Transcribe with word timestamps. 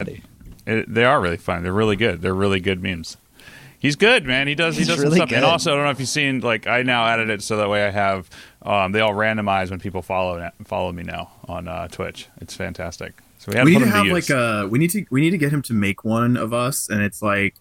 It, 0.00 0.94
they 0.94 1.04
are 1.04 1.20
really 1.20 1.36
fun. 1.36 1.64
They're 1.64 1.72
really 1.72 1.96
good. 1.96 2.20
They're 2.20 2.34
really 2.34 2.60
good 2.60 2.80
memes. 2.80 3.16
He's 3.80 3.96
good, 3.96 4.24
man. 4.24 4.46
He 4.46 4.54
does. 4.54 4.76
He 4.76 4.84
does 4.84 5.00
really 5.00 5.16
stuff. 5.16 5.32
And 5.32 5.44
also, 5.44 5.72
I 5.72 5.74
don't 5.76 5.84
know 5.86 5.90
if 5.90 5.98
you've 5.98 6.08
seen. 6.08 6.38
Like, 6.40 6.68
I 6.68 6.82
now 6.82 7.04
added 7.04 7.30
it 7.30 7.42
so 7.42 7.56
that 7.56 7.68
way 7.68 7.84
I 7.84 7.90
have. 7.90 8.30
Um, 8.62 8.92
they 8.92 9.00
all 9.00 9.12
randomize 9.12 9.70
when 9.70 9.80
people 9.80 10.02
follow 10.02 10.50
follow 10.64 10.92
me 10.92 11.02
now 11.02 11.32
on 11.48 11.66
uh, 11.66 11.88
Twitch. 11.88 12.28
It's 12.40 12.54
fantastic. 12.54 13.14
So 13.38 13.50
we 13.52 13.62
we 13.64 13.72
to 13.74 13.78
need 13.80 13.84
to 13.86 13.90
have 13.90 14.06
use. 14.06 14.12
like 14.12 14.30
a 14.30 14.68
we 14.68 14.78
need 14.78 14.90
to 14.90 15.04
we 15.10 15.20
need 15.20 15.30
to 15.30 15.38
get 15.38 15.52
him 15.52 15.62
to 15.62 15.72
make 15.72 16.04
one 16.04 16.36
of 16.36 16.52
us 16.52 16.88
and 16.88 17.02
it's 17.02 17.22
like 17.22 17.54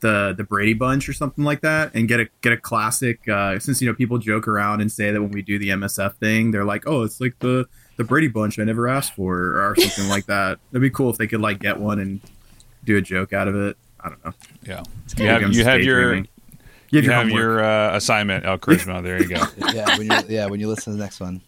the 0.00 0.34
the 0.36 0.42
Brady 0.44 0.74
Bunch 0.74 1.08
or 1.08 1.12
something 1.12 1.44
like 1.44 1.60
that 1.60 1.92
and 1.94 2.08
get 2.08 2.18
a 2.18 2.28
get 2.40 2.52
a 2.52 2.56
classic 2.56 3.28
uh 3.28 3.58
since 3.60 3.80
you 3.80 3.88
know 3.88 3.94
people 3.94 4.18
joke 4.18 4.48
around 4.48 4.80
and 4.80 4.90
say 4.90 5.12
that 5.12 5.22
when 5.22 5.30
we 5.30 5.40
do 5.40 5.60
the 5.60 5.68
MSF 5.68 6.16
thing 6.16 6.50
they're 6.50 6.64
like 6.64 6.88
oh 6.88 7.02
it's 7.04 7.20
like 7.20 7.38
the 7.38 7.66
the 7.96 8.04
Brady 8.04 8.28
Bunch 8.28 8.58
I 8.58 8.64
never 8.64 8.88
asked 8.88 9.14
for 9.14 9.36
or 9.60 9.74
something 9.76 10.08
like 10.08 10.26
that 10.26 10.58
that'd 10.72 10.82
be 10.82 10.90
cool 10.90 11.10
if 11.10 11.18
they 11.18 11.26
could 11.26 11.40
like 11.40 11.58
get 11.60 11.78
one 11.78 11.98
and 11.98 12.20
do 12.84 12.96
a 12.96 13.00
joke 13.00 13.32
out 13.32 13.48
of 13.48 13.54
it 13.56 13.76
I 14.00 14.08
don't 14.08 14.24
know 14.24 14.32
yeah. 14.66 14.82
Maybe 15.16 15.24
You 15.24 15.28
have, 15.30 15.52
you 15.54 15.64
have 15.64 15.80
your 15.82 16.14
you 16.14 16.16
have 16.18 16.26
you 16.90 17.00
your 17.00 17.12
have 17.12 17.22
homework. 17.28 17.40
your 17.40 17.64
uh, 17.64 17.96
assignment. 17.96 18.44
El 18.44 18.58
Charisma. 18.58 19.02
There 19.02 19.20
you 19.22 19.28
go. 19.28 19.42
yeah, 19.72 19.96
when 19.96 20.10
you 20.10 20.18
yeah 20.28 20.46
when 20.46 20.60
you 20.60 20.68
listen 20.68 20.92
to 20.92 20.98
the 20.98 21.02
next 21.02 21.20
one. 21.20 21.40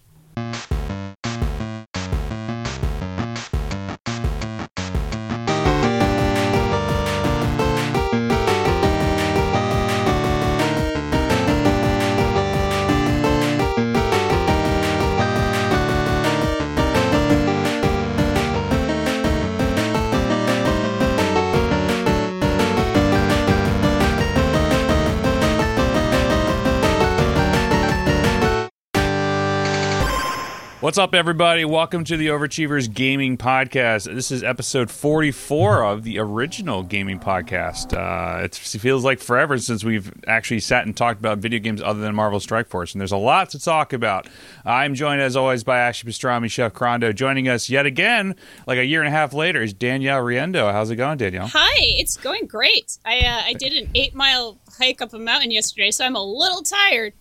What's 30.94 31.00
up, 31.00 31.14
everybody? 31.16 31.64
Welcome 31.64 32.04
to 32.04 32.16
the 32.16 32.28
Overachievers 32.28 32.88
Gaming 32.94 33.36
Podcast. 33.36 34.14
This 34.14 34.30
is 34.30 34.44
episode 34.44 34.92
44 34.92 35.84
of 35.84 36.04
the 36.04 36.20
original 36.20 36.84
gaming 36.84 37.18
podcast. 37.18 37.92
Uh, 37.92 38.44
it 38.44 38.54
feels 38.54 39.02
like 39.02 39.18
forever 39.18 39.58
since 39.58 39.82
we've 39.82 40.12
actually 40.28 40.60
sat 40.60 40.86
and 40.86 40.96
talked 40.96 41.18
about 41.18 41.38
video 41.38 41.58
games 41.58 41.82
other 41.82 41.98
than 41.98 42.14
Marvel 42.14 42.38
Strike 42.38 42.68
Force, 42.68 42.92
and 42.92 43.00
there's 43.00 43.10
a 43.10 43.16
lot 43.16 43.50
to 43.50 43.58
talk 43.58 43.92
about. 43.92 44.28
I'm 44.64 44.94
joined, 44.94 45.20
as 45.20 45.34
always, 45.34 45.64
by 45.64 45.80
Ashley 45.80 46.12
Pastrami, 46.12 46.48
Chef 46.48 46.72
Crondo. 46.72 47.12
Joining 47.12 47.48
us 47.48 47.68
yet 47.68 47.86
again, 47.86 48.36
like 48.68 48.78
a 48.78 48.84
year 48.84 49.00
and 49.00 49.08
a 49.08 49.10
half 49.10 49.34
later, 49.34 49.62
is 49.62 49.74
Danielle 49.74 50.22
Riendeau. 50.22 50.70
How's 50.70 50.90
it 50.90 50.96
going, 50.96 51.18
Danielle? 51.18 51.48
Hi, 51.48 51.74
it's 51.76 52.16
going 52.16 52.46
great. 52.46 52.98
I 53.04 53.18
uh, 53.18 53.42
I 53.46 53.54
did 53.54 53.72
an 53.72 53.90
eight 53.96 54.14
mile 54.14 54.60
hike 54.78 55.02
up 55.02 55.12
a 55.12 55.18
mountain 55.18 55.50
yesterday, 55.50 55.90
so 55.90 56.04
I'm 56.04 56.14
a 56.14 56.22
little 56.22 56.62
tired, 56.62 57.14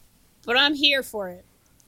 but 0.45 0.59
I'm 0.59 0.75
here 0.75 1.01
for 1.01 1.29
it. 1.29 1.44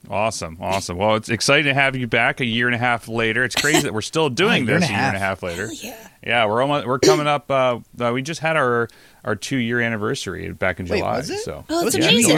Awesome, 0.10 0.58
awesome. 0.62 0.98
Well, 0.98 1.16
it's 1.16 1.30
exciting 1.30 1.66
to 1.66 1.74
have 1.74 1.96
you 1.96 2.08
back 2.08 2.40
a 2.40 2.46
year 2.46 2.68
and 2.68 2.76
a 2.76 2.80
half 2.80 3.08
later. 3.08 3.44
It's 3.44 3.56
crazy 3.56 3.82
that 3.82 3.94
we're 3.94 4.02
still 4.02 4.30
doing 4.30 4.66
this 4.66 4.84
a 4.86 4.92
year 4.92 4.98
and 4.98 5.16
a 5.16 5.20
half. 5.20 5.44
later. 5.44 5.70
Yeah. 5.72 6.08
Yeah, 6.26 6.46
we're 6.48 6.62
almost 6.62 6.88
we're 6.88 7.00
coming 7.00 7.28
up. 7.28 7.52
Uh, 7.52 7.80
uh, 8.00 8.12
we 8.14 8.22
just 8.22 8.40
had 8.42 8.58
our 8.58 8.88
our 9.24 9.36
two 9.36 9.58
year 9.58 9.80
anniversary 9.80 10.52
back 10.52 10.80
in 10.80 10.88
Wait, 10.88 11.00
July. 11.00 11.22
So 11.22 11.66
Oh, 11.70 11.88
it 11.88 11.92
two 11.92 12.00
amazing. 12.00 12.36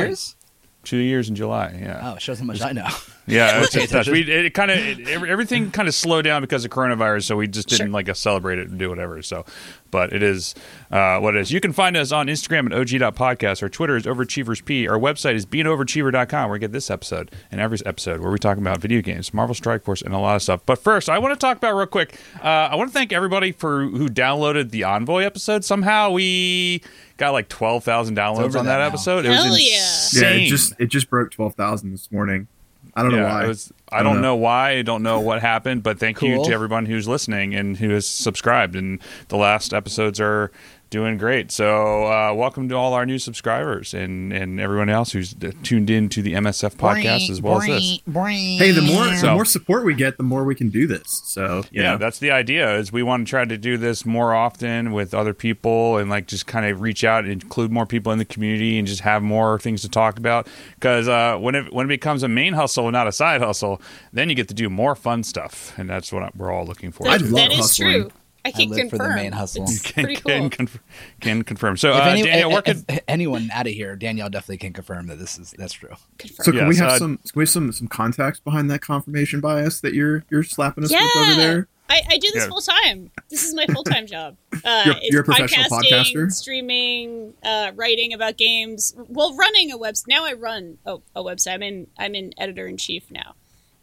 Years? 0.96 0.98
two 1.00 1.08
years 1.08 1.30
in 1.30 1.36
July. 1.36 1.78
Yeah, 1.82 2.00
Oh, 2.12 2.16
it 2.16 2.22
shows 2.22 2.40
how 2.40 2.46
much 2.46 2.62
I 2.62 2.72
know. 2.72 2.88
yeah. 3.28 3.60
It's 3.62 3.76
Okay, 3.76 3.82
just 3.86 3.94
nuts. 3.94 4.10
we 4.10 4.22
it 4.22 4.54
kind 4.54 4.72
of 4.72 5.08
everything 5.08 5.72
kind 5.72 5.88
of 5.88 5.94
slowed 5.94 6.24
down 6.26 6.42
because 6.42 6.64
of 6.66 6.72
coronavirus, 6.72 7.24
so 7.24 7.36
we 7.38 7.48
just 7.48 7.68
didn't 7.70 7.88
Sure. 7.88 7.94
like 7.94 8.08
uh, 8.10 8.14
celebrate 8.14 8.60
it 8.60 8.70
and 8.70 8.80
do 8.80 8.90
whatever. 8.90 9.22
So, 9.22 9.46
but 9.92 10.14
it 10.14 10.24
is 10.24 10.56
uh, 10.92 11.20
what 11.20 11.36
it 11.36 11.42
is. 11.42 11.52
You 11.52 11.60
can 11.60 11.74
find 11.74 11.96
us 11.98 12.12
on 12.12 12.28
Instagram 12.28 12.66
at 12.68 12.74
og.podcast. 12.74 13.62
Our 13.64 13.70
Twitter 13.70 13.96
is 13.98 14.04
overachieversp. 14.06 14.90
Our 14.90 14.98
website 15.00 15.36
is 15.36 15.46
beingoverachiever.com 15.46 16.44
where 16.50 16.54
we 16.54 16.60
get 16.60 16.72
this 16.72 16.90
episode 16.90 17.32
and 17.52 17.60
every 17.62 17.78
episode 17.86 18.22
where 18.22 18.32
we 18.32 18.38
talk 18.40 18.58
about 18.58 18.80
video 18.80 19.02
games, 19.02 19.34
Marvel 19.34 19.56
Strike 19.56 19.84
Force, 19.84 20.02
and 20.02 20.14
a 20.14 20.20
lot 20.20 20.36
of 20.38 20.42
stuff. 20.42 20.62
But 20.66 20.80
first, 20.80 21.10
I 21.10 21.20
want 21.20 21.34
to 21.34 21.40
talk 21.40 21.58
about 21.58 21.76
real 21.76 21.86
quick. 21.88 22.18
Uh, 22.42 22.48
I 22.48 22.76
want 22.76 22.90
to 22.90 22.94
thank 22.94 23.12
everybody 23.12 23.52
for 23.52 23.84
who 23.86 24.08
downloaded 24.08 24.72
the 24.72 24.84
Envoy 24.84 25.24
episode. 25.24 25.64
Somehow 25.66 26.12
we 26.12 26.82
got 27.18 27.32
like 27.32 27.50
twelve 27.50 27.84
thousand 27.84 28.16
downloads 28.16 28.56
on 28.58 28.66
that 28.66 28.78
that, 28.78 28.78
now. 28.80 28.86
episode. 28.88 29.26
It 29.26 29.32
Hell 29.34 29.50
was 29.50 29.60
yeah. 29.62 29.76
insane. 29.78 30.40
yeah 30.40 30.46
it 30.46 30.50
just 30.50 30.74
it 30.80 30.86
just 30.88 31.10
broke 31.10 31.32
twelve 31.32 31.56
thousand 31.56 31.92
this 31.92 32.12
morning 32.12 32.48
I 32.96 33.04
don't 33.04 33.12
know 33.12 33.24
why 33.26 33.44
it 33.46 33.48
was- 33.48 33.72
I 33.92 34.00
I 34.00 34.04
don't 34.04 34.14
don't 34.16 34.22
know 34.24 34.36
why. 34.36 34.72
I 34.72 34.82
don't 34.82 35.04
know 35.04 35.20
what 35.20 35.40
happened, 35.42 35.82
but 35.84 35.98
thank 36.00 36.22
you 36.22 36.44
to 36.44 36.52
everyone 36.52 36.86
who's 36.88 37.08
listening 37.08 37.54
and 37.56 37.78
who 37.78 37.92
has 37.92 38.06
subscribed. 38.08 38.76
And 38.76 39.00
the 39.30 39.38
last 39.38 39.74
episodes 39.74 40.20
are 40.20 40.52
doing 40.90 41.18
great. 41.18 41.52
So, 41.52 42.06
uh, 42.06 42.34
welcome 42.34 42.70
to 42.70 42.76
all 42.76 42.94
our 42.94 43.06
new 43.06 43.20
subscribers 43.20 43.94
and, 43.94 44.32
and 44.32 44.60
everyone 44.60 44.90
else 44.90 45.12
who's 45.12 45.34
uh, 45.44 45.52
tuned 45.64 45.90
in 45.90 46.08
to 46.10 46.22
the 46.22 46.34
MSF 46.34 46.76
podcast 46.76 47.30
as 47.30 47.42
well 47.42 47.62
as 47.62 47.68
this. 47.68 48.00
hey 48.06 48.72
the 48.72 48.82
more 48.82 49.14
So- 49.16 49.28
the 49.28 49.34
more 49.34 49.46
support 49.46 49.84
we 49.86 49.94
get 49.96 50.18
the 50.18 50.24
more 50.24 50.44
we 50.46 50.56
can 50.56 50.70
do 50.70 50.88
this 50.88 51.22
so 51.26 51.64
Yeah, 51.72 51.92
know. 51.94 51.98
that's 51.98 52.20
the 52.20 52.32
idea. 52.32 52.76
Is 52.78 52.92
we 52.92 53.04
want 53.04 53.28
to 53.28 53.30
try 53.30 53.44
to 53.46 53.58
do 53.58 53.78
this 53.78 54.06
more 54.06 54.34
often 54.34 54.92
with 54.94 55.14
other 55.14 55.34
people 55.34 55.98
and 55.98 56.10
like 56.10 56.28
just 56.28 56.48
kind 56.48 56.66
of 56.66 56.82
reach 56.82 57.04
out 57.04 57.24
and 57.26 57.34
include 57.34 57.72
more 57.72 57.86
people 57.86 58.12
in 58.12 58.18
the 58.20 58.26
community 58.26 58.78
and 58.78 58.88
just 58.88 59.02
have 59.02 59.22
more 59.22 59.60
things 59.60 59.82
to 59.82 59.90
talk 59.90 60.18
about. 60.18 60.48
Because 60.76 61.08
uh, 61.08 61.38
when 61.38 61.56
it 61.56 61.74
when 61.74 61.86
it 61.86 61.90
becomes 61.90 62.24
a 62.24 62.28
main 62.28 62.54
hustle 62.54 62.86
and 62.88 62.94
not 62.94 63.08
a 63.08 63.12
side 63.12 63.42
hustle, 63.42 63.82
then 64.14 64.30
you 64.30 64.36
get 64.36 64.48
to 64.48 64.54
do 64.54 64.70
more 64.70 64.96
fun 64.96 65.24
stuff, 65.24 65.74
and 65.78 65.90
that's 65.90 66.12
what 66.14 66.36
we're 66.36 66.52
all 66.52 66.66
looking 66.66 66.92
for. 66.92 67.08
I 67.08 67.18
That, 67.18 67.26
love 67.26 67.34
that 67.36 67.52
is 67.52 67.58
hustling. 67.60 67.92
true. 68.04 68.12
I 68.48 68.52
can 68.52 68.70
live 68.70 68.90
for 68.90 68.98
confirm. 68.98 69.10
the 69.10 69.16
main 69.16 69.32
hustle. 69.32 69.64
It's 69.64 69.82
can, 69.82 70.04
pretty 70.06 70.22
can, 70.22 70.42
cool. 70.42 70.50
conf- 70.50 70.80
can 71.22 71.44
confirm. 71.44 71.78
So, 71.78 71.90
If, 71.92 71.96
uh, 71.96 72.00
any, 72.10 72.24
Daniel, 72.24 72.50
where 72.50 72.60
if- 72.66 72.66
could 72.66 72.86
if 72.90 73.00
anyone 73.08 73.50
out 73.54 73.68
of 73.68 73.74
here, 73.74 73.96
Danielle 73.96 74.30
definitely 74.30 74.58
can 74.58 74.74
confirm 74.74 75.08
that 75.08 75.20
this 75.20 75.38
is 75.38 75.54
that's 75.58 75.74
true. 75.74 75.90
Confirm. 76.18 76.44
So 76.46 76.52
can 76.52 76.68
we 76.68 76.76
have 76.78 76.90
uh, 76.92 76.98
some 76.98 77.18
can 77.18 77.32
we 77.36 77.42
have 77.44 77.50
some 77.50 77.72
some 77.72 77.88
context 77.88 78.44
behind 78.44 78.70
that 78.72 78.82
confirmation 78.82 79.40
bias 79.42 79.82
that 79.82 79.94
you're 79.94 80.24
you're 80.30 80.44
slapping 80.44 80.84
us 80.84 80.92
with 80.92 81.18
over 81.18 81.36
there? 81.36 81.68
I, 81.90 82.02
I 82.10 82.18
do 82.18 82.30
this 82.34 82.44
Yeah. 82.44 82.50
full 82.50 82.60
time. 82.60 83.12
This 83.30 83.46
is 83.46 83.54
my 83.54 83.66
full 83.68 83.84
time 83.84 84.08
job. 84.16 84.36
Uh, 84.66 84.82
You're- 84.86 84.98
it's 85.02 85.10
you're 85.14 85.22
a 85.22 85.24
professional 85.24 85.66
podcasting, 85.70 86.14
podcaster? 86.16 86.32
streaming, 86.34 87.34
uh, 87.44 87.72
writing 87.76 88.14
about 88.14 88.36
games. 88.36 88.94
Well, 89.08 89.34
running 89.38 89.72
a 89.72 89.78
website. 89.78 90.08
Now 90.10 90.26
I 90.26 90.34
run 90.34 90.80
a, 90.86 90.98
a 91.16 91.24
website. 91.24 91.54
I'm 91.54 91.64
in. 91.64 91.88
I'm 91.98 92.14
in 92.16 92.34
editor 92.38 92.68
in 92.68 92.76
chief 92.76 93.10
now. 93.10 93.36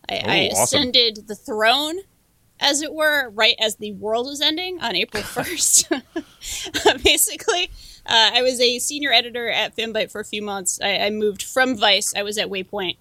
I, 0.07 0.15
I 0.17 0.51
Oh, 0.53 0.61
awesome. 0.61 0.81
ascended 0.81 1.29
the 1.29 1.35
throne, 1.35 1.97
as 2.65 2.81
it 2.83 2.93
were, 2.93 3.29
right 3.31 3.55
as 3.61 3.77
the 3.77 3.93
world 3.93 4.27
was 4.27 4.41
ending 4.41 4.81
on 4.81 4.97
April 4.97 5.23
first. 5.37 5.89
Basically, 7.05 7.71
uh, 8.07 8.31
I 8.35 8.43
was 8.43 8.61
a 8.61 8.79
senior 8.79 9.13
editor 9.13 9.49
at 9.49 9.77
Fanbyte 9.77 10.11
for 10.11 10.21
a 10.21 10.25
few 10.25 10.43
months. 10.43 10.81
I, 10.83 10.97
I 10.99 11.11
moved 11.11 11.43
from 11.43 11.77
Vice. 11.77 12.15
I 12.17 12.23
was 12.23 12.39
at 12.39 12.49
Waypoint. 12.49 12.97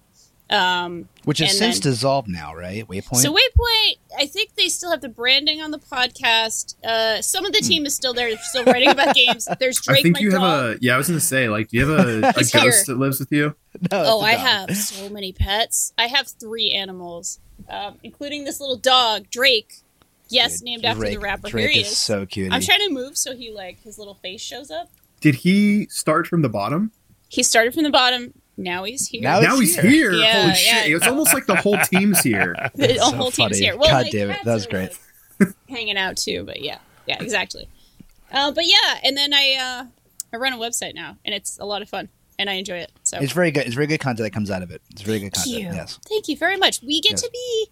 Um, 0.50 1.08
Which 1.24 1.38
has 1.38 1.56
since 1.56 1.80
then- 1.80 1.90
dissolved 1.92 2.28
now, 2.28 2.54
right? 2.54 2.86
Waypoint. 2.86 3.16
so 3.16 3.32
Waypoint, 3.32 3.96
I 4.18 4.26
think 4.26 4.54
they 4.56 4.68
still 4.68 4.90
have 4.90 5.00
the 5.00 5.08
branding 5.08 5.62
on 5.62 5.70
the 5.70 5.78
podcast. 5.78 6.74
Uh, 6.84 7.22
some 7.22 7.46
of 7.46 7.52
the 7.54 7.60
team 7.60 7.86
is 7.86 7.94
still 7.94 8.12
there, 8.12 8.28
they're 8.28 8.38
still 8.42 8.64
writing 8.64 8.90
about 8.90 9.14
games. 9.16 9.48
There's 9.58 9.80
Drake, 9.80 10.00
I 10.00 10.02
think 10.02 10.16
my 10.16 10.20
you 10.20 10.30
dog. 10.30 10.40
have 10.42 10.76
a 10.76 10.78
yeah. 10.82 10.94
I 10.94 10.98
was 10.98 11.08
gonna 11.08 11.20
say 11.20 11.48
like, 11.48 11.68
do 11.68 11.78
you 11.78 11.88
have 11.88 11.98
a, 11.98 12.18
a 12.28 12.32
ghost 12.34 12.54
here. 12.54 12.72
that 12.86 12.98
lives 12.98 13.18
with 13.20 13.32
you? 13.32 13.54
No, 13.90 14.04
oh, 14.06 14.20
I 14.20 14.32
have 14.34 14.76
so 14.76 15.08
many 15.08 15.32
pets. 15.32 15.92
I 15.98 16.06
have 16.06 16.28
three 16.28 16.70
animals, 16.70 17.40
um, 17.68 17.98
including 18.04 18.44
this 18.44 18.60
little 18.60 18.76
dog, 18.76 19.28
Drake. 19.30 19.78
Yes, 20.28 20.60
Dude, 20.60 20.66
named 20.66 20.84
after 20.84 21.06
the 21.08 21.16
rapper. 21.18 21.48
Drake 21.48 21.64
Here 21.64 21.72
he 21.72 21.80
is 21.80 21.90
is. 21.92 21.98
so 21.98 22.24
cute. 22.24 22.52
I'm 22.52 22.60
trying 22.60 22.80
to 22.86 22.90
move 22.90 23.16
so 23.16 23.34
he 23.34 23.50
like 23.50 23.82
his 23.82 23.98
little 23.98 24.14
face 24.14 24.40
shows 24.40 24.70
up. 24.70 24.90
Did 25.20 25.34
he 25.36 25.86
start 25.88 26.26
from 26.28 26.42
the 26.42 26.48
bottom? 26.48 26.92
He 27.28 27.42
started 27.42 27.74
from 27.74 27.82
the 27.82 27.90
bottom. 27.90 28.32
Now 28.56 28.84
he's 28.84 29.08
here. 29.08 29.22
Now 29.22 29.40
now 29.40 29.58
he's 29.58 29.74
he's 29.74 29.82
here. 29.82 29.90
here. 29.90 30.12
Yeah, 30.12 30.32
Holy 30.34 30.46
yeah. 30.48 30.54
shit! 30.54 30.92
It's 30.92 31.06
almost 31.06 31.34
like 31.34 31.46
the 31.46 31.56
whole 31.56 31.78
team's 31.78 32.20
here. 32.22 32.54
the 32.74 32.94
so 32.96 33.10
whole 33.16 33.30
team's 33.30 33.58
here. 33.58 33.76
Well, 33.76 33.88
God 33.90 34.04
my 34.06 34.10
damn 34.10 34.30
it, 34.30 34.44
that 34.44 34.54
was 34.54 34.66
great. 34.66 34.96
like, 35.40 35.54
hanging 35.68 35.96
out 35.96 36.16
too, 36.16 36.44
but 36.44 36.60
yeah, 36.62 36.78
yeah, 37.06 37.20
exactly. 37.20 37.68
Uh, 38.30 38.52
but 38.52 38.64
yeah, 38.66 38.98
and 39.02 39.16
then 39.16 39.32
I 39.34 39.56
uh, 39.60 39.84
I 40.32 40.36
run 40.36 40.52
a 40.52 40.56
website 40.58 40.94
now, 40.94 41.16
and 41.24 41.34
it's 41.34 41.58
a 41.58 41.64
lot 41.64 41.82
of 41.82 41.88
fun, 41.88 42.08
and 42.38 42.48
I 42.48 42.54
enjoy 42.54 42.76
it. 42.78 42.92
So 43.02 43.18
It's 43.18 43.32
very 43.32 43.50
good. 43.50 43.66
It's 43.66 43.74
very 43.74 43.86
good 43.88 44.00
content 44.00 44.24
that 44.24 44.32
comes 44.32 44.50
out 44.50 44.62
of 44.62 44.70
it. 44.70 44.82
It's 44.90 45.02
very 45.02 45.18
good 45.18 45.32
Thank 45.34 45.46
content. 45.46 45.72
you. 45.72 45.76
Yes. 45.76 45.98
Thank 46.08 46.28
you 46.28 46.36
very 46.36 46.56
much. 46.56 46.80
We 46.82 47.00
get 47.00 47.12
Yes. 47.12 47.22
to 47.22 47.30
be 47.32 47.66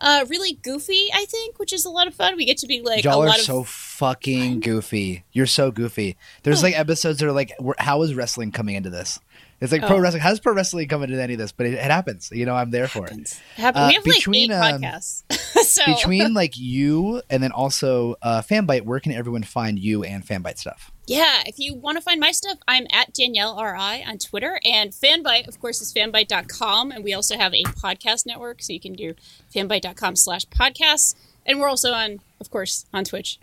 uh, 0.00 0.24
really 0.28 0.52
goofy, 0.52 1.08
I 1.12 1.24
think, 1.24 1.58
which 1.58 1.72
is 1.72 1.84
a 1.84 1.90
lot 1.90 2.06
of 2.06 2.14
fun. 2.14 2.36
We 2.36 2.44
get 2.44 2.58
to 2.58 2.68
be 2.68 2.80
like 2.80 3.02
Y'all 3.02 3.20
a 3.20 3.24
are 3.24 3.28
lot 3.30 3.38
of 3.40 3.44
so 3.44 3.64
fucking 3.64 4.60
goofy. 4.60 5.24
You're 5.32 5.46
so 5.46 5.70
goofy. 5.72 6.16
There's 6.44 6.60
Oh. 6.62 6.66
like 6.66 6.78
episodes 6.78 7.18
that 7.18 7.26
are 7.26 7.32
like, 7.32 7.52
how 7.78 8.02
is 8.02 8.14
wrestling 8.14 8.52
coming 8.52 8.76
into 8.76 8.90
this? 8.90 9.18
It's 9.60 9.72
like 9.72 9.82
pro 9.82 9.96
Oh. 9.96 9.98
wrestling. 10.00 10.22
How 10.22 10.30
does 10.30 10.38
pro 10.40 10.54
wrestling 10.54 10.86
come 10.88 11.02
into 11.02 11.20
any 11.20 11.32
of 11.32 11.38
this? 11.38 11.50
But 11.50 11.66
it, 11.66 11.74
it 11.74 11.90
happens. 11.90 12.30
You 12.32 12.46
know, 12.46 12.54
I'm 12.54 12.70
there 12.70 12.86
for 12.86 13.06
it. 13.08 13.40
happen. 13.56 13.82
uh, 13.82 13.88
we 13.88 13.94
have 13.94 14.06
like 14.06 14.16
between, 14.16 14.52
eight 14.52 14.54
um, 14.54 14.80
podcasts. 14.80 15.22
so 15.64 15.84
Between 15.86 16.32
like 16.42 16.56
you 16.56 17.22
and 17.28 17.42
then 17.42 17.50
also 17.50 18.14
uh, 18.22 18.40
Fanbyte, 18.42 18.82
where 18.82 19.00
can 19.00 19.10
everyone 19.12 19.42
find 19.42 19.78
you 19.78 20.04
and 20.04 20.24
Fanbyte 20.24 20.58
stuff? 20.58 20.92
yeah, 21.08 21.42
if 21.46 21.58
you 21.58 21.74
want 21.74 21.96
to 21.96 22.02
find 22.02 22.20
my 22.20 22.30
stuff, 22.32 22.58
I'm 22.68 22.86
at 22.92 23.14
Danielle 23.14 23.56
RI 23.56 24.04
on 24.04 24.18
Twitter. 24.18 24.60
And 24.64 24.92
Fanbyte, 24.92 25.48
of 25.48 25.58
course, 25.58 25.80
is 25.80 25.92
fanbyte.com. 25.92 26.92
And 26.92 27.02
we 27.02 27.14
also 27.14 27.36
have 27.38 27.54
a 27.54 27.62
podcast 27.64 28.26
network. 28.26 28.62
So 28.62 28.72
you 28.74 28.80
can 28.80 28.92
do 28.92 29.14
fanbyte.com 29.54 30.16
slash 30.16 30.44
podcasts. 30.46 31.14
And 31.46 31.58
we're 31.60 31.68
also 31.68 31.92
on, 31.92 32.20
of 32.40 32.50
course, 32.50 32.84
on 32.92 33.04
Twitch 33.04 33.38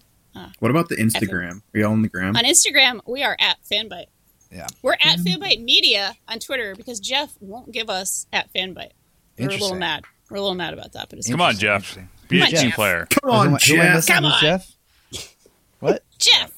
What 0.60 0.70
about 0.70 0.90
the 0.90 0.96
Instagram? 0.96 1.62
Are 1.74 1.80
y'all 1.80 1.92
on 1.92 2.04
the 2.04 2.08
gram? 2.10 2.36
On 2.36 2.44
Instagram, 2.44 3.00
we 3.08 3.24
are 3.24 3.36
at 3.40 3.58
Fanbyte. 3.70 4.06
Yeah. 4.56 4.68
We're 4.82 4.94
at 4.94 5.20
mm-hmm. 5.20 5.44
Fanbyte 5.44 5.62
Media 5.64 6.14
on 6.30 6.40
Twitter 6.40 6.76
because 6.76 7.00
Jeff 7.02 7.34
won't 7.42 7.72
give 7.72 7.90
us 7.90 8.26
at 8.32 8.52
Fanbyte. 8.54 8.92
We're 9.38 9.50
a 9.50 9.52
little 9.52 9.76
mad. 9.76 10.06
We're 10.30 10.38
a 10.38 10.42
little 10.42 10.56
mad 10.56 10.74
about 10.74 10.94
that, 10.94 11.10
but 11.10 11.20
it's 11.20 11.30
Come 11.30 11.42
on, 11.42 11.56
Jeff. 11.58 11.76
interesting. 11.82 12.10
Be 12.30 12.40
a 12.40 12.44
on, 12.44 12.50
team 12.50 12.60
Jeff. 12.62 12.76
player. 12.76 13.08
Come 13.10 13.30
Who 13.30 13.36
am 13.36 13.40
on, 13.40 13.54
I- 13.56 13.58
who 13.66 13.74
am 13.76 13.80
I 13.82 13.84
Jeff. 13.84 13.96
missing? 13.96 14.16
Come 14.16 14.24
Who's 14.24 14.34
on. 14.34 14.42
Jeff? 14.42 14.72
What? 15.80 16.04
Jeff. 16.18 16.52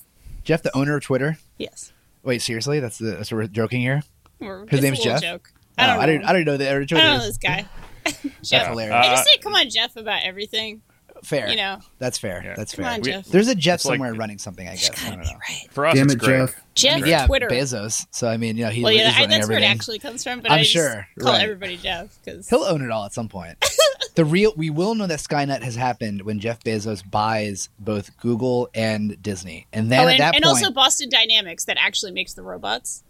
Jeff, 0.43 0.61
the 0.63 0.75
owner 0.77 0.95
of 0.95 1.03
Twitter? 1.03 1.37
Yes. 1.57 1.91
Wait, 2.23 2.41
seriously? 2.41 2.79
That's 2.79 2.99
the, 2.99 3.11
that's 3.11 3.31
what 3.31 3.37
we're 3.37 3.47
joking 3.47 3.81
here. 3.81 4.03
We're, 4.39 4.61
His 4.67 4.73
it's 4.79 4.81
name's 4.83 4.99
a 4.99 5.01
little 5.01 5.13
Jeff? 5.19 5.21
Joke. 5.21 5.51
Oh, 5.79 5.83
I 5.83 5.87
don't 5.87 5.95
know. 5.97 6.01
I 6.01 6.05
didn't. 6.05 6.23
I 6.25 6.33
didn't 6.33 6.45
know 6.45 6.57
that. 6.57 6.67
I 6.69 6.73
Twitter 6.75 6.95
don't 6.95 7.03
know 7.03 7.15
is- 7.15 7.25
this 7.27 7.37
guy. 7.37 7.65
That's 8.03 8.49
Jeff. 8.49 8.67
hilarious. 8.69 8.95
I 8.95 9.09
just 9.09 9.25
say, 9.25 9.37
"Come 9.41 9.53
on, 9.55 9.69
Jeff," 9.69 9.95
about 9.97 10.21
everything. 10.23 10.81
Fair. 11.27 11.49
You 11.49 11.55
know, 11.57 11.79
That's 11.99 12.17
fair. 12.17 12.41
Yeah. 12.43 12.53
That's 12.55 12.73
come 12.73 12.85
fair. 12.85 12.93
on, 12.93 13.01
We- 13.01 13.21
There's 13.31 13.47
a 13.47 13.55
Jeff 13.55 13.75
It's 13.75 13.85
like- 13.85 13.93
somewhere 13.95 14.13
running 14.13 14.37
something. 14.39 14.67
I 14.67 14.71
guess. 14.75 15.05
I 15.05 15.09
don't 15.11 15.19
know. 15.19 15.31
right. 15.31 15.67
For 15.71 15.85
us, 15.85 15.95
Damn 15.95 16.05
it's 16.07 16.15
it. 16.15 16.21
Jeff. 16.21 16.55
Jeff 16.75 17.05
yeah, 17.07 17.25
Twitter. 17.25 17.47
Bezos. 17.47 18.05
So 18.11 18.27
I 18.27 18.37
mean, 18.37 18.55
you 18.57 18.65
know, 18.65 18.69
he 18.69 18.83
Well, 18.83 18.91
yeah, 18.93 19.09
is 19.09 19.15
I, 19.15 19.19
running 19.21 19.29
that's 19.29 19.47
where 19.47 19.57
it 19.57 19.61
everything. 19.63 19.77
actually 19.79 19.99
comes 19.99 20.23
from. 20.23 20.41
But 20.41 20.51
I'm 20.51 20.59
I 20.59 20.61
just 20.61 20.71
sure, 20.73 21.07
call 21.19 21.33
right. 21.33 21.41
everybody 21.41 21.77
Jeff 21.77 22.17
because 22.23 22.47
He'll 22.49 22.63
own 22.63 22.81
it 22.83 22.91
all 22.91 23.05
at 23.05 23.13
some 23.13 23.27
point. 23.29 23.57
the 24.15 24.25
real 24.25 24.53
we 24.55 24.69
will 24.69 24.93
know 24.95 25.07
that 25.07 25.19
Skynet 25.19 25.61
has 25.63 25.75
happened 25.75 26.21
when 26.21 26.39
Jeff 26.39 26.59
Bezos 26.63 27.07
buys 27.09 27.69
both 27.79 28.15
Google 28.17 28.69
and 28.75 29.21
Disney, 29.23 29.65
and 29.73 29.91
then 29.91 30.01
oh, 30.01 30.07
at 30.07 30.11
and, 30.11 30.19
that 30.19 30.35
and 30.35 30.43
point, 30.43 30.55
also 30.63 30.71
Boston 30.71 31.09
Dynamics 31.09 31.65
that 31.65 31.77
actually 31.79 32.11
makes 32.11 32.33
the 32.33 32.43
robots. 32.43 33.03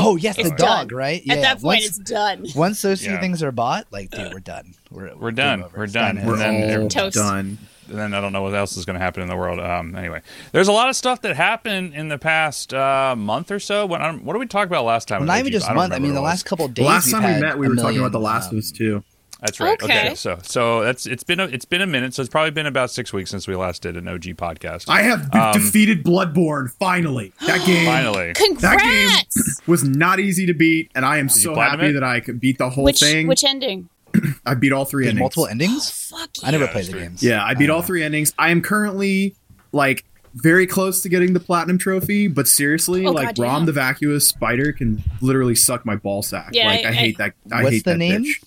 Oh 0.00 0.16
yes, 0.16 0.38
It's 0.38 0.50
the 0.50 0.56
dog, 0.56 0.88
done. 0.90 0.98
right? 0.98 1.22
At 1.30 1.40
that 1.42 1.54
point, 1.56 1.64
once, 1.64 1.86
it's 1.86 1.98
done. 1.98 2.46
once 2.56 2.82
those 2.82 3.00
two 3.00 3.10
Yeah. 3.10 3.20
things 3.20 3.42
are 3.42 3.52
bought, 3.52 3.86
like 3.90 4.10
dude, 4.10 4.32
we're 4.32 4.40
done. 4.40 4.74
We're 4.90 5.14
We're 5.16 5.30
done. 5.30 5.62
over. 5.64 5.78
We're 5.78 5.86
done. 5.86 6.16
Skynet. 6.18 6.24
We're 6.26 6.32
And 6.42 6.62
then 6.70 6.88
Toast. 6.88 7.16
done. 7.16 7.58
And 7.88 7.98
then 7.98 8.14
I 8.14 8.20
don't 8.20 8.32
know 8.32 8.42
what 8.42 8.54
else 8.54 8.76
is 8.76 8.84
going 8.84 8.94
to 8.98 9.00
happen 9.04 9.20
in 9.20 9.28
the 9.28 9.34
world. 9.36 9.58
Um, 9.58 9.96
anyway, 9.96 10.22
there's 10.52 10.68
a 10.68 10.72
lot 10.72 10.88
of 10.88 10.94
stuff 10.94 11.22
that 11.22 11.34
happened 11.34 11.92
in 11.94 12.06
the 12.08 12.18
past 12.18 12.72
uh, 12.72 13.16
month 13.16 13.50
or 13.50 13.58
so. 13.58 13.84
What, 13.84 14.00
um, 14.00 14.24
what 14.24 14.34
did 14.34 14.38
we 14.38 14.46
talk 14.46 14.68
about 14.68 14.84
last 14.84 15.08
time? 15.08 15.20
Well, 15.20 15.26
not 15.26 15.38
even 15.40 15.50
just 15.50 15.66
don't 15.66 15.74
month. 15.74 15.92
I 15.92 15.98
mean, 15.98 16.14
the 16.14 16.20
what 16.20 16.20
it 16.20 16.22
was. 16.22 16.28
last 16.30 16.42
couple 16.44 16.66
of 16.66 16.70
The 16.76 16.82
days. 16.82 16.86
last 16.86 17.10
time 17.10 17.34
we 17.34 17.40
met, 17.40 17.58
we 17.58 17.66
a 17.66 17.70
were 17.70 17.74
talking 17.76 17.98
about 17.98 18.12
The 18.12 18.20
Last 18.20 18.50
um, 18.50 18.58
of 18.58 18.58
Us 18.62 18.70
too. 18.70 19.02
That's 19.40 19.58
right. 19.60 19.82
Okay. 19.82 20.06
Okay. 20.06 20.14
So 20.14 20.38
so 20.42 20.82
that's 20.82 21.06
it's 21.06 21.22
been 21.24 21.40
a, 21.40 21.44
it's 21.46 21.64
been 21.64 21.80
a 21.80 21.86
minute. 21.86 22.12
So 22.14 22.20
it's 22.22 22.28
probably 22.28 22.50
been 22.50 22.66
about 22.66 22.90
six 22.90 23.12
weeks 23.12 23.30
since 23.30 23.48
we 23.48 23.56
last 23.56 23.82
did 23.82 23.96
an 23.96 24.06
OG 24.06 24.22
podcast. 24.36 24.84
I 24.88 25.02
have 25.02 25.34
Um, 25.34 25.52
defeated 25.52 26.04
Bloodborne 26.04 26.70
finally. 26.78 27.32
That 27.46 27.64
game 27.66 27.86
Finally, 27.86 28.34
Congrats! 28.34 29.60
was 29.66 29.82
not 29.84 30.20
easy 30.20 30.46
to 30.46 30.54
beat, 30.54 30.90
and 30.94 31.04
I 31.04 31.18
am 31.18 31.28
so 31.28 31.54
platinum 31.54 31.80
happy 31.80 31.90
it? 31.90 31.92
that 31.94 32.04
I 32.04 32.20
could 32.20 32.40
beat 32.40 32.58
the 32.58 32.70
whole 32.70 32.84
which 32.84 33.00
thing. 33.00 33.26
which 33.26 33.44
ending? 33.44 33.88
I 34.46 34.54
beat 34.54 34.72
all 34.72 34.84
three 34.84 35.04
There's 35.04 35.12
endings. 35.12 35.20
multiple 35.22 35.46
endings. 35.46 35.90
Fuck 35.90 36.30
I 36.42 36.50
never 36.50 36.64
Yeah, 36.64 36.72
played 36.72 36.86
the 36.86 36.92
right. 36.94 37.02
games. 37.02 37.22
Yeah, 37.22 37.44
I 37.44 37.54
beat 37.54 37.70
Uh, 37.70 37.74
all 37.76 37.82
three 37.82 38.02
endings. 38.02 38.32
I 38.38 38.50
am 38.50 38.60
currently 38.60 39.36
like 39.72 40.04
very 40.34 40.66
close 40.66 41.00
to 41.02 41.08
getting 41.08 41.32
the 41.32 41.40
platinum 41.40 41.78
trophy, 41.78 42.28
but 42.28 42.46
seriously, 42.46 43.06
Oh, 43.06 43.10
like 43.12 43.28
God, 43.28 43.38
yeah. 43.38 43.44
Rom 43.44 43.66
the 43.66 43.72
vacuous 43.72 44.28
spider 44.28 44.72
can 44.72 45.02
literally 45.20 45.54
suck 45.54 45.84
my 45.86 45.96
ball 45.96 46.22
sack. 46.22 46.50
Yeah, 46.52 46.66
like 46.66 46.84
I, 46.84 46.88
I- 46.88 46.92
hate 46.92 47.18
that. 47.18 47.34
I 47.52 47.62
What's 47.62 47.76
hate 47.76 47.84
the 47.84 47.90
that 47.92 47.96
name? 47.98 48.24
bitch. 48.24 48.44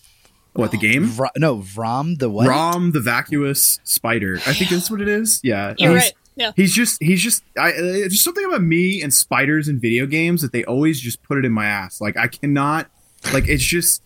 What 0.54 0.72
the 0.72 0.78
game? 0.78 1.08
Vra- 1.08 1.32
no, 1.36 1.58
Vrom 1.58 2.20
the 2.20 2.30
what? 2.30 2.48
Rom 2.48 2.92
the 2.92 3.00
vacuous 3.00 3.80
spider. 3.84 4.36
I 4.46 4.54
think 4.54 4.70
that's 4.70 4.92
what 4.92 5.02
it 5.02 5.08
is. 5.08 5.40
Yeah, 5.44 5.74
You're 5.78 5.94
he's, 5.94 6.02
right. 6.04 6.14
Yeah. 6.36 6.52
He's 6.56 6.74
just 6.74 7.02
he's 7.02 7.22
just 7.22 7.44
I 7.58 7.70
uh, 7.70 7.74
it's 7.76 8.14
just 8.14 8.24
something 8.24 8.46
about 8.46 8.62
me 8.62 9.02
and 9.02 9.14
spiders 9.14 9.68
in 9.68 9.80
video 9.80 10.06
games 10.06 10.42
that 10.42 10.52
they 10.52 10.64
always 10.66 11.00
just 11.00 11.22
put 11.24 11.38
it 11.38 11.46
in 11.46 11.52
my 11.52 11.66
ass. 11.66 12.02
Like 12.02 12.18
I 12.18 12.28
cannot 12.28 12.90
like 13.34 13.48
it's 13.48 13.64
just 13.64 14.04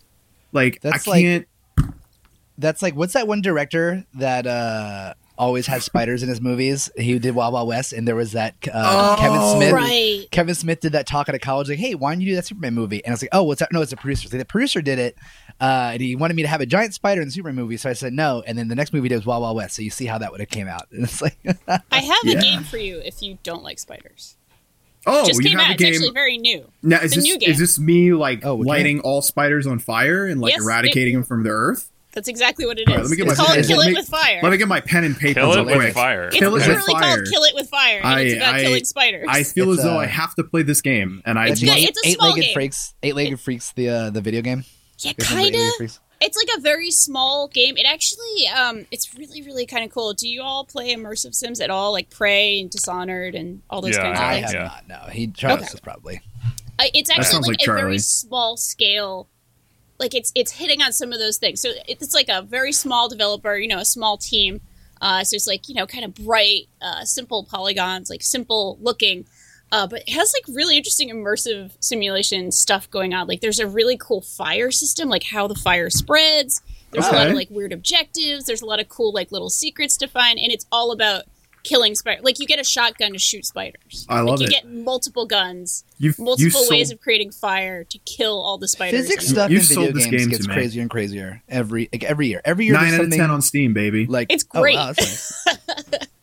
like 0.52 0.80
That's 0.80 1.06
I 1.08 1.20
can't 1.22 1.48
That's 2.58 2.82
like 2.82 2.94
what's 2.94 3.14
that 3.14 3.26
one 3.28 3.40
director 3.40 4.04
that 4.14 4.46
uh 4.46 5.14
always 5.38 5.66
has 5.68 5.84
spiders 5.84 6.22
in 6.22 6.28
his 6.28 6.40
movies? 6.40 6.90
He 6.96 7.18
did 7.18 7.34
Wild 7.34 7.54
Wild 7.54 7.68
West, 7.68 7.92
and 7.92 8.06
there 8.06 8.16
was 8.16 8.32
that 8.32 8.54
uh, 8.72 9.16
Oh, 9.16 9.20
Kevin 9.20 9.40
Smith. 9.56 9.72
Right. 9.72 10.26
Kevin 10.30 10.54
Smith 10.54 10.80
did 10.80 10.92
that 10.92 11.06
talk 11.06 11.28
at 11.28 11.34
a 11.34 11.38
college, 11.38 11.68
like, 11.68 11.78
"Hey, 11.78 11.94
why 11.94 12.12
don't 12.12 12.20
you 12.20 12.28
do 12.30 12.34
that 12.36 12.44
Superman 12.46 12.74
movie?" 12.74 13.02
And 13.04 13.12
I 13.12 13.14
was 13.14 13.22
like, 13.22 13.30
"Oh, 13.32 13.44
what's 13.44 13.60
that? 13.60 13.72
No, 13.72 13.80
it's 13.80 13.92
a 13.92 13.96
producer." 13.96 14.28
So 14.28 14.36
the 14.36 14.44
producer 14.44 14.82
did 14.82 14.98
it, 14.98 15.16
uh, 15.60 15.90
and 15.94 16.02
he 16.02 16.16
wanted 16.16 16.34
me 16.34 16.42
to 16.42 16.48
have 16.48 16.60
a 16.60 16.66
giant 16.66 16.92
spider 16.94 17.20
in 17.22 17.28
the 17.28 17.32
Superman 17.32 17.54
movie. 17.56 17.76
So 17.76 17.88
I 17.88 17.92
said 17.94 18.12
no, 18.12 18.42
and 18.46 18.58
then 18.58 18.68
the 18.68 18.74
next 18.74 18.92
movie 18.92 19.08
did 19.08 19.16
was 19.16 19.26
Wild 19.26 19.42
Wild 19.42 19.56
West. 19.56 19.76
So 19.76 19.82
you 19.82 19.90
see 19.90 20.06
how 20.06 20.18
that 20.18 20.30
would 20.32 20.40
have 20.40 20.50
came 20.50 20.68
out. 20.68 20.86
And 20.92 21.04
it's 21.04 21.22
like, 21.22 21.38
I 21.90 22.00
have 22.00 22.18
Yeah. 22.24 22.38
a 22.38 22.42
game 22.42 22.64
for 22.64 22.76
you 22.78 22.98
if 23.04 23.22
you 23.22 23.38
don't 23.42 23.62
like 23.62 23.78
spiders. 23.78 24.36
Oh, 25.06 25.24
Just 25.26 25.40
you 25.42 25.48
came 25.50 25.58
have 25.58 25.66
out. 25.66 25.70
a 25.70 25.74
It's 25.74 25.82
game. 25.82 25.94
actually 25.94 26.10
very 26.10 26.36
new. 26.38 26.70
Now 26.82 26.96
is 26.98 27.04
It's 27.04 27.12
a 27.12 27.16
this 27.18 27.24
new 27.24 27.38
game. 27.38 27.50
is 27.50 27.58
this 27.58 27.78
me 27.78 28.12
like 28.12 28.44
Oh, 28.44 28.54
okay. 28.54 28.64
lighting 28.64 29.00
all 29.00 29.22
spiders 29.22 29.66
on 29.66 29.78
fire 29.78 30.26
and 30.26 30.40
like 30.40 30.52
Yes, 30.52 30.62
eradicating 30.64 31.14
them 31.14 31.22
from 31.22 31.44
the 31.44 31.50
earth? 31.50 31.90
That's 32.18 32.28
exactly 32.28 32.66
what 32.66 32.78
it 32.80 32.88
is. 32.88 32.88
All 32.88 32.94
right, 32.96 33.02
let 33.04 33.10
me 33.10 33.16
get 33.16 33.26
it's 33.28 33.38
my 33.38 33.44
called 33.44 33.56
pen. 33.56 33.64
Kill 33.64 33.78
Let 33.78 33.88
It 33.90 33.94
with 33.96 34.08
Fire. 34.08 34.40
Let 34.42 34.50
me 34.50 34.56
get 34.58 34.68
my 34.68 34.80
pen 34.80 35.04
and 35.04 35.16
paper 35.16 35.40
kill 35.40 35.52
it 35.52 35.64
with 35.66 35.74
quick. 35.76 35.94
fire. 35.94 36.24
it's 36.26 36.36
Kill 36.36 36.54
It 36.56 36.58
literally 36.58 36.92
Fire. 36.92 37.14
called 37.16 37.26
Kill 37.32 37.42
It 37.44 37.54
with 37.54 37.68
Fire, 37.70 38.00
and 38.02 38.20
it's 38.20 38.34
about 38.36 38.54
I- 38.56 38.60
killing 38.62 38.84
spiders. 38.84 39.26
I 39.28 39.42
feel 39.44 39.70
It's, 39.70 39.78
as 39.80 39.84
though 39.84 39.96
uh, 39.96 40.00
I 40.02 40.06
have 40.06 40.34
to 40.34 40.42
play 40.44 40.62
this 40.62 40.80
game, 40.82 41.22
and 41.24 41.38
I 41.38 41.48
that's 41.48 41.60
good. 41.60 41.70
eight, 41.70 41.88
It's 41.90 42.06
a 42.06 42.10
small 42.12 42.28
eight-legged 42.30 42.44
game. 42.46 42.54
freaks. 42.54 42.94
Eight-legged 43.04 43.40
freaks. 43.40 43.72
The 43.72 43.88
uh, 43.88 44.10
the 44.10 44.20
video 44.20 44.42
game. 44.42 44.64
yeah, 44.98 45.10
You 45.10 45.14
guys 45.14 45.30
remember 45.30 45.58
kind 45.58 45.80
of. 45.84 45.98
It's 46.20 46.36
like 46.36 46.58
a 46.58 46.60
very 46.60 46.90
small 46.90 47.46
game. 47.46 47.76
It 47.76 47.86
actually, 47.86 48.48
um, 48.48 48.86
it's 48.90 49.14
really, 49.16 49.40
really 49.42 49.66
kind 49.66 49.84
of 49.84 49.92
cool. 49.92 50.14
Do 50.14 50.26
you 50.28 50.42
all 50.42 50.64
play 50.64 50.92
immersive 50.92 51.32
sims 51.32 51.60
at 51.60 51.70
all, 51.70 51.92
like 51.92 52.10
Prey 52.10 52.58
and 52.58 52.68
Dishonored 52.68 53.36
and 53.36 53.62
all 53.70 53.80
those 53.80 53.94
Yeah, 53.94 54.02
kinds 54.02 54.18
of 54.18 54.24
I 54.24 54.32
things? 54.40 54.44
have 54.46 54.54
Yeah. 54.54 54.62
not. 54.64 54.88
No, 55.06 55.12
he 55.12 55.28
Charles 55.28 55.60
Okay. 55.62 55.78
probably. 55.80 56.20
Uh, 56.80 56.86
it's 56.92 57.08
actually 57.08 57.38
like, 57.48 57.60
like 57.60 57.68
a 57.68 57.72
very 57.72 57.98
small 58.00 58.56
scale. 58.56 59.28
Like 59.98 60.14
it's 60.14 60.32
it's 60.34 60.52
hitting 60.52 60.80
on 60.82 60.92
some 60.92 61.12
of 61.12 61.18
those 61.18 61.38
things. 61.38 61.60
So 61.60 61.70
it's 61.86 62.14
like 62.14 62.28
a 62.28 62.42
very 62.42 62.72
small 62.72 63.08
developer, 63.08 63.56
you 63.56 63.68
know, 63.68 63.78
a 63.78 63.84
small 63.84 64.16
team. 64.16 64.60
Uh, 65.00 65.24
so 65.24 65.34
it's 65.36 65.46
like 65.46 65.68
you 65.68 65.74
know, 65.74 65.86
kind 65.86 66.04
of 66.04 66.14
bright, 66.14 66.68
uh, 66.80 67.04
simple 67.04 67.44
polygons, 67.44 68.10
like 68.10 68.22
simple 68.22 68.78
looking. 68.80 69.26
Uh, 69.70 69.86
but 69.86 70.02
it 70.06 70.10
has 70.10 70.32
like 70.32 70.56
really 70.56 70.76
interesting 70.76 71.10
immersive 71.10 71.72
simulation 71.80 72.50
stuff 72.50 72.90
going 72.90 73.12
on. 73.12 73.26
Like 73.26 73.40
there's 73.40 73.58
a 73.58 73.66
really 73.66 73.98
cool 73.98 74.22
fire 74.22 74.70
system, 74.70 75.08
like 75.08 75.24
how 75.24 75.46
the 75.46 75.54
fire 75.54 75.90
spreads. 75.90 76.62
There's 76.90 77.06
a 77.06 77.12
lot 77.12 77.26
of 77.26 77.34
like 77.34 77.50
weird 77.50 77.72
objectives. 77.72 78.46
There's 78.46 78.62
a 78.62 78.66
lot 78.66 78.80
of 78.80 78.88
cool 78.88 79.12
like 79.12 79.30
little 79.30 79.50
secrets 79.50 79.96
to 79.98 80.08
find, 80.08 80.38
and 80.38 80.50
it's 80.50 80.64
all 80.72 80.90
about 80.90 81.24
killing 81.68 81.94
spiders. 81.94 82.24
Like 82.24 82.38
you 82.38 82.46
get 82.46 82.58
a 82.58 82.64
shotgun 82.64 83.12
to 83.12 83.18
shoot 83.18 83.44
spiders. 83.44 84.06
I 84.08 84.20
like 84.20 84.30
love 84.30 84.40
you 84.40 84.46
it. 84.46 84.50
get 84.50 84.68
multiple 84.68 85.26
guns 85.26 85.84
You've, 85.98 86.18
you 86.18 86.24
multiple 86.24 86.60
sold, 86.60 86.70
ways 86.70 86.90
of 86.90 87.00
creating 87.00 87.32
fire 87.32 87.84
to 87.84 87.98
kill 87.98 88.40
all 88.40 88.58
the 88.58 88.68
spiders. 88.68 89.00
Physics 89.00 89.24
in 89.28 89.34
stuff 89.34 89.50
You 89.50 89.58
in 89.58 89.62
video 89.64 89.92
games 89.92 90.06
game 90.06 90.28
gets 90.30 90.46
crazier 90.46 90.82
and 90.82 90.90
crazier 90.90 91.42
every 91.48 91.88
like 91.92 92.04
every 92.04 92.28
year. 92.28 92.40
Every 92.44 92.66
year, 92.66 92.74
nine 92.74 92.84
there's 92.84 92.94
out 92.94 93.00
of 93.00 93.04
something 93.04 93.20
ten 93.20 93.30
on 93.30 93.42
Steam, 93.42 93.74
baby. 93.74 94.06
like 94.06 94.32
It's 94.32 94.44
oh, 94.54 94.60
great. 94.60 94.76
wow, 94.76 94.92
that's 94.92 95.46
nice. 95.46 96.06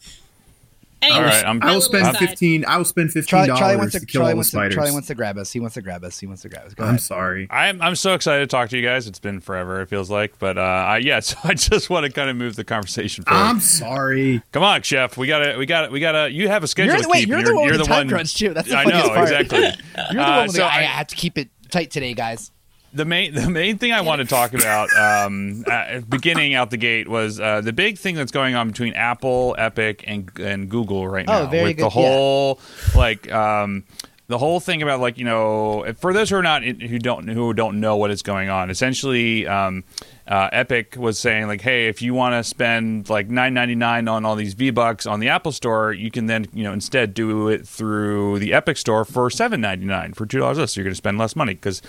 Anyway, 1.06 1.20
All 1.20 1.24
right, 1.26 1.46
I'm, 1.46 1.62
I 1.62 1.66
will 1.68 1.74
little 1.76 1.82
spend 1.82 2.08
aside. 2.08 2.18
fifteen. 2.18 2.66
I 2.66 2.78
will 2.78 2.86
spend 2.86 3.12
fifteen 3.12 3.30
Charlie, 3.30 3.48
dollars 3.48 3.60
Charlie 3.60 3.78
wants 3.78 3.94
to, 3.94 4.00
to 4.00 4.06
kill 4.06 4.20
Charlie 4.20 4.26
all 4.26 4.32
the 4.32 4.36
wants 4.38 4.50
to, 4.50 4.56
spiders. 4.58 4.76
Charlie 4.76 4.92
wants 4.92 5.08
to 5.08 5.16
grab 5.16 5.38
us. 5.38 5.52
He 5.52 5.60
wants 5.60 5.74
to 5.76 5.82
grab 5.82 6.04
us. 6.04 6.20
He 6.20 6.28
wants 6.28 6.42
to 6.42 6.50
grab 6.50 6.66
us. 6.66 6.74
Go 6.74 6.84
I'm 6.84 6.90
ahead. 6.90 7.02
sorry. 7.02 7.48
I'm 7.50 7.82
I'm 7.82 7.96
so 7.96 8.14
excited 8.14 8.42
to 8.42 8.48
talk 8.48 8.70
to 8.70 8.78
you 8.78 8.84
guys. 8.84 9.08
It's 9.08 9.20
been 9.20 9.40
forever. 9.40 9.82
It 9.82 9.90
feels 9.90 10.10
like, 10.10 10.38
but 10.40 10.58
uh, 10.58 10.62
I, 10.62 10.98
yeah. 10.98 11.20
So 11.26 11.38
I 11.44 11.54
just 11.54 11.90
want 11.90 12.06
to 12.06 12.12
kind 12.12 12.30
of 12.30 12.36
move 12.36 12.56
the 12.56 12.64
conversation 12.64 13.24
forward. 13.24 13.40
I'm 13.42 13.60
sorry. 13.60 14.42
Come 14.52 14.64
on, 14.64 14.82
Chef. 14.82 15.18
We 15.18 15.28
gotta 15.28 15.58
we 15.58 15.66
gotta 15.66 15.92
we 15.92 16.00
gotta. 16.00 16.32
You 16.32 16.48
have 16.50 16.64
a 16.64 16.68
schedule 16.68 16.90
You're 16.94 16.98
the, 16.98 17.04
to 17.04 17.10
wait, 17.10 17.20
keep. 17.22 17.30
you're 17.30 17.44
the 17.44 17.54
one 17.56 17.64
you're 17.66 17.74
with 17.78 17.82
the, 17.82 17.94
time 17.94 18.10
crunch 18.10 18.36
too. 18.36 18.54
That's 18.54 18.68
the 18.68 18.78
I 18.78 18.84
funniest 18.84 19.08
know 19.08 19.14
part. 19.14 19.32
exactly. 19.32 19.60
You're 20.12 20.24
the 20.24 20.28
Uh, 20.28 20.36
one 20.38 20.44
with 20.48 20.56
so 20.56 20.62
the, 20.62 20.66
I, 20.66 20.70
I- 20.70 20.80
I 20.80 20.84
have 20.84 21.08
to 21.08 21.16
keep 21.16 21.38
it 21.38 21.50
tight 21.70 21.92
today, 21.92 22.14
guys. 22.14 22.52
The 22.96 23.06
main 23.06 23.34
the 23.34 23.50
main 23.50 23.78
thing 23.78 23.92
I 23.92 24.02
want 24.02 24.20
to 24.22 24.26
talk 24.28 24.54
about 24.54 24.90
um, 24.96 25.64
beginning 26.08 26.54
out 26.56 26.70
the 26.72 26.78
gate 26.78 27.08
was 27.08 27.40
uh, 27.40 27.62
the 27.62 27.74
big 27.74 27.98
thing 27.98 28.16
that's 28.16 28.32
going 28.32 28.56
on 28.56 28.70
between 28.70 28.94
Apple, 28.94 29.56
Epic, 29.58 30.04
and 30.08 30.32
and 30.40 30.70
Google 30.70 31.08
right 31.08 31.26
Oh, 31.28 31.44
now 31.44 31.50
very 31.50 31.64
with 31.66 31.78
good, 31.78 31.86
the 31.86 31.90
whole 31.90 32.60
like. 32.96 33.32
Um, 33.32 33.84
the 34.28 34.40
whole 34.40 34.60
thing 34.60 34.82
about 34.82 35.00
like 35.02 35.20
you 35.20 35.24
know 35.24 35.86
for 36.00 36.12
those 36.12 36.32
who 36.32 36.36
are 36.38 36.42
not 36.42 36.64
who 36.64 36.98
don't 36.98 37.28
who 37.28 37.54
don't 37.54 37.80
know 37.80 37.96
what 37.98 38.10
is 38.10 38.24
going 38.24 38.50
on 38.50 38.72
essentially 38.72 39.46
um, 39.46 39.84
uh, 40.28 40.50
epic 40.52 40.96
was 40.98 41.20
saying 41.20 41.48
like 41.48 41.62
hey 41.62 41.88
if 41.88 42.02
you 42.02 42.14
want 42.14 42.34
to 42.34 42.44
spend 42.44 43.10
like 43.10 43.30
9.99 43.30 44.10
on 44.10 44.26
all 44.26 44.36
these 44.36 44.56
v 44.56 44.72
bucks 44.72 45.06
on 45.06 45.20
the 45.20 45.30
apple 45.30 45.52
store 45.52 45.94
you 45.94 46.10
can 46.10 46.26
then 46.26 46.48
you 46.52 46.64
know 46.64 46.74
instead 46.74 47.14
do 47.14 47.48
it 47.48 47.68
through 47.68 48.40
the 48.40 48.52
epic 48.52 48.78
store 48.78 49.06
for 49.06 49.30
7.99 49.30 50.16
for 50.16 50.26
two 50.26 50.40
dollars 50.40 50.58
less. 50.58 50.74
So 50.74 50.80
you're 50.80 50.86
going 50.86 50.94
to 50.94 50.98
spend 50.98 51.18
less 51.18 51.36
money 51.36 51.54
because 51.54 51.82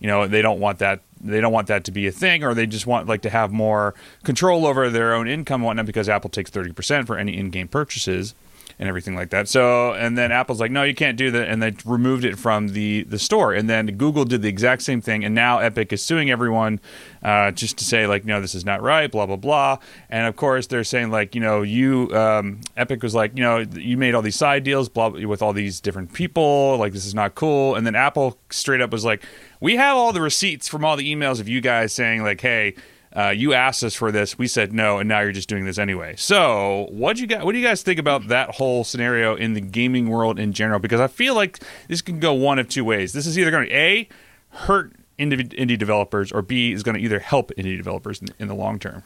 you 0.00 0.08
know 0.08 0.26
they 0.26 0.42
don't 0.42 0.60
want 0.60 0.78
that 0.80 1.00
they 1.20 1.40
don't 1.40 1.52
want 1.52 1.68
that 1.68 1.84
to 1.84 1.92
be 1.92 2.06
a 2.06 2.12
thing 2.12 2.44
or 2.44 2.54
they 2.54 2.66
just 2.66 2.86
want 2.86 3.06
like 3.06 3.22
to 3.22 3.30
have 3.30 3.52
more 3.52 3.94
control 4.24 4.66
over 4.66 4.90
their 4.90 5.14
own 5.14 5.28
income 5.28 5.60
and 5.60 5.66
whatnot 5.66 5.86
because 5.86 6.08
apple 6.08 6.28
takes 6.28 6.50
30% 6.50 7.06
for 7.06 7.16
any 7.16 7.36
in-game 7.36 7.68
purchases 7.68 8.34
and 8.78 8.88
everything 8.88 9.14
like 9.14 9.30
that. 9.30 9.48
So, 9.48 9.94
and 9.94 10.18
then 10.18 10.32
Apple's 10.32 10.60
like, 10.60 10.70
no, 10.70 10.82
you 10.82 10.94
can't 10.94 11.16
do 11.16 11.30
that, 11.30 11.48
and 11.48 11.62
they 11.62 11.74
removed 11.84 12.24
it 12.24 12.38
from 12.38 12.68
the 12.68 13.04
the 13.04 13.18
store. 13.18 13.54
And 13.54 13.70
then 13.70 13.86
Google 13.96 14.24
did 14.24 14.42
the 14.42 14.48
exact 14.48 14.82
same 14.82 15.00
thing, 15.00 15.24
and 15.24 15.34
now 15.34 15.58
Epic 15.58 15.92
is 15.92 16.02
suing 16.02 16.30
everyone 16.30 16.80
uh, 17.22 17.50
just 17.52 17.78
to 17.78 17.84
say 17.84 18.06
like, 18.06 18.24
no, 18.24 18.40
this 18.40 18.54
is 18.54 18.64
not 18.64 18.82
right, 18.82 19.10
blah 19.10 19.26
blah 19.26 19.36
blah. 19.36 19.78
And 20.10 20.26
of 20.26 20.36
course, 20.36 20.66
they're 20.66 20.84
saying 20.84 21.10
like, 21.10 21.34
you 21.34 21.40
know, 21.40 21.62
you 21.62 22.14
um, 22.14 22.60
Epic 22.76 23.02
was 23.02 23.14
like, 23.14 23.36
you 23.36 23.42
know, 23.42 23.58
you 23.58 23.96
made 23.96 24.14
all 24.14 24.22
these 24.22 24.36
side 24.36 24.64
deals, 24.64 24.88
blah, 24.88 25.08
with 25.08 25.42
all 25.42 25.52
these 25.52 25.80
different 25.80 26.12
people, 26.12 26.76
like 26.76 26.92
this 26.92 27.06
is 27.06 27.14
not 27.14 27.34
cool. 27.34 27.74
And 27.74 27.86
then 27.86 27.94
Apple 27.94 28.38
straight 28.50 28.80
up 28.80 28.90
was 28.90 29.04
like, 29.04 29.24
we 29.60 29.76
have 29.76 29.96
all 29.96 30.12
the 30.12 30.20
receipts 30.20 30.68
from 30.68 30.84
all 30.84 30.96
the 30.96 31.14
emails 31.14 31.40
of 31.40 31.48
you 31.48 31.60
guys 31.60 31.92
saying 31.92 32.22
like, 32.22 32.40
hey 32.40 32.74
Uh, 33.16 33.30
you 33.30 33.54
asked 33.54 33.82
us 33.82 33.94
for 33.94 34.12
this, 34.12 34.36
we 34.36 34.46
said 34.46 34.74
no, 34.74 34.98
and 34.98 35.08
now 35.08 35.20
you're 35.20 35.32
just 35.32 35.48
doing 35.48 35.64
this 35.64 35.78
anyway. 35.78 36.14
So, 36.18 36.86
what 36.90 37.18
you 37.18 37.26
got? 37.26 37.46
What 37.46 37.52
do 37.52 37.58
you 37.58 37.64
guys 37.64 37.82
think 37.82 37.98
about 37.98 38.28
that 38.28 38.56
whole 38.56 38.84
scenario 38.84 39.34
in 39.34 39.54
the 39.54 39.62
gaming 39.62 40.10
world 40.10 40.38
in 40.38 40.52
general? 40.52 40.80
Because 40.80 41.00
I 41.00 41.06
feel 41.06 41.34
like 41.34 41.58
this 41.88 42.02
can 42.02 42.20
go 42.20 42.34
one 42.34 42.58
of 42.58 42.68
two 42.68 42.84
ways. 42.84 43.14
This 43.14 43.26
is 43.26 43.38
either 43.38 43.50
going 43.50 43.68
to 43.68 43.74
a 43.74 44.08
hurt 44.50 44.92
indie, 45.18 45.48
indie 45.54 45.78
developers, 45.78 46.30
or 46.30 46.42
b 46.42 46.72
is 46.72 46.82
going 46.82 46.94
to 46.94 47.00
either 47.00 47.18
help 47.18 47.50
indie 47.56 47.78
developers 47.78 48.20
in, 48.20 48.28
in 48.38 48.48
the 48.48 48.54
long 48.54 48.78
term. 48.78 49.02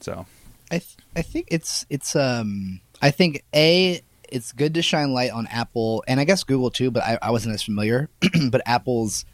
So, 0.00 0.26
I 0.70 0.78
th- 0.78 0.96
I 1.16 1.22
think 1.22 1.48
it's 1.50 1.86
it's 1.88 2.14
um 2.14 2.80
I 3.00 3.10
think 3.10 3.44
a 3.54 4.02
it's 4.28 4.52
good 4.52 4.74
to 4.74 4.82
shine 4.82 5.14
light 5.14 5.30
on 5.30 5.46
Apple 5.46 6.04
and 6.06 6.20
I 6.20 6.24
guess 6.24 6.44
Google 6.44 6.70
too, 6.70 6.90
but 6.90 7.02
I, 7.02 7.18
I 7.22 7.30
wasn't 7.30 7.54
as 7.54 7.62
familiar. 7.62 8.10
but 8.50 8.60
Apple's 8.66 9.24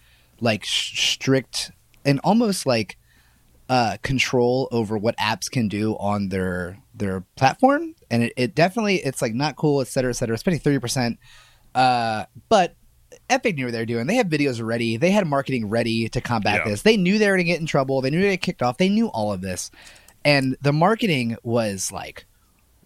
like 0.41 0.65
sh- 0.65 1.15
strict 1.15 1.73
and 2.05 2.21
almost 2.23 2.65
like 2.65 2.97
uh, 3.71 3.97
control 4.03 4.69
over 4.73 4.99
what 4.99 5.17
apps 5.17 5.49
can 5.51 5.69
do 5.69 5.95
on 5.99 6.29
their 6.29 6.77
their 6.93 7.23
platform, 7.37 7.95
and 8.11 8.25
it, 8.25 8.33
it 8.37 8.55
definitely 8.55 8.97
it's 8.97 9.23
like 9.23 9.33
not 9.33 9.55
cool, 9.57 9.81
et 9.81 9.87
cetera, 9.87 10.11
et 10.11 10.15
cetera. 10.15 10.37
Spending 10.37 10.61
thirty 10.61 10.79
percent, 10.81 11.19
uh, 11.75 12.25
but 12.49 12.75
Epic 13.29 13.55
knew 13.57 13.67
what 13.67 13.73
they 13.73 13.79
were 13.79 13.87
doing. 13.87 14.07
They 14.09 14.17
had 14.17 14.29
videos 14.29 14.61
ready. 14.65 14.97
They 14.97 15.13
had 15.13 15.27
marketing 15.27 15.69
ready 15.69 16.09
to 16.09 16.21
combat 16.21 16.63
Yeah. 16.65 16.71
this. 16.71 16.83
They 16.83 16.97
knew 16.97 17.19
they 17.19 17.29
were 17.29 17.37
going 17.37 17.47
to 17.47 17.53
get 17.53 17.61
in 17.61 17.67
trouble. 17.67 18.01
They 18.01 18.11
knew 18.11 18.21
they 18.21 18.31
get 18.31 18.43
kicked 18.43 18.63
off. 18.63 18.77
They 18.77 18.89
knew 18.89 19.07
all 19.07 19.33
of 19.33 19.41
this, 19.41 19.71
and 20.25 20.57
the 20.61 20.73
marketing 20.73 21.37
was 21.45 21.93
like, 21.93 22.27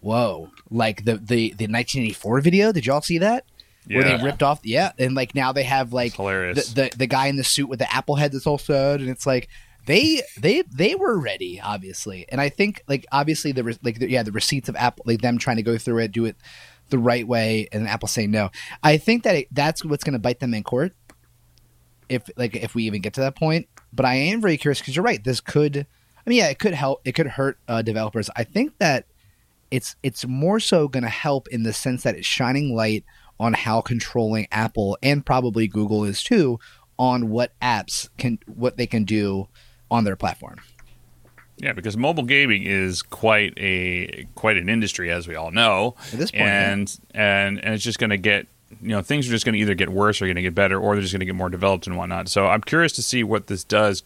whoa! 0.01 0.51
Like 0.69 1.03
the 1.05 1.13
the 1.15 1.49
the 1.57 1.65
1984 1.67 2.41
video. 2.41 2.71
Did 2.71 2.85
y'all 2.85 3.01
see 3.01 3.17
that? 3.17 3.45
Yeah. 3.87 3.97
Where 3.99 4.17
they 4.17 4.23
ripped 4.23 4.41
off, 4.43 4.59
yeah, 4.63 4.91
and 4.99 5.15
like 5.15 5.33
now 5.35 5.51
they 5.51 5.63
have 5.63 5.93
like 5.93 6.15
hilarious. 6.15 6.73
the, 6.73 6.89
the 6.91 6.97
the 6.97 7.07
guy 7.07 7.27
in 7.27 7.35
the 7.37 7.43
suit 7.43 7.69
with 7.69 7.79
the 7.79 7.91
apple 7.93 8.15
head 8.15 8.31
that's 8.31 8.47
all 8.47 8.57
sewed, 8.57 9.01
and 9.01 9.09
it's 9.09 9.25
like 9.27 9.47
they 9.85 10.21
they 10.39 10.63
they 10.63 10.95
were 10.95 11.19
ready, 11.19 11.61
obviously, 11.61 12.25
and 12.29 12.41
I 12.41 12.49
think 12.49 12.83
like 12.87 13.05
obviously 13.11 13.51
the 13.51 13.63
re- 13.63 13.77
like 13.83 13.99
the, 13.99 14.09
yeah 14.09 14.23
the 14.23 14.31
receipts 14.31 14.69
of 14.69 14.75
Apple 14.75 15.03
like 15.07 15.21
them 15.21 15.37
trying 15.37 15.57
to 15.57 15.63
go 15.63 15.77
through 15.77 15.99
it, 15.99 16.11
do 16.11 16.25
it 16.25 16.35
the 16.89 16.97
right 16.97 17.27
way, 17.27 17.67
and 17.71 17.87
Apple 17.87 18.07
saying 18.07 18.31
no. 18.31 18.49
I 18.83 18.97
think 18.97 19.23
that 19.23 19.35
it, 19.35 19.47
that's 19.51 19.83
what's 19.83 20.03
going 20.03 20.13
to 20.13 20.19
bite 20.19 20.39
them 20.39 20.53
in 20.53 20.63
court 20.63 20.93
if 22.09 22.29
like 22.35 22.55
if 22.55 22.75
we 22.75 22.83
even 22.83 23.01
get 23.01 23.13
to 23.13 23.21
that 23.21 23.35
point. 23.35 23.67
But 23.93 24.05
I 24.05 24.15
am 24.15 24.41
very 24.41 24.57
curious 24.57 24.79
because 24.79 24.95
you're 24.95 25.05
right. 25.05 25.23
This 25.23 25.39
could, 25.39 25.77
I 25.77 26.29
mean, 26.29 26.39
yeah, 26.39 26.49
it 26.49 26.59
could 26.59 26.73
help. 26.73 27.01
It 27.05 27.13
could 27.13 27.27
hurt 27.27 27.57
uh, 27.67 27.81
developers. 27.81 28.29
I 28.35 28.43
think 28.43 28.77
that 28.79 29.05
it's 29.71 29.95
it's 30.03 30.25
more 30.25 30.59
so 30.59 30.87
going 30.87 31.03
to 31.03 31.09
help 31.09 31.47
in 31.49 31.63
the 31.63 31.73
sense 31.73 32.03
that 32.03 32.15
it's 32.15 32.27
shining 32.27 32.75
light 32.75 33.03
on 33.39 33.53
how 33.53 33.81
controlling 33.81 34.47
Apple 34.51 34.97
and 35.03 35.25
probably 35.25 35.67
Google 35.67 36.03
is 36.03 36.23
too 36.23 36.59
on 36.97 37.29
what 37.29 37.51
apps 37.61 38.09
can 38.17 38.39
what 38.45 38.77
they 38.77 38.87
can 38.87 39.03
do 39.03 39.47
on 39.91 40.03
their 40.03 40.15
platform. 40.15 40.59
Yeah, 41.57 41.73
because 41.73 41.95
mobile 41.95 42.23
gaming 42.23 42.63
is 42.63 43.01
quite 43.01 43.53
a 43.57 44.27
quite 44.35 44.57
an 44.57 44.67
industry, 44.67 45.09
as 45.09 45.27
we 45.27 45.35
all 45.35 45.51
know. 45.51 45.95
At 46.11 46.19
this 46.19 46.31
point, 46.31 46.43
yeah. 46.43 46.71
and 46.71 46.99
and 47.13 47.63
and 47.63 47.73
it's 47.73 47.83
just 47.83 47.97
going 47.97 48.09
to 48.09 48.17
get 48.17 48.47
you 48.81 48.89
know 48.89 49.01
things 49.01 49.27
are 49.27 49.31
just 49.31 49.45
going 49.45 49.53
to 49.53 49.59
either 49.59 49.73
get 49.73 49.89
worse 49.89 50.21
or 50.21 50.25
going 50.25 50.35
to 50.35 50.41
get 50.41 50.53
better, 50.53 50.77
or 50.77 50.95
they're 50.95 51.01
just 51.01 51.13
going 51.13 51.21
to 51.21 51.25
get 51.25 51.35
more 51.35 51.49
developed 51.49 51.87
and 51.87 51.97
whatnot. 51.97 52.27
So 52.27 52.47
I'm 52.47 52.61
curious 52.61 52.91
to 52.93 53.01
see 53.01 53.23
what 53.23 53.47
this 53.47 53.63
does 53.63 54.03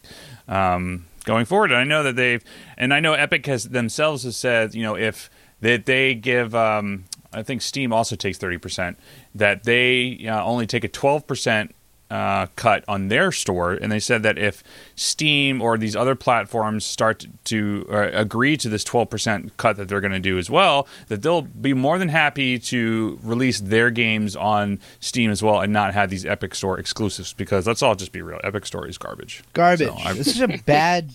um, 0.48 1.05
going 1.25 1.45
forward. 1.45 1.71
And 1.71 1.79
I 1.79 1.86
know 1.86 2.03
that 2.03 2.15
they've 2.15 2.43
and 2.77 2.93
I 2.93 3.00
know 3.00 3.13
Epic 3.13 3.45
has 3.48 3.69
themselves 3.69 4.24
has 4.24 4.38
said 4.38 4.75
you 4.75 4.83
know 4.83 4.95
if 4.95 5.29
that 5.62 5.86
they 5.86 6.13
give. 6.13 6.53
Um, 6.53 7.05
I 7.31 7.43
think 7.43 7.62
Steam 7.62 7.91
also 7.91 8.15
takes 8.15 8.38
thirty 8.38 8.57
percent. 8.57 9.00
That 9.33 9.63
they 9.63 10.27
uh, 10.27 10.43
only 10.43 10.67
take 10.67 10.83
a 10.83 10.88
twelve 10.88 11.25
percent 11.25 11.74
uh, 12.10 12.48
cut 12.56 12.84
on 12.88 13.08
their 13.08 13.32
store, 13.32 13.74
and 13.74 13.92
they 13.92 14.00
said 14.00 14.24
that 14.24 14.38
if 14.38 14.63
Steam 14.96 15.62
or 15.62 15.78
these 15.78 15.96
other 15.96 16.16
platforms 16.16 16.86
start 16.86 17.25
to 17.46 17.88
uh, 17.92 18.10
agree 18.13 18.58
to 18.58 18.70
this 18.70 18.84
12% 18.84 19.51
cut 19.58 19.78
that 19.78 19.88
they're 19.88 20.01
going 20.01 20.12
to 20.12 20.20
do 20.20 20.38
as 20.38 20.50
well, 20.50 20.88
that 21.08 21.22
they'll 21.22 21.44
be 21.44 21.74
more 21.74 22.00
than 22.00 22.10
happy 22.10 22.58
to 22.58 23.20
release 23.22 23.60
their 23.60 23.92
games 23.92 24.36
on 24.36 24.80
Steam 25.00 25.30
as 25.30 25.44
well 25.44 25.62
and 25.62 25.72
not 25.72 25.94
have 25.94 26.10
these 26.10 26.25
Epic 26.25 26.56
Store 26.56 26.80
exclusives 26.80 27.34
because 27.34 27.68
let's 27.68 27.84
all 27.84 27.96
just 27.96 28.12
be 28.12 28.22
real, 28.22 28.39
Epic 28.44 28.66
Store 28.66 28.88
is 28.88 28.98
garbage. 28.98 29.44
garbage. 29.54 29.88
So 29.88 29.96
it's 30.06 30.36
such 30.36 30.50
a 30.50 30.63
bad. 30.63 31.12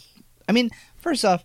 I 0.49 0.53
mean, 0.53 0.71
first 0.99 1.25
off, 1.25 1.45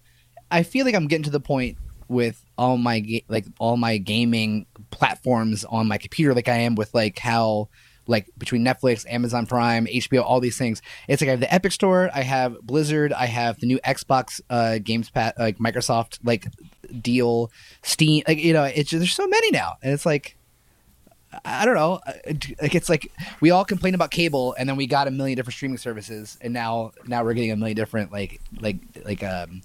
I 0.51 0.63
feel 0.63 0.85
like 0.85 0.95
I'm 0.95 1.07
getting 1.07 1.23
to 1.23 1.29
the 1.29 1.39
point 1.39 1.77
with 2.07 2.43
all 2.57 2.77
my 2.77 2.99
ga- 2.99 3.25
like 3.29 3.45
all 3.59 3.77
my 3.77 3.97
gaming 3.97 4.65
platforms 4.91 5.63
on 5.65 5.87
my 5.87 5.97
computer, 5.97 6.33
like 6.33 6.47
I 6.47 6.57
am 6.57 6.75
with 6.75 6.93
like 6.93 7.19
how 7.19 7.69
like 8.09 8.27
between 8.37 8.65
Netflix, 8.65 9.05
Amazon 9.09 9.45
Prime, 9.45 9.85
HBO, 9.85 10.23
all 10.23 10.39
these 10.39 10.57
things. 10.57 10.81
It's 11.07 11.21
like 11.21 11.27
I 11.29 11.31
have 11.31 11.39
the 11.39 11.53
Epic 11.53 11.71
Store, 11.71 12.09
I 12.13 12.23
have 12.23 12.59
Blizzard, 12.61 13.13
I 13.13 13.27
have 13.27 13.59
the 13.59 13.67
new 13.67 13.79
Xbox 13.79 14.41
uh, 14.49 14.79
Games 14.79 15.09
Pass, 15.09 15.33
like 15.37 15.57
Microsoft 15.59 16.19
like 16.23 16.47
deal, 17.01 17.51
Steam, 17.83 18.23
like 18.27 18.39
you 18.39 18.51
know, 18.53 18.63
it's 18.63 18.89
just, 18.89 18.99
there's 18.99 19.13
so 19.13 19.27
many 19.27 19.51
now, 19.51 19.77
and 19.81 19.93
it's 19.93 20.05
like. 20.05 20.35
I 21.45 21.61
I 21.61 21.65
don't 21.65 21.75
know. 21.75 21.99
uh, 22.07 22.13
Like 22.59 22.73
it's 22.73 22.89
like 22.89 23.11
we 23.39 23.51
all 23.51 23.63
complain 23.63 23.93
about 23.93 24.09
cable, 24.09 24.55
and 24.57 24.67
then 24.67 24.75
we 24.75 24.87
got 24.87 25.07
a 25.07 25.11
million 25.11 25.35
different 25.35 25.53
streaming 25.53 25.77
services, 25.77 26.39
and 26.41 26.51
now 26.53 26.91
now 27.05 27.23
we're 27.23 27.35
getting 27.35 27.51
a 27.51 27.55
million 27.55 27.75
different 27.75 28.11
like 28.11 28.41
like 28.59 28.77
like 29.05 29.23
um 29.23 29.61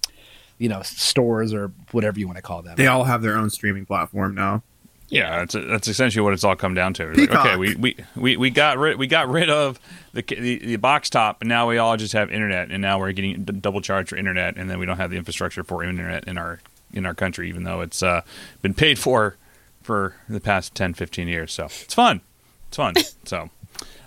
you 0.58 0.68
know 0.68 0.82
stores 0.82 1.54
or 1.54 1.72
whatever 1.92 2.20
you 2.20 2.26
want 2.26 2.36
to 2.36 2.42
call 2.42 2.60
them. 2.60 2.76
They 2.76 2.86
all 2.86 3.04
have 3.04 3.22
their 3.22 3.38
own 3.38 3.48
streaming 3.48 3.86
platform 3.86 4.34
now. 4.34 4.62
Yeah, 5.08 5.40
that's 5.44 5.54
that's 5.54 5.86
essentially 5.88 6.22
what 6.22 6.32
it's 6.32 6.44
all 6.44 6.56
come 6.56 6.74
down 6.74 6.94
to. 6.94 7.12
Like, 7.12 7.30
okay, 7.30 7.56
we, 7.56 7.74
we, 7.76 7.96
we, 8.16 8.36
we 8.36 8.50
got 8.50 8.78
rid 8.78 8.98
we 8.98 9.06
got 9.06 9.28
rid 9.28 9.50
of 9.50 9.78
the, 10.12 10.22
the 10.22 10.58
the 10.58 10.76
box 10.76 11.10
top, 11.10 11.42
and 11.42 11.48
now 11.48 11.68
we 11.68 11.78
all 11.78 11.96
just 11.96 12.14
have 12.14 12.30
internet, 12.32 12.70
and 12.70 12.80
now 12.80 12.98
we're 12.98 13.12
getting 13.12 13.44
d- 13.44 13.52
double 13.60 13.80
charged 13.80 14.08
for 14.08 14.16
internet, 14.16 14.56
and 14.56 14.68
then 14.70 14.78
we 14.78 14.86
don't 14.86 14.96
have 14.96 15.10
the 15.10 15.16
infrastructure 15.16 15.62
for 15.62 15.84
internet 15.84 16.24
in 16.26 16.38
our 16.38 16.60
in 16.92 17.04
our 17.06 17.14
country, 17.14 17.48
even 17.48 17.64
though 17.64 17.80
it's 17.82 18.02
uh, 18.02 18.22
been 18.62 18.74
paid 18.74 18.98
for 18.98 19.36
for 19.82 20.14
the 20.28 20.40
past 20.40 20.74
10, 20.74 20.94
15 20.94 21.28
years. 21.28 21.52
So 21.52 21.66
it's 21.66 21.92
fun, 21.94 22.22
it's 22.68 22.76
fun. 22.78 22.94
so. 23.24 23.50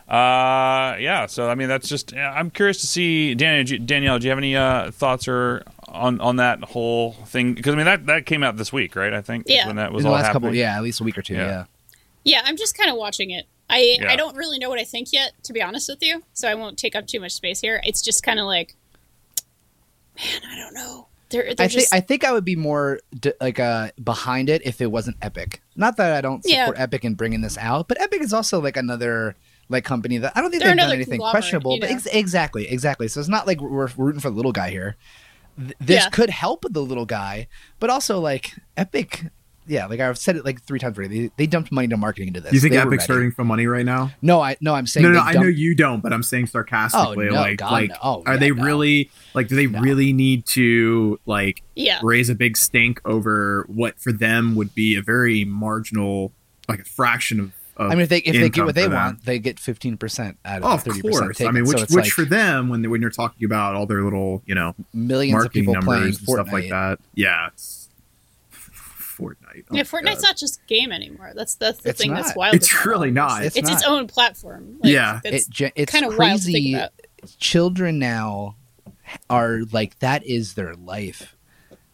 Uh 0.09 0.95
yeah, 0.99 1.25
so 1.27 1.49
I 1.49 1.55
mean 1.55 1.67
that's 1.67 1.89
just 1.89 2.15
I'm 2.15 2.49
curious 2.49 2.79
to 2.79 2.87
see 2.87 3.35
Daniel. 3.35 3.65
do 3.65 3.73
you- 3.73 3.79
Danielle, 3.79 4.19
do 4.19 4.25
you 4.25 4.29
have 4.31 4.37
any 4.37 4.55
uh, 4.55 4.89
thoughts 4.91 5.27
or 5.27 5.63
on 5.87 6.19
on 6.21 6.35
that 6.37 6.63
whole 6.63 7.13
thing? 7.27 7.53
Because 7.53 7.73
I 7.73 7.77
mean 7.77 7.85
that 7.85 8.05
that 8.07 8.25
came 8.25 8.43
out 8.43 8.57
this 8.57 8.71
week, 8.73 8.95
right? 8.95 9.13
I 9.13 9.21
think 9.21 9.45
Yeah. 9.47 9.67
when 9.67 9.75
that 9.77 9.87
in 9.89 9.93
was 9.93 10.03
the 10.03 10.09
all 10.09 10.15
last 10.15 10.27
happening. 10.27 10.41
couple, 10.49 10.55
yeah, 10.55 10.75
at 10.77 10.83
least 10.83 10.99
a 10.99 11.03
week 11.03 11.17
or 11.17 11.21
two. 11.21 11.33
Yeah. 11.35 11.47
Yeah, 11.47 11.63
Yeah, 12.23 12.41
I'm 12.45 12.57
just 12.57 12.77
kind 12.77 12.89
of 12.89 12.97
watching 12.97 13.31
it. 13.31 13.45
I 13.69 13.97
Yeah. 14.01 14.11
I 14.11 14.15
don't 14.15 14.35
really 14.35 14.59
know 14.59 14.69
what 14.69 14.79
I 14.79 14.83
think 14.83 15.11
yet, 15.13 15.31
to 15.43 15.53
be 15.53 15.61
honest 15.61 15.89
with 15.89 16.01
you. 16.01 16.23
So 16.33 16.47
I 16.47 16.55
won't 16.55 16.77
take 16.77 16.95
up 16.95 17.07
too 17.07 17.19
much 17.19 17.33
space 17.33 17.59
here. 17.61 17.81
It's 17.83 18.01
just 18.01 18.23
kind 18.23 18.39
of 18.39 18.45
like, 18.45 18.75
man, 20.17 20.41
I 20.49 20.55
don't 20.57 20.73
know. 20.73 21.07
They're, 21.29 21.53
they're 21.55 21.65
I 21.65 21.67
think 21.67 21.87
I 21.91 21.99
think 21.99 22.23
I 22.23 22.31
would 22.31 22.45
be 22.45 22.55
more 22.55 22.99
d- 23.19 23.33
like 23.41 23.59
uh 23.59 23.91
behind 24.01 24.49
it 24.49 24.65
if 24.65 24.79
it 24.79 24.89
wasn't 24.91 25.17
Epic. 25.21 25.61
Not 25.75 25.97
that 25.97 26.13
I 26.13 26.21
don't 26.21 26.41
Yeah. 26.45 26.65
support 26.67 26.79
Epic 26.79 27.03
in 27.03 27.15
bringing 27.15 27.41
this 27.41 27.57
out, 27.57 27.87
but 27.89 27.99
Epic 27.99 28.21
is 28.21 28.33
also 28.33 28.61
like 28.61 28.77
another 28.77 29.35
like 29.69 29.83
company 29.83 30.17
that 30.19 30.31
I 30.37 30.41
don't 30.41 30.51
think 30.51 30.63
They're 30.63 30.71
they've 30.71 30.77
done 30.79 30.93
anything 30.93 31.19
questionable. 31.19 31.75
you 31.75 31.81
But 31.81 31.89
ex- 31.91 32.05
exactly, 32.05 32.69
exactly. 32.69 33.09
So 33.09 33.19
it's 33.19 33.27
not 33.27 33.45
like 33.45 33.59
we're 33.59 33.89
rooting 33.97 34.21
for 34.21 34.29
the 34.29 34.35
little 34.37 34.53
guy 34.53 34.69
here. 34.69 34.95
Th- 35.57 35.73
This 35.79 36.03
Yeah. 36.03 36.09
could 36.09 36.29
help 36.29 36.65
the 36.69 36.81
little 36.81 37.05
guy, 37.05 37.47
but 37.79 37.89
also 37.89 38.19
like 38.19 38.53
Epic. 38.75 39.25
Yeah, 39.69 39.87
like 39.87 39.99
I've 39.99 40.17
said 40.17 40.37
it 40.37 40.45
like 40.45 40.63
three 40.63 40.79
times 40.79 40.97
already. 40.97 41.23
They, 41.27 41.31
they 41.39 41.45
dumped 41.45 41.73
money 41.73 41.85
into 41.85 41.97
marketing 41.97 42.29
into 42.29 42.39
this. 42.39 42.53
You 42.53 42.61
think 42.61 42.71
They 42.71 42.77
were 42.79 42.85
Epic's 42.93 43.09
ready. 43.09 43.19
hurting 43.19 43.31
for 43.33 43.43
money 43.43 43.67
right 43.67 43.83
now? 43.85 44.11
No, 44.21 44.39
I 44.39 44.55
no, 44.61 44.73
I'm 44.73 44.87
saying 44.87 45.03
No, 45.03 45.09
no, 45.11 45.15
they 45.15 45.31
I 45.31 45.33
know 45.33 45.47
you 45.47 45.75
don't, 45.75 45.99
but 46.01 46.13
I'm 46.13 46.23
saying 46.23 46.47
sarcastically. 46.47 47.27
Oh, 47.27 47.31
no, 47.33 47.41
like, 47.41 47.57
God, 47.57 47.71
like, 47.73 47.89
no. 47.89 47.95
Oh, 48.01 48.23
are 48.25 48.35
yeah, 48.35 48.39
they 48.39 48.51
no. 48.51 48.63
really 48.63 49.11
like? 49.33 49.49
Do 49.49 49.57
they 49.57 49.67
No. 49.67 49.81
really 49.81 50.13
need 50.13 50.45
to 50.47 51.19
like 51.25 51.63
yeah. 51.75 51.99
raise 52.01 52.29
a 52.29 52.35
big 52.35 52.55
stink 52.55 53.01
over 53.03 53.65
what 53.67 53.99
for 53.99 54.13
them 54.13 54.55
would 54.55 54.73
be 54.73 54.95
a 54.95 55.01
very 55.01 55.43
marginal, 55.43 56.31
like 56.69 56.79
a 56.79 56.85
fraction 56.85 57.39
of? 57.41 57.51
Of 57.77 57.91
I 57.91 57.95
mean, 57.95 58.01
if 58.01 58.09
they 58.09 58.17
if 58.19 58.33
they 58.33 58.49
get 58.49 58.65
what 58.65 58.75
they 58.75 58.87
want, 58.87 59.23
they 59.25 59.39
get 59.39 59.59
fifteen 59.59 59.97
percent 59.97 60.37
out 60.43 60.61
Oh, 60.63 60.67
of 60.67 60.73
of 60.73 60.83
thirty 60.83 61.01
percent. 61.01 61.23
course. 61.25 61.41
I 61.41 61.51
mean, 61.51 61.65
which 61.65 61.77
so 61.77 61.83
which 61.83 61.91
like 62.05 62.11
for 62.11 62.25
them 62.25 62.69
when 62.69 62.81
they, 62.81 62.87
when 62.87 63.01
you're 63.01 63.09
talking 63.09 63.45
about 63.45 63.75
all 63.75 63.85
their 63.85 64.03
little 64.03 64.41
you 64.45 64.55
know 64.55 64.75
millions 64.93 65.33
of 65.35 65.39
marketing 65.43 65.65
people 65.65 65.81
playing 65.83 66.01
numbers 66.01 66.17
and 66.19 66.27
Fortnite. 66.27 66.33
stuff 66.43 66.51
like 66.53 66.69
that. 66.69 66.99
Yeah, 67.15 67.47
it's 67.53 67.89
Fortnite. 68.51 69.65
Oh 69.71 69.75
yeah, 69.75 69.83
Fortnite's 69.83 70.21
God. 70.21 70.29
not 70.29 70.37
just 70.37 70.65
game 70.67 70.91
anymore. 70.91 71.31
That's 71.35 71.55
that's 71.55 71.79
the 71.81 71.89
It's 71.89 71.99
thing 72.01 72.11
not. 72.11 72.23
that's 72.23 72.35
wild. 72.35 72.55
It's 72.55 72.71
about 72.71 72.85
really 72.85 73.11
not. 73.11 73.43
It's 73.43 73.55
It's 73.55 73.69
its 73.69 73.81
not. 73.83 73.91
own 73.91 74.07
platform. 74.07 74.77
Like, 74.83 74.93
Yeah. 74.93 75.21
it's 75.23 75.47
It, 75.59 75.73
it's 75.75 75.91
kind 75.91 76.05
of 76.05 76.17
wild 76.17 76.39
to 76.41 76.45
think 76.45 76.55
crazy. 76.55 76.73
about. 76.75 76.91
Children 77.39 77.97
now 77.99 78.55
are 79.29 79.61
like 79.71 79.97
that 79.99 80.25
is 80.25 80.53
their 80.53 80.75
life. 80.75 81.35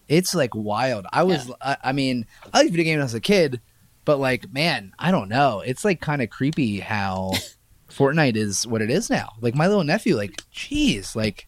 It's 0.09 0.35
like 0.35 0.53
wild. 0.53 1.05
I 1.13 1.23
was, 1.23 1.49
I, 1.61 1.77
I 1.81 1.91
mean, 1.93 2.25
I 2.53 2.59
liked 2.59 2.71
video 2.71 2.83
games 2.83 3.03
as 3.05 3.13
a 3.13 3.21
kid, 3.21 3.61
but 4.05 4.19
like, 4.19 4.51
man, 4.53 4.93
I 4.99 5.11
don't 5.11 5.29
know. 5.29 5.61
It's 5.61 5.85
like 5.85 6.01
kind 6.01 6.21
of 6.21 6.29
creepy 6.29 6.79
how 6.79 7.31
Fortnite 7.89 8.35
is 8.35 8.65
what 8.67 8.81
it 8.81 8.89
is 8.89 9.09
now. 9.09 9.33
Like 9.41 9.55
my 9.55 9.67
little 9.67 9.83
nephew, 9.83 10.15
like, 10.15 10.41
geez, 10.51 11.15
like, 11.15 11.47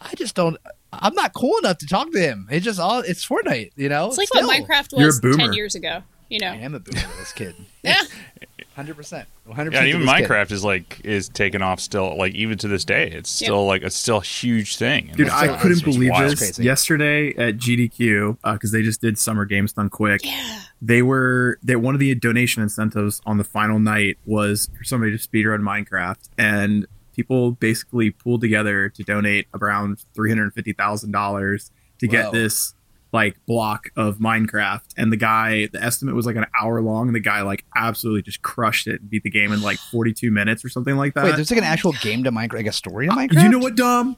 I 0.00 0.14
just 0.14 0.34
don't. 0.34 0.56
I'm 0.92 1.14
not 1.14 1.34
cool 1.34 1.58
enough 1.58 1.78
to 1.78 1.86
talk 1.86 2.12
to 2.12 2.18
him. 2.18 2.48
It's 2.50 2.64
just 2.64 2.78
all. 2.78 3.00
It's 3.00 3.26
Fortnite, 3.26 3.72
you 3.76 3.88
know. 3.88 4.08
It's 4.08 4.18
like 4.18 4.28
Still. 4.28 4.46
what 4.46 4.62
Minecraft 4.62 4.92
You're 4.92 5.08
a 5.08 5.28
was 5.28 5.36
ten 5.36 5.52
years 5.52 5.74
ago. 5.74 6.02
You 6.28 6.40
know. 6.40 6.48
I 6.48 6.56
am 6.56 6.74
a 6.74 6.80
boomer. 6.80 7.00
This 7.18 7.32
kid. 7.32 7.54
Yeah. 7.82 8.02
Hundred 8.76 8.94
percent. 8.96 9.26
One 9.46 9.56
hundred 9.56 9.72
Yeah, 9.72 9.80
percent. 9.84 10.02
even 10.02 10.06
Minecraft 10.06 10.52
is 10.52 10.62
like 10.62 11.00
is 11.02 11.30
taken 11.30 11.62
off 11.62 11.80
still. 11.80 12.14
Like 12.16 12.34
even 12.34 12.58
to 12.58 12.68
this 12.68 12.84
day, 12.84 13.10
it's 13.10 13.30
still 13.30 13.64
like 13.64 13.80
it's 13.82 13.96
still 13.96 14.18
a 14.18 14.22
huge 14.22 14.76
thing. 14.76 15.12
Dude, 15.16 15.30
I 15.30 15.46
it's 15.54 15.62
couldn't 15.62 15.78
just 15.78 15.84
believe 15.86 16.10
wild. 16.10 16.36
this. 16.36 16.58
Yesterday 16.58 17.30
at 17.36 17.56
GDQ, 17.56 18.36
because 18.44 18.74
uh, 18.74 18.76
they 18.76 18.82
just 18.82 19.00
did 19.00 19.18
Summer 19.18 19.46
Games 19.46 19.72
Done 19.72 19.88
Quick, 19.88 20.20
Yeah. 20.24 20.60
they 20.82 21.00
were 21.00 21.58
that 21.62 21.80
one 21.80 21.94
of 21.94 22.00
the 22.00 22.14
donation 22.14 22.62
incentives 22.62 23.22
on 23.24 23.38
the 23.38 23.44
final 23.44 23.78
night 23.78 24.18
was 24.26 24.68
for 24.76 24.84
somebody 24.84 25.16
to 25.16 25.26
speedrun 25.26 25.60
Minecraft, 25.62 26.28
and 26.36 26.86
people 27.14 27.52
basically 27.52 28.10
pooled 28.10 28.42
together 28.42 28.90
to 28.90 29.02
donate 29.04 29.46
around 29.54 30.04
three 30.14 30.28
hundred 30.30 30.52
fifty 30.52 30.74
thousand 30.74 31.12
dollars 31.12 31.70
to 32.00 32.06
get 32.06 32.30
this 32.30 32.74
like 33.12 33.36
block 33.46 33.90
of 33.96 34.18
Minecraft. 34.18 34.84
And 34.96 35.12
the 35.12 35.16
guy, 35.16 35.66
the 35.72 35.82
estimate 35.82 36.14
was 36.14 36.26
like 36.26 36.36
an 36.36 36.46
hour 36.60 36.80
long, 36.80 37.08
and 37.08 37.14
the 37.14 37.20
guy 37.20 37.42
like 37.42 37.64
absolutely 37.76 38.22
just 38.22 38.42
crushed 38.42 38.86
it 38.86 39.00
and 39.00 39.10
beat 39.10 39.22
the 39.22 39.30
game 39.30 39.52
in 39.52 39.62
like 39.62 39.78
forty 39.78 40.12
two 40.12 40.30
minutes 40.30 40.64
or 40.64 40.68
something 40.68 40.96
like 40.96 41.14
that. 41.14 41.24
Wait, 41.24 41.36
there's 41.36 41.50
like 41.50 41.58
an 41.58 41.64
actual 41.64 41.92
game 41.92 42.24
to 42.24 42.30
Minecraft, 42.30 42.54
like 42.54 42.66
a 42.66 42.72
story 42.72 43.06
to 43.06 43.12
uh, 43.12 43.16
Minecraft. 43.16 43.42
you 43.42 43.48
know 43.48 43.58
what, 43.58 43.76
Dom? 43.76 44.16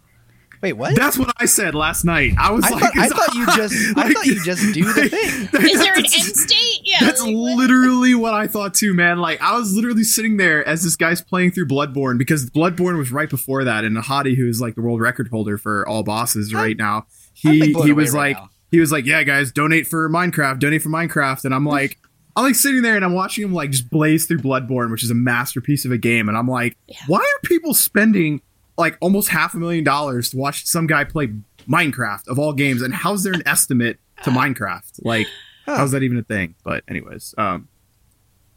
Wait, 0.60 0.72
what? 0.72 0.96
That's 0.96 1.16
what 1.16 1.32
I 1.38 1.44
said 1.46 1.74
last 1.74 2.04
night. 2.04 2.32
I 2.36 2.50
was 2.50 2.64
I 2.64 2.70
like, 2.70 2.82
thought, 2.82 2.96
I 2.98 3.08
thought 3.08 3.34
you 3.34 3.46
just. 3.46 3.74
I 3.96 4.12
thought 4.12 4.26
you 4.26 4.42
just 4.42 4.74
do 4.74 4.84
the 4.92 5.08
thing. 5.52 5.70
Is 5.70 5.80
there 5.80 5.92
an 5.92 6.04
end 6.04 6.08
state? 6.10 6.80
Yeah. 6.82 6.98
That's 7.00 7.22
like, 7.22 7.34
literally 7.34 8.14
what 8.14 8.34
I 8.34 8.48
thought 8.48 8.74
too, 8.74 8.92
man. 8.92 9.18
Like 9.18 9.40
I 9.40 9.56
was 9.56 9.72
literally 9.72 10.02
sitting 10.02 10.36
there 10.36 10.66
as 10.66 10.82
this 10.82 10.96
guy's 10.96 11.22
playing 11.22 11.52
through 11.52 11.68
Bloodborne 11.68 12.18
because 12.18 12.50
Bloodborne 12.50 12.98
was 12.98 13.12
right 13.12 13.30
before 13.30 13.64
that, 13.64 13.84
and 13.84 13.96
Hadi, 13.98 14.34
who's 14.34 14.60
like 14.60 14.74
the 14.74 14.82
world 14.82 15.00
record 15.00 15.28
holder 15.28 15.58
for 15.58 15.86
all 15.86 16.02
bosses 16.02 16.52
right 16.52 16.76
now, 16.76 17.06
he 17.34 17.72
he 17.74 17.92
was 17.92 18.12
right 18.12 18.34
like 18.34 18.42
now. 18.42 18.50
He 18.70 18.80
was 18.80 18.92
like, 18.92 19.04
yeah, 19.06 19.22
guys, 19.22 19.50
donate 19.52 19.86
for 19.86 20.08
Minecraft, 20.08 20.58
donate 20.58 20.82
for 20.82 20.90
Minecraft, 20.90 21.44
and 21.44 21.54
I'm 21.54 21.64
like. 21.66 21.98
I'm 22.36 22.44
like 22.44 22.54
sitting 22.54 22.82
there 22.82 22.94
and 22.94 23.04
I'm 23.04 23.14
watching 23.14 23.42
him 23.42 23.52
like 23.52 23.70
just 23.72 23.90
blaze 23.90 24.26
through 24.26 24.38
Bloodborne, 24.38 24.92
which 24.92 25.02
is 25.02 25.10
a 25.10 25.14
masterpiece 25.14 25.84
of 25.84 25.90
a 25.90 25.98
game, 25.98 26.28
and 26.28 26.38
I'm 26.38 26.46
like, 26.46 26.76
Yeah. 26.86 26.98
why 27.08 27.18
are 27.18 27.40
people 27.48 27.74
spending 27.74 28.42
like 28.76 28.96
almost 29.00 29.28
half 29.30 29.54
a 29.54 29.56
million 29.56 29.82
dollars 29.82 30.30
to 30.30 30.36
watch 30.36 30.64
some 30.64 30.86
guy 30.86 31.02
play 31.02 31.32
Minecraft 31.68 32.28
of 32.28 32.38
all 32.38 32.52
games? 32.52 32.80
And 32.80 32.94
how's 32.94 33.24
there 33.24 33.32
an 33.32 33.42
estimate 33.44 33.98
to 34.22 34.30
Minecraft? 34.30 35.00
Like, 35.02 35.26
Huh. 35.66 35.78
how's 35.78 35.90
that 35.90 36.04
even 36.04 36.16
a 36.16 36.22
thing? 36.22 36.54
But 36.62 36.84
anyways, 36.86 37.34
um, 37.38 37.66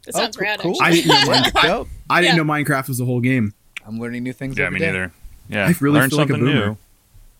That 0.06 0.14
sounds 0.14 0.36
Oh, 0.36 0.38
cool- 0.38 0.46
rad. 0.48 0.60
cool. 0.60 0.76
I 0.80 0.90
didn't 0.92 1.08
know 1.08 1.14
Minecraft. 1.34 1.62
Dope. 1.62 1.88
I 2.08 2.20
didn't 2.20 2.36
Yeah. 2.36 2.42
know 2.44 2.48
Minecraft 2.52 2.86
was 2.86 2.98
the 2.98 3.04
whole 3.04 3.20
game. 3.20 3.52
I'm 3.84 3.98
learning 3.98 4.22
new 4.22 4.32
things. 4.32 4.56
Yeah, 4.56 4.66
every 4.66 4.74
me 4.78 4.86
day. 4.86 4.92
neither. 4.92 5.12
Yeah, 5.48 5.66
I 5.66 5.74
really 5.80 5.98
learn 5.98 6.08
feel 6.10 6.18
like 6.20 6.28
a 6.28 6.32
something 6.34 6.46
boomer. 6.52 6.66
new 6.68 6.76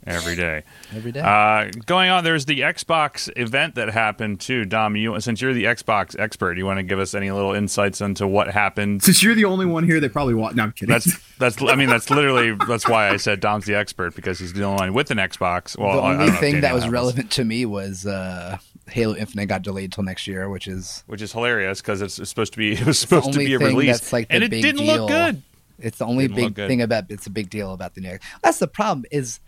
every 0.07 0.37
day. 0.37 0.63
Every 0.95 1.11
day. 1.13 1.21
Uh, 1.21 1.71
going 1.87 2.11
on, 2.11 2.23
there's 2.25 2.45
the 2.45 2.61
Xbox 2.61 3.31
event 3.37 3.77
that 3.77 3.89
happened 3.91 4.41
too. 4.41 4.65
Dom, 4.65 4.95
you 4.97 5.19
since 5.21 5.41
you're 5.41 5.55
the 5.55 5.65
Xbox 5.65 6.19
expert, 6.19 6.59
you 6.59 6.67
want 6.67 6.79
to 6.79 6.83
give 6.83 6.99
us 6.99 7.15
any 7.15 7.31
little 7.31 7.53
insights 7.55 8.01
into 8.01 8.27
what 8.27 8.49
happened? 8.51 9.03
Since 9.03 9.23
you're 9.23 9.35
the 9.35 9.47
only 9.47 9.65
one 9.67 9.85
here 9.85 10.01
that 10.01 10.13
probably 10.13 10.35
watched. 10.35 10.57
No, 10.57 10.65
I'm 10.65 10.73
kidding. 10.73 10.93
That's 10.93 11.17
that's. 11.39 11.63
I 11.63 11.77
mean, 11.77 11.89
that's 11.89 12.11
literally 12.11 12.53
that's 12.69 12.87
why 12.89 13.09
I 13.09 13.17
said 13.17 13.41
Dom's 13.41 13.65
the 13.65 13.75
expert 13.75 14.15
because 14.15 14.39
he's 14.39 14.53
the 14.53 14.65
only 14.65 14.83
one 14.91 14.95
with 14.95 15.11
an 15.11 15.19
Xbox. 15.19 15.79
Well, 15.79 15.97
the 15.97 16.03
I- 16.03 16.11
I 16.11 16.13
only 16.15 16.19
don't 16.19 16.27
know 16.27 16.35
if 16.35 16.41
thing 16.41 16.61
that 16.61 16.75
was 16.75 16.83
has, 16.85 16.93
relevant 16.93 17.31
to 17.33 17.45
me 17.45 17.65
was 17.65 18.05
uh, 18.07 18.59
Halo 18.89 19.15
Infinite 19.17 19.47
got 19.47 19.63
delayed 19.63 19.93
till 19.93 20.05
next 20.05 20.27
year, 20.27 20.49
which 20.51 20.67
is 20.69 21.05
which 21.07 21.23
is 21.23 21.33
hilarious 21.33 21.81
because 21.81 22.03
it's 22.03 22.17
supposed 22.29 22.53
to 22.53 22.59
be 22.59 22.73
it 22.75 22.85
was 22.85 22.99
supposed 22.99 23.33
to 23.33 23.39
be 23.39 23.55
a 23.55 23.59
release, 23.59 23.99
that's, 24.01 24.13
like, 24.13 24.29
the 24.29 24.35
and 24.35 24.45
it 24.45 24.51
big 24.51 24.63
didn't 24.63 24.83
deal. 24.85 24.97
look 25.03 25.09
good. 25.09 25.43
it's 25.79 25.99
the 25.99 26.07
only 26.07 26.29
big 26.29 26.55
thing 26.55 26.83
about 26.83 27.05
it's 27.09 27.27
a 27.27 27.31
big 27.31 27.49
deal 27.49 27.73
about 27.73 27.95
the 27.95 28.01
new. 28.03 28.19
That's 28.43 28.59
the 28.59 28.69
problem 28.69 29.07
is 29.11 29.41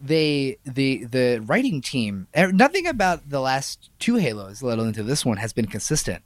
they 0.00 0.56
the 0.64 1.04
the 1.04 1.42
writing 1.46 1.80
team 1.80 2.26
er, 2.36 2.52
nothing 2.52 2.86
about 2.86 3.28
the 3.28 3.40
last 3.40 3.90
two 3.98 4.16
Halos, 4.16 4.62
let 4.62 4.78
alone 4.78 4.88
into 4.88 5.02
this 5.02 5.24
one, 5.24 5.36
has 5.36 5.52
been 5.52 5.66
consistent. 5.66 6.22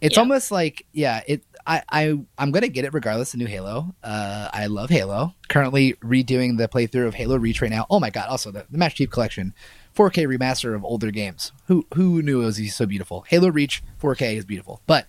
It's 0.00 0.16
Yeah. 0.16 0.20
almost 0.20 0.50
like 0.50 0.86
yeah, 0.92 1.22
it. 1.26 1.42
I, 1.66 1.82
I 1.90 2.18
I'm 2.38 2.50
gonna 2.50 2.68
get 2.68 2.84
it 2.84 2.94
regardless 2.94 3.34
of 3.34 3.40
new 3.40 3.46
Halo. 3.46 3.94
Uh, 4.02 4.48
I 4.52 4.66
love 4.66 4.90
Halo. 4.90 5.34
Currently 5.48 5.94
redoing 5.94 6.56
the 6.56 6.68
playthrough 6.68 7.06
of 7.08 7.14
Halo 7.14 7.36
Reach 7.36 7.60
right 7.60 7.70
now. 7.70 7.86
Oh 7.90 8.00
my 8.00 8.10
god! 8.10 8.28
Also 8.28 8.50
the, 8.50 8.64
the 8.70 8.78
Master 8.78 8.98
Chief 8.98 9.10
Collection, 9.10 9.52
4K 9.96 10.26
remaster 10.26 10.74
of 10.74 10.84
older 10.84 11.10
games. 11.10 11.52
Who 11.66 11.86
who 11.94 12.22
knew 12.22 12.42
it 12.42 12.46
was 12.46 12.74
so 12.74 12.86
beautiful? 12.86 13.22
Halo 13.28 13.48
Reach 13.48 13.82
4K 14.00 14.36
is 14.36 14.44
beautiful, 14.44 14.80
but 14.86 15.06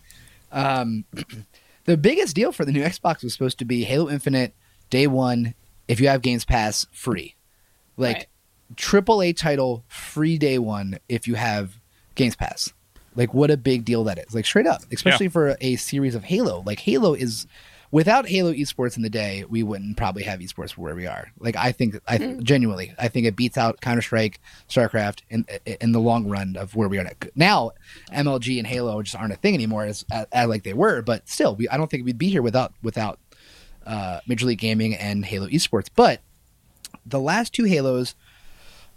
um, 0.52 1.06
the 1.86 1.96
biggest 1.98 2.36
deal 2.36 2.52
for 2.52 2.66
the 2.66 2.72
new 2.72 2.84
Xbox 2.84 3.24
was 3.24 3.32
supposed 3.34 3.60
to 3.60 3.66
be 3.66 3.84
Halo 3.84 4.10
Infinite 4.10 4.54
day 4.90 5.08
one. 5.08 5.54
If 5.88 6.00
you 6.00 6.08
have 6.10 6.22
Games 6.22 6.46
Pass, 6.46 6.86
free, 6.92 7.36
like 8.00 8.16
Right. 8.18 8.26
triple 8.76 9.22
A 9.22 9.34
title 9.34 9.84
free 9.88 10.38
day 10.38 10.58
one 10.58 11.00
if 11.08 11.28
you 11.28 11.36
have 11.36 11.80
Games 12.16 12.36
Pass. 12.36 12.74
Like 13.16 13.34
what 13.34 13.52
a 13.52 13.58
big 13.58 13.86
deal 13.86 14.04
that 14.06 14.18
is. 14.18 14.34
Like 14.34 14.46
straight 14.46 14.68
up, 14.68 14.82
especially 14.92 15.28
for 15.28 15.58
a 15.62 15.76
series 15.76 16.16
of 16.16 16.24
Halo. 16.24 16.64
Like 16.66 16.80
Halo 16.80 17.14
is 17.14 17.48
without 17.92 18.28
Halo 18.28 18.54
esports 18.54 18.96
in 18.98 19.02
the 19.04 19.10
day, 19.10 19.44
we 19.50 19.64
wouldn't 19.64 19.98
probably 19.98 20.22
have 20.24 20.40
esports 20.40 20.72
where 20.72 20.94
we 20.96 21.08
are. 21.08 21.32
Like 21.40 21.56
I 21.56 21.72
think 21.72 22.00
I 22.08 22.18
genuinely 22.44 22.94
I 23.00 23.08
think 23.08 23.26
it 23.26 23.36
beats 23.36 23.58
out 23.58 23.82
Counter 23.82 24.02
Strike, 24.02 24.40
StarCraft 24.70 25.22
in 25.30 25.46
in 25.82 25.92
the 25.92 26.00
long 26.00 26.28
run 26.30 26.56
of 26.56 26.76
where 26.76 26.88
we 26.88 27.00
are 27.00 27.12
now. 27.36 27.72
MLG 28.14 28.60
and 28.60 28.68
Halo 28.68 29.02
just 29.02 29.16
aren't 29.16 29.34
a 29.34 29.38
thing 29.38 29.56
anymore 29.56 29.86
as, 29.86 30.06
as, 30.12 30.48
like 30.48 30.64
they 30.64 30.74
were, 30.74 31.02
but 31.02 31.28
still, 31.28 31.56
we, 31.56 31.68
I 31.68 31.78
don't 31.78 31.90
think 31.90 32.06
we'd 32.06 32.18
be 32.18 32.30
here 32.30 32.44
without 32.44 32.74
without 32.84 33.20
uh, 33.86 34.20
Major 34.28 34.46
League 34.46 34.60
Gaming 34.60 34.96
and 34.96 35.26
Halo 35.26 35.48
esports. 35.48 35.88
But 35.94 36.22
the 37.06 37.20
last 37.20 37.54
two 37.54 37.66
Halos, 37.66 38.16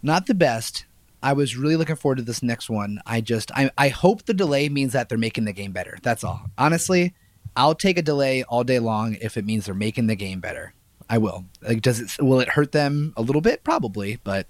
not 0.02 0.26
the 0.26 0.34
best. 0.34 0.86
I 1.22 1.32
was 1.34 1.56
really 1.56 1.76
looking 1.76 1.96
forward 1.96 2.16
to 2.16 2.22
this 2.22 2.42
next 2.42 2.68
one. 2.68 3.00
I 3.06 3.20
just 3.20 3.52
I, 3.52 3.70
I 3.78 3.88
hope 3.88 4.24
the 4.24 4.34
delay 4.34 4.68
means 4.68 4.92
that 4.92 5.08
they're 5.08 5.18
making 5.18 5.44
the 5.44 5.52
game 5.52 5.72
better. 5.72 5.98
That's 6.02 6.24
all. 6.24 6.42
Honestly, 6.58 7.14
I'll 7.56 7.74
take 7.74 7.98
a 7.98 8.02
delay 8.02 8.42
all 8.44 8.64
day 8.64 8.78
long 8.78 9.16
if 9.20 9.36
it 9.36 9.44
means 9.44 9.66
they're 9.66 9.74
making 9.74 10.08
the 10.08 10.16
game 10.16 10.40
better. 10.40 10.74
I 11.08 11.18
will. 11.18 11.44
Like 11.60 11.82
does 11.82 12.00
it 12.00 12.22
will 12.22 12.40
it 12.40 12.48
hurt 12.48 12.72
them 12.72 13.12
a 13.16 13.22
little 13.22 13.42
bit? 13.42 13.62
Probably, 13.62 14.18
but 14.24 14.46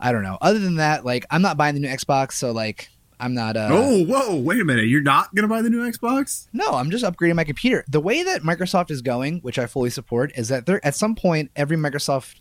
I 0.00 0.10
don't 0.12 0.22
know. 0.22 0.38
Other 0.40 0.58
than 0.58 0.76
that, 0.76 1.04
like 1.04 1.24
I'm 1.30 1.42
not 1.42 1.56
buying 1.56 1.74
the 1.74 1.80
new 1.80 1.88
Xbox, 1.88 2.32
so 2.32 2.50
like 2.50 2.88
I'm 3.20 3.34
not 3.34 3.56
uh 3.56 3.68
oh, 3.70 4.04
whoa, 4.04 4.36
wait 4.36 4.60
a 4.60 4.64
minute. 4.64 4.86
You're 4.86 5.02
not 5.02 5.34
gonna 5.34 5.48
buy 5.48 5.62
the 5.62 5.70
new 5.70 5.88
Xbox? 5.88 6.48
no, 6.52 6.66
I'm 6.70 6.90
just 6.90 7.04
upgrading 7.04 7.34
my 7.34 7.44
computer. 7.44 7.84
The 7.88 8.00
way 8.00 8.22
that 8.22 8.42
Microsoft 8.42 8.90
is 8.90 9.02
going, 9.02 9.40
which 9.40 9.58
I 9.58 9.66
fully 9.66 9.90
support, 9.90 10.32
is 10.36 10.48
that 10.48 10.66
they're 10.66 10.84
at 10.84 10.94
some 10.94 11.14
point 11.14 11.50
every 11.54 11.76
Microsoft 11.76 12.40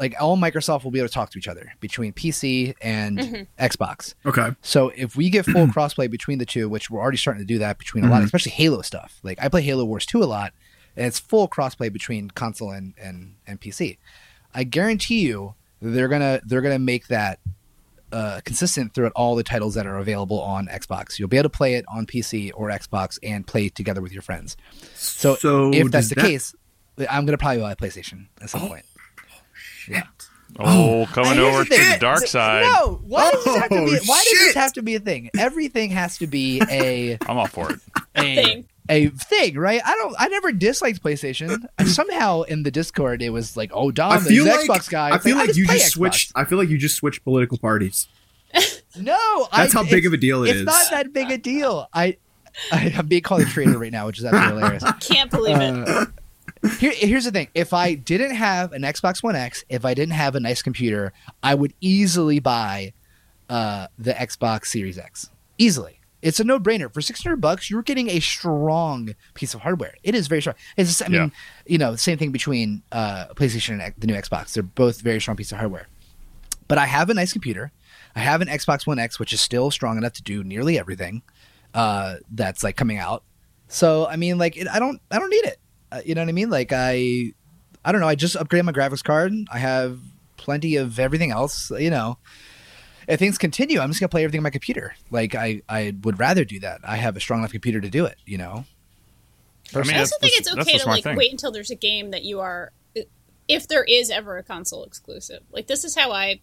like 0.00 0.14
all 0.20 0.36
Microsoft 0.36 0.84
will 0.84 0.90
be 0.90 0.98
able 0.98 1.08
to 1.08 1.14
talk 1.14 1.30
to 1.30 1.38
each 1.38 1.48
other 1.48 1.72
between 1.80 2.12
PC 2.12 2.74
and 2.80 3.18
Mhm. 3.18 3.46
Xbox. 3.58 4.14
Okay. 4.24 4.50
So 4.62 4.90
if 4.96 5.16
we 5.16 5.28
get 5.30 5.44
full 5.44 5.66
crossplay 5.76 6.10
between 6.10 6.38
the 6.38 6.46
two, 6.46 6.68
which 6.68 6.90
we're 6.90 7.00
already 7.00 7.18
starting 7.18 7.42
to 7.42 7.46
do 7.46 7.58
that 7.58 7.78
between 7.78 8.04
a 8.04 8.10
lot, 8.10 8.22
Mhm. 8.22 8.26
especially 8.26 8.52
Halo 8.52 8.82
stuff. 8.82 9.18
Like 9.22 9.38
I 9.40 9.48
play 9.48 9.62
Halo 9.62 9.84
Wars 9.84 10.06
2 10.06 10.22
a 10.22 10.24
lot, 10.24 10.52
and 10.96 11.06
it's 11.06 11.18
full 11.18 11.46
crossplay 11.48 11.92
between 11.92 12.30
console 12.30 12.70
and, 12.70 12.94
and, 13.00 13.34
and 13.46 13.60
PC. 13.60 13.98
I 14.54 14.64
guarantee 14.64 15.20
you 15.20 15.54
they're 15.82 16.08
gonna 16.08 16.40
they're 16.46 16.62
gonna 16.62 16.78
make 16.78 17.08
that 17.08 17.38
uh, 18.12 18.40
consistent 18.44 18.94
throughout 18.94 19.12
all 19.16 19.34
the 19.36 19.42
titles 19.42 19.74
that 19.74 19.84
are 19.86 19.98
available 19.98 20.40
on 20.40 20.68
Xbox. 20.68 21.18
You'll 21.18 21.28
be 21.28 21.36
able 21.36 21.50
to 21.50 21.56
play 21.56 21.74
it 21.74 21.84
on 21.88 22.06
PC 22.06 22.50
or 22.54 22.68
Xbox 22.70 23.18
and 23.22 23.46
play 23.46 23.68
together 23.68 24.00
with 24.00 24.12
your 24.12 24.22
friends. 24.22 24.56
So, 24.94 25.34
So 25.36 25.72
if 25.74 25.90
that's 25.90 26.08
the 26.08 26.14
that- 26.14 26.24
case, 26.24 26.54
I'm 27.10 27.26
gonna 27.26 27.36
probably 27.36 27.60
buy 27.60 27.72
a 27.72 27.76
PlayStation 27.76 28.28
at 28.40 28.48
some 28.48 28.68
point. 28.68 28.84
Oh, 30.58 31.06
coming 31.12 31.38
over 31.38 31.64
the 31.64 31.76
to 31.76 31.84
the 31.92 31.98
dark 32.00 32.26
side. 32.26 32.62
No, 32.62 33.00
why 33.04 33.30
does 33.30 33.44
this 33.44 33.56
have 33.56 33.68
to 33.68 33.74
be? 33.74 33.96
Oh, 33.96 33.98
Why 34.06 34.24
does 34.30 34.38
this 34.38 34.54
have 34.54 34.72
to 34.74 34.82
be 34.82 34.94
a 34.94 35.00
thing? 35.00 35.30
Everything 35.38 35.90
has 35.90 36.16
to 36.18 36.26
be 36.26 36.62
a 36.70 37.18
I'm 37.28 37.36
all 37.36 37.46
for 37.46 37.72
it. 37.72 37.80
a 38.14 38.20
Thing. 38.42 38.68
a 38.88 39.08
thing, 39.08 39.58
right? 39.58 39.82
I 39.84 39.94
don't. 39.96 40.14
I 40.18 40.28
never 40.28 40.52
disliked 40.52 41.02
PlayStation. 41.02 41.66
And 41.78 41.88
somehow 41.88 42.42
in 42.42 42.62
the 42.62 42.70
Discord, 42.70 43.20
it 43.20 43.30
was 43.30 43.54
like, 43.56 43.70
"Oh, 43.74 43.90
Dom, 43.90 44.12
I 44.12 44.18
the 44.18 44.28
feel 44.30 44.46
like 44.46 44.60
Xbox 44.60 44.88
guy." 44.88 45.10
I 45.10 45.14
It's 45.16 45.24
feel 45.24 45.36
like, 45.36 45.54
you 45.56 45.66
play 45.66 45.74
just 45.78 45.88
Xbox. 45.88 45.92
switched. 45.96 46.32
I 46.34 46.44
feel 46.44 46.56
like 46.58 46.68
you 46.70 46.78
just 46.78 46.96
switched 46.96 47.22
political 47.24 47.58
parties. 47.58 48.08
No, 48.98 49.48
That's 49.54 49.74
I, 49.74 49.82
how 49.82 49.90
big 49.90 50.06
of 50.06 50.14
a 50.14 50.16
deal 50.16 50.42
it 50.44 50.50
it's 50.50 50.60
is. 50.60 50.64
not 50.64 50.90
that 50.90 51.12
big 51.12 51.30
a 51.30 51.36
deal. 51.36 51.86
I, 51.92 52.16
I 52.72 52.94
I'm 52.98 53.06
being 53.08 53.20
called 53.20 53.42
a 53.42 53.44
traitor 53.44 53.78
right 53.78 53.92
now, 53.92 54.06
which 54.06 54.18
is 54.20 54.24
absolutely 54.24 54.60
hilarious. 54.60 54.82
I 54.84 54.92
can't 54.92 55.30
believe 55.30 55.58
it. 55.58 55.88
Uh, 55.88 56.06
here, 56.78 56.92
here's 56.94 57.24
the 57.24 57.30
thing: 57.30 57.48
if 57.54 57.72
I 57.72 57.94
didn't 57.94 58.34
have 58.34 58.72
an 58.72 58.82
Xbox 58.82 59.22
One 59.22 59.36
X, 59.36 59.64
if 59.68 59.84
I 59.84 59.94
didn't 59.94 60.14
have 60.14 60.34
a 60.34 60.40
nice 60.40 60.62
computer, 60.62 61.12
I 61.42 61.54
would 61.54 61.74
easily 61.80 62.38
buy 62.38 62.92
uh, 63.48 63.86
the 63.98 64.12
Xbox 64.12 64.66
Series 64.66 64.98
X. 64.98 65.30
Easily, 65.58 66.00
it's 66.22 66.40
a 66.40 66.44
no-brainer. 66.44 66.92
For 66.92 67.00
600 67.00 67.36
bucks, 67.36 67.70
you're 67.70 67.82
getting 67.82 68.10
a 68.10 68.20
strong 68.20 69.14
piece 69.34 69.54
of 69.54 69.60
hardware. 69.62 69.94
It 70.02 70.14
is 70.14 70.26
very 70.28 70.40
strong. 70.40 70.56
It's 70.76 71.00
I 71.02 71.08
mean, 71.08 71.20
Yeah. 71.22 71.28
you 71.66 71.78
know, 71.78 71.96
same 71.96 72.18
thing 72.18 72.30
between 72.32 72.82
uh, 72.92 73.26
PlayStation 73.34 73.80
and 73.82 73.94
the 73.98 74.06
new 74.06 74.14
Xbox. 74.14 74.52
They're 74.52 74.62
both 74.62 75.00
very 75.00 75.20
strong 75.20 75.36
pieces 75.36 75.52
of 75.52 75.58
hardware. 75.58 75.88
But 76.68 76.78
I 76.78 76.86
have 76.86 77.08
a 77.10 77.14
nice 77.14 77.32
computer. 77.32 77.72
I 78.14 78.20
have 78.20 78.40
an 78.40 78.48
Xbox 78.48 78.86
One 78.86 78.98
X, 78.98 79.18
which 79.18 79.32
is 79.32 79.40
still 79.40 79.70
strong 79.70 79.98
enough 79.98 80.14
to 80.14 80.22
do 80.22 80.42
nearly 80.42 80.78
everything 80.78 81.22
uh, 81.74 82.16
that's 82.30 82.64
like 82.64 82.76
coming 82.76 82.98
out. 82.98 83.22
So 83.68 84.06
I 84.06 84.16
mean, 84.16 84.36
like, 84.38 84.56
it, 84.56 84.66
I 84.68 84.78
don't, 84.78 85.00
I 85.10 85.18
don't 85.18 85.30
need 85.30 85.44
it. 85.44 85.58
Uh, 85.92 86.00
you 86.04 86.14
know 86.14 86.22
what 86.22 86.28
I 86.28 86.32
mean? 86.32 86.50
Like, 86.50 86.72
I, 86.72 87.32
I 87.84 87.92
don't 87.92 88.00
know. 88.00 88.08
I 88.08 88.14
just 88.14 88.36
upgraded 88.36 88.64
my 88.64 88.72
graphics 88.72 89.04
card. 89.04 89.32
I 89.52 89.58
have 89.58 89.98
plenty 90.36 90.76
of 90.76 90.98
everything 90.98 91.30
else. 91.30 91.70
You 91.70 91.90
know, 91.90 92.18
if 93.08 93.18
things 93.18 93.38
continue, 93.38 93.80
I'm 93.80 93.90
just 93.90 94.00
gonna 94.00 94.08
play 94.08 94.24
everything 94.24 94.40
on 94.40 94.44
my 94.44 94.50
computer. 94.50 94.94
Like, 95.10 95.34
I, 95.34 95.62
I 95.68 95.94
would 96.02 96.18
rather 96.18 96.44
do 96.44 96.60
that. 96.60 96.80
I 96.84 96.96
have 96.96 97.16
a 97.16 97.20
strong 97.20 97.40
enough 97.40 97.52
computer 97.52 97.80
to 97.80 97.88
do 97.88 98.04
it. 98.04 98.16
You 98.24 98.38
know, 98.38 98.64
I 99.74 99.82
mean, 99.82 99.96
I 99.96 100.00
also 100.00 100.16
think 100.20 100.34
it's 100.36 100.52
okay 100.52 100.78
to 100.78 100.86
like 100.86 101.04
thing. 101.04 101.16
wait 101.16 101.30
until 101.30 101.52
there's 101.52 101.70
a 101.70 101.76
game 101.76 102.10
that 102.10 102.24
you 102.24 102.40
are, 102.40 102.72
if 103.48 103.68
there 103.68 103.84
is 103.84 104.10
ever 104.10 104.36
a 104.38 104.42
console 104.42 104.84
exclusive. 104.84 105.42
Like 105.50 105.66
this 105.66 105.84
is 105.84 105.96
how 105.96 106.12
I, 106.12 106.40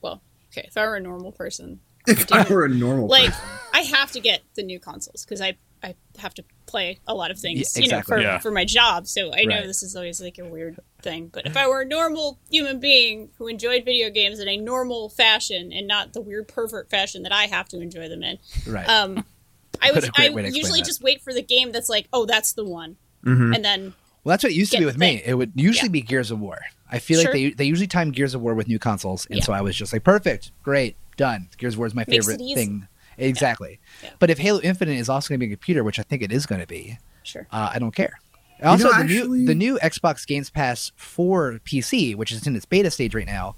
well, 0.00 0.22
okay, 0.52 0.66
if 0.66 0.76
I 0.76 0.86
were 0.86 0.96
a 0.96 1.00
normal 1.00 1.32
person, 1.32 1.80
If 2.06 2.32
I 2.32 2.42
were 2.50 2.64
a 2.64 2.70
normal 2.70 3.06
like 3.06 3.30
person. 3.30 3.44
I 3.74 3.80
have 3.82 4.12
to 4.12 4.20
get 4.20 4.40
the 4.54 4.62
new 4.62 4.80
consoles 4.80 5.24
because 5.24 5.42
I 5.42 5.58
I 5.82 5.94
have 6.18 6.34
to 6.34 6.44
play 6.66 6.98
a 7.06 7.14
lot 7.14 7.30
of 7.30 7.38
things, 7.38 7.72
Yeah, 7.76 7.82
you 7.82 7.88
know, 7.90 8.02
for 8.02 8.20
Yeah. 8.20 8.38
for 8.38 8.50
my 8.50 8.64
job. 8.64 9.06
So 9.06 9.32
I 9.32 9.44
know 9.44 9.56
Right. 9.56 9.66
this 9.66 9.82
is 9.82 9.94
always 9.96 10.20
like 10.20 10.38
a 10.38 10.44
weird 10.44 10.78
thing, 11.02 11.30
but 11.32 11.46
if 11.46 11.56
I 11.56 11.66
were 11.68 11.80
a 11.82 11.84
normal 11.84 12.38
human 12.50 12.80
being 12.80 13.30
who 13.38 13.46
enjoyed 13.46 13.84
video 13.84 14.10
games 14.10 14.38
in 14.40 14.48
a 14.48 14.56
normal 14.56 15.08
fashion 15.08 15.72
and 15.72 15.86
not 15.86 16.12
the 16.12 16.20
weird 16.20 16.48
pervert 16.48 16.90
fashion 16.90 17.22
that 17.22 17.32
I 17.32 17.44
have 17.46 17.68
to 17.68 17.80
enjoy 17.80 18.08
them 18.08 18.22
in, 18.22 18.38
Right. 18.66 18.88
um, 18.88 19.24
I 19.80 19.92
would 19.92 20.10
I 20.18 20.30
way 20.30 20.50
usually 20.52 20.80
that. 20.80 20.86
just 20.86 21.00
wait 21.02 21.22
for 21.22 21.32
the 21.32 21.42
game 21.42 21.70
that's 21.72 21.88
like, 21.88 22.08
oh, 22.12 22.26
that's 22.26 22.52
the 22.52 22.64
one, 22.64 22.96
Mhm. 23.24 23.54
and 23.54 23.64
then 23.64 23.94
Well, 24.24 24.32
that's 24.32 24.42
what 24.42 24.52
it 24.52 24.56
used 24.56 24.72
to 24.72 24.78
be 24.78 24.84
with 24.84 24.98
me. 24.98 25.22
It 25.24 25.34
would 25.34 25.52
usually 25.54 25.88
Yeah. 25.88 25.92
be 25.92 26.00
Gears 26.02 26.30
of 26.32 26.40
War. 26.40 26.58
I 26.90 26.98
feel 26.98 27.20
Sure. 27.22 27.30
like 27.30 27.32
they 27.40 27.50
they 27.50 27.64
usually 27.64 27.86
time 27.86 28.10
Gears 28.10 28.34
of 28.34 28.42
War 28.42 28.54
with 28.54 28.66
new 28.68 28.78
consoles, 28.80 29.26
and 29.26 29.38
Yeah. 29.38 29.44
so 29.44 29.52
I 29.52 29.60
was 29.62 29.76
just 29.76 29.92
like, 29.92 30.02
perfect, 30.04 30.50
great, 30.62 30.96
done. 31.16 31.48
Gears 31.56 31.74
of 31.74 31.78
War 31.78 31.86
is 31.86 31.94
my 31.94 32.04
Makes 32.08 32.26
favorite 32.26 32.44
thing. 32.54 32.88
Exactly. 33.18 33.80
Yeah. 34.02 34.10
But 34.18 34.30
if 34.30 34.38
Halo 34.38 34.60
Infinite 34.60 34.96
is 34.96 35.08
also 35.08 35.28
going 35.28 35.40
to 35.40 35.46
be 35.46 35.52
a 35.52 35.56
computer, 35.56 35.82
which 35.84 35.98
I 35.98 36.02
think 36.02 36.22
it 36.22 36.32
is 36.32 36.46
going 36.46 36.60
to 36.60 36.66
be, 36.66 36.98
sure. 37.22 37.46
uh, 37.52 37.70
I 37.74 37.78
don't 37.78 37.94
care. 37.94 38.18
Also, 38.62 38.84
know, 38.84 38.90
the 38.90 38.96
actually- 38.96 39.38
new 39.38 39.46
the 39.46 39.54
new 39.54 39.78
Xbox 39.82 40.26
Games 40.26 40.50
Pass 40.50 40.92
for 40.96 41.60
PC, 41.64 42.14
which 42.16 42.32
is 42.32 42.46
in 42.46 42.56
its 42.56 42.64
beta 42.64 42.90
stage 42.90 43.14
right 43.14 43.26
now, 43.26 43.54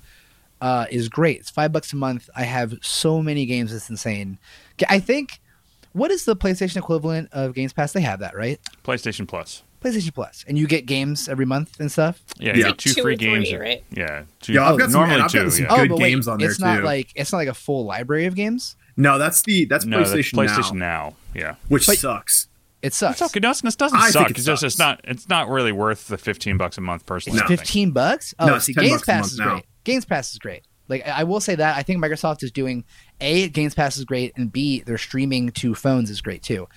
uh, 0.60 0.86
is 0.90 1.08
great. 1.08 1.40
It's 1.40 1.50
five 1.50 1.72
bucks 1.72 1.92
a 1.92 1.96
month. 1.96 2.28
I 2.36 2.42
have 2.44 2.74
so 2.82 3.22
many 3.22 3.46
games. 3.46 3.72
It's 3.72 3.88
insane. 3.90 4.38
I 4.88 4.98
think. 4.98 5.40
What 5.92 6.12
is 6.12 6.24
the 6.24 6.36
PlayStation 6.36 6.76
equivalent 6.76 7.30
of 7.32 7.52
Games 7.52 7.72
Pass? 7.72 7.92
They 7.92 8.00
have 8.02 8.20
that, 8.20 8.36
right? 8.36 8.60
PlayStation 8.84 9.26
Plus. 9.26 9.64
PlayStation 9.82 10.14
Plus, 10.14 10.44
and 10.46 10.56
you 10.56 10.68
get 10.68 10.86
games 10.86 11.28
every 11.28 11.44
month 11.46 11.80
and 11.80 11.90
stuff. 11.90 12.22
Yeah, 12.38 12.54
Yeah. 12.54 12.66
you 12.68 12.72
two, 12.74 12.92
two 12.92 13.02
free 13.02 13.14
or 13.14 13.16
three, 13.16 13.26
games. 13.44 13.52
right? 13.54 13.82
Yeah, 13.90 14.22
two, 14.40 14.52
Yeah, 14.52 14.70
I've 14.70 14.78
got 14.78 14.92
some- 14.92 15.00
normally 15.00 15.14
and 15.14 15.24
I've 15.24 15.32
two. 15.32 15.38
gotten 15.38 15.50
some 15.50 15.64
yeah. 15.64 15.68
good 15.70 15.80
oh, 15.80 15.88
but 15.96 15.98
wait, 16.02 16.10
games 16.10 16.28
on 16.28 16.38
there, 16.38 16.48
it's 16.48 16.60
not 16.60 16.84
like 16.84 17.08
it's 17.16 17.32
not 17.32 17.38
like 17.38 17.48
a 17.48 17.54
full 17.54 17.84
library 17.86 18.26
of 18.26 18.36
games. 18.36 18.76
No, 19.00 19.18
that's 19.18 19.42
the 19.42 19.64
that's 19.66 19.84
no, 19.84 19.98
that's 19.98 20.10
PlayStation, 20.12 20.34
PlayStation 20.34 20.72
now, 20.74 21.14
now. 21.34 21.40
Yeah, 21.40 21.54
which 21.68 21.86
But- 21.86 21.98
sucks. 21.98 22.46
It 22.82 22.94
sucks. 22.94 23.20
it's 23.20 23.30
okay. 23.30 23.40
No, 23.40 23.50
it's- 23.50 23.74
it 23.74 23.78
doesn't 23.78 23.98
I 23.98 24.02
think 24.04 24.12
suck. 24.12 24.30
it 24.30 24.36
It's 24.38 24.46
just 24.46 24.62
it's 24.62 24.78
not 24.78 25.00
it's 25.04 25.28
not 25.28 25.48
really 25.50 25.72
worth 25.72 26.08
the 26.08 26.16
fifteen 26.16 26.56
bucks 26.56 26.78
a 26.78 26.80
month 26.80 27.04
personally. 27.04 27.38
No. 27.40 27.46
Fifteen 27.46 27.90
bucks? 27.90 28.34
Oh, 28.38 28.46
No, 28.46 28.54
it's 28.54 28.64
see, 28.64 28.72
10 28.74 28.84
Games 28.84 28.92
bucks 28.94 29.02
a 29.02 29.06
Pass 29.06 29.20
month 29.22 29.32
is 29.32 29.38
now. 29.38 29.50
great. 29.52 29.64
Games 29.84 30.04
Pass 30.06 30.32
is 30.32 30.38
great. 30.38 30.62
Like 30.88 31.06
I 31.06 31.20
I 31.20 31.24
will 31.24 31.40
say 31.40 31.54
that 31.56 31.76
I 31.76 31.82
think 31.82 32.02
Microsoft 32.02 32.42
is 32.42 32.50
doing 32.50 32.84
a 33.20 33.48
Games 33.50 33.74
Pass 33.74 33.98
is 33.98 34.04
great, 34.06 34.32
and 34.36 34.50
b 34.50 34.80
their 34.80 34.96
streaming 34.98 35.50
to 35.52 35.74
phones 35.74 36.08
is 36.08 36.20
great 36.22 36.42
too. 36.42 36.68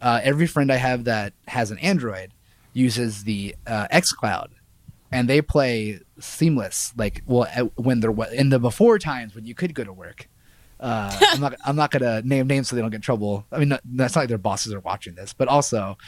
Uh, 0.00 0.18
every 0.22 0.46
friend 0.46 0.72
I 0.72 0.76
have 0.76 1.04
that 1.04 1.34
has 1.48 1.70
an 1.70 1.78
Android 1.80 2.32
uses 2.72 3.24
the 3.24 3.54
uh, 3.66 3.86
XCloud, 3.92 4.48
and 5.12 5.28
they 5.28 5.42
play 5.42 6.00
seamless. 6.20 6.94
Like 6.96 7.22
well, 7.26 7.46
at- 7.54 7.78
when 7.78 8.00
they're 8.00 8.14
in 8.32 8.48
the 8.48 8.58
before 8.58 8.98
times 8.98 9.34
when 9.34 9.44
you 9.44 9.54
could 9.54 9.74
go 9.74 9.84
to 9.84 9.92
work. 9.92 10.26
Uh, 10.80 11.14
I'm 11.20 11.40
not. 11.40 11.54
I'm 11.64 11.76
not 11.76 11.90
gonna 11.90 12.22
name 12.22 12.46
names 12.46 12.68
so 12.68 12.74
they 12.76 12.82
don't 12.82 12.90
get 12.90 12.96
in 12.96 13.02
trouble. 13.02 13.44
I 13.52 13.58
mean, 13.58 13.68
not, 13.68 13.80
that's 13.84 14.14
not 14.14 14.22
like 14.22 14.28
their 14.30 14.38
bosses 14.38 14.72
are 14.72 14.80
watching 14.80 15.14
this, 15.14 15.34
but 15.34 15.46
also 15.46 15.98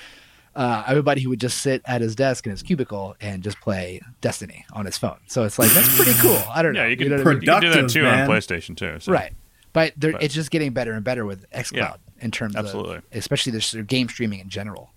uh, 0.57 0.83
everybody 0.87 1.21
who 1.21 1.29
would 1.29 1.41
just 1.41 1.59
sit 1.59 1.83
at 1.85 2.01
his 2.01 2.17
desk 2.17 2.47
in 2.47 2.51
his 2.53 2.63
cubicle 2.63 3.15
and 3.21 3.43
just 3.43 3.61
play 3.61 4.01
Destiny 4.23 4.65
on 4.73 4.87
his 4.87 4.97
phone. 4.97 5.19
So 5.27 5.45
it's 5.45 5.59
like 5.59 5.71
that's 5.73 5.95
pretty 5.95 6.15
cool. 6.21 6.43
I 6.51 6.63
don't 6.63 6.73
know. 6.73 6.83
Yeah, 6.83 6.89
you 6.89 6.97
can, 6.97 7.09
know 7.09 7.17
what 7.19 7.27
I 7.27 7.31
mean? 7.35 7.43
you 7.43 7.49
can 7.49 7.61
do 7.61 7.71
that 7.71 7.91
too 7.91 8.03
man. 8.03 8.21
on 8.23 8.29
PlayStation 8.37 8.77
too. 8.77 8.99
So. 9.01 9.13
right? 9.13 9.33
But, 9.75 9.95
But- 9.99 10.23
it's 10.23 10.35
just 10.35 10.51
getting 10.51 10.73
better 10.73 10.93
and 10.93 11.05
better 11.05 11.25
with 11.25 11.49
XCloud 11.51 11.77
Yeah, 11.77 11.95
in 12.21 12.31
terms 12.31 12.57
absolutely. 12.57 12.97
of 12.97 13.05
especially 13.13 13.53
their 13.53 13.63
their 13.73 13.83
game 13.83 14.09
streaming 14.09 14.41
in 14.41 14.49
general. 14.49 14.91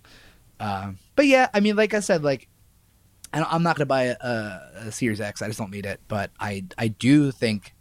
Um, 0.59 0.97
but 1.17 1.27
yeah, 1.27 1.49
I 1.53 1.59
mean, 1.59 1.75
like 1.75 1.93
I 1.93 1.99
said, 1.99 2.23
like 2.23 2.47
I 3.33 3.39
don't- 3.39 3.53
I'm 3.53 3.63
not 3.63 3.75
going 3.75 3.83
to 3.83 3.87
buy 3.87 4.03
a, 4.03 4.15
a, 4.21 4.61
a 4.87 4.91
Series 4.93 5.19
X. 5.19 5.41
I 5.41 5.47
just 5.47 5.59
don't 5.59 5.71
need 5.71 5.85
it. 5.85 5.99
But 6.07 6.31
I 6.39 6.63
I 6.77 6.87
do 6.87 7.31
think 7.31 7.73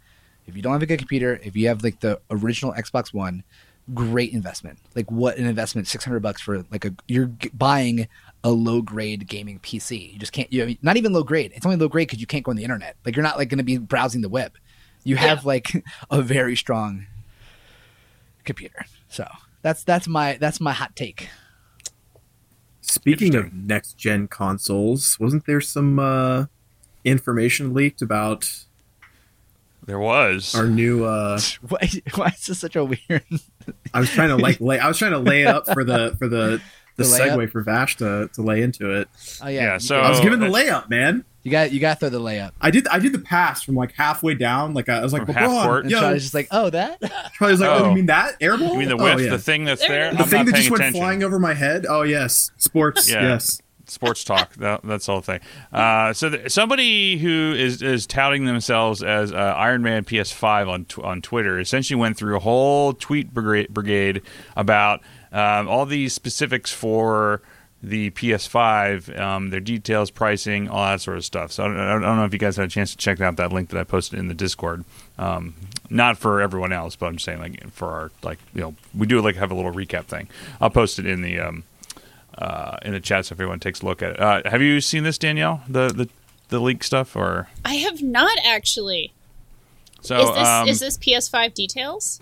if 0.47 0.57
you 0.57 0.63
don't 0.63 0.73
have 0.73 0.83
a 0.83 0.87
good 0.87 0.99
computer, 0.99 1.41
if 1.43 1.57
you 1.57 1.69
have 1.69 1.83
like 1.85 2.01
the 2.01 2.21
original 2.31 2.73
Xbox 2.75 3.13
One, 3.15 3.43
great 3.93 4.33
investment. 4.33 4.79
Like 4.95 5.11
what 5.11 5.37
an 5.39 5.47
investment, 5.47 5.87
six 5.89 6.05
hundred 6.05 6.21
bucks 6.21 6.41
for 6.43 6.65
like 6.71 6.85
a 6.85 6.95
you're 7.07 7.27
g- 7.27 7.51
buying 7.55 8.09
a 8.43 8.51
low 8.51 8.83
grade 8.83 9.27
gaming 9.27 9.59
PC. 9.61 10.13
You 10.13 10.19
just 10.19 10.33
can't. 10.33 10.53
You 10.53 10.77
not 10.83 10.97
even 10.97 11.13
low 11.13 11.23
grade. 11.23 11.53
It's 11.55 11.65
only 11.65 11.79
low 11.79 11.89
grade 11.89 12.09
because 12.09 12.21
you 12.21 12.27
can't 12.27 12.45
go 12.45 12.51
on 12.51 12.57
the 12.57 12.63
internet. 12.65 12.97
Like 13.05 13.17
you're 13.17 13.23
not 13.23 13.39
like 13.39 13.49
going 13.49 13.59
to 13.59 13.65
be 13.65 13.79
browsing 13.79 14.21
the 14.21 14.29
web. 14.29 14.53
You 15.03 15.17
have 15.17 15.39
Yeah. 15.43 15.49
like 15.49 15.69
a 16.11 16.21
very 16.23 16.57
strong 16.57 17.07
computer. 18.45 18.85
So 19.09 19.27
that's 19.63 19.83
that's 19.85 20.07
my 20.07 20.37
that's 20.39 20.61
my 20.61 20.73
hot 20.73 20.95
take. 20.97 21.29
Speaking 22.81 23.35
of 23.35 23.53
next 23.53 23.97
gen 23.97 24.29
consoles, 24.29 25.19
wasn't 25.19 25.47
there 25.47 25.61
some 25.61 25.99
uh, 25.99 26.47
information 27.03 27.73
leaked 27.73 28.03
about 28.03 28.65
There 29.87 29.99
was. 29.99 30.55
our 30.55 30.67
new? 30.67 31.05
Uh, 31.05 31.39
Why, 31.69 31.91
why 32.15 32.27
is 32.29 32.47
this 32.47 32.59
such 32.59 32.77
a 32.77 32.85
weird? 32.85 33.23
I 33.93 34.01
was 34.01 34.11
trying 34.11 34.29
to 34.31 34.37
like 34.37 34.61
lay. 34.61 34.79
I 34.79 34.89
was 34.89 34.99
trying 34.99 35.13
to 35.13 35.19
lay 35.19 35.43
it 35.43 35.47
up 35.47 35.67
for 35.73 35.85
the 35.85 36.17
for 36.19 36.29
the 36.29 36.61
the, 36.97 37.03
The 37.03 37.05
segue 37.05 37.51
for 37.51 37.63
Vash 37.63 37.97
to, 37.97 38.29
to 38.35 38.43
lay 38.43 38.63
into 38.63 38.91
it. 38.93 39.09
Oh 39.43 39.49
yeah, 39.49 39.63
Yeah, 39.63 39.79
so- 39.79 39.99
I 40.01 40.11
was 40.11 40.21
giving 40.21 40.39
the 40.41 40.47
layup, 40.47 40.89
man. 40.89 41.25
you 41.43 41.51
got 41.51 41.73
you 41.73 41.81
got 41.81 41.95
to 41.95 42.01
throw 42.01 42.09
the 42.09 42.21
layup. 42.21 42.53
I 42.61 42.71
did 42.71 42.87
I 42.89 42.99
did 42.99 43.13
the 43.13 43.19
pass 43.19 43.63
from 43.63 43.75
like 43.75 43.93
halfway 43.93 44.35
down. 44.35 44.75
Like 44.75 44.89
I 44.89 45.03
was 45.03 45.13
like, 45.13 45.27
From 45.27 45.35
half 45.35 45.51
LeBron, 45.51 45.65
court? 45.65 45.85
And. 45.85 45.91
Charlie's 45.93 46.23
just 46.23 46.35
like, 46.35 46.49
oh 46.51 46.71
that. 46.71 47.01
Charlie's 47.39 47.61
like, 47.61 47.69
oh, 47.71 47.85
Oh. 47.85 47.89
you 47.91 47.95
mean 47.97 48.07
that 48.07 48.37
air 48.41 48.57
ball? 48.57 48.73
you 48.73 48.79
mean 48.79 48.89
the 48.89 48.97
Oh, 48.97 49.17
yeah. 49.19 49.31
the 49.31 49.39
thing 49.39 49.65
that's 49.65 49.81
There 49.81 49.91
there? 49.91 50.13
The 50.15 50.19
I'm 50.23 50.29
thing 50.29 50.39
not 50.39 50.47
that 50.47 50.53
paying 50.53 50.63
just 50.63 50.71
went 50.71 50.81
attention. 50.83 51.01
flying 51.01 51.23
over 51.25 51.39
my 51.39 51.55
head. 51.55 51.85
Oh 51.89 52.03
yes, 52.03 52.51
sports. 52.59 53.11
Yeah. 53.11 53.23
Yes. 53.23 53.61
Sports 53.87 54.25
talk. 54.25 54.55
That, 54.65 54.81
that's 54.83 55.07
the 55.07 55.13
whole 55.13 55.21
thing. 55.21 55.41
Uh, 55.73 56.13
so 56.13 56.31
th- 56.31 56.51
somebody 56.51 57.19
who 57.19 57.55
is 57.57 57.83
is 57.83 58.07
touting 58.07 58.47
themselves 58.47 59.03
as 59.03 59.33
uh, 59.33 59.37
Iron 59.37 59.83
Man 59.83 60.05
PS5 60.05 60.69
on 60.69 60.85
tw- 60.87 61.01
on 61.01 61.21
Twitter 61.21 61.59
essentially 61.59 61.99
went 61.99 62.17
through 62.17 62.37
a 62.37 62.41
whole 62.41 62.95
tweet 62.95 63.35
brigade, 63.35 64.23
about 64.57 65.01
um, 65.33 65.69
all 65.69 65.85
these 65.85 66.15
specifics 66.15 66.73
for 66.73 67.43
the 67.83 68.11
PS5, 68.13 69.19
um, 69.21 69.51
their 69.51 69.61
details, 69.61 70.11
pricing, 70.11 70.69
all 70.69 70.85
that 70.85 71.01
sort 71.03 71.19
of 71.19 71.25
stuff. 71.25 71.53
So 71.53 71.65
I 71.65 71.67
don't, 71.67 71.79
I 71.79 72.07
don't 72.07 72.17
know 72.17 72.25
if 72.25 72.33
you 72.33 72.39
guys 72.39 72.57
had 72.57 72.67
a 72.67 72.71
chance 72.71 72.93
to 72.93 72.97
check 72.97 73.21
out 73.21 73.37
that 73.37 73.53
link 73.53 73.69
that 73.71 73.79
I 73.79 73.85
posted 73.85 74.19
in 74.19 74.29
the 74.29 74.35
Discord. 74.35 74.85
Um, 75.19 75.55
not 75.91 76.17
for 76.17 76.41
everyone 76.41 76.73
else, 76.73 76.97
but 76.97 77.07
I'm 77.07 77.15
just 77.15 77.27
saying 77.27 77.41
like 77.41 77.71
for 77.71 77.89
our 77.91 78.11
like 78.23 78.39
you 78.55 78.63
know 78.63 78.75
we 78.97 79.07
do 79.07 79.21
like 79.21 79.37
have 79.37 79.51
a 79.51 79.55
little 79.55 79.73
recap 79.73 80.05
thing. 80.05 80.29
I'll 80.61 80.71
post 80.71 80.99
it 80.99 81.07
in 81.07 81.21
the 81.21 81.39
um, 81.39 81.65
uh, 82.39 82.79
in 82.83 82.93
the 82.93 83.01
chat 83.01 83.27
so 83.27 83.33
if 83.33 83.41
everyone 83.41 83.61
takes 83.61 83.83
a 83.83 83.87
look 83.87 84.03
at 84.03 84.13
it. 84.13 84.21
Uh, 84.21 84.43
have 84.45 84.63
you 84.63 84.81
seen 84.81 85.05
this, 85.05 85.19
Danielle? 85.19 85.63
The 85.69 85.89
the 85.89 86.09
the 86.49 86.61
leak 86.61 86.85
stuff 86.85 87.17
or 87.17 87.49
I 87.65 87.75
have 87.75 88.03
not 88.03 88.37
actually. 88.45 89.13
so 90.01 90.17
is 90.17 90.35
this 90.35 90.49
um, 90.49 90.69
is 90.69 90.81
this 90.81 90.99
PS5 90.99 91.55
details? 91.55 92.21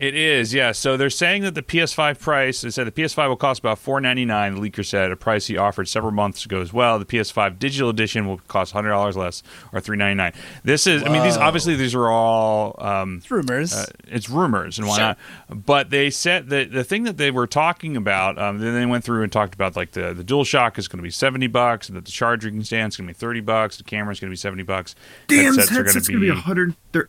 It 0.00 0.14
is 0.16 0.52
yeah. 0.54 0.72
So 0.72 0.96
they're 0.96 1.10
saying 1.10 1.42
that 1.42 1.54
the 1.54 1.62
PS5 1.62 2.18
price. 2.18 2.62
They 2.62 2.70
said 2.70 2.86
the 2.86 2.90
PS5 2.92 3.28
will 3.28 3.36
cost 3.36 3.60
about 3.60 3.78
four 3.78 4.00
ninety 4.00 4.24
nine. 4.24 4.54
The 4.54 4.60
leaker 4.60 4.84
said 4.84 5.12
a 5.12 5.16
price 5.16 5.46
he 5.46 5.56
offered 5.56 5.88
several 5.88 6.10
months 6.12 6.44
ago 6.44 6.60
as 6.60 6.72
well. 6.72 6.98
The 6.98 7.04
PS5 7.04 7.58
digital 7.58 7.90
edition 7.90 8.26
will 8.26 8.38
cost 8.48 8.72
hundred 8.72 8.88
dollars 8.90 9.16
less 9.16 9.42
or 9.72 9.80
three 9.80 9.96
ninety 9.98 10.16
nine. 10.16 10.32
This 10.64 10.86
is. 10.86 11.02
I 11.02 11.08
mean, 11.10 11.22
these 11.22 11.36
obviously 11.36 11.76
these 11.76 11.94
are 11.94 12.08
all. 12.08 12.74
Um, 12.78 13.18
It's 13.18 13.30
rumors. 13.30 13.74
uh, 13.74 13.86
it's 14.08 14.28
rumors 14.30 14.78
and 14.78 14.88
Sure. 14.88 14.98
not? 14.98 15.18
But 15.48 15.90
they 15.90 16.08
said 16.10 16.48
that 16.48 16.72
the 16.72 16.82
thing 16.82 17.02
that 17.04 17.18
they 17.18 17.30
were 17.30 17.46
talking 17.46 17.96
about, 17.96 18.38
um, 18.38 18.58
then 18.58 18.74
they 18.74 18.86
went 18.86 19.04
through 19.04 19.22
and 19.22 19.30
talked 19.30 19.54
about 19.54 19.76
like 19.76 19.92
the 19.92 20.14
the 20.14 20.24
DualShock 20.24 20.78
is 20.78 20.88
going 20.88 20.98
to 20.98 21.02
be 21.02 21.10
seventy 21.10 21.46
bucks, 21.46 21.88
and 21.88 21.96
that 21.96 22.06
the 22.06 22.10
charging 22.10 22.62
stand 22.64 22.92
is 22.92 22.96
going 22.96 23.06
to 23.06 23.12
be 23.14 23.18
thirty 23.18 23.40
bucks, 23.40 23.76
the 23.76 23.84
camera 23.84 24.12
is 24.12 24.18
going 24.20 24.30
to 24.30 24.32
be 24.32 24.36
seventy 24.36 24.62
bucks, 24.62 24.94
Damn, 25.28 25.56
this 25.56 25.68
headsets 25.68 26.08
are 26.08 26.12
going 26.12 26.20
gonna 26.20 26.20
be 26.20 26.32
be 26.32 26.38
a 26.38 26.40
hundred. 26.40 26.74
thir- 26.92 27.08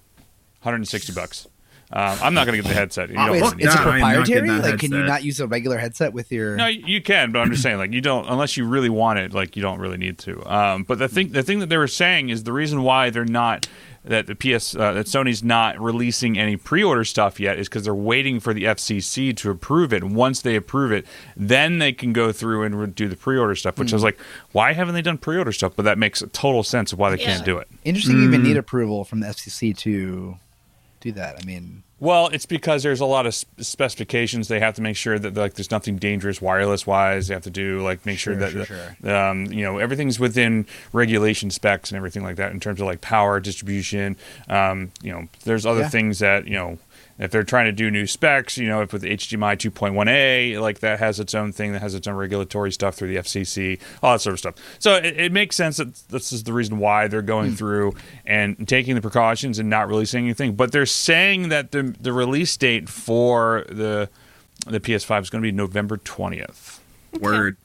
hundred 0.62 0.76
and 0.78 0.88
sixty 0.90 1.14
bucks. 1.14 1.48
Um, 1.94 2.18
I'm 2.22 2.34
not 2.34 2.46
going 2.46 2.58
to 2.58 2.64
get 2.64 2.70
the 2.70 2.76
headset. 2.76 3.10
You 3.10 3.16
Oh, 3.18 3.26
don't 3.28 3.32
Wait, 3.32 3.44
it's, 3.44 3.56
need 3.56 3.66
it's 3.66 3.76
that. 3.76 3.86
a 3.88 3.90
I'm 3.90 4.00
not 4.00 4.26
getting 4.28 4.44
proprietary. 4.46 4.62
that 4.62 4.72
Like, 4.72 4.80
can 4.80 4.92
you 4.94 5.04
not 5.04 5.24
use 5.24 5.40
a 5.40 5.48
regular 5.48 5.78
headset 5.78 6.14
with 6.14 6.32
your? 6.32 6.56
No, 6.56 6.68
you 6.68 7.02
can, 7.02 7.32
but 7.32 7.40
I'm 7.40 7.52
just 7.52 7.62
saying, 7.64 7.78
like, 7.78 7.92
you 7.92 8.02
don't 8.02 8.28
unless 8.30 8.56
you 8.58 8.66
really 8.66 8.90
want 8.90 9.20
it. 9.20 9.34
Like, 9.34 9.56
you 9.56 9.62
don't 9.62 9.80
really 9.80 9.98
need 9.98 10.18
to. 10.20 10.42
Um, 10.52 10.84
but 10.84 11.00
the 11.00 11.08
thing, 11.08 11.30
the 11.34 11.44
thing 11.44 11.60
that 11.60 11.68
they 11.68 11.78
were 11.78 11.88
saying 11.88 12.30
is 12.30 12.44
the 12.44 12.54
reason 12.54 12.84
why 12.84 13.10
they're 13.10 13.26
not 13.26 13.68
that 14.04 14.26
the 14.26 14.34
PS 14.34 14.76
uh, 14.76 14.94
that 14.94 15.06
Sony's 15.06 15.44
not 15.44 15.80
releasing 15.80 16.40
any 16.40 16.58
pre-order 16.58 17.04
stuff 17.04 17.40
yet 17.40 17.60
is 17.60 17.70
because 17.70 17.84
they're 17.84 17.94
waiting 17.94 18.40
for 18.40 18.52
the 18.52 18.64
FCC 18.64 19.36
to 19.38 19.52
approve 19.52 19.94
it. 19.94 20.02
And 20.02 20.16
once 20.16 20.42
they 20.42 20.56
approve 20.56 20.92
it, 20.92 21.06
then 21.38 21.78
they 21.78 21.92
can 21.94 22.12
go 22.12 22.32
through 22.32 22.64
and 22.64 22.80
re- 22.80 22.88
do 22.88 23.08
the 23.08 23.16
pre-order 23.16 23.54
stuff. 23.54 23.78
Which 23.78 23.94
I 23.94 23.96
was 23.96 24.02
like, 24.04 24.18
why 24.54 24.74
haven't 24.74 24.96
they 24.96 25.04
done 25.04 25.20
pre-order 25.20 25.52
stuff? 25.52 25.74
But 25.76 25.84
that 25.84 26.00
makes 26.00 26.24
total 26.34 26.64
sense 26.64 26.92
of 26.94 26.98
why 27.00 27.12
they 27.16 27.22
Yeah. 27.22 27.28
can't 27.34 27.46
do 27.46 27.60
it. 27.60 27.68
Interesting. 27.84 28.16
You 28.18 28.24
Mm. 28.24 28.28
even 28.30 28.44
need 28.44 28.58
approval 28.58 29.04
from 29.04 29.20
the 29.20 29.28
FCC 29.28 29.72
to 29.80 30.38
do 31.02 31.12
that. 31.14 31.38
I 31.42 31.46
mean, 31.46 31.84
Well, 32.00 32.28
it's 32.28 32.46
because 32.46 32.84
there's 32.84 33.00
a 33.02 33.06
lot 33.06 33.26
of 33.26 33.34
specifications. 33.60 34.48
They 34.48 34.60
have 34.60 34.76
to 34.76 34.82
make 34.82 34.96
sure 34.96 35.18
that 35.20 35.36
like 35.36 35.54
there's 35.56 35.72
nothing 35.72 35.98
dangerous 35.98 36.42
wireless 36.42 36.86
wise. 36.88 37.28
They 37.28 37.34
have 37.34 37.44
to 37.44 37.50
do 37.50 37.82
like 37.82 38.06
make 38.06 38.20
sure, 38.20 38.34
Sure, 38.40 38.66
that 38.66 38.68
sure, 38.68 39.16
Um, 39.16 39.46
you 39.48 39.64
know 39.64 39.78
everything's 39.80 40.20
within 40.20 40.66
regulation 40.94 41.50
specs 41.52 41.92
and 41.92 41.98
everything 41.98 42.24
like 42.24 42.36
that 42.38 42.52
in 42.52 42.60
terms 42.60 42.80
of 42.82 42.88
like 42.88 43.02
power 43.02 43.40
distribution. 43.40 44.16
Um, 44.50 44.92
you 45.02 45.12
know, 45.12 45.28
there's 45.46 45.66
other 45.66 45.82
Yeah. 45.82 45.90
things 45.90 46.20
that 46.20 46.46
you 46.48 46.54
know. 46.56 46.78
If 47.22 47.30
they're 47.30 47.44
trying 47.44 47.68
to 47.68 47.72
do 47.72 47.92
new 47.92 48.08
specs, 48.08 48.58
you 48.58 48.68
know, 48.68 48.82
if 48.82 48.92
with 48.92 49.04
HDMI 49.04 49.56
2.1a, 49.56 50.60
like 50.60 50.80
that 50.80 50.98
has 50.98 51.20
its 51.20 51.36
own 51.36 51.52
thing 51.52 51.72
that 51.74 51.82
has 51.82 51.94
its 51.94 52.08
own 52.08 52.16
regulatory 52.16 52.72
stuff 52.72 52.96
through 52.96 53.10
the 53.10 53.18
FCC, 53.18 53.80
all 54.02 54.14
that 54.14 54.22
sort 54.22 54.34
of 54.34 54.40
stuff. 54.40 54.56
So 54.80 54.96
it, 54.96 55.20
it 55.20 55.32
makes 55.32 55.56
sense 55.56 55.78
that 55.78 55.94
this 56.10 56.34
is 56.34 56.46
the 56.46 56.52
reason 56.52 56.80
why 56.80 57.08
they're 57.08 57.22
going 57.22 57.52
hmm. 57.52 57.56
through 57.56 57.94
and 58.26 58.68
taking 58.68 58.96
the 58.96 59.02
precautions 59.02 59.60
and 59.60 59.70
not 59.70 59.88
really 59.88 60.06
saying 60.06 60.26
anything. 60.26 60.56
But 60.56 60.72
they're 60.72 60.88
saying 60.88 61.50
that 61.50 61.72
the 61.72 61.96
the 62.02 62.12
release 62.12 62.58
date 62.58 62.90
for 62.90 63.66
the 63.70 64.10
the 64.66 64.80
PS5 64.80 65.22
is 65.22 65.30
going 65.30 65.44
to 65.44 65.48
be 65.48 65.52
November 65.52 65.98
20th. 65.98 66.80
Word. 67.20 67.58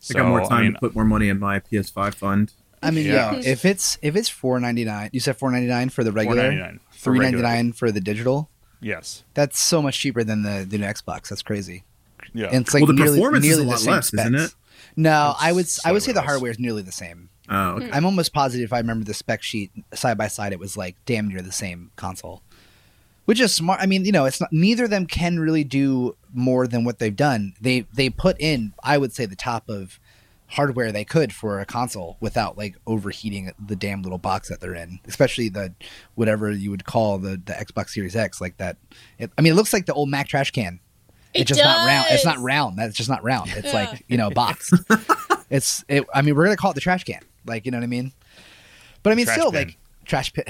So, 0.00 0.18
I 0.18 0.22
got 0.22 0.28
more 0.28 0.40
time 0.42 0.52
I 0.52 0.62
mean, 0.62 0.72
to 0.74 0.78
put 0.80 0.94
more 0.94 1.04
money 1.04 1.30
in 1.30 1.38
my 1.40 1.60
PS5 1.60 2.14
fund. 2.14 2.52
I 2.82 2.90
mean, 2.90 3.06
Yeah. 3.06 3.32
yeah. 3.32 3.40
If 3.42 3.64
it's 3.64 3.98
if 4.02 4.16
it's 4.16 4.28
four 4.28 4.60
ninety 4.60 4.84
nine, 4.84 5.08
you 5.12 5.20
said 5.20 5.38
four 5.38 5.50
ninety 5.50 5.66
nine 5.66 5.88
for 5.88 6.04
the 6.04 6.12
regular, 6.12 6.50
$4.99 6.50 6.80
for 6.90 6.98
three 6.98 7.18
ninety 7.18 7.36
regular. 7.36 7.54
nine 7.54 7.72
for 7.72 7.90
the 7.90 8.00
digital. 8.00 8.50
Yes. 8.80 9.24
That's 9.34 9.60
so 9.60 9.82
much 9.82 9.98
cheaper 9.98 10.24
than 10.24 10.42
the, 10.42 10.66
the 10.68 10.78
new 10.78 10.84
Xbox. 10.84 11.28
That's 11.28 11.42
crazy. 11.42 11.84
Yeah. 12.32 12.46
And 12.46 12.62
it's 12.62 12.74
like 12.74 12.82
well, 12.82 12.88
the 12.88 12.92
nearly, 12.94 13.18
performance 13.18 13.44
is 13.44 13.50
nearly 13.50 13.62
a 13.62 13.66
the 13.66 13.70
lot 13.70 13.80
same 13.80 13.92
less, 13.92 14.14
isn't 14.14 14.34
it? 14.34 14.54
No, 14.96 15.30
It's 15.30 15.42
I 15.42 15.52
would 15.52 15.66
I 15.84 15.92
would 15.92 16.02
say 16.02 16.12
the 16.12 16.22
hardware 16.22 16.50
is 16.50 16.58
nearly 16.58 16.82
the 16.82 16.92
same. 16.92 17.28
Oh, 17.48 17.72
okay. 17.72 17.90
I'm 17.92 18.04
almost 18.04 18.32
positive 18.32 18.64
if 18.64 18.72
I 18.72 18.78
remember 18.78 19.04
the 19.04 19.14
spec 19.14 19.42
sheet 19.42 19.70
side 19.94 20.18
by 20.18 20.28
side, 20.28 20.52
it 20.52 20.58
was 20.58 20.76
like 20.76 20.96
damn 21.04 21.28
near 21.28 21.42
the 21.42 21.52
same 21.52 21.90
console. 21.96 22.42
Which 23.26 23.40
is 23.40 23.52
smart. 23.52 23.80
I 23.80 23.86
mean, 23.86 24.04
you 24.04 24.12
know, 24.12 24.24
it's 24.24 24.40
not. 24.40 24.52
Neither 24.52 24.84
of 24.84 24.90
them 24.90 25.06
can 25.06 25.38
really 25.40 25.64
do 25.64 26.16
more 26.32 26.66
than 26.66 26.84
what 26.84 26.98
they've 26.98 27.14
done. 27.14 27.54
They 27.60 27.80
they 27.92 28.08
put 28.08 28.36
in, 28.40 28.72
I 28.82 28.98
would 28.98 29.12
say, 29.12 29.26
the 29.26 29.36
top 29.36 29.68
of 29.68 29.98
hardware 30.48 30.92
they 30.92 31.04
could 31.04 31.32
for 31.32 31.60
a 31.60 31.66
console 31.66 32.16
without 32.20 32.56
like 32.56 32.76
overheating 32.86 33.52
the 33.64 33.74
damn 33.76 34.02
little 34.02 34.18
box 34.18 34.48
that 34.48 34.60
they're 34.60 34.74
in. 34.74 35.00
Especially 35.06 35.48
the 35.48 35.72
whatever 36.14 36.50
you 36.50 36.70
would 36.70 36.84
call 36.84 37.18
the 37.18 37.30
the 37.44 37.52
Xbox 37.52 37.90
Series 37.90 38.14
X, 38.16 38.40
like 38.40 38.56
that. 38.58 38.76
It, 39.18 39.30
I 39.36 39.40
mean, 39.42 39.52
it 39.52 39.56
looks 39.56 39.72
like 39.72 39.86
the 39.86 39.94
old 39.94 40.08
Mac 40.08 40.28
trash 40.28 40.50
can. 40.52 40.80
It 41.34 41.40
it's 41.42 41.48
just 41.48 41.60
not 41.62 41.86
round. 41.86 42.06
It's 42.10 42.24
not 42.24 42.38
round. 42.38 42.78
That's 42.78 42.96
just 42.96 43.10
not 43.10 43.22
round. 43.24 43.50
It's 43.54 43.66
Yeah. 43.72 43.90
like 43.90 44.04
you 44.08 44.16
know, 44.16 44.28
a 44.28 44.30
box. 44.30 44.70
it's. 45.50 45.84
It, 45.88 46.04
I 46.14 46.22
mean, 46.22 46.34
we're 46.34 46.44
gonna 46.44 46.56
call 46.56 46.70
it 46.70 46.74
the 46.74 46.80
trash 46.80 47.04
can. 47.04 47.20
Like 47.44 47.66
you 47.66 47.72
know 47.72 47.78
what 47.78 47.84
I 47.84 47.88
mean. 47.88 48.12
But 49.02 49.12
I 49.12 49.16
mean, 49.16 49.26
Trash 49.26 49.38
still, 49.38 49.52
bin. 49.52 49.68
like 49.68 49.78
trash 50.04 50.32
pit. 50.32 50.48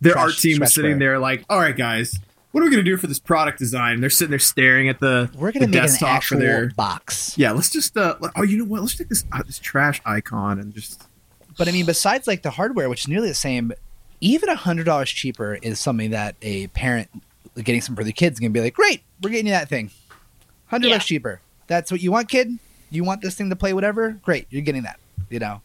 Their 0.00 0.12
trash- 0.14 0.22
art 0.24 0.36
team 0.38 0.58
was 0.60 0.74
sitting 0.74 0.92
square. 0.92 0.98
there 0.98 1.18
like, 1.18 1.44
all 1.48 1.58
right, 1.58 1.76
guys, 1.76 2.18
what 2.54 2.60
are 2.62 2.64
we 2.66 2.70
going 2.70 2.84
to 2.84 2.88
do 2.88 2.96
for 2.96 3.08
this 3.08 3.18
product 3.18 3.58
design? 3.58 4.00
They're 4.00 4.08
sitting 4.10 4.30
there 4.30 4.38
staring 4.38 4.88
at 4.88 5.00
the, 5.00 5.28
We're 5.34 5.50
gonna 5.50 5.66
the 5.66 5.72
make 5.72 5.80
an 5.80 5.86
desktop 5.88 6.08
actual 6.08 6.38
for 6.38 6.44
their. 6.44 6.68
box. 6.76 7.36
Yeah, 7.36 7.50
let's 7.50 7.68
just. 7.68 7.96
uh 7.96 8.14
let- 8.20 8.30
Oh, 8.36 8.42
you 8.42 8.58
know 8.58 8.64
what? 8.64 8.80
Let's 8.80 8.96
take 8.96 9.08
this 9.08 9.24
uh, 9.32 9.42
this 9.44 9.58
trash 9.58 10.00
icon 10.06 10.60
and 10.60 10.72
just. 10.72 11.02
But 11.58 11.66
I 11.68 11.72
mean, 11.72 11.84
besides 11.84 12.26
like 12.28 12.42
the 12.42 12.50
hardware, 12.50 12.88
which 12.88 13.00
is 13.00 13.08
nearly 13.08 13.28
the 13.28 13.34
same, 13.34 13.72
even 14.20 14.48
a 14.48 14.54
hundred 14.54 14.84
dollars 14.86 15.10
cheaper 15.10 15.58
is 15.62 15.80
something 15.80 16.10
that 16.12 16.36
a 16.42 16.68
parent 16.68 17.08
getting 17.56 17.80
some 17.80 17.96
for 17.96 18.04
their 18.04 18.12
kids 18.12 18.34
is 18.36 18.40
gonna 18.40 18.50
be 18.50 18.60
like, 18.60 18.74
great, 18.74 19.02
we're 19.20 19.30
getting 19.30 19.46
you 19.46 19.52
that 19.52 19.68
thing, 19.68 19.90
hundred 20.66 20.88
Yeah. 20.88 20.94
bucks 20.96 21.06
cheaper. 21.06 21.40
That's 21.66 21.90
what 21.90 22.00
you 22.00 22.12
want, 22.12 22.28
kid. 22.28 22.58
You 22.90 23.02
want 23.04 23.20
this 23.22 23.34
thing 23.34 23.50
to 23.50 23.56
play 23.56 23.72
whatever? 23.72 24.12
Great, 24.22 24.46
you're 24.50 24.62
getting 24.62 24.82
that. 24.82 25.00
You 25.30 25.38
know, 25.40 25.62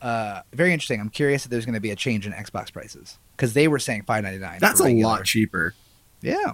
uh, 0.00 0.40
very 0.52 0.72
interesting. 0.72 1.00
I'm 1.00 1.10
curious 1.10 1.44
if 1.44 1.50
there's 1.50 1.66
going 1.66 1.74
to 1.74 1.80
be 1.80 1.90
a 1.90 1.96
change 1.96 2.26
in 2.26 2.32
Xbox 2.32 2.72
prices 2.72 3.18
because 3.36 3.52
they 3.54 3.68
were 3.68 3.78
saying 3.78 4.02
five 4.06 4.22
ninety 4.24 4.38
nine. 4.38 4.58
That's 4.60 4.80
a 4.80 4.88
lot 4.88 5.24
cheaper. 5.24 5.74
Yeah, 6.20 6.52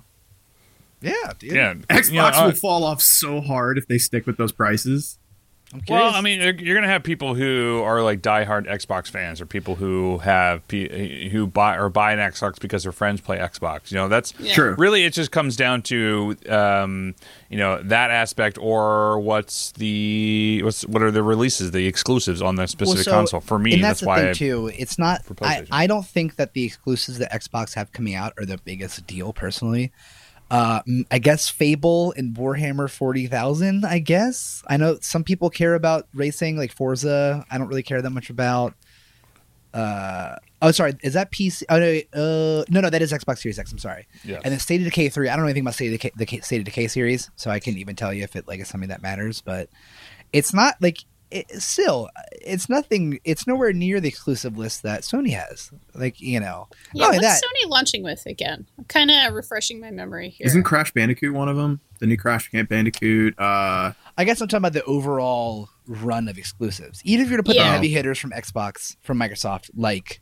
yeah, 1.00 1.33
dude. 1.38 1.53
Yeah. 1.53 1.74
Xbox 1.90 2.11
You 2.11 2.16
know, 2.16 2.27
uh, 2.27 2.46
will 2.46 2.53
fall 2.53 2.85
off 2.85 3.03
so 3.03 3.40
hard 3.40 3.79
if 3.79 3.87
they 3.87 3.98
stick 3.98 4.27
with 4.27 4.37
those 4.37 4.53
prices. 4.53 5.18
I'm 5.74 5.80
curious. 5.80 6.04
Well, 6.12 6.14
I 6.14 6.20
mean, 6.20 6.40
you're 6.40 6.54
you're 6.54 6.74
gonna 6.76 6.87
have 6.87 7.02
people 7.02 7.34
who 7.34 7.82
are 7.84 8.00
like 8.00 8.22
diehard 8.22 8.68
Xbox 8.68 9.10
fans, 9.10 9.40
or 9.40 9.46
people 9.46 9.74
who 9.74 10.18
have 10.18 10.66
P- 10.68 11.28
who 11.30 11.48
buy 11.48 11.76
or 11.76 11.88
buy 11.88 12.12
an 12.12 12.20
Xbox 12.20 12.60
because 12.60 12.84
their 12.84 12.92
friends 12.92 13.20
play 13.20 13.38
Xbox. 13.38 13.90
You 13.90 13.96
know, 13.96 14.06
that's 14.08 14.32
Yeah. 14.38 14.54
True. 14.54 14.76
really 14.78 15.04
it. 15.04 15.12
Just 15.12 15.32
comes 15.32 15.56
down 15.56 15.82
to 15.82 16.37
um, 16.48 17.16
you 17.50 17.58
know 17.58 17.82
that 17.82 18.12
aspect, 18.12 18.56
or 18.56 19.18
what's 19.18 19.72
the 19.72 20.60
what's 20.62 20.87
what 20.87 21.02
are 21.02 21.10
the 21.10 21.24
releases, 21.24 21.72
the 21.72 21.88
exclusives 21.88 22.40
on 22.40 22.54
the 22.54 22.68
specific 22.68 23.02
so- 23.04 23.10
console. 23.10 23.40
For 23.40 23.58
me, 23.58 23.74
and 23.74 23.82
that's, 23.82 24.00
that's, 24.00 24.00
the 24.02 24.06
why. 24.06 24.18
thing 24.20 24.28
I, 24.28 24.32
too. 24.32 24.70
It's 24.78 24.96
not. 24.96 25.24
For 25.24 25.34
I, 25.42 25.66
I 25.72 25.87
don't 25.88 26.06
think 26.06 26.37
that 26.37 26.52
the 26.52 26.64
exclusives 26.64 27.18
that 27.18 27.32
Xbox 27.32 27.74
have 27.74 27.90
coming 27.92 28.14
out 28.14 28.32
are 28.38 28.44
the 28.44 28.58
biggest 28.58 29.04
deal. 29.08 29.32
Personally, 29.32 29.90
uh, 30.54 30.82
I 31.10 31.18
guess 31.18 31.48
Fable 31.48 32.14
and 32.16 32.36
Warhammer 32.36 32.88
Forty 32.88 33.26
Thousand. 33.26 33.84
I 33.84 33.98
guess 33.98 34.62
I 34.68 34.76
know 34.76 34.98
some 35.00 35.24
people 35.24 35.50
care 35.50 35.74
about 35.74 36.06
racing, 36.14 36.56
like 36.56 36.70
Forza. 36.70 37.44
I 37.50 37.58
don't 37.58 37.66
really 37.66 37.82
care 37.82 38.00
that 38.00 38.10
much 38.10 38.30
about. 38.30 38.74
Uh, 39.72 40.36
oh, 40.62 40.70
sorry. 40.70 40.94
Is 41.02 41.14
that 41.14 41.32
PC? 41.32 41.64
Oh 41.68 41.80
no, 41.80 42.20
uh, 42.22 42.64
no, 42.68 42.80
no. 42.82 42.88
That 42.88 43.02
is 43.02 43.12
Xbox 43.12 43.38
Series 43.38 43.58
X. 43.58 43.72
I'm 43.72 43.78
sorry. 43.78 44.06
Yes. 44.22 44.42
And 44.44 44.52
then 44.52 44.60
State 44.60 44.80
of 44.80 44.84
Decay 44.84 45.08
three. 45.08 45.28
I 45.28 45.34
don't 45.34 45.44
know 45.44 45.48
anything 45.48 45.64
about 45.64 45.74
State 45.74 45.88
of 45.88 45.94
Decay, 45.94 46.12
the 46.14 46.26
K- 46.26 46.40
State 46.42 46.58
of 46.58 46.64
Decay 46.66 46.86
series, 46.86 47.32
so 47.34 47.50
I 47.50 47.58
can't 47.58 47.78
even 47.78 47.96
tell 47.96 48.14
you 48.14 48.22
if 48.22 48.36
it 48.36 48.46
like 48.46 48.60
is 48.60 48.68
something 48.68 48.90
that 48.90 49.02
matters. 49.02 49.40
But 49.40 49.70
it's 50.32 50.54
not 50.54 50.76
like 50.80 50.98
it, 51.34 51.62
still. 51.62 52.08
It's 52.32 52.68
nothing. 52.68 53.18
It's 53.24 53.46
nowhere 53.46 53.72
near 53.72 54.00
the 54.00 54.08
exclusive 54.08 54.56
list 54.56 54.82
that 54.84 55.02
Sony 55.02 55.32
has. 55.32 55.70
Like 55.94 56.20
you 56.20 56.40
know, 56.40 56.68
Yeah, 56.92 57.08
what's 57.08 57.20
that. 57.20 57.42
Sony 57.42 57.68
launching 57.68 58.02
with 58.02 58.24
again? 58.26 58.66
I'm 58.78 58.84
kind 58.84 59.10
of 59.10 59.34
refreshing 59.34 59.80
my 59.80 59.90
memory 59.90 60.30
here. 60.30 60.46
Isn't 60.46 60.62
Crash 60.62 60.92
Bandicoot 60.92 61.34
one 61.34 61.48
of 61.48 61.56
them? 61.56 61.80
The 62.00 62.06
new 62.06 62.16
Crash 62.16 62.50
Bandicoot. 62.50 63.38
Uh, 63.38 63.92
I 64.16 64.24
guess 64.24 64.40
I'm 64.40 64.48
talking 64.48 64.58
about 64.62 64.72
the 64.74 64.84
overall 64.84 65.68
run 65.86 66.28
of 66.28 66.38
exclusives. 66.38 67.00
Even 67.04 67.24
if 67.24 67.30
you're 67.30 67.38
to 67.38 67.42
put 67.42 67.56
Yeah. 67.56 67.64
the 67.64 67.70
heavy 67.70 67.88
hitters 67.88 68.18
from 68.18 68.30
Xbox, 68.30 68.96
from 69.02 69.18
Microsoft, 69.18 69.70
like 69.74 70.20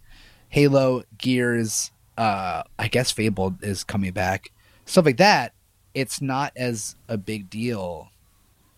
Halo, 0.49 1.03
Gears, 1.19 1.91
uh, 2.19 2.63
I 2.79 2.89
guess 2.89 3.11
Fable 3.11 3.57
is 3.63 3.85
coming 3.85 4.13
back, 4.13 4.51
stuff 4.87 5.05
like 5.07 5.17
that. 5.19 5.55
It's 5.95 6.21
not 6.23 6.53
as 6.57 6.97
a 7.09 7.17
big 7.19 7.51
deal 7.51 8.09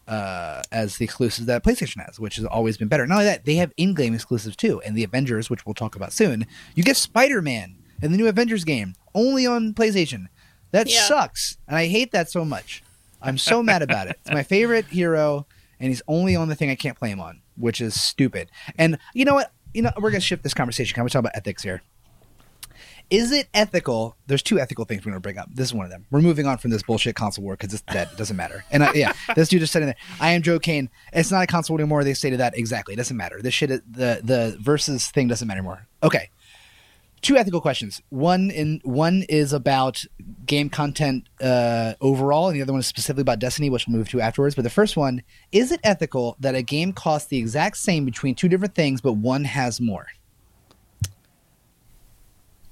uh, 0.06 0.62
as 0.70 0.96
the 0.98 1.04
exclusives 1.04 1.46
that 1.46 1.64
PlayStation 1.64 2.04
has, 2.04 2.18
which 2.20 2.36
has 2.36 2.44
always 2.44 2.76
been 2.76 2.88
better. 2.88 3.06
Not 3.06 3.14
only 3.16 3.24
that, 3.26 3.44
they 3.44 3.56
have 3.56 3.72
in-game 3.76 4.14
exclusives 4.14 4.56
too, 4.56 4.80
and 4.82 4.96
the 4.96 5.04
Avengers, 5.04 5.48
which 5.50 5.64
we'll 5.66 5.74
talk 5.74 5.96
about 5.96 6.12
soon. 6.12 6.46
You 6.74 6.82
get 6.82 6.96
Spider-Man 6.96 7.76
in 8.02 8.12
the 8.12 8.18
new 8.18 8.26
Avengers 8.28 8.64
game 8.64 8.94
only 9.14 9.46
on 9.46 9.72
PlayStation. 9.74 10.26
That 10.72 10.88
Yeah. 10.90 11.02
sucks, 11.06 11.56
and 11.68 11.76
I 11.76 11.86
hate 11.86 12.12
that 12.12 12.30
so 12.30 12.44
much. 12.44 12.82
I'm 13.22 13.38
so 13.38 13.62
mad 13.62 13.80
about 13.82 14.08
it. 14.08 14.18
It's 14.24 14.34
my 14.34 14.42
favorite 14.42 14.86
hero, 14.86 15.46
and 15.80 15.88
he's 15.88 16.02
only 16.08 16.36
on 16.36 16.48
the 16.48 16.54
thing 16.54 16.68
I 16.70 16.74
can't 16.74 16.98
play 16.98 17.10
him 17.10 17.20
on, 17.20 17.40
which 17.56 17.80
is 17.80 17.98
stupid. 18.00 18.50
And 18.76 18.98
you 19.14 19.24
know 19.24 19.34
what? 19.34 19.52
You 19.72 19.82
know 19.82 19.92
we're 20.00 20.10
gonna 20.10 20.20
shift 20.20 20.42
this 20.42 20.52
conversation. 20.54 20.94
Can 20.94 21.04
we 21.04 21.10
talk 21.10 21.20
about 21.20 21.34
ethics 21.34 21.62
here? 21.62 21.82
Is 23.10 23.32
it 23.32 23.48
ethical? 23.52 24.16
There's 24.26 24.42
two 24.42 24.58
ethical 24.58 24.84
things 24.84 25.04
we're 25.04 25.12
going 25.12 25.16
to 25.16 25.20
bring 25.20 25.38
up. 25.38 25.48
This 25.52 25.68
is 25.68 25.74
one 25.74 25.84
of 25.84 25.90
them. 25.90 26.06
We're 26.10 26.20
moving 26.20 26.46
on 26.46 26.58
from 26.58 26.70
this 26.70 26.82
bullshit 26.82 27.14
console 27.14 27.44
war 27.44 27.54
because 27.54 27.72
it's 27.72 27.82
dead. 27.82 28.08
It 28.12 28.16
doesn't 28.16 28.36
matter. 28.36 28.64
And 28.70 28.82
I, 28.82 28.92
yeah, 28.94 29.12
this 29.36 29.48
dude 29.48 29.60
just 29.60 29.72
said 29.72 29.82
in 29.82 29.88
there, 29.88 29.96
I 30.20 30.30
am 30.30 30.42
Joe 30.42 30.58
Kane. 30.58 30.88
It's 31.12 31.30
not 31.30 31.42
a 31.42 31.46
console 31.46 31.76
anymore. 31.76 32.02
They 32.02 32.14
stated 32.14 32.40
that 32.40 32.56
exactly. 32.56 32.94
It 32.94 32.96
doesn't 32.96 33.16
matter. 33.16 33.40
This 33.42 33.54
shit, 33.54 33.68
the 33.70 34.20
the 34.22 34.56
versus 34.60 35.10
thing 35.10 35.28
doesn't 35.28 35.46
matter 35.46 35.58
anymore. 35.58 35.86
Okay. 36.02 36.30
Two 37.20 37.38
ethical 37.38 37.62
questions. 37.62 38.02
One 38.10 38.50
in 38.50 38.80
one 38.84 39.24
is 39.30 39.54
about 39.54 40.04
game 40.44 40.68
content 40.68 41.26
uh, 41.40 41.94
overall, 42.02 42.48
and 42.48 42.56
the 42.56 42.60
other 42.60 42.72
one 42.72 42.80
is 42.80 42.86
specifically 42.86 43.22
about 43.22 43.38
Destiny, 43.38 43.70
which 43.70 43.86
we'll 43.86 43.96
move 43.96 44.10
to 44.10 44.20
afterwards. 44.20 44.54
But 44.54 44.62
the 44.62 44.70
first 44.70 44.96
one 44.96 45.22
is 45.50 45.72
it 45.72 45.80
ethical 45.84 46.36
that 46.40 46.54
a 46.54 46.60
game 46.60 46.92
costs 46.92 47.28
the 47.28 47.38
exact 47.38 47.78
same 47.78 48.04
between 48.04 48.34
two 48.34 48.48
different 48.48 48.74
things, 48.74 49.00
but 49.00 49.14
one 49.14 49.44
has 49.44 49.80
more? 49.80 50.06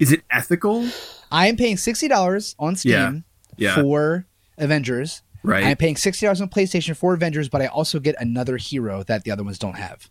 Is 0.02 0.12
it 0.12 0.22
ethical? 0.30 0.86
I 1.30 1.46
am 1.46 1.56
paying 1.56 1.76
sixty 1.76 2.08
dollars 2.08 2.54
on 2.58 2.76
Steam 2.76 3.24
Yeah. 3.56 3.76
for 3.76 4.26
Avengers. 4.58 5.22
Right. 5.44 5.64
I'm 5.64 5.76
paying 5.76 5.96
sixty 5.96 6.26
dollars 6.26 6.40
on 6.40 6.48
PlayStation 6.48 6.96
for 6.96 7.14
Avengers, 7.14 7.48
but 7.48 7.62
I 7.62 7.66
also 7.66 7.98
get 8.00 8.14
another 8.20 8.56
hero 8.56 9.02
that 9.04 9.24
the 9.24 9.30
other 9.30 9.42
ones 9.44 9.58
don't 9.58 9.76
have. 9.76 10.08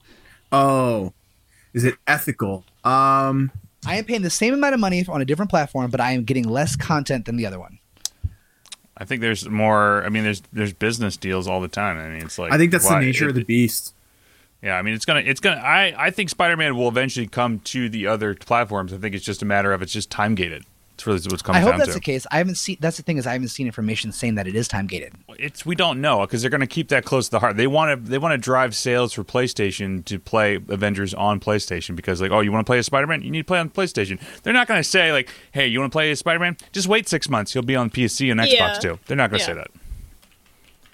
Oh, 0.51 1.13
is 1.73 1.83
it 1.83 1.95
ethical? 2.07 2.65
Um, 2.83 3.51
I 3.85 3.95
am 3.97 4.03
paying 4.05 4.21
the 4.21 4.29
same 4.29 4.53
amount 4.53 4.73
of 4.73 4.79
money 4.79 5.05
on 5.07 5.21
a 5.21 5.25
different 5.25 5.49
platform, 5.49 5.89
but 5.91 6.01
I 6.01 6.11
am 6.11 6.23
getting 6.23 6.47
less 6.47 6.75
content 6.75 7.25
than 7.25 7.35
the 7.37 7.45
other 7.45 7.59
one. 7.59 7.79
I 8.97 9.05
think 9.05 9.21
there's 9.21 9.47
more. 9.49 10.03
I 10.05 10.09
mean, 10.09 10.23
there's 10.23 10.41
there's 10.53 10.73
business 10.73 11.17
deals 11.17 11.47
all 11.47 11.61
the 11.61 11.67
time. 11.67 11.97
I 11.97 12.09
mean, 12.09 12.25
it's 12.25 12.37
like 12.37 12.51
I 12.51 12.57
think 12.57 12.71
that's 12.71 12.85
why- 12.85 12.99
the 12.99 13.05
nature 13.05 13.25
it- 13.25 13.29
of 13.29 13.35
the 13.35 13.43
beast. 13.43 13.93
Yeah, 14.61 14.77
I 14.77 14.81
mean, 14.83 14.93
it's 14.93 15.05
gonna, 15.05 15.21
it's 15.21 15.39
gonna. 15.39 15.59
I, 15.59 15.93
I 15.97 16.11
think 16.11 16.29
Spider-Man 16.29 16.75
will 16.75 16.87
eventually 16.87 17.25
come 17.27 17.59
to 17.61 17.89
the 17.89 18.05
other 18.07 18.35
platforms. 18.35 18.93
I 18.93 18.97
think 18.97 19.15
it's 19.15 19.25
just 19.25 19.41
a 19.41 19.45
matter 19.45 19.73
of 19.73 19.81
it's 19.81 19.91
just 19.93 20.11
time 20.11 20.35
gated. 20.35 20.65
It's 20.93 21.07
really 21.07 21.19
what's 21.31 21.41
coming. 21.41 21.57
I 21.59 21.61
hope 21.63 21.71
down 21.71 21.79
that's 21.79 21.89
to. 21.91 21.95
the 21.95 21.99
case. 21.99 22.27
I 22.31 22.37
haven't 22.37 22.55
seen. 22.59 22.77
That's 22.79 22.97
the 22.97 23.01
thing 23.01 23.17
is 23.17 23.25
I 23.25 23.31
haven't 23.31 23.47
seen 23.47 23.65
information 23.65 24.11
saying 24.11 24.35
that 24.35 24.47
it 24.47 24.53
is 24.55 24.67
time 24.67 24.85
gated. 24.85 25.13
It's 25.39 25.65
we 25.65 25.73
don't 25.73 25.99
know 25.99 26.19
because 26.21 26.41
they're 26.43 26.51
going 26.51 26.61
to 26.61 26.67
keep 26.67 26.89
that 26.89 27.05
close 27.05 27.25
to 27.25 27.31
the 27.31 27.39
heart. 27.39 27.57
They 27.57 27.65
want 27.65 28.05
to 28.05 28.11
they 28.11 28.19
want 28.19 28.33
to 28.33 28.37
drive 28.37 28.75
sales 28.75 29.13
for 29.13 29.23
PlayStation 29.23 30.05
to 30.05 30.19
play 30.19 30.57
Avengers 30.57 31.15
on 31.15 31.39
PlayStation 31.39 31.95
because 31.95 32.21
like 32.21 32.29
oh 32.29 32.41
you 32.41 32.51
want 32.51 32.63
to 32.63 32.69
play 32.69 32.77
a 32.77 32.83
Spider-Man 32.83 33.23
you 33.23 33.31
need 33.31 33.39
to 33.39 33.45
play 33.45 33.57
on 33.57 33.71
PlayStation. 33.71 34.19
They're 34.43 34.53
not 34.53 34.67
going 34.67 34.79
to 34.79 34.83
say 34.87 35.11
like 35.11 35.29
hey 35.53 35.65
you 35.65 35.79
want 35.79 35.91
to 35.91 35.95
play 35.95 36.11
a 36.11 36.15
Spider-Man 36.15 36.55
just 36.71 36.87
wait 36.87 37.09
six 37.09 37.27
months 37.29 37.51
he'll 37.53 37.63
be 37.63 37.75
on 37.75 37.89
PC 37.89 38.29
and 38.29 38.39
Xbox 38.39 38.51
Yeah. 38.51 38.73
too. 38.79 38.99
They're 39.07 39.17
not 39.17 39.31
going 39.31 39.39
to 39.39 39.43
Yeah. 39.43 39.47
say 39.47 39.53
that. 39.55 39.71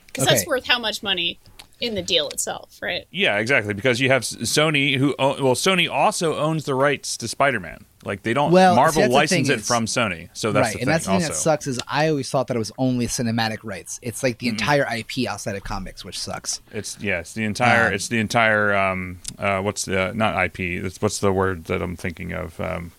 Because 0.07 0.23
Okay. 0.25 0.35
that's 0.35 0.47
worth 0.47 0.65
how 0.65 0.79
much 0.79 1.03
money? 1.03 1.37
In 1.79 1.95
the 1.95 2.01
deal 2.01 2.27
itself, 2.29 2.79
right? 2.81 3.05
Yeah, 3.11 3.37
exactly. 3.37 3.73
Because 3.73 3.99
you 3.99 4.09
have 4.09 4.23
Sony, 4.23 4.97
who 4.97 5.15
own, 5.19 5.43
well, 5.43 5.53
Sony 5.55 5.89
also 5.91 6.35
owns 6.37 6.65
the 6.65 6.73
rights 6.75 7.17
to 7.17 7.27
Spider-Man. 7.27 7.85
Like 8.05 8.23
they 8.23 8.33
don't 8.33 8.51
Well, 8.51 8.75
Marvel 8.75 9.01
that's 9.01 9.09
the 9.11 9.13
license 9.15 9.47
thing 9.47 9.57
it 9.57 9.59
is- 9.61 9.67
from 9.67 9.85
Sony, 9.85 10.29
so 10.33 10.51
that's 10.51 10.67
right, 10.67 10.73
the 10.73 10.79
and 10.79 10.79
thing. 10.79 10.85
that's 10.87 11.05
the 11.05 11.09
thing 11.11 11.15
also, 11.15 11.27
that 11.29 11.35
sucks 11.35 11.67
is 11.67 11.79
I 11.87 12.07
always 12.07 12.29
thought 12.29 12.47
that 12.47 12.55
it 12.55 12.59
was 12.59 12.71
only 12.77 13.07
cinematic 13.07 13.57
rights. 13.63 13.99
It's 14.01 14.23
like 14.23 14.37
the 14.39 14.47
Mm-hmm. 14.47 14.53
entire 14.59 14.87
IP 14.97 15.27
outside 15.27 15.55
of 15.57 15.63
comics, 15.63 16.05
which 16.05 16.17
sucks. 16.17 16.61
it's 16.71 16.97
yeah, 17.01 17.19
it's 17.19 17.33
the 17.33 17.43
entire, 17.43 17.87
Um, 17.87 17.93
it's 17.93 18.07
the 18.07 18.19
entire. 18.19 18.73
Um, 18.75 19.19
uh, 19.37 19.59
what's 19.61 19.83
the 19.85 20.13
not 20.15 20.41
IP? 20.45 20.59
It's, 20.85 21.01
what's 21.01 21.19
the 21.19 21.33
word 21.33 21.65
that 21.65 21.81
I'm 21.81 21.95
thinking 21.97 22.31
of? 22.31 22.59
Um, 22.61 22.91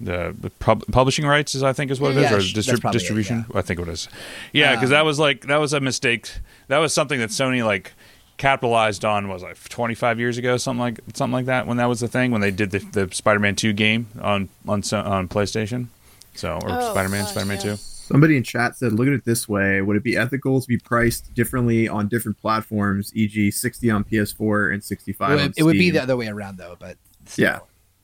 the 0.00 0.34
the 0.40 0.50
pub- 0.50 0.84
publishing 0.92 1.26
rights 1.26 1.54
is 1.54 1.62
I 1.62 1.72
think 1.72 1.90
is 1.90 2.00
what 2.00 2.12
it 2.12 2.18
is, 2.18 2.22
Yeah, 2.30 2.34
or 2.36 2.40
sh- 2.40 2.54
distrib- 2.54 2.66
that's 2.66 2.80
probably 2.80 2.96
it, 2.96 3.00
distribution. 3.00 3.44
yeah. 3.52 3.58
I 3.58 3.62
think 3.62 3.80
it 3.80 3.88
is. 3.88 4.08
Yeah, 4.52 4.74
because 4.74 4.90
Um, 4.90 4.94
that 4.94 5.04
was 5.04 5.18
like 5.20 5.46
that 5.46 5.56
was 5.60 5.72
a 5.72 5.80
mistake. 5.80 6.30
That 6.68 6.78
was 6.78 6.92
something 6.92 7.18
that 7.20 7.30
Sony 7.30 7.64
like 7.64 7.92
capitalized 8.38 9.04
on 9.04 9.28
was 9.28 9.42
like 9.42 9.62
25 9.68 10.18
years 10.18 10.38
ago, 10.38 10.56
something 10.56 10.80
like 10.80 11.00
something 11.12 11.32
like 11.32 11.46
that. 11.46 11.66
When 11.66 11.76
that 11.76 11.86
was 11.86 12.00
the 12.00 12.08
thing, 12.08 12.30
when 12.30 12.40
they 12.40 12.50
did 12.50 12.70
the, 12.70 12.78
the 12.78 13.14
Spider-Man 13.14 13.56
2 13.56 13.72
game 13.74 14.06
on 14.20 14.48
on 14.66 14.82
on 14.92 15.28
PlayStation, 15.28 15.88
so 16.34 16.54
or 16.54 16.70
Oh, 16.70 16.90
Spider-Man, 16.92 17.22
gosh, 17.24 17.30
Spider-Man 17.32 17.56
yeah. 17.58 17.72
2. 17.74 17.76
Somebody 17.76 18.38
in 18.38 18.42
chat 18.42 18.74
said, 18.76 18.94
"Look 18.94 19.06
at 19.06 19.12
it 19.12 19.24
this 19.26 19.46
way: 19.46 19.82
Would 19.82 19.96
it 19.96 20.02
be 20.02 20.16
ethical 20.16 20.62
to 20.62 20.66
be 20.66 20.78
priced 20.78 21.34
differently 21.34 21.88
on 21.88 22.08
different 22.08 22.38
platforms, 22.38 23.12
e.g., 23.14 23.50
60 23.50 23.90
on 23.90 24.02
PS4 24.04 24.72
and 24.72 24.82
65 24.82 25.30
It 25.30 25.32
on 25.32 25.38
would, 25.38 25.58
it 25.58 25.62
would 25.64 25.72
be 25.74 25.90
the 25.90 26.02
other 26.02 26.16
way 26.16 26.28
around 26.28 26.56
though, 26.56 26.76
but 26.78 26.96
still. 27.26 27.44
Yeah. 27.44 27.58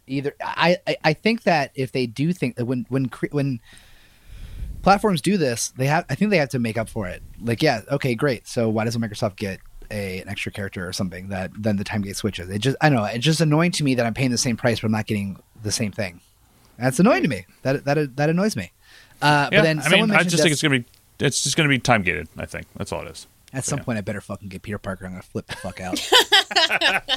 Either 0.07 0.35
I, 0.43 0.77
I 0.87 0.97
I 1.03 1.13
think 1.15 1.45
that 1.45 1.71
if 1.75 1.93
they 1.93 2.05
do 2.05 2.35
think 2.35 2.57
that 2.57 2.67
when 2.67 2.85
when 2.91 3.09
cre- 3.09 3.29
when 3.31 3.61
platforms 4.83 5.23
do 5.23 5.39
this, 5.39 5.71
they 5.79 5.87
have 5.87 6.05
I 6.11 6.15
think 6.15 6.31
they 6.31 6.37
have 6.37 6.51
to 6.51 6.59
make 6.59 6.77
up 6.77 6.91
for 6.91 7.09
it. 7.09 7.23
Like 7.41 7.63
yeah, 7.63 7.81
okay, 7.91 8.15
great. 8.15 8.47
So 8.47 8.69
why 8.69 8.85
doesn't 8.85 9.01
Microsoft 9.01 9.37
get 9.37 9.61
a 9.95 10.21
an 10.21 10.29
extra 10.29 10.51
character 10.53 10.87
or 10.87 10.93
something 10.93 11.29
that 11.29 11.51
then 11.59 11.77
the 11.77 11.85
time 11.85 12.03
gate 12.03 12.17
switches? 12.17 12.51
It 12.51 12.59
just 12.59 12.77
I 12.81 12.89
don't 12.89 12.99
know. 12.99 13.05
It's 13.05 13.25
just 13.25 13.41
annoying 13.41 13.71
to 13.73 13.85
me 13.85 13.95
that 13.95 14.05
I'm 14.07 14.15
paying 14.15 14.31
the 14.31 14.39
same 14.39 14.57
price 14.57 14.81
but 14.81 14.87
I'm 14.89 14.93
not 14.93 15.07
getting 15.07 15.39
the 15.63 15.73
same 15.73 15.93
thing. 15.93 16.21
That's 16.79 16.99
annoying 16.99 17.23
to 17.23 17.29
me. 17.29 17.47
That 17.63 17.85
that 17.85 18.17
that 18.17 18.29
annoys 18.31 18.57
me. 18.57 18.73
Uh, 19.23 19.49
Yeah, 19.53 19.59
but 19.59 19.63
then 19.63 19.79
I 19.79 19.83
someone 19.83 20.01
mean, 20.09 20.11
I 20.11 20.15
mentioned 20.15 20.31
just 20.33 20.43
think 20.43 20.53
it's 20.53 20.63
gonna 20.63 20.81
be 20.81 20.85
it's 21.21 21.43
just 21.45 21.57
gonna 21.57 21.69
be 21.69 21.79
time 21.79 22.03
gated. 22.03 22.29
I 22.37 22.47
think 22.47 22.67
that's 22.77 22.93
all 22.93 23.03
it 23.07 23.11
is. 23.11 23.27
At 23.53 23.65
some 23.65 23.79
Yeah. 23.79 23.85
point, 23.85 23.99
I 23.99 24.01
better 24.01 24.21
fucking 24.21 24.49
get 24.49 24.63
Peter 24.63 24.79
Parker. 24.79 25.07
I'm 25.07 25.13
gonna 25.13 25.23
flip 25.23 25.47
the 25.47 25.55
fuck 25.57 25.81
out. 25.81 25.99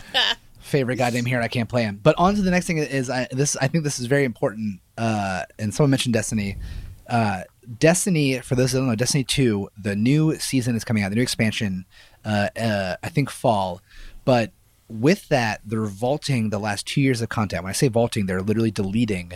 Favorite 0.59 0.97
goddamn 0.97 1.25
hero, 1.25 1.41
I 1.41 1.47
can't 1.47 1.69
play 1.69 1.83
him. 1.83 1.99
But 2.03 2.15
on 2.17 2.35
to 2.35 2.41
the 2.41 2.51
next 2.51 2.67
thing 2.67 2.77
is 2.77 3.09
I 3.09 3.27
this 3.31 3.55
I 3.57 3.67
think 3.67 3.83
this 3.83 3.99
is 3.99 4.05
very 4.07 4.25
important. 4.25 4.81
Uh, 4.97 5.43
and 5.57 5.73
someone 5.73 5.91
mentioned 5.91 6.13
Destiny. 6.13 6.57
Uh, 7.09 7.43
Destiny, 7.79 8.39
for 8.39 8.55
those 8.55 8.73
that 8.73 8.79
don't 8.79 8.87
know, 8.89 8.95
Destiny 8.95 9.23
Two, 9.23 9.69
the 9.81 9.95
new 9.95 10.35
season 10.35 10.75
is 10.75 10.83
coming 10.83 11.03
out. 11.03 11.09
The 11.09 11.15
new 11.15 11.21
expansion, 11.21 11.85
uh, 12.27 12.49
uh, 12.59 12.95
I 13.01 13.09
think 13.09 13.29
fall. 13.29 13.81
But 14.25 14.51
with 14.89 15.27
that, 15.29 15.61
they're 15.65 15.85
vaulting 15.85 16.49
the 16.49 16.59
last 16.59 16.85
two 16.85 17.01
years 17.01 17.21
of 17.21 17.29
content. 17.29 17.63
When 17.63 17.69
I 17.69 17.73
say 17.73 17.87
vaulting, 17.87 18.25
they're 18.25 18.41
literally 18.41 18.71
deleting 18.71 19.33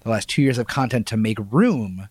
the 0.00 0.10
last 0.10 0.28
two 0.28 0.42
years 0.42 0.58
of 0.58 0.66
content 0.66 1.06
to 1.08 1.16
make 1.16 1.38
room 1.50 2.08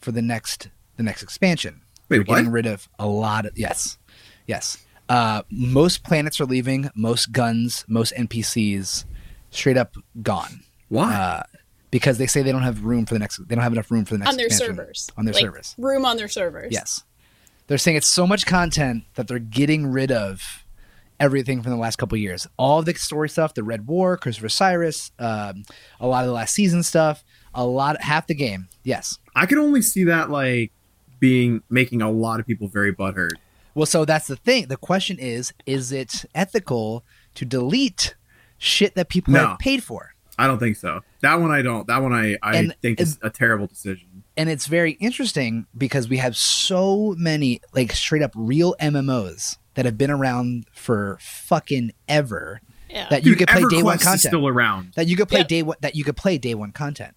for 0.00 0.12
the 0.12 0.22
next 0.22 0.68
the 0.96 1.02
next 1.02 1.22
expansion. 1.22 1.80
Wait, 2.08 2.18
They're 2.18 2.24
getting 2.24 2.46
what? 2.46 2.52
rid 2.52 2.66
of 2.66 2.88
a 2.98 3.06
lot 3.06 3.46
of 3.46 3.52
yes, 3.56 3.98
yes. 4.46 4.78
Uh, 5.08 5.42
most 5.50 6.04
planets 6.04 6.40
are 6.40 6.44
leaving. 6.44 6.88
Most 6.94 7.32
guns, 7.32 7.84
most 7.88 8.12
NPCs, 8.14 9.04
straight 9.50 9.76
up 9.76 9.96
gone. 10.22 10.62
Why? 10.88 11.12
Uh, 11.14 11.42
because 11.90 12.18
they 12.18 12.26
say 12.26 12.42
they 12.42 12.52
don't 12.52 12.62
have 12.62 12.84
room 12.84 13.06
for 13.06 13.14
the 13.14 13.18
next. 13.20 13.38
They 13.48 13.54
don't 13.54 13.64
have 13.64 13.72
enough 13.72 13.90
room 13.90 14.04
for 14.04 14.14
the 14.14 14.18
next 14.18 14.30
on 14.30 14.36
their 14.36 14.50
servers. 14.50 15.08
On 15.16 15.24
their 15.24 15.34
Like, 15.34 15.40
servers. 15.42 15.74
Room 15.78 16.04
on 16.04 16.16
their 16.16 16.28
servers. 16.28 16.68
Yes, 16.72 17.02
they're 17.70 17.78
saying 17.78 17.96
it's 17.96 18.08
so 18.08 18.26
much 18.26 18.46
content 18.46 19.04
that 19.14 19.28
they're 19.28 19.38
getting 19.38 19.86
rid 19.86 20.10
of 20.10 20.64
everything 21.20 21.62
from 21.62 21.70
the 21.70 21.78
last 21.78 21.98
couple 21.98 22.16
of 22.16 22.20
years. 22.20 22.48
All 22.56 22.82
the 22.82 22.92
story 22.94 23.28
stuff, 23.28 23.54
the 23.54 23.62
Red 23.62 23.86
War, 23.86 24.16
Curse 24.16 24.38
of 24.38 24.44
Osiris, 24.44 25.12
um, 25.20 25.62
a 26.00 26.08
lot 26.08 26.24
of 26.24 26.26
the 26.26 26.32
last 26.32 26.52
season 26.52 26.82
stuff, 26.82 27.22
a 27.54 27.64
lot, 27.64 28.02
half 28.02 28.26
the 28.26 28.34
game. 28.34 28.66
Yes. 28.82 29.18
I 29.36 29.46
could 29.46 29.58
only 29.58 29.82
see 29.82 30.02
that 30.02 30.30
like 30.30 30.72
being 31.20 31.62
making 31.70 32.02
a 32.02 32.10
lot 32.10 32.40
of 32.40 32.46
people 32.46 32.66
very 32.66 32.92
butthurt. 32.92 33.34
Well, 33.76 33.86
so 33.86 34.04
that's 34.04 34.26
the 34.26 34.34
thing. 34.34 34.66
The 34.66 34.76
question 34.76 35.16
is: 35.20 35.52
Is 35.64 35.92
it 35.92 36.24
ethical 36.34 37.04
to 37.36 37.44
delete 37.44 38.16
shit 38.58 38.96
that 38.96 39.08
people 39.08 39.32
No. 39.34 39.46
have 39.46 39.58
paid 39.60 39.84
for? 39.84 40.14
I 40.36 40.48
don't 40.48 40.58
think 40.58 40.74
so. 40.74 41.02
That 41.22 41.40
one 41.40 41.50
I 41.50 41.62
don't. 41.62 41.86
That 41.86 42.02
one 42.02 42.12
I 42.12 42.36
I 42.42 42.56
And- 42.56 42.74
think 42.82 43.00
is 43.00 43.18
a 43.22 43.30
terrible 43.30 43.66
decision. 43.66 44.24
and 44.36 44.48
it's 44.48 44.66
very 44.66 44.92
interesting 44.92 45.66
because 45.76 46.08
we 46.08 46.16
have 46.18 46.36
so 46.36 47.14
many 47.18 47.60
like 47.74 47.92
straight 47.92 48.22
up 48.22 48.32
real 48.34 48.74
MMOs 48.80 49.58
that 49.74 49.84
have 49.84 49.96
been 49.98 50.10
around 50.10 50.64
for 50.72 51.18
fucking 51.20 51.92
ever 52.08 52.60
Yeah. 52.88 53.06
that 53.10 53.24
you 53.24 53.32
Dude, 53.32 53.40
could 53.40 53.48
play 53.48 53.64
day 53.70 53.82
one 53.82 53.98
content. 53.98 54.20
still 54.20 54.48
around. 54.48 54.92
that 54.96 55.06
you 55.06 55.16
could 55.16 55.28
play 55.28 55.40
Yeah. 55.40 55.46
day 55.46 55.62
one 55.62 55.76
that 55.80 55.94
you 55.94 56.04
could 56.04 56.16
play 56.16 56.38
day 56.38 56.54
one 56.54 56.72
content. 56.72 57.14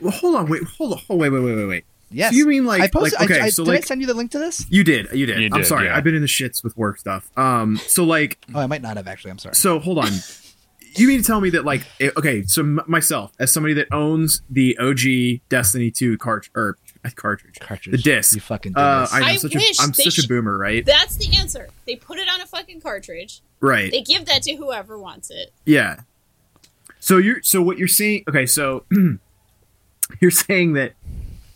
Well, 0.00 0.12
hold 0.12 0.36
on, 0.36 0.48
wait, 0.48 0.62
hold 0.64 0.92
on, 0.94 0.98
hold, 1.06 1.20
wait, 1.20 1.28
wait, 1.30 1.40
wait, 1.40 1.54
wait, 1.56 1.66
wait. 1.66 1.84
Yes, 2.10 2.30
So 2.32 2.36
you 2.38 2.46
mean 2.46 2.64
like 2.64 2.80
I 2.80 2.88
posted? 2.88 3.20
like 3.20 3.30
okay, 3.30 3.40
I, 3.40 3.44
I, 3.46 3.48
so 3.50 3.64
did 3.64 3.70
like 3.72 3.78
I 3.78 3.86
send 3.86 4.00
you 4.00 4.06
the 4.06 4.14
link 4.14 4.30
to 4.30 4.38
this? 4.38 4.64
you 4.70 4.82
did, 4.82 5.08
you 5.12 5.26
did. 5.26 5.40
You 5.40 5.50
I'm 5.52 5.60
did, 5.60 5.66
sorry, 5.66 5.86
yeah. 5.86 5.96
I've 5.96 6.04
been 6.04 6.14
in 6.14 6.22
the 6.22 6.26
shits 6.28 6.64
with 6.64 6.74
work 6.76 6.98
stuff. 6.98 7.30
Um, 7.36 7.76
so 7.86 8.02
like, 8.04 8.38
Oh, 8.54 8.60
I 8.60 8.66
might 8.66 8.80
not 8.80 8.96
have 8.96 9.06
actually. 9.06 9.32
I'm 9.32 9.38
sorry. 9.38 9.54
so 9.54 9.78
hold 9.78 9.98
on. 9.98 10.10
You 10.98 11.08
mean 11.08 11.18
to 11.18 11.24
tell 11.24 11.40
me 11.40 11.50
that 11.50 11.64
like 11.64 11.82
okay, 12.00 12.42
so 12.44 12.62
m- 12.62 12.80
myself 12.86 13.32
as 13.38 13.52
somebody 13.52 13.74
that 13.74 13.86
owns 13.92 14.42
the 14.50 14.76
OG 14.78 15.40
Destiny 15.48 15.90
2 15.90 16.18
cartridge 16.18 16.50
or 16.54 16.76
uh, 17.04 17.10
cartridge, 17.14 17.54
Cartridge. 17.60 17.92
the 17.92 18.02
disc. 18.02 18.34
You 18.34 18.40
fucking 18.40 18.72
did 18.72 18.80
uh. 18.80 19.06
I 19.12 19.20
know, 19.20 19.26
I 19.26 19.36
such 19.36 19.54
wish 19.54 19.78
a, 19.78 19.82
I'm 19.82 19.94
such 19.94 20.14
sh- 20.14 20.24
a 20.24 20.28
boomer, 20.28 20.58
right? 20.58 20.84
That's 20.84 21.16
the 21.16 21.36
answer. 21.36 21.68
They 21.86 21.96
put 21.96 22.18
it 22.18 22.28
on 22.28 22.40
a 22.40 22.46
fucking 22.46 22.80
cartridge. 22.80 23.40
right. 23.60 23.90
They 23.90 24.02
give 24.02 24.26
that 24.26 24.42
to 24.44 24.56
whoever 24.56 24.98
wants 24.98 25.30
it. 25.30 25.52
Yeah. 25.64 26.00
So 27.00 27.18
you're 27.18 27.42
so 27.42 27.62
what 27.62 27.78
you're 27.78 27.86
saying? 27.88 28.24
Okay, 28.28 28.44
so 28.46 28.84
you're 30.20 30.30
saying 30.30 30.72
that 30.74 30.94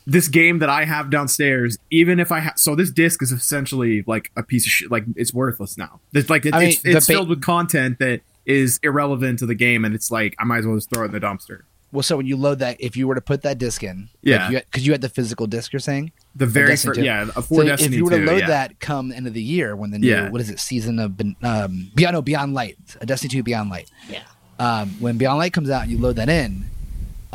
this 0.07 0.29
game 0.29 0.59
that 0.61 0.69
I 0.69 0.85
have 0.85 1.11
downstairs, 1.11 1.79
even 1.91 2.19
if 2.21 2.33
I 2.33 2.41
have, 2.41 2.55
so 2.59 2.75
this 2.75 2.91
disc 2.91 3.23
is 3.23 3.31
essentially 3.33 4.03
like 4.07 4.31
a 4.37 4.43
piece 4.43 4.65
of 4.67 4.71
shit. 4.71 4.91
Like 4.91 5.05
it's 5.17 5.33
worthless 5.35 5.77
now. 5.79 6.01
It's 6.13 6.31
like 6.31 6.47
it, 6.47 6.55
I 6.55 6.59
mean, 6.61 6.69
it's, 6.71 6.83
the 6.83 6.91
it's 6.93 7.07
ba- 7.07 7.13
filled 7.13 7.29
with 7.29 7.43
content 7.43 7.99
that 7.99 8.21
is 8.47 8.79
irrelevant 8.83 9.39
to 9.41 9.47
the 9.47 9.55
game, 9.55 9.85
and 9.85 9.95
it's 9.95 10.11
like 10.11 10.35
I 10.39 10.45
might 10.45 10.59
as 10.59 10.67
well 10.67 10.77
just 10.77 10.91
throw 10.91 11.03
it 11.03 11.07
in 11.07 11.13
the 11.13 11.21
dumpster. 11.21 11.63
well, 11.93 12.03
so 12.03 12.17
when 12.17 12.27
you 12.27 12.37
load 12.39 12.59
that, 12.61 12.77
if 12.81 12.97
you 12.97 13.07
were 13.07 13.15
to 13.15 13.21
put 13.21 13.43
that 13.43 13.59
disc 13.59 13.83
in, 13.83 14.09
Yeah. 14.23 14.49
because 14.51 14.87
you, 14.87 14.93
had 14.93 15.03
the 15.03 15.11
physical 15.11 15.47
disc, 15.47 15.73
you're 15.75 15.81
saying. 15.81 16.13
The 16.35 16.47
very 16.47 16.75
first, 16.77 16.99
yeah, 16.99 17.25
a 17.25 17.33
So 17.35 17.43
four 17.43 17.65
Destiny 17.65 17.97
if 17.97 17.99
you 17.99 18.05
were 18.07 18.11
to 18.13 18.17
2, 18.19 18.25
load 18.25 18.41
yeah. 18.41 18.47
that 18.47 18.81
come 18.81 19.13
end 19.13 19.27
of 19.27 19.35
the 19.35 19.43
year 19.43 19.77
when 19.77 19.91
the 19.91 19.99
new 19.99 20.09
Yeah. 20.09 20.31
what 20.31 20.41
is 20.41 20.49
it 20.49 20.59
season 20.59 20.99
of 20.99 21.21
um 21.43 21.91
Beyond 21.95 22.15
no 22.15 22.23
Beyond 22.23 22.55
Light 22.55 22.79
a 23.01 23.05
Destiny 23.07 23.29
two 23.31 23.43
Beyond 23.43 23.69
Light 23.69 23.91
Yeah. 24.09 24.23
um 24.59 24.89
when 25.01 25.19
Beyond 25.19 25.37
Light 25.39 25.53
comes 25.53 25.69
out 25.69 25.89
you 25.89 25.99
load 25.99 26.17
that 26.17 26.31
in 26.31 26.65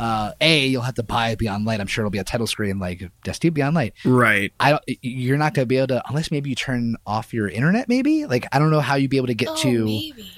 uh 0.00 0.32
a 0.40 0.66
you'll 0.66 0.82
have 0.82 0.94
to 0.96 1.04
buy 1.04 1.36
Beyond 1.36 1.64
Light 1.64 1.80
I'm 1.80 1.86
sure 1.86 2.02
it'll 2.02 2.10
be 2.10 2.18
a 2.18 2.24
title 2.24 2.48
screen 2.48 2.80
like 2.80 3.08
Destiny 3.22 3.50
Beyond 3.50 3.76
Light 3.76 3.94
right? 4.04 4.52
I 4.58 4.70
don't 4.70 4.82
you're 5.02 5.38
not 5.38 5.54
gonna 5.54 5.66
be 5.66 5.76
able 5.76 5.88
to 5.88 6.02
unless 6.08 6.32
maybe 6.32 6.50
you 6.50 6.56
turn 6.56 6.96
off 7.06 7.32
your 7.32 7.48
internet 7.48 7.88
maybe 7.88 8.26
like 8.26 8.46
I 8.50 8.58
don't 8.58 8.72
know 8.72 8.80
how 8.80 8.96
you'd 8.96 9.10
be 9.10 9.16
able 9.18 9.28
to 9.28 9.34
get 9.34 9.48
Oh, 9.50 9.56
to 9.56 9.84
maybe. 9.84 10.28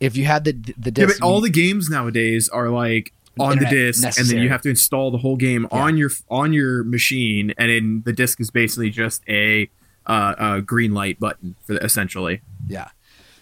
If 0.00 0.16
you 0.16 0.24
had 0.24 0.44
the 0.44 0.52
the 0.52 0.90
disc, 0.90 0.98
Yeah, 0.98 1.06
disc 1.06 1.20
but 1.20 1.26
all 1.26 1.40
the 1.40 1.50
games 1.50 1.88
nowadays 1.88 2.48
are 2.48 2.68
like 2.70 3.12
on 3.38 3.52
Internet 3.52 3.70
the 3.70 3.76
disc, 3.76 4.18
and 4.18 4.28
then 4.28 4.38
you 4.38 4.48
have 4.48 4.62
to 4.62 4.70
install 4.70 5.10
the 5.10 5.18
whole 5.18 5.36
game 5.36 5.66
Yeah. 5.70 5.78
on 5.82 5.96
your 5.96 6.10
on 6.30 6.52
your 6.52 6.84
machine, 6.84 7.52
and 7.58 7.70
then 7.70 8.02
the 8.04 8.12
disc 8.12 8.40
is 8.40 8.50
basically 8.50 8.90
just 8.90 9.22
a 9.28 9.68
uh, 10.06 10.10
uh, 10.38 10.60
green 10.60 10.94
light 10.94 11.18
button 11.20 11.56
for 11.66 11.74
the, 11.74 11.84
essentially. 11.84 12.40
Yeah. 12.68 12.88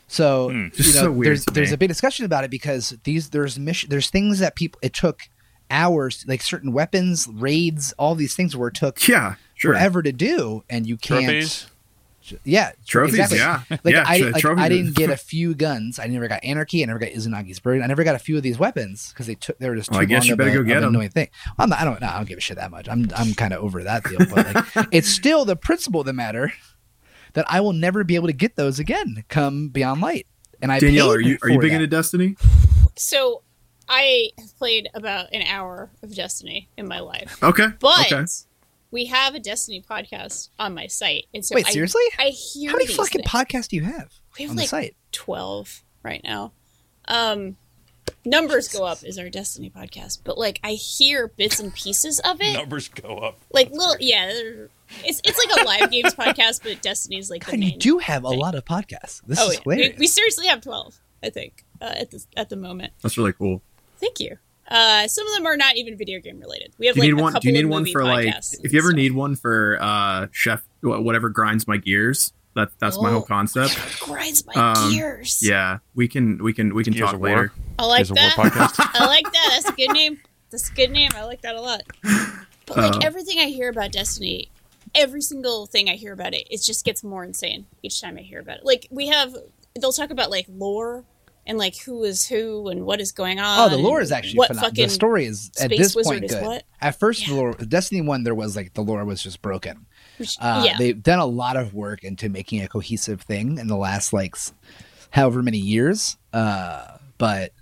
So 0.08 0.48
Hmm. 0.50 0.56
you 0.56 0.94
know, 0.94 1.00
so 1.00 1.12
there's 1.22 1.44
there's 1.46 1.72
a 1.72 1.76
big 1.76 1.88
discussion 1.88 2.24
about 2.24 2.44
it 2.44 2.50
because 2.50 2.96
these 3.04 3.30
there's 3.30 3.58
mission 3.58 3.88
there's 3.90 4.10
things 4.10 4.38
that 4.38 4.54
people 4.54 4.78
it 4.82 4.92
took 4.92 5.20
hours 5.70 6.24
like 6.28 6.42
certain 6.42 6.72
weapons 6.72 7.26
raids 7.32 7.92
all 7.98 8.14
these 8.14 8.34
things 8.36 8.54
where 8.56 8.68
it 8.68 8.74
took 8.74 9.06
Yeah, 9.08 9.36
sure. 9.54 9.72
forever 9.72 10.02
to 10.02 10.12
do 10.12 10.62
and 10.68 10.86
you 10.86 10.96
can't 10.96 11.24
Trophies. 11.24 11.66
Yeah 12.44 12.72
Trophies, 12.86 13.18
exactly. 13.18 13.38
yeah, 13.38 13.62
like 13.84 13.94
yeah. 13.94 14.04
I, 14.06 14.18
tro- 14.20 14.30
like, 14.30 14.40
trophies 14.42 14.64
I 14.64 14.68
didn't 14.68 14.94
get 14.96 15.10
a 15.10 15.16
few 15.32 15.54
guns 15.54 15.98
I 15.98 16.06
never 16.06 16.28
got 16.28 16.42
anarchy 16.44 16.82
I 16.82 16.86
never 16.86 16.98
got 16.98 17.10
Izanagi's 17.10 17.58
burden 17.60 17.82
I 17.82 17.86
never 17.86 18.04
got 18.04 18.14
a 18.14 18.18
few 18.18 18.36
of 18.36 18.42
these 18.42 18.58
weapons 18.58 19.10
because 19.10 19.26
they 19.26 19.34
took 19.34 19.58
they 19.58 19.68
were 19.68 19.76
just 19.76 19.90
too 19.90 19.94
Well, 19.94 20.02
I 20.02 20.04
guess 20.06 20.22
long 20.22 20.26
you 20.28 20.32
of 20.34 20.38
better 20.38 20.50
a- 20.50 20.54
go 20.54 20.60
of 20.60 20.66
get 20.66 20.76
an 20.78 20.82
'em. 20.84 20.88
annoying 20.90 21.10
thing 21.10 21.28
I'm 21.58 21.68
not, 21.68 21.80
I 21.80 21.84
don't 21.84 22.00
no, 22.00 22.06
I 22.08 22.16
don't 22.16 22.28
give 22.28 22.38
a 22.38 22.40
shit 22.40 22.56
that 22.56 22.70
much 22.70 22.88
I'm 22.88 23.08
I'm 23.16 23.34
kind 23.34 23.52
of 23.52 23.62
over 23.62 23.82
that 23.84 24.04
deal 24.04 24.18
but 24.18 24.54
like 24.76 24.88
it's 24.92 25.08
still 25.08 25.44
the 25.44 25.56
principle 25.56 26.00
of 26.00 26.06
the 26.06 26.12
matter 26.12 26.52
that 27.34 27.44
I 27.48 27.60
will 27.60 27.72
never 27.72 28.04
be 28.04 28.14
able 28.14 28.28
to 28.28 28.32
get 28.32 28.56
those 28.56 28.78
again 28.78 29.24
come 29.28 29.68
Beyond 29.68 30.00
Light 30.00 30.26
and 30.62 30.70
I 30.72 30.78
Danielle, 30.80 31.10
are 31.12 31.20
you 31.20 31.36
are 31.42 31.50
you 31.50 31.58
big 31.60 31.70
that. 31.70 31.76
into 31.76 31.86
Destiny? 31.88 32.36
So 32.96 33.42
I 33.88 34.30
have 34.38 34.56
played 34.56 34.88
about 34.94 35.26
an 35.34 35.42
hour 35.42 35.90
of 36.02 36.14
Destiny 36.14 36.68
in 36.78 36.88
my 36.88 37.00
life. 37.00 37.42
Okay, 37.42 37.66
But 37.80 38.10
okay. 38.12 38.24
We 38.94 39.06
have 39.06 39.34
a 39.34 39.40
Destiny 39.40 39.82
podcast 39.82 40.50
on 40.56 40.72
my 40.72 40.86
site. 40.86 41.26
And 41.34 41.44
so 41.44 41.56
Wait, 41.56 41.66
I, 41.66 41.70
seriously? 41.70 42.04
I 42.16 42.28
hear 42.28 42.70
How 42.70 42.76
many 42.76 42.86
these 42.86 42.96
fucking 42.96 43.22
things. 43.22 43.30
podcasts 43.30 43.68
do 43.68 43.76
you 43.76 43.82
have 43.82 44.08
We 44.38 44.44
have 44.44 44.52
on 44.52 44.56
like 44.56 44.66
the 44.66 44.68
site? 44.68 44.96
12 45.10 45.82
right 46.04 46.22
now. 46.22 46.52
Um 47.06 47.56
numbers 48.24 48.68
go 48.68 48.84
up 48.84 49.02
is 49.02 49.18
our 49.18 49.28
Destiny 49.28 49.68
podcast, 49.68 50.20
but 50.22 50.38
like 50.38 50.60
I 50.62 50.72
hear 50.72 51.26
bits 51.26 51.58
and 51.58 51.74
pieces 51.74 52.20
of 52.20 52.40
it, 52.40 52.54
Numbers 52.54 52.88
go 52.88 53.18
up. 53.18 53.40
like 53.52 53.70
little 53.72 53.96
yeah. 53.98 54.28
It's 55.04 55.20
it's 55.24 55.44
like 55.44 55.60
a 55.60 55.64
live 55.64 55.90
games 55.90 56.14
podcast, 56.18 56.62
but 56.62 56.80
Destiny's 56.80 57.30
like 57.30 57.44
the 57.44 57.50
God, 57.50 57.64
you 57.64 57.76
do 57.76 57.98
have 57.98 58.22
a 58.22 58.28
lot 58.28 58.54
of 58.54 58.64
podcasts. 58.64 59.22
This 59.26 59.40
oh, 59.40 59.50
is 59.50 59.54
yeah. 59.54 59.60
we, 59.66 59.74
hilarious. 59.74 59.98
we 59.98 60.06
seriously 60.06 60.46
have 60.46 60.60
twelve, 60.60 61.00
I 61.20 61.30
think, 61.30 61.64
uh, 61.82 61.94
at 61.96 62.12
the 62.12 62.24
at 62.36 62.48
the 62.48 62.56
moment. 62.56 62.92
That's 63.02 63.18
really 63.18 63.32
cool. 63.32 63.60
Thank 63.98 64.20
you. 64.20 64.38
Uh, 64.68 65.06
some 65.08 65.26
of 65.26 65.34
them 65.34 65.46
are 65.46 65.56
not 65.56 65.76
even 65.76 65.96
video 65.98 66.20
game 66.20 66.40
related. 66.40 66.72
We 66.78 66.86
have 66.86 66.94
Do 66.96 67.00
you 67.00 67.08
like 67.08 67.14
need 67.16 67.20
a 67.20 67.22
one? 67.22 67.32
couple 67.32 67.40
Do 67.42 67.48
you 67.48 67.54
need 67.54 67.64
of 67.64 67.70
one 67.70 67.82
movie 67.82 67.92
for 67.92 68.04
like 68.04 68.26
podcasts 68.28 68.56
if 68.64 68.72
you 68.72 68.78
ever 68.78 68.88
and 68.88 68.96
need 68.96 69.12
one 69.12 69.36
for 69.36 69.78
uh 69.80 70.26
chef 70.32 70.62
whatever 70.82 71.28
grinds 71.28 71.66
my 71.68 71.76
gears? 71.76 72.32
That 72.54 72.70
that's 72.78 72.96
my 73.00 73.08
Oh. 73.10 73.12
whole 73.14 73.22
concept. 73.22 73.76
grinds 74.00 74.46
my 74.46 74.54
Um, 74.54 74.92
gears. 74.92 75.40
Yeah, 75.42 75.78
we 75.94 76.06
can 76.08 76.42
we 76.42 76.52
can 76.52 76.72
we 76.74 76.84
can 76.84 76.92
Gears 76.92 77.06
talk 77.06 77.14
of 77.16 77.20
later. 77.20 77.52
I 77.78 77.84
like 77.86 78.06
Gears 78.06 78.10
that. 78.10 78.34
I 78.94 79.06
like 79.06 79.24
that. 79.24 79.48
That's 79.54 79.68
a 79.68 79.72
good 79.72 79.90
name. 79.92 80.20
That's 80.50 80.70
a 80.70 80.72
good 80.74 80.90
name. 80.92 81.10
I 81.16 81.24
like 81.24 81.42
that 81.42 81.56
a 81.56 81.60
lot. 81.60 81.82
But 82.66 82.76
like 82.76 82.94
Uh, 82.94 82.98
everything 83.02 83.40
I 83.40 83.46
hear 83.46 83.68
about 83.68 83.90
Destiny, 83.92 84.48
every 84.94 85.20
single 85.20 85.66
thing 85.66 85.90
I 85.90 85.96
hear 85.96 86.12
about 86.12 86.32
it, 86.32 86.46
it 86.48 86.62
just 86.62 86.84
gets 86.84 87.02
more 87.02 87.24
insane 87.24 87.66
each 87.82 88.00
time 88.00 88.16
I 88.16 88.22
hear 88.22 88.38
about 88.40 88.58
it. 88.58 88.64
Like 88.64 88.86
we 88.90 89.08
have, 89.08 89.34
they'll 89.78 89.92
talk 89.92 90.10
about 90.10 90.30
like 90.30 90.46
lore 90.48 91.04
and 91.46 91.58
like 91.58 91.76
who 91.78 92.04
is 92.04 92.26
who 92.28 92.68
and 92.68 92.84
what 92.86 93.00
is 93.00 93.12
going 93.12 93.38
on. 93.38 93.60
Oh, 93.70 93.74
the 93.74 93.80
lore 93.82 94.00
is 94.00 94.10
actually 94.12 94.38
what 94.38 94.48
phenomenal. 94.48 94.70
fucking 94.70 94.84
The 94.86 94.90
story 94.90 95.24
is 95.26 95.50
at 95.60 95.70
this 95.70 95.94
point 95.94 96.28
good. 96.28 96.62
At 96.80 96.98
first, 96.98 97.26
the 97.26 97.34
lore, 97.34 97.52
Destiny 97.54 98.00
One, 98.00 98.24
there 98.24 98.34
was 98.34 98.56
like 98.56 98.74
the 98.74 98.82
lore 98.82 99.04
was 99.04 99.22
just 99.22 99.42
broken. 99.42 99.86
which- 100.18 100.36
Uh, 100.40 100.62
yeah. 100.66 100.78
They've 100.78 101.02
done 101.02 101.18
a 101.18 101.26
lot 101.26 101.56
of 101.56 101.74
work 101.74 102.02
into 102.04 102.28
making 102.28 102.62
a 102.62 102.68
cohesive 102.68 103.22
thing 103.22 103.58
in 103.58 103.66
the 103.68 103.76
last 103.76 104.12
like 104.12 104.36
however 105.10 105.42
many 105.42 105.58
years. 105.58 106.16
Uh, 106.32 106.98
but 107.18 107.52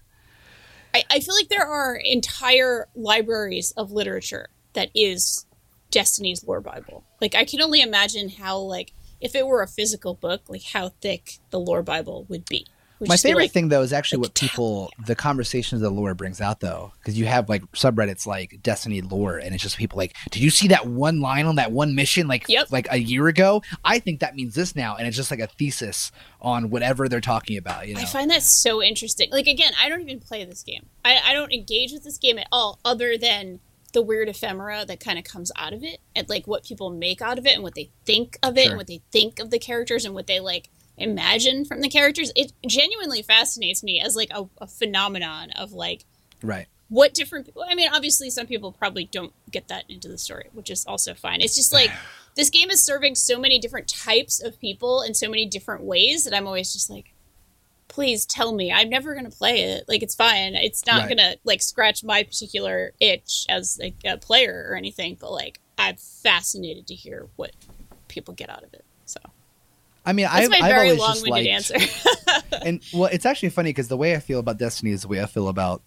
I, 0.95 1.05
I 1.11 1.21
feel 1.21 1.35
like 1.35 1.49
there 1.49 1.67
are 1.67 1.95
entire 1.97 2.89
libraries 2.95 3.73
of 3.73 3.93
literature 3.93 4.49
that 4.75 4.91
is 4.95 5.47
Destiny's 5.91 6.45
lore 6.47 6.61
Bible. 6.61 7.05
Like 7.21 7.35
I 7.35 7.45
can 7.45 7.61
only 7.61 7.81
imagine 7.81 8.29
how 8.31 8.59
like 8.59 8.93
if 9.21 9.35
it 9.35 9.47
were 9.47 9.63
a 9.63 9.69
physical 9.69 10.15
book, 10.15 10.43
like 10.49 10.63
how 10.73 10.91
thick 11.01 11.39
the 11.51 11.61
lore 11.61 11.83
Bible 11.83 12.27
would 12.29 12.45
be. 12.47 12.67
My 13.09 13.17
favorite 13.17 13.45
like, 13.45 13.51
thing 13.53 13.69
though 13.69 13.83
is 13.83 13.93
actually 13.93 14.19
like 14.19 14.27
what 14.29 14.35
people 14.35 14.91
the 15.07 15.15
conversations 15.15 15.81
the 15.81 15.91
lore 15.91 16.15
brings 16.15 16.41
out 16.41 16.61
though 16.61 16.93
because 16.99 17.19
you 17.19 17.27
have 17.27 17.49
like 17.49 17.63
subreddits 17.73 18.27
like 18.27 18.61
destiny 18.63 19.01
lore 19.01 19.39
and 19.39 19.55
it's 19.55 19.63
just 19.63 19.77
people 19.77 19.97
like 19.99 20.15
did 20.31 20.43
you 20.43 20.51
see 20.51 20.69
that 20.69 20.87
one 20.87 21.21
line 21.21 21.47
on 21.47 21.57
that 21.57 21.73
one 21.73 21.95
mission 21.95 22.29
like 22.29 22.47
Yep. 22.49 22.71
like 22.71 22.87
a 22.91 22.99
year 22.99 23.29
ago 23.29 23.63
i 23.85 23.99
think 23.99 24.21
that 24.21 24.35
means 24.37 24.55
this 24.55 24.77
now 24.77 24.97
and 24.97 25.07
it's 25.09 25.17
just 25.17 25.31
like 25.31 25.41
a 25.41 25.47
thesis 25.47 26.13
on 26.41 26.71
whatever 26.71 27.09
they're 27.09 27.21
talking 27.21 27.57
about 27.57 27.89
you 27.89 27.95
know 27.95 28.01
I 28.01 28.05
find 28.05 28.31
that 28.31 28.43
so 28.43 28.83
interesting. 28.83 29.31
Like 29.31 29.47
again, 29.47 29.73
I 29.81 29.89
don't 29.89 30.01
even 30.03 30.19
play 30.21 30.45
this 30.45 30.63
game. 30.63 30.87
I, 31.05 31.19
I 31.25 31.33
don't 31.33 31.53
engage 31.53 31.93
with 31.93 32.05
this 32.05 32.19
game 32.19 32.39
at 32.39 32.47
all, 32.53 32.79
other 32.85 33.17
than 33.17 33.61
the 33.93 34.03
weird 34.03 34.29
ephemera 34.29 34.85
that 34.87 34.99
kind 35.01 35.19
of 35.19 35.25
comes 35.25 35.53
out 35.57 35.73
of 35.73 35.85
it, 35.85 35.99
and 36.17 36.29
like 36.29 36.47
what 36.47 36.65
people 36.65 36.91
make 36.91 37.23
out 37.23 37.39
of 37.39 37.47
it, 37.47 37.55
and 37.55 37.63
what 37.63 37.75
they 37.75 37.91
think 38.05 38.39
of 38.43 38.57
it, 38.59 38.63
Sure. 38.63 38.71
and 38.73 38.79
what 38.79 38.87
they 38.89 39.03
think 39.13 39.39
of 39.39 39.51
the 39.51 39.59
characters, 39.59 40.05
and 40.05 40.15
what 40.15 40.27
they 40.27 40.41
like 40.41 40.69
imagine 41.03 41.65
from 41.65 41.81
the 41.81 41.89
characters. 41.89 42.33
It 42.37 42.53
genuinely 42.67 43.23
fascinates 43.23 43.83
me 43.83 44.01
as 44.01 44.17
like 44.17 44.31
a, 44.33 44.47
a 44.59 44.67
phenomenon 44.67 45.51
of 45.53 45.73
like 45.73 46.05
right 46.43 46.67
what 46.89 47.15
different 47.15 47.47
people. 47.47 47.65
I 47.69 47.75
mean, 47.75 47.89
obviously, 47.93 48.29
some 48.31 48.47
people 48.47 48.71
probably 48.73 49.05
don't 49.05 49.33
get 49.51 49.69
that 49.69 49.85
into 49.89 50.09
the 50.09 50.19
story, 50.19 50.49
which 50.53 50.71
is 50.71 50.85
also 50.87 51.15
fine. 51.15 51.41
It's 51.41 51.57
just 51.57 51.73
like 51.73 51.91
this 52.37 52.51
game 52.51 52.71
is 52.71 52.83
serving 52.85 53.15
so 53.15 53.39
many 53.39 53.59
different 53.59 53.89
types 53.89 54.43
of 54.43 54.61
people 54.61 55.03
in 55.03 55.15
so 55.15 55.29
many 55.29 55.47
different 55.47 55.85
ways 55.85 56.25
that 56.25 56.35
I'm 56.37 56.47
always 56.47 56.73
just 56.73 56.91
like, 56.91 57.15
please 57.89 58.27
tell 58.27 58.53
me. 58.55 58.71
I'm 58.73 58.89
never 58.91 59.15
gonna 59.15 59.31
play 59.31 59.63
it. 59.63 59.85
Like, 59.89 60.03
it's 60.03 60.15
fine. 60.15 60.55
It's 60.55 60.85
not 60.87 61.01
Right. 61.03 61.09
gonna 61.09 61.35
like 61.45 61.63
scratch 61.63 62.05
my 62.05 62.23
particular 62.23 62.93
itch 63.01 63.47
as 63.49 63.79
like, 63.81 63.95
a 64.05 64.17
player 64.19 64.67
or 64.71 64.77
anything. 64.77 65.17
But 65.21 65.33
like, 65.33 65.61
I'm 65.79 65.97
fascinated 65.97 66.87
to 66.89 66.95
hear 66.95 67.29
what 67.37 67.53
people 68.09 68.35
get 68.35 68.51
out 68.51 68.65
of 68.65 68.75
it. 68.75 68.85
So 70.05 70.11
i 70.11 70.13
mean 70.13 70.25
that's 70.27 70.37
I've, 70.37 70.51
my 70.51 70.57
I've 70.67 70.73
very 70.75 70.89
always 70.91 71.01
just 71.01 71.27
long-winded 71.27 71.53
liked 71.53 71.73
answer. 71.73 72.37
and 72.65 72.83
well 72.93 73.09
it's 73.13 73.25
actually 73.27 73.51
funny 73.51 73.71
because 73.71 73.89
the 73.89 73.97
way 73.97 74.15
i 74.17 74.19
feel 74.19 74.39
about 74.41 74.59
destiny 74.59 74.91
is 74.93 75.03
the 75.03 75.09
way 75.09 75.23
i 75.23 75.27
feel 75.27 75.49
about 75.49 75.83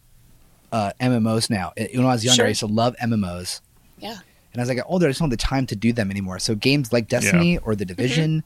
uh 0.71 0.91
mmos 1.01 1.49
now 1.49 1.73
It- 1.75 1.95
when 1.97 2.05
i 2.05 2.11
was 2.13 2.23
younger 2.23 2.35
Sure. 2.37 2.45
i 2.45 2.49
used 2.49 2.59
to 2.61 2.67
love 2.67 2.95
mmos 3.03 3.61
yeah. 3.99 4.17
And 4.53 4.61
as 4.61 4.69
I 4.69 4.75
got 4.75 4.85
older, 4.87 5.05
I 5.05 5.09
just 5.09 5.19
don't 5.19 5.29
have 5.29 5.37
the 5.37 5.43
time 5.43 5.65
to 5.67 5.75
do 5.75 5.91
them 5.91 6.09
anymore. 6.11 6.39
So 6.39 6.55
games 6.55 6.93
like 6.93 7.09
Destiny 7.09 7.57
or 7.57 7.75
The 7.75 7.83
Division, 7.85 8.41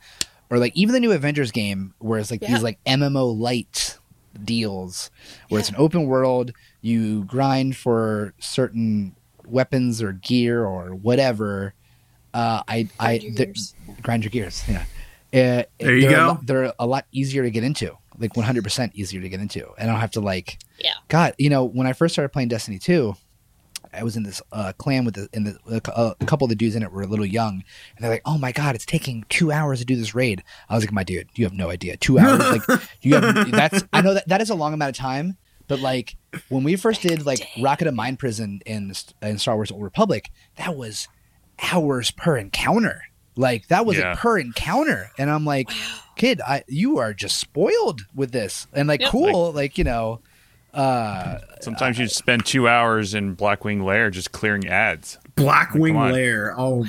or 0.49 0.57
like 0.57 0.75
even 0.75 0.93
the 0.93 0.99
new 0.99 1.11
Avengers 1.11 1.51
game, 1.51 1.93
where 1.99 2.19
it's 2.19 2.31
like 2.31 2.39
Mm-hmm. 2.41 2.51
Yeah. 2.51 2.57
these 2.57 2.63
like 2.63 2.83
MMO 2.85 3.37
light 3.37 3.97
deals, 4.43 5.11
where 5.49 5.59
it's 5.59 5.69
an 5.69 5.75
open 5.77 6.05
world, 6.05 6.51
you 6.81 7.25
grind 7.25 7.77
for 7.77 8.33
certain 8.39 9.15
weapons 9.45 10.01
or 10.01 10.13
gear 10.13 10.65
or 10.65 10.95
whatever. 10.95 11.73
Uh, 12.33 12.61
I 12.67 12.87
I 12.99 13.13
your 13.13 13.33
the- 13.33 13.45
gears. 13.47 13.75
grind 14.01 14.23
your 14.23 14.31
gears. 14.31 14.63
Yeah, 14.67 14.85
uh, 15.33 15.63
There 15.79 15.95
you 15.95 16.01
they're 16.01 16.11
go. 16.11 16.25
A 16.25 16.27
lot, 16.27 16.45
they're 16.45 16.73
a 16.79 16.87
lot 16.87 17.05
easier 17.11 17.43
to 17.43 17.51
get 17.51 17.63
into, 17.63 17.97
like 18.17 18.35
100 18.35 18.63
percent 18.63 18.95
easier 18.95 19.21
to 19.21 19.29
get 19.29 19.39
into. 19.39 19.67
And 19.77 19.89
I 19.89 19.93
don't 19.93 20.01
have 20.01 20.11
to 20.11 20.21
like 20.21 20.59
Yeah. 20.79 20.93
God, 21.07 21.33
you 21.37 21.49
know, 21.49 21.63
when 21.65 21.87
I 21.87 21.93
first 21.93 22.13
started 22.15 22.29
playing 22.29 22.47
Destiny 22.49 22.79
2, 22.79 23.15
I 23.91 24.03
was 24.03 24.15
in 24.15 24.23
this 24.23 24.39
uh, 24.51 24.71
clan 24.77 25.03
with 25.03 25.15
the, 25.15 25.27
in 25.33 25.45
the, 25.45 25.57
a, 25.67 25.81
cou- 25.81 26.13
a 26.19 26.25
couple 26.25 26.45
of 26.45 26.49
the 26.49 26.55
dudes 26.55 26.75
in 26.75 26.83
it 26.83 26.91
were 26.91 27.01
a 27.01 27.07
little 27.07 27.25
young, 27.25 27.63
and 27.95 28.03
they're 28.03 28.11
like, 28.11 28.21
"Oh 28.23 28.37
my 28.37 28.51
god, 28.51 28.75
it's 28.75 28.85
taking 28.85 29.25
two 29.29 29.51
hours 29.51 29.79
to 29.79 29.85
do 29.85 29.95
this 29.95 30.13
raid." 30.13 30.43
I 30.69 30.75
was 30.75 30.83
like, 30.83 30.91
"My 30.91 31.03
dude, 31.03 31.27
you 31.33 31.45
have 31.45 31.53
no 31.53 31.71
idea. 31.71 31.97
Two 31.97 32.19
hours, 32.19 32.39
like 32.39 32.81
you 33.01 33.15
have 33.15 33.49
that's 33.51 33.83
I 33.91 34.01
know 34.01 34.13
that 34.13 34.27
that 34.27 34.41
is 34.41 34.51
a 34.51 34.55
long 34.55 34.73
amount 34.75 34.89
of 34.89 34.95
time, 34.95 35.37
but 35.67 35.79
like 35.79 36.17
when 36.49 36.63
we 36.63 36.75
first 36.75 37.01
did 37.01 37.25
like 37.25 37.39
Rocket 37.59 37.87
of 37.87 37.95
Mind 37.95 38.19
Prison 38.19 38.61
in 38.63 38.93
in 39.23 39.39
Star 39.39 39.55
Wars: 39.55 39.71
Old 39.71 39.81
Republic, 39.81 40.29
that 40.57 40.75
was 40.75 41.07
hours 41.71 42.11
per 42.11 42.37
encounter. 42.37 43.03
Like 43.39 43.67
that 43.69 43.85
was 43.85 43.97
Yeah. 43.97 44.13
a 44.13 44.15
per 44.17 44.37
encounter, 44.37 45.11
and 45.17 45.29
I'm 45.31 45.45
like, 45.45 45.69
kid, 46.17 46.41
I 46.41 46.63
you 46.67 46.97
are 46.97 47.13
just 47.13 47.37
spoiled 47.39 48.01
with 48.13 48.31
this, 48.31 48.67
and 48.73 48.87
like 48.87 48.99
Yep. 49.01 49.09
cool, 49.11 49.51
like 49.53 49.77
you 49.77 49.83
know. 49.85 50.19
Uh, 50.71 51.39
Sometimes 51.61 51.97
you 51.97 52.07
spend 52.07 52.45
two 52.45 52.67
hours 52.67 53.15
in 53.15 53.35
Blackwing 53.35 53.83
Lair 53.83 54.11
just 54.11 54.31
clearing 54.31 54.67
ads. 54.67 55.17
Blackwing 55.35 55.93
Come 55.93 55.97
on. 55.97 56.11
Lair. 56.11 56.53
Oh, 56.55 56.83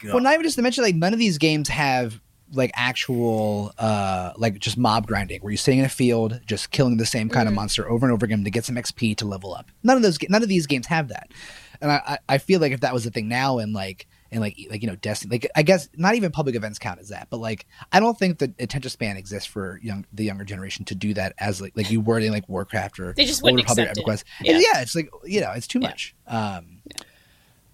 God. 0.00 0.12
Well, 0.12 0.20
not 0.22 0.34
even 0.34 0.44
just 0.44 0.54
to 0.54 0.62
mention, 0.62 0.84
like 0.84 0.94
none 0.94 1.12
of 1.12 1.18
these 1.18 1.36
games 1.38 1.68
have 1.68 2.20
like 2.52 2.70
actual 2.76 3.72
uh 3.78 4.32
like 4.36 4.60
just 4.60 4.78
mob 4.78 5.08
grinding 5.08 5.40
where 5.40 5.50
you're 5.50 5.56
sitting 5.58 5.80
in 5.80 5.86
a 5.86 5.88
field 5.88 6.40
just 6.46 6.70
killing 6.70 6.96
the 6.98 7.06
same 7.06 7.28
kind 7.28 7.48
of 7.48 7.54
monster 7.54 7.88
over 7.90 8.06
and 8.06 8.12
over 8.12 8.24
again 8.24 8.44
to 8.44 8.50
get 8.50 8.64
some 8.64 8.76
xp 8.76 9.16
to 9.16 9.24
level 9.24 9.52
up 9.52 9.68
none 9.82 9.96
of 9.96 10.04
those 10.04 10.18
ga- 10.18 10.28
none 10.30 10.40
of 10.42 10.48
these 10.48 10.64
games 10.68 10.86
have 10.86 11.08
that 11.08 11.32
and 11.80 11.90
i 11.90 12.00
i 12.06 12.18
I 12.34 12.38
feel 12.38 12.60
like 12.60 12.70
if 12.70 12.78
that 12.80 12.94
was 12.94 13.04
a 13.06 13.10
thing 13.10 13.26
now 13.28 13.58
and 13.58 13.72
like 13.72 14.06
and 14.34 14.42
like 14.42 14.56
like 14.70 14.82
you 14.82 14.88
know 14.88 14.96
destiny 14.96 15.30
like 15.32 15.50
i 15.56 15.62
guess 15.62 15.88
not 15.96 16.14
even 16.14 16.30
public 16.30 16.54
events 16.56 16.78
count 16.78 17.00
as 17.00 17.08
that 17.08 17.28
but 17.30 17.38
like 17.38 17.64
i 17.92 18.00
don't 18.00 18.18
think 18.18 18.38
the 18.38 18.52
attention 18.58 18.90
span 18.90 19.16
exists 19.16 19.46
for 19.46 19.78
young 19.82 20.04
the 20.12 20.24
younger 20.24 20.44
generation 20.44 20.84
to 20.84 20.94
do 20.94 21.14
that 21.14 21.32
as 21.38 21.60
like 21.62 21.72
like 21.76 21.90
you 21.90 22.00
were 22.00 22.18
in 22.18 22.32
like 22.32 22.46
warcraft 22.48 22.98
or 23.00 23.14
They 23.16 23.24
just 23.24 23.42
wouldn't 23.42 23.62
Republic 23.62 23.88
accept 23.88 24.08
it. 24.08 24.24
Yeah. 24.44 24.58
Yeah 24.58 24.82
it's 24.82 24.94
like 24.94 25.08
you 25.24 25.40
know 25.40 25.52
it's 25.52 25.66
too 25.66 25.78
Yeah. 25.78 25.88
much 25.88 26.14
um 26.26 26.82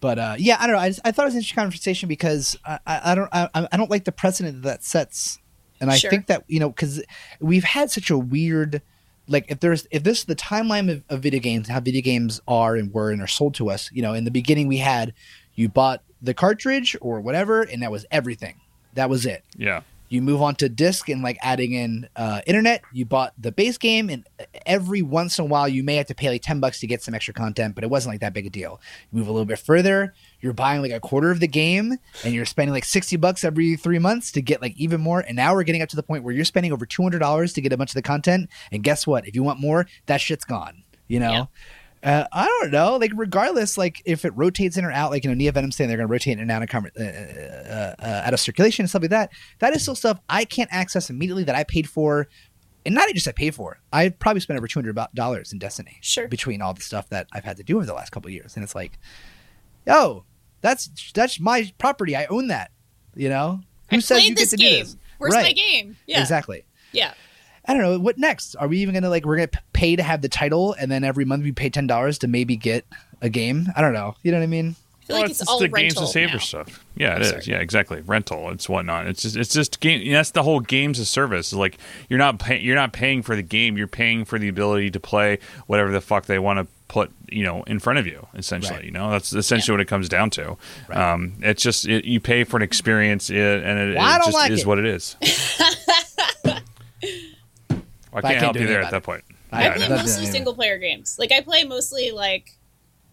but 0.00 0.18
uh, 0.18 0.36
yeah, 0.38 0.56
I 0.58 0.66
don't 0.66 0.76
know. 0.76 0.80
I, 0.82 0.88
just, 0.88 1.00
I 1.04 1.12
thought 1.12 1.24
it 1.24 1.26
was 1.26 1.34
an 1.34 1.40
interesting 1.40 1.56
conversation 1.56 2.08
because 2.08 2.56
I, 2.64 2.78
I, 2.86 3.12
I 3.12 3.14
don't 3.14 3.28
I, 3.32 3.68
I 3.70 3.76
don't 3.76 3.90
like 3.90 4.04
the 4.04 4.12
precedent 4.12 4.62
that, 4.62 4.68
that 4.68 4.82
sets, 4.84 5.38
and 5.78 5.90
I 5.90 5.98
Sure. 5.98 6.08
think 6.10 6.26
that 6.28 6.44
you 6.48 6.58
know 6.58 6.70
because 6.70 7.02
we've 7.38 7.64
had 7.64 7.90
such 7.90 8.08
a 8.08 8.16
weird 8.16 8.80
like 9.28 9.44
if 9.50 9.60
there's 9.60 9.86
if 9.90 10.02
this 10.02 10.20
is 10.20 10.24
the 10.24 10.34
timeline 10.36 10.90
of, 10.90 11.04
of 11.10 11.20
video 11.22 11.38
games 11.38 11.68
how 11.68 11.80
video 11.80 12.00
games 12.00 12.40
are 12.48 12.76
and 12.76 12.92
were 12.94 13.10
and 13.10 13.20
are 13.20 13.26
sold 13.26 13.54
to 13.56 13.68
us 13.68 13.90
you 13.92 14.00
know 14.00 14.14
in 14.14 14.24
the 14.24 14.30
beginning 14.30 14.68
we 14.68 14.78
had 14.78 15.12
you 15.54 15.68
bought 15.68 16.02
the 16.22 16.34
cartridge 16.34 16.96
or 17.00 17.20
whatever 17.20 17.62
and 17.62 17.82
that 17.82 17.90
was 17.90 18.06
everything. 18.10 18.60
That 18.94 19.08
was 19.08 19.24
it. 19.26 19.44
Yeah. 19.56 19.82
you 20.08 20.20
move 20.20 20.42
on 20.42 20.56
to 20.56 20.68
disc 20.68 21.08
and 21.08 21.22
like 21.22 21.38
adding 21.40 21.72
in 21.72 22.08
uh, 22.16 22.40
internet. 22.44 22.82
You 22.92 23.04
bought 23.04 23.32
the 23.38 23.52
base 23.52 23.78
game 23.78 24.10
and 24.10 24.26
every 24.66 25.02
once 25.02 25.38
in 25.38 25.44
a 25.44 25.46
while 25.46 25.68
you 25.68 25.84
may 25.84 25.94
have 25.96 26.06
to 26.06 26.14
pay 26.14 26.28
like 26.28 26.42
10 26.42 26.58
bucks 26.58 26.80
to 26.80 26.88
get 26.88 27.00
some 27.02 27.14
extra 27.14 27.32
content 27.32 27.76
but 27.76 27.84
it 27.84 27.90
wasn't 27.90 28.12
like 28.14 28.20
that 28.20 28.34
big 28.34 28.46
a 28.46 28.50
deal. 28.50 28.80
You 29.12 29.18
move 29.20 29.28
a 29.28 29.32
little 29.32 29.46
bit 29.46 29.60
further. 29.60 30.12
You're 30.40 30.52
buying 30.52 30.82
like 30.82 30.90
a 30.92 30.98
quarter 31.00 31.30
of 31.30 31.38
the 31.38 31.46
game 31.46 31.96
and 32.24 32.34
you're 32.34 32.44
spending 32.44 32.74
like 32.74 32.84
60 32.84 33.16
bucks 33.18 33.44
every 33.44 33.76
three 33.76 34.00
months 34.00 34.32
to 34.32 34.42
get 34.42 34.60
like 34.60 34.76
even 34.76 35.00
more. 35.00 35.20
And 35.20 35.36
now 35.36 35.54
we're 35.54 35.62
getting 35.62 35.82
up 35.82 35.88
to 35.90 35.96
the 35.96 36.02
point 36.02 36.24
where 36.24 36.34
you're 36.34 36.44
spending 36.44 36.72
over 36.72 36.84
$200 36.84 37.54
to 37.54 37.60
get 37.60 37.72
a 37.72 37.76
bunch 37.76 37.90
of 37.90 37.94
the 37.94 38.02
content. 38.02 38.50
And 38.72 38.82
guess 38.82 39.06
what? 39.06 39.28
If 39.28 39.36
you 39.36 39.42
want 39.44 39.60
more 39.60 39.86
that 40.06 40.20
shit's 40.20 40.44
gone 40.44 40.82
you 41.10 41.18
know 41.18 41.48
Uh, 42.02 42.24
I 42.32 42.46
don't 42.46 42.70
know. 42.70 42.96
Like, 42.96 43.12
regardless, 43.14 43.76
like 43.76 44.00
if 44.06 44.24
it 44.24 44.32
rotates 44.34 44.76
in 44.76 44.84
or 44.84 44.92
out, 44.92 45.10
like 45.10 45.22
you 45.22 45.30
know, 45.30 45.34
Nia 45.34 45.52
Venom 45.52 45.70
saying 45.70 45.88
they're 45.88 45.98
going 45.98 46.08
to 46.08 46.12
rotate 46.12 46.32
in 46.34 46.40
and 46.40 46.50
out 46.50 46.62
of 46.62 46.68
conver- 46.68 46.98
uh, 46.98 47.70
uh, 47.70 47.94
uh, 47.98 48.22
out 48.26 48.32
of 48.32 48.40
circulation 48.40 48.84
and 48.84 48.88
stuff 48.90 49.02
like 49.02 49.10
that. 49.10 49.30
That 49.58 49.74
is 49.74 49.82
still 49.82 49.94
stuff 49.94 50.18
I 50.28 50.44
can't 50.44 50.70
access 50.72 51.10
immediately 51.10 51.44
that 51.44 51.54
I 51.54 51.64
paid 51.64 51.88
for, 51.88 52.28
and 52.86 52.94
not 52.94 53.12
just 53.12 53.28
I 53.28 53.32
paid 53.32 53.54
for. 53.54 53.80
I 53.92 54.08
probably 54.08 54.40
spent 54.40 54.56
over 54.56 54.66
two 54.66 54.80
hundred 54.80 54.98
dollars 55.14 55.52
in 55.52 55.58
Destiny. 55.58 55.98
Sure. 56.00 56.26
Between 56.26 56.62
all 56.62 56.72
the 56.72 56.80
stuff 56.80 57.08
that 57.10 57.26
I've 57.32 57.44
had 57.44 57.58
to 57.58 57.62
do 57.62 57.76
over 57.76 57.84
the 57.84 57.94
last 57.94 58.10
couple 58.12 58.28
of 58.28 58.32
years, 58.32 58.56
and 58.56 58.64
it's 58.64 58.74
like, 58.74 58.98
yo, 59.86 60.24
that's 60.62 61.12
that's 61.12 61.38
my 61.38 61.70
property. 61.78 62.16
I 62.16 62.24
own 62.26 62.48
that. 62.48 62.70
You 63.14 63.28
know, 63.28 63.60
who 63.90 63.96
I 63.96 64.00
says 64.00 64.26
you 64.26 64.34
this 64.34 64.52
get 64.52 64.56
to 64.58 64.64
game. 64.64 64.72
do 64.72 64.84
this? 64.84 64.96
Where's 65.18 65.34
my 65.34 65.52
game? 65.52 65.96
Yeah. 66.06 66.20
Exactly. 66.20 66.64
Yeah. 66.92 67.12
I 67.70 67.74
don't 67.74 67.82
know 67.82 67.98
what 68.00 68.18
next. 68.18 68.56
Are 68.56 68.66
we 68.66 68.78
even 68.78 68.94
gonna 68.94 69.08
like 69.10 69.24
we're 69.24 69.36
gonna 69.36 69.62
pay 69.72 69.94
to 69.94 70.02
have 70.02 70.22
the 70.22 70.28
title, 70.28 70.74
and 70.80 70.90
then 70.90 71.04
every 71.04 71.24
month 71.24 71.44
we 71.44 71.52
pay 71.52 71.70
ten 71.70 71.86
dollars 71.86 72.18
to 72.18 72.26
maybe 72.26 72.56
get 72.56 72.84
a 73.22 73.28
game? 73.28 73.68
I 73.76 73.80
don't 73.80 73.92
know. 73.92 74.16
You 74.24 74.32
know 74.32 74.38
what 74.38 74.42
I 74.44 74.48
mean? 74.48 74.74
I 75.02 75.06
feel 75.06 75.16
like 75.16 75.22
Well, 75.24 75.30
it's, 75.30 75.48
all 75.48 75.58
the 75.60 75.68
rental 75.68 75.80
games 75.82 75.96
and 75.98 76.08
saver 76.08 76.32
now. 76.34 76.38
stuff. 76.38 76.84
Yeah, 76.96 77.12
it 77.12 77.14
I'm 77.16 77.22
is. 77.22 77.28
sorry. 77.30 77.42
Yeah, 77.46 77.58
exactly. 77.58 78.00
Rental. 78.00 78.50
It's 78.50 78.68
whatnot. 78.68 79.06
It's 79.06 79.22
just 79.22 79.36
it's 79.36 79.52
just 79.54 79.78
game. 79.78 80.10
That's 80.10 80.32
the 80.32 80.42
whole 80.42 80.58
games 80.58 80.98
as 80.98 81.08
service. 81.08 81.52
Like 81.52 81.78
you're 82.08 82.18
not 82.18 82.40
pay, 82.40 82.58
you're 82.58 82.74
not 82.74 82.92
paying 82.92 83.22
for 83.22 83.36
the 83.36 83.42
game. 83.42 83.76
You're 83.76 83.86
paying 83.86 84.24
for 84.24 84.36
the 84.38 84.48
ability 84.48 84.90
to 84.90 84.98
play 85.00 85.38
whatever 85.68 85.92
the 85.92 86.00
fuck 86.00 86.26
they 86.26 86.40
want 86.40 86.58
to 86.58 86.66
put 86.88 87.12
you 87.30 87.44
know 87.44 87.62
in 87.68 87.78
front 87.78 88.00
of 88.00 88.06
you. 88.08 88.26
Essentially, 88.34 88.74
Right. 88.78 88.84
you 88.84 88.90
know 88.90 89.10
that's 89.12 89.32
essentially 89.32 89.74
Yeah. 89.74 89.78
what 89.78 89.82
it 89.82 89.88
comes 89.88 90.08
down 90.08 90.30
to. 90.30 90.56
Right. 90.88 91.12
Um, 91.12 91.34
it's 91.40 91.62
just 91.62 91.86
it, 91.86 92.04
you 92.04 92.18
pay 92.18 92.42
for 92.42 92.56
an 92.56 92.64
experience, 92.64 93.30
it, 93.30 93.36
and 93.38 93.78
it, 93.78 93.96
Well, 93.96 94.04
I 94.04 94.16
it 94.16 94.18
don't 94.18 94.26
just 94.26 94.34
like 94.34 94.50
is 94.50 94.60
it. 94.62 94.66
what 94.66 94.78
it 94.80 94.86
is. 94.86 95.14
I 98.12 98.18
I 98.18 98.20
can't 98.22 98.32
can't 98.34 98.42
help 98.42 98.56
you 98.56 98.66
there 98.66 98.82
at 98.82 98.90
that 98.90 98.98
it. 98.98 99.02
point. 99.04 99.24
I- 99.52 99.68
I 99.68 99.76
play 99.76 99.88
know. 99.88 99.96
Mostly 99.96 100.26
single 100.26 100.54
player 100.54 100.78
games. 100.78 101.16
Like 101.18 101.32
I 101.32 101.40
play 101.40 101.64
mostly 101.64 102.10
like, 102.12 102.56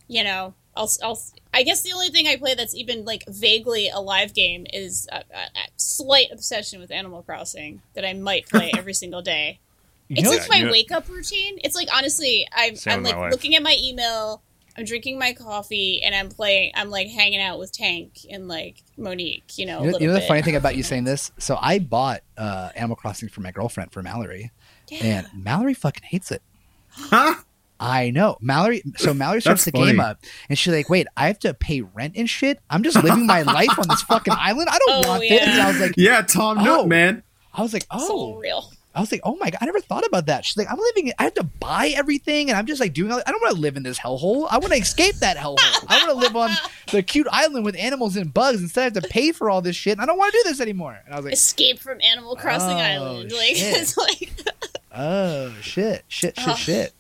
you 0.08 0.24
know, 0.24 0.54
I'll, 0.76 0.90
I'll 1.04 1.20
I 1.54 1.64
guess 1.64 1.82
the 1.82 1.92
only 1.94 2.10
thing 2.10 2.28
I 2.28 2.36
play 2.36 2.54
that's 2.54 2.76
even 2.76 3.04
like 3.06 3.24
vaguely 3.28 3.90
a 3.90 4.00
live 4.00 4.34
game 4.36 4.68
is 4.72 5.08
a, 5.12 5.18
a, 5.18 5.20
a 5.22 5.68
slight 5.78 6.28
obsession 6.32 6.80
with 6.80 6.92
Animal 6.92 7.24
Crossing 7.24 7.82
that 7.96 8.06
I 8.06 8.14
might 8.14 8.48
play 8.48 8.72
every 8.78 8.94
single 8.94 9.22
day. 9.24 9.60
You 10.08 10.16
It's 10.18 10.24
know 10.24 10.30
like 10.30 10.40
what's- 10.42 10.50
my 10.50 10.58
you 10.58 10.72
wake 10.72 10.92
up 10.92 11.10
routine. 11.10 11.58
It's 11.64 11.76
like 11.76 11.90
honestly, 11.94 12.48
I'm 12.56 12.76
I'm 12.86 13.04
like 13.04 13.32
looking 13.32 13.56
at 13.56 13.64
my 13.64 13.76
email, 13.82 14.44
I'm 14.78 14.86
drinking 14.86 15.18
my 15.18 15.34
coffee, 15.34 16.02
and 16.04 16.14
I'm 16.14 16.30
playing. 16.30 16.72
I'm 16.76 16.92
like 16.92 17.08
hanging 17.08 17.42
out 17.42 17.58
with 17.58 17.72
Tank 17.72 18.20
and 18.30 18.48
like 18.48 18.84
Monique. 18.96 19.58
You 19.58 19.66
know, 19.66 19.80
You 19.80 19.86
know, 19.88 19.92
little 19.94 20.02
you 20.02 20.08
know 20.10 20.14
the 20.14 20.22
funny 20.22 20.44
thing 20.44 20.56
about 20.56 20.76
you 20.78 20.84
saying 20.84 21.04
this? 21.12 21.32
So 21.40 21.58
I 21.60 21.80
bought 21.80 22.22
uh, 22.38 22.70
Animal 22.76 22.96
Crossing 22.96 23.28
for 23.30 23.42
my 23.42 23.52
girlfriend 23.52 23.92
for 23.92 24.04
Mallory, 24.04 24.52
Yeah. 24.90 25.24
and 25.34 25.44
Mallory 25.44 25.74
fucking 25.74 26.04
hates 26.04 26.32
it. 26.32 26.42
Huh? 26.90 27.36
I 27.80 28.10
know 28.10 28.38
Mallory. 28.42 28.82
So 28.98 29.14
Mallory 29.14 29.42
starts 29.42 29.66
the 29.66 29.72
That's 29.72 29.86
game 29.86 30.00
up, 30.00 30.20
and 30.50 30.58
she's 30.58 30.74
like, 30.74 30.90
"Wait, 30.90 31.06
I 31.16 31.28
have 31.28 31.38
to 31.40 31.54
pay 31.54 31.82
rent 31.82 32.14
and 32.18 32.28
shit. 32.28 32.60
I'm 32.72 32.82
just 32.82 33.02
living 33.04 33.28
my 33.28 33.42
life 33.44 33.78
on 33.78 33.86
this 33.88 34.02
fucking 34.02 34.34
island. 34.36 34.68
I 34.72 34.80
don't 34.80 35.06
Oh, 35.06 35.08
want 35.10 35.22
this." 35.22 35.42
And 35.42 35.62
I 35.62 35.68
was 35.68 35.80
like, 35.80 35.94
Yeah, 35.96 36.22
Tom 36.24 36.58
Nook, 36.64 36.80
Oh. 36.82 36.86
man. 36.88 37.22
"I 37.54 37.62
was 37.62 37.74
like, 37.74 37.84
It's 37.84 37.94
a 37.94 37.98
little 38.08 38.34
oh." 38.36 38.40
real. 38.40 38.72
I 38.98 39.00
was 39.02 39.12
like, 39.12 39.22
"Oh 39.24 39.36
my 39.38 39.50
god, 39.52 39.60
I 39.62 39.66
never 39.66 39.80
thought 39.80 40.06
about 40.06 40.26
that." 40.26 40.44
She's 40.44 40.58
like, 40.58 40.70
"I'm 40.72 40.80
living. 40.80 41.14
I 41.20 41.24
have 41.24 41.36
to 41.36 41.44
buy 41.44 41.94
everything, 41.96 42.50
and 42.50 42.58
I'm 42.58 42.66
just 42.66 42.82
like 42.82 42.94
doing. 42.94 43.12
All, 43.12 43.22
I 43.26 43.32
don't 43.32 43.42
want 43.42 43.56
to 43.56 43.62
live 43.62 43.78
in 43.78 43.84
this 43.84 44.00
hellhole. 44.00 44.48
I 44.50 44.58
want 44.58 44.74
to 44.74 44.80
escape 44.80 45.16
that 45.18 45.38
hellhole. 45.38 45.58
I 45.88 45.98
want 46.04 46.10
to 46.10 46.14
live 46.16 46.36
on 46.36 46.50
the 46.92 47.04
cute 47.04 47.28
island 47.32 47.64
with 47.64 47.76
animals 47.78 48.16
and 48.18 48.34
bugs 48.34 48.62
instead. 48.62 48.82
I 48.82 48.84
have 48.86 48.94
to 48.94 49.02
pay 49.10 49.32
for 49.32 49.50
all 49.50 49.62
this 49.62 49.76
shit. 49.76 49.94
And 49.94 50.02
I 50.02 50.06
don't 50.06 50.18
want 50.18 50.34
to 50.34 50.40
do 50.44 50.50
this 50.50 50.60
anymore." 50.60 51.00
And 51.06 51.14
I 51.14 51.18
was 51.18 51.26
like, 51.26 51.34
Escape 51.36 51.80
from 51.80 52.02
Animal 52.02 52.36
Crossing 52.36 52.78
Oh, 52.78 52.80
Island. 52.80 53.32
Like 53.32 53.56
shit. 53.56 53.78
it's 53.82 53.96
like 53.98 54.32
Oh 54.96 55.54
shit, 55.62 56.04
shit, 56.08 56.36
shit, 56.40 56.48
Ugh. 56.50 56.58
shit. 56.58 56.94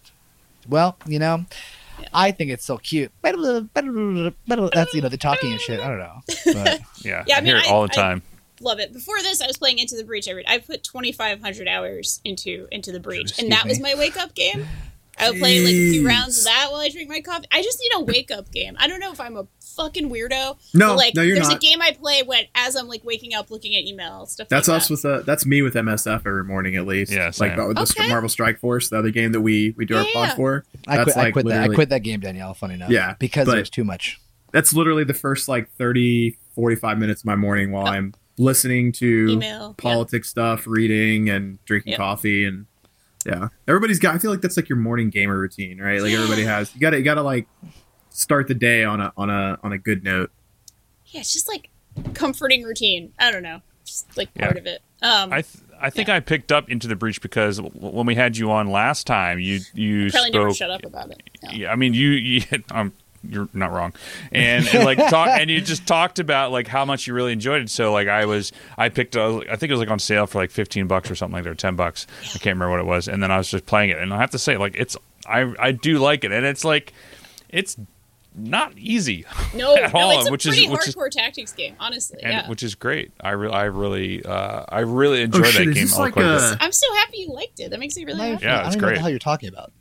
Well, 0.70 0.98
you 1.08 1.18
know, 1.18 1.46
I 2.14 2.32
think 2.32 2.52
it's 2.52 2.64
so 2.66 2.78
cute. 2.78 3.12
That's 3.24 3.38
you 3.38 5.02
know 5.02 5.10
the 5.10 5.18
talking 5.20 5.52
and 5.52 5.62
shit. 5.62 5.80
I 5.80 5.88
don't 5.88 6.00
know, 6.00 6.22
but 6.54 6.82
Yeah, 7.04 7.24
Yeah, 7.28 7.36
I 7.36 7.38
I, 7.38 7.42
mean, 7.42 7.46
hear 7.48 7.58
it 7.58 7.66
I- 7.68 7.70
all 7.74 7.88
the 7.88 7.94
I- 7.94 7.96
time. 7.96 8.22
Love 8.62 8.80
it. 8.80 8.94
Before 8.94 9.22
this, 9.22 9.42
I 9.42 9.48
was 9.48 9.58
playing 9.58 9.80
Into 9.80 9.96
the 9.96 10.04
Breach. 10.04 10.28
I 10.28 10.32
read. 10.34 10.46
I 10.48 10.58
put 10.60 10.84
twenty 10.84 11.12
five 11.12 11.42
hundred 11.42 11.68
hours 11.68 12.22
into 12.24 12.68
Into 12.72 12.92
the 12.92 13.00
Breach, 13.00 13.30
Excuse 13.32 13.44
and 13.44 13.52
that 13.52 13.66
was 13.66 13.80
my 13.80 13.96
wake 13.98 14.18
up 14.18 14.34
game. 14.36 14.66
I 15.20 15.32
would 15.32 15.40
play 15.40 15.60
like 15.62 15.74
a 15.74 15.92
few 15.94 16.06
rounds 16.08 16.38
of 16.38 16.44
that 16.46 16.68
while 16.70 16.80
I 16.80 16.90
drink 16.90 17.10
my 17.10 17.22
coffee. 17.22 17.48
I 17.52 17.64
just 17.64 17.80
need 17.80 17.90
a 18.00 18.04
wake 18.04 18.30
up 18.30 18.52
game. 18.52 18.76
I 18.80 18.88
don't 18.88 19.00
know 19.00 19.12
if 19.12 19.20
I'm 19.20 19.36
a 19.36 19.48
fucking 19.76 20.12
weirdo. 20.12 20.58
No, 20.76 20.90
but, 20.90 20.96
like 20.98 21.16
no, 21.16 21.24
you're 21.24 21.36
there's 21.38 21.48
not. 21.50 21.58
a 21.58 21.60
game 21.60 21.82
I 21.82 21.92
play 21.92 22.22
when 22.22 22.44
as 22.54 22.76
I'm 22.76 22.88
like 22.88 23.04
waking 23.04 23.34
up, 23.34 23.50
looking 23.50 23.76
at 23.76 23.84
email 23.84 24.28
stuff. 24.28 24.48
That's 24.48 24.68
like 24.68 24.78
us 24.78 24.88
that. 24.90 24.94
with 24.94 25.06
uh, 25.06 25.20
that's 25.22 25.44
me 25.48 25.64
with 25.64 25.74
MSF 25.74 26.20
every 26.28 26.44
morning 26.44 26.76
at 26.76 26.86
least. 26.86 27.12
Yeah, 27.12 27.26
like 27.26 27.34
same. 27.34 27.56
the, 27.58 27.74
the 27.74 27.82
Okay. 27.98 28.08
Marvel 28.10 28.30
Strike 28.30 28.60
Force, 28.60 28.90
the 28.90 29.00
other 29.00 29.10
game 29.10 29.32
that 29.32 29.42
we 29.42 29.74
we 29.76 29.86
do 29.86 29.98
our 29.98 30.04
Yeah, 30.04 30.14
pod 30.14 30.28
yeah. 30.30 30.36
for. 30.36 30.66
I 30.88 30.98
That's 30.98 31.14
quit. 31.14 31.26
I 31.26 31.32
quit 31.32 31.46
that. 31.48 31.64
I 31.72 31.74
quit 31.74 31.90
that 31.90 32.04
game, 32.04 32.20
Danielle. 32.20 32.54
Funny 32.54 32.76
enough, 32.76 32.92
Yeah, 32.92 33.16
because 33.18 33.48
but- 33.48 33.56
there's 33.56 33.72
too 33.72 33.84
much. 33.84 34.20
That's 34.52 34.72
literally 34.72 35.04
the 35.04 35.14
first 35.16 35.48
like 35.50 35.70
30, 35.78 36.38
45 36.56 36.98
minutes 37.00 37.22
of 37.22 37.26
my 37.26 37.36
morning 37.36 37.72
while 37.72 37.86
I'm 37.88 38.14
listening 38.38 38.92
to 38.94 39.28
email. 39.32 39.74
politics 39.78 40.30
stuff, 40.30 40.66
reading, 40.68 41.30
and 41.30 41.64
drinking 41.66 41.92
Yep. 41.92 41.98
coffee, 41.98 42.46
and 42.46 42.66
yeah, 43.26 43.50
everybody's 43.68 44.00
got. 44.00 44.16
I 44.16 44.18
feel 44.20 44.32
like 44.32 44.42
that's 44.42 44.58
like 44.58 44.70
your 44.70 44.78
morning 44.78 45.10
gamer 45.10 45.38
routine, 45.38 45.80
right? 45.80 46.02
Like 46.02 46.14
everybody 46.14 46.44
has. 46.44 46.74
You 46.74 46.82
got 46.82 46.92
to 46.92 46.98
you 46.98 47.04
got 47.04 47.16
to 47.16 47.24
like 47.24 47.48
start 48.10 48.48
the 48.48 48.54
day 48.56 48.84
on 48.84 49.02
a 49.02 49.12
on 49.18 49.30
a 49.30 49.58
on 49.64 49.74
a 49.74 49.78
good 49.78 50.04
note. 50.04 50.32
Yeah. 51.08 51.18
yeah, 51.18 51.22
it's 51.22 51.34
just 51.34 51.48
like 51.48 51.70
comforting 52.14 52.64
routine. 52.64 53.12
I 53.20 53.32
don't 53.32 53.44
know, 53.44 53.62
just 53.86 54.16
like 54.18 54.30
Yeah. 54.36 54.46
part 54.46 54.58
of 54.58 54.66
it. 54.66 54.82
Um, 55.02 55.32
I 55.34 55.42
th- 55.42 55.64
I 55.80 55.90
think 55.92 56.10
I 56.10 56.20
picked 56.20 56.52
up 56.52 56.72
into 56.72 56.88
the 56.88 56.96
breach 56.96 57.22
because 57.22 57.62
when 57.62 58.08
we 58.08 58.16
had 58.16 58.36
you 58.36 58.50
on 58.52 58.68
last 58.72 59.06
time, 59.06 59.40
you 59.40 59.60
you 59.76 60.10
probably 60.10 60.30
spoke. 60.30 60.34
never 60.42 60.54
shut 60.54 60.72
up 60.72 60.84
about 60.86 61.12
it. 61.12 61.22
No. 61.44 61.50
Yeah, 61.52 61.72
I 61.72 61.76
mean 61.76 61.94
you 61.94 62.10
you 62.10 62.42
um 62.72 62.94
you're 63.24 63.50
not 63.54 63.72
wrong, 63.72 63.94
and, 64.32 64.68
and 64.68 64.84
like 64.86 64.98
talk 65.10 65.28
and 65.30 65.50
you 65.50 65.62
just 65.62 65.86
talked 65.88 66.20
about 66.20 66.52
like 66.52 66.68
how 66.68 66.86
much 66.86 67.08
you 67.08 67.14
really 67.14 67.32
enjoyed 67.34 67.62
it. 67.62 67.70
So 67.70 67.92
like 67.94 68.08
I 68.08 68.26
was 68.26 68.52
I 68.78 68.90
picked 68.90 69.16
a, 69.16 69.44
i 69.50 69.56
think 69.56 69.70
it 69.70 69.74
was 69.74 69.80
like 69.80 69.90
on 69.92 70.00
sale 70.00 70.28
for 70.28 70.40
like 70.40 70.52
fifteen 70.52 70.88
bucks 70.88 71.10
or 71.12 71.16
something 71.16 71.34
like 71.34 71.44
that, 71.44 71.50
or 71.52 71.56
ten 71.56 71.76
bucks. 71.76 72.08
I 72.24 72.38
can't 72.40 72.56
remember 72.56 72.72
what 72.72 72.80
it 72.80 72.86
was, 72.86 73.08
and 73.08 73.22
then 73.22 73.32
I 73.32 73.38
was 73.38 73.50
just 73.50 73.66
playing 73.66 73.90
it, 73.90 73.98
and 74.00 74.14
I 74.14 74.18
have 74.20 74.32
to 74.32 74.40
say 74.40 74.58
like 74.58 74.76
it's 74.76 74.98
I 75.28 75.54
I 75.60 75.72
do 75.72 76.00
like 76.00 76.24
it, 76.24 76.32
and 76.32 76.46
it's 76.46 76.64
like 76.66 76.94
it's 77.50 77.78
not 78.40 78.72
easy 78.78 79.26
No, 79.56 79.76
at 79.76 79.92
no, 79.94 80.00
all, 80.00 80.20
it's 80.20 80.30
a 80.30 80.32
which 80.32 80.46
is 80.46 80.54
pretty 80.56 80.70
which 80.70 80.88
is 80.88 80.96
hardcore 80.96 81.10
tactics 81.10 81.54
game. 81.54 81.76
Honestly, 81.80 82.20
and 82.22 82.32
yeah. 82.32 82.50
which 82.50 82.62
is 82.62 82.76
great. 82.76 83.12
I 83.20 83.32
really 83.32 83.54
I 83.54 83.64
really 83.64 84.24
uh, 84.24 84.64
I 84.70 84.82
really 84.82 85.22
enjoy 85.24 85.40
Oh, 85.40 85.44
shit, 85.46 85.54
that 85.66 85.68
is 85.70 85.74
game. 85.74 85.84
this 85.86 85.94
all 85.96 86.02
like 86.02 86.14
quite 86.14 86.26
a 86.26 86.52
bit. 86.52 86.62
a- 86.62 86.64
I'm 86.64 86.72
so 86.72 86.86
happy 86.98 87.18
you 87.18 87.30
liked 87.34 87.60
it. 87.60 87.72
That 87.72 87.80
makes 87.80 87.96
me 87.96 88.06
really 88.06 88.20
happy. 88.20 88.46
Yeah, 88.46 88.60
it's 88.68 88.68
I 88.68 88.70
don't 88.70 88.74
even 88.74 88.82
know 88.82 88.86
what 88.86 88.90
great. 88.90 88.94
the 88.96 89.02
hell 89.02 89.10
you're 89.10 89.20
talking 89.20 89.50
about. 89.50 89.72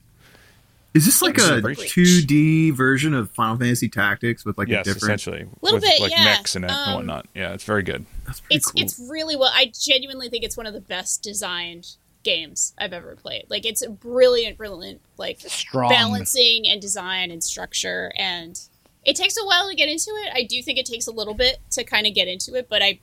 Is 0.97 1.05
this 1.05 1.21
like 1.21 1.37
a 1.39 1.59
a 1.59 1.61
2D 1.61 2.73
version 2.73 3.13
of 3.13 3.31
Final 3.33 3.57
Fantasy 3.57 3.89
Tactics 3.89 4.45
with 4.45 4.57
like 4.57 4.69
yes, 4.69 4.87
a 4.87 4.95
different? 4.95 5.03
essentially, 5.21 5.43
a 5.43 5.49
Little 5.61 5.77
with 5.77 5.83
bit, 5.83 6.01
like 6.01 6.11
yeah. 6.11 6.25
mechs 6.25 6.57
in 6.57 6.65
it 6.65 6.71
and 6.71 6.89
Um, 6.91 6.95
whatnot. 6.95 7.27
Yeah, 7.35 7.53
it's 7.53 7.65
very 7.65 7.83
good. 7.83 8.07
That's 8.27 8.41
pretty 8.41 8.57
it's 8.57 8.71
cool. 8.71 8.83
it's 8.83 8.99
really 9.11 9.37
well. 9.37 9.51
I 9.55 9.71
genuinely 9.79 10.29
think 10.31 10.43
it's 10.45 10.57
one 10.57 10.67
of 10.67 10.73
the 10.73 10.81
best 10.81 11.23
designed 11.23 11.97
games 12.23 12.73
I've 12.79 12.93
ever 12.93 13.15
played. 13.15 13.45
Like 13.49 13.67
it's 13.67 13.83
a 13.83 13.91
brilliant, 13.91 14.57
brilliant 14.57 15.01
like 15.19 15.41
Strong. 15.41 15.91
balancing 15.91 16.67
and 16.67 16.81
design 16.81 17.31
and 17.31 17.45
structure. 17.45 18.11
And 18.17 18.59
it 19.05 19.15
takes 19.17 19.37
a 19.37 19.45
while 19.45 19.69
to 19.69 19.77
get 19.77 19.89
into 19.89 20.11
it. 20.25 20.33
I 20.35 20.45
do 20.45 20.63
think 20.63 20.79
it 20.79 20.87
takes 20.87 21.07
a 21.07 21.13
little 21.13 21.35
bit 21.35 21.59
to 21.73 21.85
kind 21.85 22.07
of 22.07 22.15
get 22.15 22.27
into 22.27 22.55
it, 22.55 22.69
but 22.71 22.81
I 22.83 22.99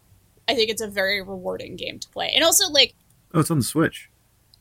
I 0.50 0.56
think 0.56 0.70
it's 0.72 0.82
a 0.82 0.88
very 0.88 1.22
rewarding 1.22 1.76
game 1.76 2.00
to 2.00 2.10
play. 2.10 2.32
And 2.36 2.44
also 2.44 2.70
like 2.72 2.96
oh, 3.36 3.40
it's 3.40 3.52
on 3.52 3.60
the 3.60 3.64
Switch. 3.64 4.10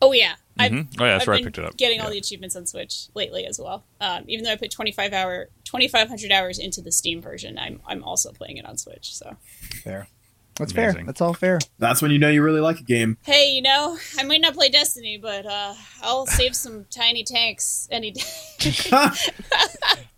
Oh 0.03 0.12
yeah, 0.12 0.34
I've 0.59 0.72
Mhm. 0.72 0.88
Oh 1.00 1.05
yeah, 1.05 1.12
that's 1.12 1.22
I've 1.22 1.28
where 1.28 1.36
I 1.36 1.42
picked 1.42 1.59
it 1.59 1.64
up. 1.64 1.76
Getting 1.78 2.00
all 2.03 2.11
the 2.11 2.18
achievements 2.18 2.55
on 2.57 2.66
Switch 2.66 3.07
lately 3.14 3.46
as 3.46 3.59
well. 3.59 3.84
Um, 4.00 4.24
even 4.28 4.44
though 4.44 4.53
I 4.53 4.57
put 4.57 4.70
twenty 4.70 4.92
five 4.92 5.14
hour 5.14 5.48
twenty 5.64 5.88
five 5.88 6.09
hundred 6.09 6.32
hours 6.32 6.59
into 6.59 6.82
the 6.82 6.92
Steam 6.92 7.22
version, 7.22 7.59
I'm 7.59 7.80
I'm 7.86 8.05
also 8.05 8.32
playing 8.32 8.59
it 8.59 8.66
on 8.66 8.76
Switch. 8.76 9.14
So 9.14 9.36
Fair. 9.82 10.09
That's 10.57 10.72
fair. 10.72 10.92
That's 11.07 11.22
all 11.22 11.32
fair. 11.32 11.61
That's 11.78 12.03
when 12.03 12.11
you 12.11 12.18
know 12.18 12.28
you 12.28 12.42
really 12.42 12.61
like 12.61 12.78
a 12.78 12.82
game. 12.82 13.16
hey, 13.24 13.53
you 13.53 13.62
know, 13.62 13.96
I 14.18 14.22
might 14.24 14.42
not 14.42 14.53
play 14.53 14.68
Destiny, 14.68 15.16
but 15.16 15.46
uh, 15.46 15.72
I'll 16.03 16.26
save 16.26 16.55
some 16.55 16.84
tiny 16.90 17.24
tanks 17.24 17.88
any 17.90 18.11
day. 18.11 18.20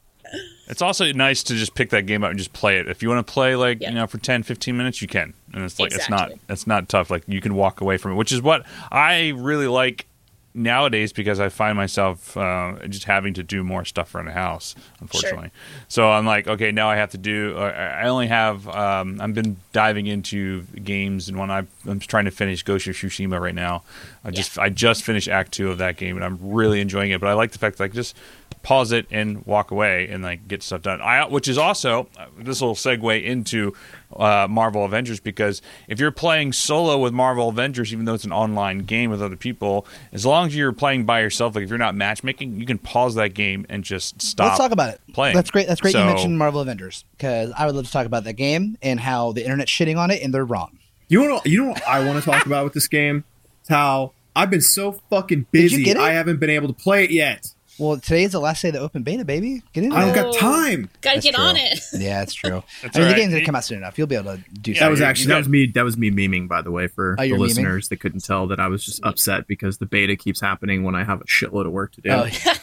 It's 0.67 0.83
also 0.83 1.13
nice 1.13 1.43
to 1.45 1.55
just 1.55 1.75
pick 1.75 1.91
that 1.91 2.07
game 2.07 2.25
up 2.25 2.31
and 2.31 2.39
just 2.39 2.53
play 2.53 2.79
it. 2.79 2.89
If 2.89 3.03
you 3.03 3.09
want 3.09 3.27
to 3.27 3.33
play 3.33 3.55
like 3.57 3.81
you 3.81 3.91
know 3.91 4.07
for 4.07 4.19
10, 4.19 4.43
15 4.43 4.77
minutes, 4.77 5.03
you 5.03 5.09
can, 5.09 5.35
and 5.53 5.65
it's 5.65 5.79
like 5.79 5.93
it's 5.93 6.09
not 6.09 6.33
it's 6.49 6.67
not 6.67 6.89
tough. 6.89 7.11
Like 7.11 7.25
you 7.27 7.41
can 7.41 7.55
walk 7.55 7.81
away 7.81 7.97
from 7.97 8.13
it, 8.13 8.15
which 8.15 8.33
is 8.33 8.41
what 8.41 8.65
I 8.91 9.29
really 9.37 9.67
like 9.67 10.07
nowadays 10.55 11.13
because 11.13 11.41
I 11.41 11.49
find 11.49 11.77
myself 11.77 12.37
uh, 12.37 12.75
just 12.89 13.05
having 13.05 13.35
to 13.35 13.43
do 13.43 13.65
more 13.65 13.85
stuff 13.85 14.15
around 14.15 14.27
the 14.27 14.33
house, 14.33 14.75
unfortunately. 15.01 15.51
So 15.89 16.09
I'm 16.11 16.25
like, 16.25 16.47
okay, 16.47 16.71
now 16.71 16.89
I 16.89 16.97
have 16.97 17.11
to 17.11 17.19
do. 17.19 17.57
Uh, 17.57 17.63
I 17.63 18.07
only 18.07 18.29
have. 18.29 18.69
Um, 18.69 19.21
I've 19.21 19.35
been 19.35 19.57
diving 19.73 20.07
into 20.07 20.63
games, 20.85 21.29
and 21.29 21.39
when 21.39 21.51
I, 21.51 21.67
I'm 21.87 21.99
trying 21.99 22.27
to 22.27 22.31
finish 22.31 22.63
Ghost 22.63 22.87
of 22.87 22.95
Tsushima 22.95 23.41
right 23.41 23.55
now. 23.55 23.83
I 24.25 24.31
just 24.31 24.59
I 24.59 24.71
just 24.71 25.03
finished 25.03 25.29
Act 25.29 25.53
Two 25.53 25.71
of 25.71 25.79
that 25.79 25.97
game, 25.97 26.17
and 26.17 26.25
I'm 26.25 26.39
really 26.41 26.81
enjoying 26.81 27.11
it. 27.11 27.21
But 27.21 27.29
I 27.29 27.35
like 27.35 27.53
the 27.53 27.59
fact 27.59 27.79
that 27.79 27.85
I 27.85 27.89
can 27.89 27.97
just 27.97 28.17
pause 28.63 28.93
it 28.93 29.07
and 29.11 29.45
walk 29.45 29.71
away 29.71 30.09
and 30.09 30.23
like 30.23 30.49
get 30.49 30.63
stuff 30.63 30.83
done. 30.83 31.01
I 31.03 31.27
which 31.27 31.49
is 31.49 31.59
also 31.59 32.09
uh, 32.19 32.27
this 32.39 32.61
will 32.61 32.75
segue 32.75 33.23
into 33.23 33.75
uh, 34.17 34.47
Marvel 34.49 34.85
Avengers 34.85 35.21
because 35.21 35.61
if 35.89 35.99
you're 36.01 36.11
playing 36.11 36.53
solo 36.53 36.99
with 36.99 37.13
Marvel 37.13 37.49
Avengers, 37.49 37.93
even 37.93 38.05
though 38.05 38.15
it's 38.15 38.25
an 38.25 38.33
online 38.33 38.79
game 38.81 39.11
with 39.11 39.23
other 39.23 39.37
people, 39.37 39.87
as 40.13 40.25
long 40.25 40.47
as 40.47 40.57
you're 40.57 40.73
playing 40.73 41.05
by 41.05 41.21
yourself, 41.21 41.55
like 41.55 41.65
if 41.65 41.71
you're 41.71 41.79
not 41.79 41.95
matchmaking, 41.95 42.59
you 42.61 42.67
can 42.67 42.79
pause 42.79 43.15
that 43.17 43.35
game 43.35 43.67
and 43.69 43.85
just 43.85 44.21
stop. 44.23 44.47
Let's 44.47 44.59
talk 44.59 44.71
about 44.73 44.95
it. 44.95 45.01
playing. 45.13 45.35
That's 45.35 45.51
great. 45.51 45.67
That's 45.67 45.81
great. 45.81 45.93
So- 45.93 46.01
you 46.01 46.07
mentioned 46.07 46.39
Marvel 46.39 46.61
Avengers 46.61 47.05
because 47.17 47.53
I 47.57 47.67
would 47.67 47.75
love 47.75 47.87
to 47.87 47.93
talk 47.93 48.07
about 48.07 48.25
that 48.25 48.35
game 48.35 48.79
and 48.83 49.01
how 49.01 49.33
the 49.33 49.43
internet's 49.45 49.71
shitting 49.73 49.99
on 49.99 50.11
it 50.11 50.23
and 50.23 50.33
they're 50.33 50.45
wrong. 50.45 50.79
You 51.09 51.29
know, 51.29 51.41
you 51.45 51.63
know 51.63 51.71
what 51.71 51.87
I 51.87 52.05
want 52.05 52.23
to 52.23 52.31
talk 52.31 52.47
about 52.47 52.65
with 52.65 52.73
this 52.73 52.89
game? 52.89 53.25
It's 53.61 53.69
how 53.69 54.13
I've 54.35 54.51
been 54.51 54.61
so 54.61 54.93
fucking 55.11 55.47
Did 55.53 55.71
you 55.73 55.79
busy. 55.79 55.85
get 55.85 55.97
it? 55.97 56.03
I 56.03 56.13
haven't 56.13 56.41
been 56.41 56.51
able 56.51 56.69
to 56.69 56.75
play 56.75 57.05
it 57.05 57.11
yet. 57.11 57.47
Well, 57.79 57.99
today's 57.99 58.33
the 58.33 58.41
last 58.41 58.63
day 58.63 58.69
of 58.69 58.75
the 58.75 58.81
open 58.81 59.03
beta, 59.03 59.25
baby. 59.25 59.63
Get 59.73 59.83
in 59.85 59.91
There. 59.91 59.99
I 59.99 60.05
don't 60.13 60.15
got 60.15 60.35
time. 60.39 60.89
Gotta 61.01 61.17
That's 61.17 61.25
get 61.27 61.35
true. 61.35 61.45
on 61.45 61.57
it. 61.57 61.81
Yeah, 61.95 62.21
that's 62.21 62.33
true. 62.35 62.63
That's 62.83 62.97
I 62.97 63.01
mean, 63.01 63.09
all 63.09 63.09
the 63.09 63.15
right. 63.15 63.17
game's 63.17 63.33
gonna 63.35 63.45
come 63.45 63.57
out 63.57 63.65
soon 63.65 63.79
enough. 63.79 63.99
You'll 63.99 64.07
be 64.07 64.15
able 64.15 64.37
to 64.37 64.43
do 64.53 64.73
Yeah, 64.73 64.81
That 64.81 64.91
was 64.91 65.01
actually 65.01 65.29
that 65.29 65.39
was 65.39 65.49
me. 65.49 65.67
That 65.67 65.83
was 65.85 65.97
me 65.97 66.11
memeing, 66.11 66.47
by 66.49 66.63
the 66.63 66.71
way, 66.71 66.87
for 66.87 67.17
Oh, 67.19 67.23
the 67.23 67.27
you're 67.29 67.37
memeing? 67.39 67.41
listeners 67.41 67.89
that 67.89 67.97
couldn't 68.01 68.25
tell 68.25 68.47
that 68.49 68.61
I 68.61 68.69
was 68.69 68.85
just 68.85 69.01
upset 69.05 69.47
because 69.49 69.79
the 69.79 69.87
beta 69.87 70.15
keeps 70.17 70.41
happening 70.41 70.85
when 70.85 70.95
I 70.95 71.03
have 71.05 71.21
a 71.21 71.25
shitload 71.25 71.67
of 71.67 71.73
work 71.73 71.93
to 71.95 72.01
do. 72.01 72.11
Oh, 72.11 72.25
yeah. 72.47 72.55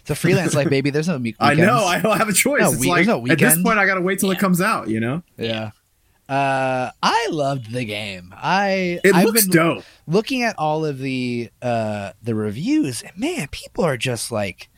it's 0.00 0.10
a 0.10 0.14
freelance 0.14 0.54
life, 0.54 0.70
baby. 0.70 0.88
There's 0.90 1.08
no 1.08 1.18
week- 1.18 1.36
I 1.38 1.54
know. 1.54 1.84
I 1.84 2.00
don't 2.00 2.16
have 2.16 2.28
a 2.28 2.32
choice. 2.32 2.60
No, 2.62 2.72
it's 2.72 2.80
we- 2.80 2.88
like 2.88 3.06
no 3.06 3.26
at 3.26 3.38
this 3.38 3.60
point, 3.62 3.78
I 3.78 3.84
gotta 3.86 4.00
wait 4.00 4.20
till 4.20 4.30
Yeah. 4.30 4.36
it 4.36 4.40
comes 4.40 4.60
out. 4.62 4.88
You 4.88 5.00
know, 5.00 5.22
Yeah. 5.36 5.72
Uh, 6.28 6.90
I 7.02 7.28
loved 7.30 7.70
the 7.70 7.84
game. 7.84 8.34
I 8.36 9.00
it 9.04 9.14
I've 9.14 9.26
looks 9.26 9.46
been 9.46 9.52
dope. 9.52 9.84
looking 10.06 10.42
at 10.42 10.58
all 10.58 10.84
of 10.84 10.98
the 10.98 11.50
uh 11.62 12.12
the 12.22 12.34
reviews, 12.34 13.02
and 13.02 13.16
man, 13.16 13.48
people 13.50 13.84
are 13.84 13.96
just 13.96 14.32
like. 14.32 14.68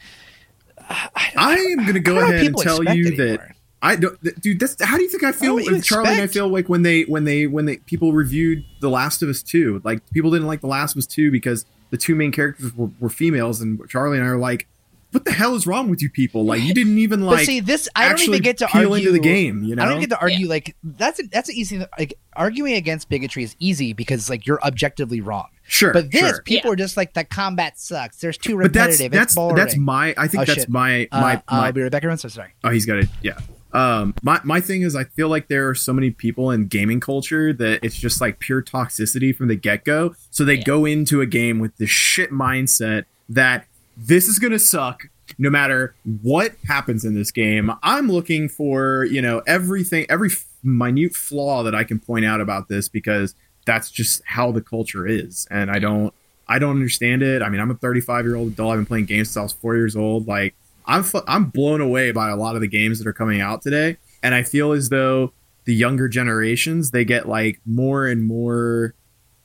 I, 0.91 1.33
I 1.37 1.55
am 1.55 1.85
gonna 1.85 2.01
go 2.01 2.15
don't 2.15 2.21
know 2.23 2.27
what 2.27 2.35
ahead 2.35 2.47
and 2.47 2.57
tell 2.57 2.83
you 2.83 3.07
anymore. 3.09 3.37
that 3.37 3.57
I 3.81 3.97
don't, 3.97 4.41
dude. 4.41 4.59
That's 4.59 4.83
how 4.83 4.97
do 4.97 5.03
you 5.03 5.09
think 5.09 5.23
I 5.23 5.33
feel? 5.33 5.55
what 5.55 5.67
you 5.67 5.73
with 5.73 5.85
Charlie 5.85 6.11
and 6.11 6.23
I 6.23 6.27
feel 6.27 6.49
like 6.49 6.69
when 6.69 6.83
they 6.83 7.03
when 7.03 7.25
they 7.25 7.47
when 7.47 7.65
they 7.67 7.77
people 7.79 8.13
reviewed 8.13 8.65
The 8.81 8.91
Last 8.91 9.23
of 9.23 9.29
Us 9.29 9.43
Two, 9.43 9.81
like 9.85 10.09
people 10.11 10.31
didn't 10.31 10.49
like 10.49 10.61
The 10.61 10.67
Last 10.67 10.93
of 10.93 10.99
Us 10.99 11.07
Two 11.07 11.31
because 11.31 11.65
the 11.91 11.97
two 11.97 12.15
main 12.15 12.33
characters 12.33 12.75
were, 12.75 12.91
were 12.99 13.09
females, 13.09 13.61
and 13.61 13.81
Charlie 13.89 14.19
and 14.19 14.27
I 14.27 14.31
are 14.31 14.37
like, 14.37 14.67
"What 15.13 15.25
the 15.25 15.33
hell 15.33 15.55
is 15.55 15.67
wrong 15.67 15.89
with 15.89 16.03
you 16.03 16.11
people? 16.11 16.45
Like, 16.45 16.61
you 16.63 16.75
didn't 16.75 16.99
even 16.99 17.21
But 17.21 17.27
like 17.27 17.47
see, 17.47 17.61
this 17.61 17.89
I 17.97 18.09
don't 18.09 18.21
even 18.21 18.43
get 18.43 18.59
to 18.59 18.67
peel 18.67 18.93
argue 18.93 18.97
into 19.09 19.13
the 19.13 19.19
game." 19.19 19.63
You 19.65 19.77
know, 19.77 19.83
I 19.83 19.89
don't 19.89 20.01
get 20.01 20.11
to 20.11 20.21
argue 20.21 20.49
like 20.49 20.77
that's 20.83 21.19
a, 21.21 21.25
that's 21.25 21.49
an 21.49 21.55
easy 21.55 21.85
like 21.99 22.15
arguing 22.37 22.75
against 22.75 23.09
bigotry 23.09 23.43
is 23.43 23.57
easy 23.59 23.93
because 23.93 24.29
like 24.31 24.47
you're 24.47 24.61
objectively 24.63 25.21
wrong. 25.21 25.49
sure, 25.67 25.93
But 25.93 26.11
this, 26.13 26.21
sure. 26.21 26.43
people 26.43 26.69
Yeah. 26.69 26.73
are 26.73 26.77
just 26.77 26.97
like 26.97 27.15
the 27.15 27.25
combat 27.25 27.79
sucks. 27.79 28.19
There's 28.21 28.39
too 28.39 28.57
But 28.59 28.73
that's 28.73 29.01
repetitive. 29.01 29.13
that's 29.13 29.37
it's 29.37 29.55
that's 29.57 29.77
my. 29.77 30.15
I 30.17 30.29
think 30.29 30.43
Oh, 30.43 30.45
that's 30.45 30.61
shit. 30.61 30.69
my 30.69 31.09
uh, 31.13 31.21
my 31.21 31.35
uh, 31.37 31.41
my. 31.51 31.67
I'll 31.67 31.73
be 31.73 31.83
right 31.83 31.93
back. 31.93 32.03
Everyone, 32.03 32.19
so 32.19 32.29
sorry. 32.29 32.55
Oh, 32.65 32.71
he's 32.71 32.87
got 32.87 32.99
it. 32.99 33.09
Yeah. 33.23 33.39
Um, 33.71 34.15
my 34.23 34.41
my 34.45 34.63
thing 34.63 34.81
is, 34.81 34.97
I 34.97 35.05
feel 35.05 35.29
like 35.29 35.49
there 35.49 35.69
are 35.69 35.75
so 35.75 35.93
many 35.93 36.11
people 36.11 36.51
in 36.51 36.69
gaming 36.69 37.01
culture 37.01 37.53
that 37.53 37.81
it's 37.85 37.97
just 37.97 38.19
like 38.19 38.39
pure 38.39 38.63
toxicity 38.63 39.37
from 39.37 39.49
the 39.49 39.57
get 39.57 39.85
go. 39.85 40.15
So 40.31 40.45
they 40.47 40.55
Yeah. 40.55 40.63
go 40.65 40.85
into 40.87 41.21
a 41.21 41.27
game 41.27 41.59
with 41.59 41.77
this 41.77 41.91
shit 41.91 42.31
mindset 42.33 43.05
that 43.29 43.67
this 43.99 44.29
is 44.29 44.39
gonna 44.39 44.59
suck 44.59 45.09
no 45.39 45.51
matter 45.51 45.95
what 46.23 46.55
happens 46.67 47.05
in 47.05 47.15
this 47.15 47.31
game. 47.31 47.71
I'm 47.83 48.11
looking 48.11 48.49
for 48.49 49.05
you 49.05 49.21
know 49.21 49.43
everything, 49.47 50.07
every 50.09 50.31
minute 50.63 51.15
flaw 51.15 51.63
that 51.65 51.75
I 51.75 51.85
can 51.85 51.99
point 51.99 52.25
out 52.25 52.41
about 52.41 52.69
this 52.69 52.89
because 52.89 53.35
that's 53.67 53.91
just 53.91 54.23
how 54.25 54.53
the 54.53 54.63
culture 54.63 55.07
is, 55.07 55.47
and 55.51 55.71
I 55.71 55.79
don't. 55.79 56.15
I 56.51 56.59
don't 56.59 56.77
understand 56.77 57.23
it. 57.23 57.43
I 57.43 57.51
mean, 57.51 57.61
I'm 57.61 57.71
a 57.71 57.75
35 57.75 58.25
year 58.25 58.35
old 58.35 58.53
adult. 58.53 58.73
I've 58.73 58.79
been 58.79 58.87
playing 58.87 59.05
games 59.05 59.29
since 59.29 59.37
I 59.37 59.43
was 59.43 59.53
four 59.53 59.77
years 59.77 59.95
old. 59.95 60.27
Like, 60.27 60.55
I'm 60.87 61.03
fu- 61.03 61.21
I'm 61.29 61.45
blown 61.45 61.83
away 61.83 62.11
by 62.11 62.31
a 62.31 62.37
lot 62.37 62.55
of 62.55 62.63
the 62.63 62.69
games 62.69 62.99
that 62.99 63.07
are 63.07 63.13
coming 63.13 63.43
out 63.43 63.61
today, 63.61 63.99
and 64.23 64.35
I 64.35 64.45
feel 64.45 64.73
as 64.73 64.89
though 64.89 65.35
the 65.67 65.75
younger 65.75 66.09
generations 66.09 66.91
they 66.91 67.05
get 67.05 67.29
like 67.29 67.61
more 67.67 68.07
and 68.07 68.25
more 68.27 68.95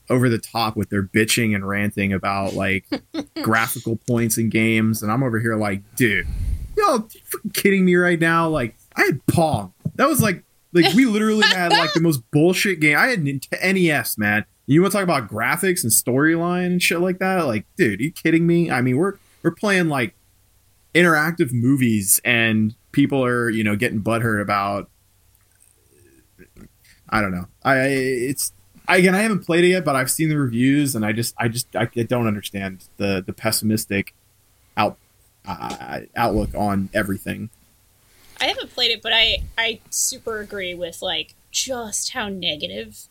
over 0.09 0.29
the 0.29 0.37
top 0.37 0.75
with 0.75 0.89
their 0.89 1.03
bitching 1.03 1.55
and 1.55 1.67
ranting 1.67 2.13
about 2.13 2.53
like 2.53 2.85
graphical 3.41 3.97
points 4.07 4.37
in 4.37 4.49
games, 4.49 5.01
and 5.01 5.11
I'm 5.11 5.23
over 5.23 5.39
here 5.39 5.55
like, 5.55 5.81
dude, 5.95 6.27
fucking 7.25 7.51
kidding 7.51 7.85
me 7.85 7.95
right 7.95 8.19
now? 8.19 8.47
Like, 8.49 8.75
I 8.95 9.03
had 9.03 9.25
Pong. 9.27 9.73
That 9.95 10.07
was 10.07 10.21
like 10.21 10.43
like 10.73 10.93
we 10.93 11.05
literally 11.05 11.45
had 11.47 11.71
like 11.71 11.93
the 11.93 12.01
most 12.01 12.21
bullshit 12.31 12.79
game. 12.79 12.97
I 12.97 13.07
had 13.07 13.23
NES, 13.23 14.17
man. 14.17 14.45
You 14.65 14.81
want 14.81 14.91
to 14.91 14.97
talk 14.97 15.03
about 15.03 15.29
graphics 15.29 15.83
and 15.83 15.91
storyline 15.91 16.67
and 16.67 16.81
shit 16.81 16.99
like 16.99 17.19
that? 17.19 17.45
Like, 17.45 17.65
dude, 17.77 17.99
you 17.99 18.11
kidding 18.11 18.47
me? 18.47 18.71
I 18.71 18.81
mean, 18.81 18.97
we're 18.97 19.13
we're 19.43 19.51
playing 19.51 19.89
like 19.89 20.15
interactive 20.95 21.51
movies, 21.51 22.19
and 22.25 22.75
people 22.91 23.23
are 23.23 23.49
you 23.49 23.63
know 23.63 23.75
getting 23.75 24.01
butthurt 24.01 24.41
about. 24.41 24.89
I 27.09 27.21
don't 27.21 27.31
know. 27.31 27.45
I 27.63 27.77
it's 27.77 28.53
I, 28.87 28.97
again 28.97 29.15
I 29.15 29.21
haven't 29.21 29.45
played 29.45 29.63
it 29.63 29.69
yet, 29.69 29.85
but 29.85 29.95
I've 29.95 30.11
seen 30.11 30.29
the 30.29 30.37
reviews, 30.37 30.95
and 30.95 31.05
I 31.05 31.11
just 31.11 31.35
I 31.37 31.47
just 31.47 31.73
I, 31.75 31.85
don't 31.85 32.27
understand 32.27 32.85
the 32.97 33.23
the 33.25 33.33
pessimistic 33.33 34.13
out 34.77 34.97
uh, 35.45 36.01
outlook 36.15 36.49
on 36.55 36.89
everything. 36.93 37.49
I 38.39 38.45
haven't 38.45 38.73
played 38.73 38.91
it, 38.91 39.01
but 39.01 39.13
I 39.13 39.43
I 39.57 39.79
super 39.89 40.39
agree 40.39 40.73
with 40.73 41.01
like 41.01 41.35
just 41.51 42.11
how 42.11 42.29
negative 42.29 43.07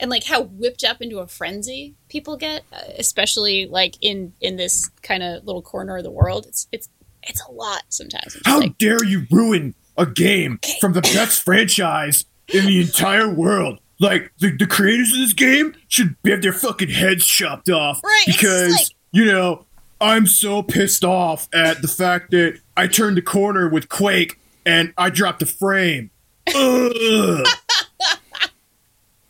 and 0.00 0.10
like 0.10 0.24
how 0.24 0.42
whipped 0.42 0.82
up 0.82 1.02
into 1.02 1.18
a 1.18 1.26
frenzy 1.26 1.94
people 2.08 2.36
get, 2.36 2.62
uh, 2.72 2.80
especially 2.98 3.66
like 3.66 3.96
in 4.00 4.32
in 4.40 4.56
this 4.56 4.88
kind 5.02 5.22
of 5.22 5.44
little 5.44 5.62
corner 5.62 5.98
of 5.98 6.02
the 6.02 6.10
world. 6.10 6.46
It's 6.46 6.66
it's 6.72 6.88
it's 7.22 7.42
a 7.46 7.52
lot 7.52 7.82
sometimes. 7.90 8.36
How 8.44 8.60
like, 8.60 8.78
dare 8.78 9.04
you 9.04 9.26
ruin 9.30 9.74
a 9.96 10.06
game 10.06 10.58
from 10.80 10.94
the 10.94 11.02
best 11.14 11.42
franchise 11.42 12.24
in 12.48 12.66
the 12.66 12.80
entire 12.80 13.28
world? 13.28 13.80
Like 14.00 14.32
the, 14.38 14.56
the 14.56 14.66
creators 14.66 15.12
of 15.12 15.18
this 15.18 15.34
game 15.34 15.74
should 15.88 16.16
have 16.24 16.40
their 16.42 16.52
fucking 16.54 16.88
heads 16.88 17.26
chopped 17.26 17.68
off 17.70 18.00
Right, 18.02 18.24
because 18.26 18.72
like- 18.72 18.88
you 19.12 19.26
know 19.26 19.66
I'm 20.00 20.26
so 20.26 20.62
pissed 20.62 21.04
off 21.04 21.48
at 21.52 21.82
the 21.82 21.88
fact 21.88 22.30
that 22.30 22.58
I 22.76 22.86
turned 22.86 23.18
the 23.18 23.22
corner 23.22 23.68
with 23.68 23.90
Quake 23.90 24.40
and 24.64 24.94
I 24.96 25.10
dropped 25.10 25.42
a 25.42 25.46
frame. 25.46 26.10
Ugh. 26.54 27.46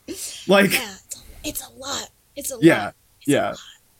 like 0.47 0.73
yeah, 0.73 0.95
it's 1.05 1.17
a, 1.17 1.21
it's 1.45 1.67
a 1.67 1.71
lot. 1.73 2.09
It's 2.37 2.53
a 2.53 2.59
yeah, 2.61 2.85
lot. 2.85 2.95
yeah, 3.27 3.55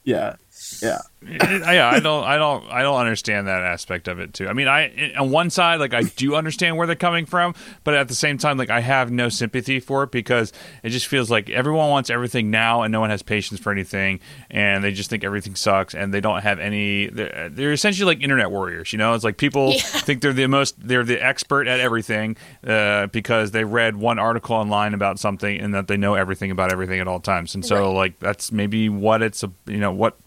yeah, 0.05 0.35
yeah. 0.81 0.99
Yeah, 1.23 1.87
I 1.93 1.99
don't, 1.99 2.23
I 2.23 2.37
don't, 2.37 2.65
I 2.71 2.81
don't 2.81 2.99
understand 2.99 3.45
that 3.47 3.61
aspect 3.61 4.07
of 4.07 4.19
it 4.19 4.33
too. 4.33 4.47
I 4.47 4.53
mean, 4.53 4.67
I 4.67 5.13
on 5.17 5.29
one 5.29 5.51
side, 5.51 5.79
like 5.79 5.93
I 5.93 6.01
do 6.01 6.33
understand 6.35 6.77
where 6.77 6.87
they're 6.87 6.95
coming 6.95 7.27
from, 7.27 7.53
but 7.83 7.93
at 7.93 8.07
the 8.07 8.15
same 8.15 8.39
time, 8.39 8.57
like 8.57 8.71
I 8.71 8.79
have 8.79 9.11
no 9.11 9.29
sympathy 9.29 9.79
for 9.79 10.01
it 10.01 10.11
because 10.11 10.51
it 10.81 10.89
just 10.89 11.05
feels 11.05 11.29
like 11.29 11.51
everyone 11.51 11.89
wants 11.91 12.09
everything 12.09 12.49
now, 12.49 12.81
and 12.81 12.91
no 12.91 12.99
one 12.99 13.11
has 13.11 13.21
patience 13.21 13.59
for 13.59 13.71
anything, 13.71 14.19
and 14.49 14.83
they 14.83 14.91
just 14.91 15.11
think 15.11 15.23
everything 15.23 15.53
sucks, 15.55 15.93
and 15.93 16.11
they 16.11 16.21
don't 16.21 16.41
have 16.41 16.57
any. 16.59 17.05
They're, 17.07 17.49
they're 17.49 17.71
essentially 17.71 18.15
like 18.15 18.23
internet 18.23 18.49
warriors, 18.49 18.91
you 18.91 18.97
know? 18.97 19.13
It's 19.13 19.23
like 19.23 19.37
people 19.37 19.73
Yeah. 19.73 19.81
think 19.83 20.21
they're 20.23 20.33
the 20.33 20.47
most, 20.47 20.75
they're 20.79 21.03
the 21.03 21.23
expert 21.23 21.67
at 21.67 21.79
everything 21.79 22.35
uh, 22.65 23.05
because 23.07 23.51
they 23.51 23.63
read 23.63 23.95
one 23.95 24.17
article 24.17 24.55
online 24.55 24.95
about 24.95 25.19
something 25.19 25.59
and 25.61 25.75
that 25.75 25.87
they 25.87 25.97
know 25.97 26.15
everything 26.15 26.49
about 26.49 26.71
everything 26.71 26.99
at 26.99 27.07
all 27.07 27.19
times, 27.19 27.53
and 27.53 27.63
so 27.63 27.75
Right. 27.75 27.95
like 27.95 28.19
that's 28.19 28.51
maybe 28.51 28.89
what 28.89 29.21
it's 29.21 29.43
a, 29.43 29.51
you 29.67 29.77
know, 29.77 29.91
what 29.91 30.17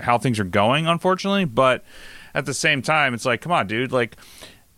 how 0.00 0.18
things 0.18 0.38
are 0.38 0.44
going, 0.44 0.86
unfortunately. 0.86 1.44
But 1.44 1.84
at 2.34 2.46
the 2.46 2.54
same 2.54 2.82
time, 2.82 3.14
it's 3.14 3.24
like, 3.24 3.40
come 3.40 3.52
on, 3.52 3.66
dude. 3.66 3.92
Like, 3.92 4.16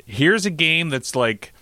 here's 0.05 0.47
a 0.47 0.51
game 0.51 0.89
that's 0.91 1.15
like 1.15 1.53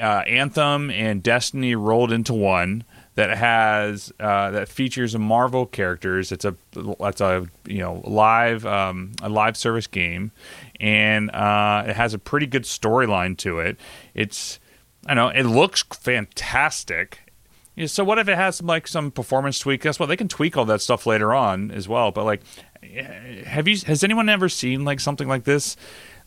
uh, 0.00 0.22
Anthem 0.26 0.90
and 0.90 1.22
Destiny 1.22 1.74
rolled 1.74 2.12
into 2.12 2.34
one 2.34 2.84
that 3.16 3.36
has 3.36 4.12
uh, 4.18 4.50
that 4.50 4.68
features 4.68 5.16
Marvel 5.16 5.66
characters. 5.66 6.32
It's 6.32 6.44
a 6.44 6.56
that's 6.98 7.20
a 7.20 7.46
you 7.66 7.78
know 7.78 8.02
live 8.04 8.66
um, 8.66 9.12
a 9.22 9.28
live 9.28 9.56
service 9.56 9.86
game, 9.86 10.32
and 10.80 11.30
uh, 11.30 11.84
it 11.86 11.96
has 11.96 12.14
a 12.14 12.18
pretty 12.18 12.46
good 12.46 12.64
storyline 12.64 13.36
to 13.38 13.60
it. 13.60 13.78
It's 14.14 14.58
I 15.06 15.14
know 15.14 15.28
it 15.28 15.44
looks 15.44 15.82
fantastic. 15.82 17.20
So 17.86 18.04
what 18.04 18.20
if 18.20 18.28
it 18.28 18.36
has 18.36 18.56
some 18.56 18.66
like 18.66 18.86
some 18.86 19.10
performance 19.10 19.58
tweak? 19.58 19.82
Guess 19.82 19.98
what? 19.98 20.06
They 20.06 20.16
can 20.16 20.28
tweak 20.28 20.56
all 20.56 20.64
that 20.66 20.80
stuff 20.80 21.06
later 21.06 21.34
on 21.34 21.70
as 21.70 21.88
well. 21.88 22.10
But 22.12 22.24
like, 22.24 22.42
have 23.46 23.68
you? 23.68 23.76
Has 23.86 24.02
anyone 24.04 24.28
ever 24.28 24.48
seen 24.48 24.84
like 24.84 25.00
something 25.00 25.28
like 25.28 25.44
this? 25.44 25.76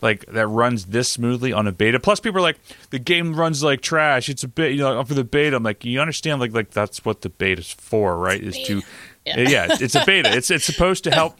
Like 0.01 0.25
that 0.27 0.47
runs 0.47 0.85
this 0.85 1.11
smoothly 1.11 1.51
on 1.53 1.65
a 1.67 1.71
beta. 1.71 1.99
Plus, 1.99 2.19
people 2.19 2.37
are 2.37 2.41
like, 2.41 2.59
the 2.91 2.99
game 2.99 3.35
runs 3.35 3.63
like 3.63 3.81
trash. 3.81 4.29
It's 4.29 4.43
a 4.43 4.47
bit, 4.47 4.73
you 4.73 4.77
know, 4.79 5.03
for 5.03 5.15
the 5.15 5.23
beta. 5.23 5.55
I'm 5.55 5.63
like, 5.63 5.83
you 5.83 5.99
understand? 5.99 6.39
Like, 6.39 6.53
like 6.53 6.69
that's 6.69 7.03
what 7.03 7.21
the 7.21 7.29
beta's 7.29 7.71
for, 7.71 8.15
right? 8.17 8.39
Is 8.41 8.55
to, 8.67 8.83
Yeah. 9.25 9.39
yeah, 9.49 9.67
it's 9.71 9.95
a 9.95 10.03
beta. 10.05 10.35
It's 10.37 10.51
it's 10.51 10.65
supposed 10.65 11.03
to 11.05 11.11
help 11.11 11.37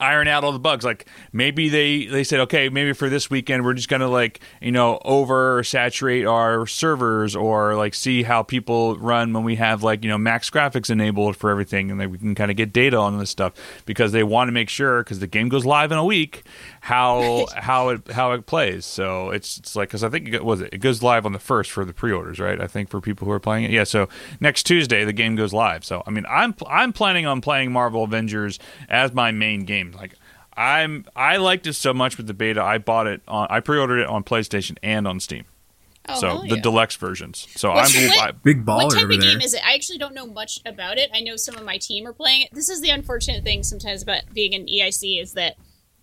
iron 0.00 0.28
out 0.28 0.44
all 0.44 0.52
the 0.52 0.58
bugs. 0.58 0.84
Like 0.84 1.06
maybe 1.32 1.68
they 1.68 2.06
they 2.06 2.24
said, 2.24 2.40
okay, 2.40 2.68
maybe 2.68 2.92
for 2.92 3.08
this 3.08 3.30
weekend 3.30 3.64
we're 3.64 3.74
just 3.74 3.88
gonna 3.88 4.08
like 4.08 4.40
you 4.60 4.72
know 4.72 5.00
over 5.04 5.62
saturate 5.62 6.26
our 6.26 6.66
servers 6.66 7.34
or 7.34 7.74
like 7.76 7.94
see 7.94 8.22
how 8.22 8.42
people 8.42 8.96
run 8.96 9.32
when 9.32 9.44
we 9.44 9.56
have 9.56 9.82
like 9.82 10.02
you 10.02 10.10
know 10.10 10.18
max 10.18 10.50
graphics 10.50 10.90
enabled 10.90 11.36
for 11.36 11.50
everything, 11.50 11.90
and 11.90 12.00
then 12.00 12.10
we 12.10 12.18
can 12.18 12.34
kind 12.34 12.50
of 12.50 12.56
get 12.56 12.72
data 12.72 12.96
on 12.96 13.18
this 13.18 13.30
stuff 13.30 13.52
because 13.86 14.12
they 14.12 14.22
want 14.22 14.48
to 14.48 14.52
make 14.52 14.68
sure 14.68 15.02
because 15.02 15.20
the 15.20 15.26
game 15.26 15.48
goes 15.48 15.64
live 15.64 15.92
in 15.92 15.98
a 15.98 16.04
week 16.04 16.44
how 16.82 17.46
how 17.56 17.88
it 17.90 18.10
how 18.10 18.32
it 18.32 18.46
plays. 18.46 18.84
So 18.84 19.30
it's 19.30 19.58
it's 19.58 19.74
like 19.74 19.88
because 19.88 20.04
I 20.04 20.10
think 20.10 20.28
it 20.28 20.44
was 20.44 20.60
it 20.60 20.74
it 20.74 20.78
goes 20.78 21.02
live 21.02 21.24
on 21.24 21.32
the 21.32 21.38
first 21.38 21.70
for 21.70 21.84
the 21.84 21.92
pre-orders, 21.92 22.38
right? 22.38 22.60
I 22.60 22.66
think 22.66 22.90
for 22.90 23.00
people 23.00 23.26
who 23.26 23.32
are 23.32 23.40
playing 23.40 23.64
it, 23.64 23.70
yeah. 23.70 23.84
So 23.84 24.08
next 24.40 24.64
Tuesday 24.64 25.04
the 25.04 25.12
game 25.12 25.36
goes 25.36 25.52
live. 25.52 25.84
So 25.84 26.02
I 26.06 26.10
mean 26.10 26.26
I'm 26.28 26.54
I'm 26.68 26.92
planning 26.92 27.26
on 27.26 27.40
playing 27.40 27.72
Marvel 27.72 28.04
Avengers 28.04 28.58
as 28.88 29.12
my 29.12 29.30
main 29.30 29.64
game. 29.64 29.81
Like 29.90 30.14
I'm 30.56 31.04
I 31.16 31.38
liked 31.38 31.66
it 31.66 31.72
so 31.72 31.92
much 31.92 32.16
with 32.16 32.28
the 32.28 32.34
beta. 32.34 32.62
I 32.62 32.78
bought 32.78 33.08
it 33.08 33.22
on 33.26 33.48
I 33.50 33.58
pre-ordered 33.58 33.98
it 33.98 34.06
on 34.06 34.22
PlayStation 34.22 34.76
and 34.82 35.08
on 35.08 35.18
Steam. 35.18 35.44
Oh, 36.08 36.18
so 36.20 36.28
hell 36.28 36.42
the 36.42 36.56
yeah. 36.56 36.62
deluxe 36.62 36.96
versions. 36.96 37.46
So 37.56 37.70
What's 37.72 37.96
I'm 37.96 38.02
the- 38.08 38.16
I, 38.18 38.30
Big 38.32 38.64
baller 38.64 38.84
What 38.84 38.94
type 38.94 39.04
over 39.04 39.12
of 39.14 39.20
there. 39.20 39.30
game 39.30 39.40
is 39.40 39.54
it? 39.54 39.62
I 39.64 39.74
actually 39.74 39.98
don't 39.98 40.14
know 40.14 40.26
much 40.26 40.60
about 40.66 40.98
it. 40.98 41.10
I 41.14 41.20
know 41.20 41.36
some 41.36 41.56
of 41.56 41.64
my 41.64 41.78
team 41.78 42.06
are 42.06 42.12
playing 42.12 42.42
it. 42.42 42.48
This 42.52 42.68
is 42.68 42.80
the 42.80 42.90
unfortunate 42.90 43.44
thing 43.44 43.62
sometimes 43.62 44.02
about 44.02 44.22
being 44.32 44.54
an 44.54 44.66
EIC 44.66 45.20
is 45.22 45.32
that 45.34 45.56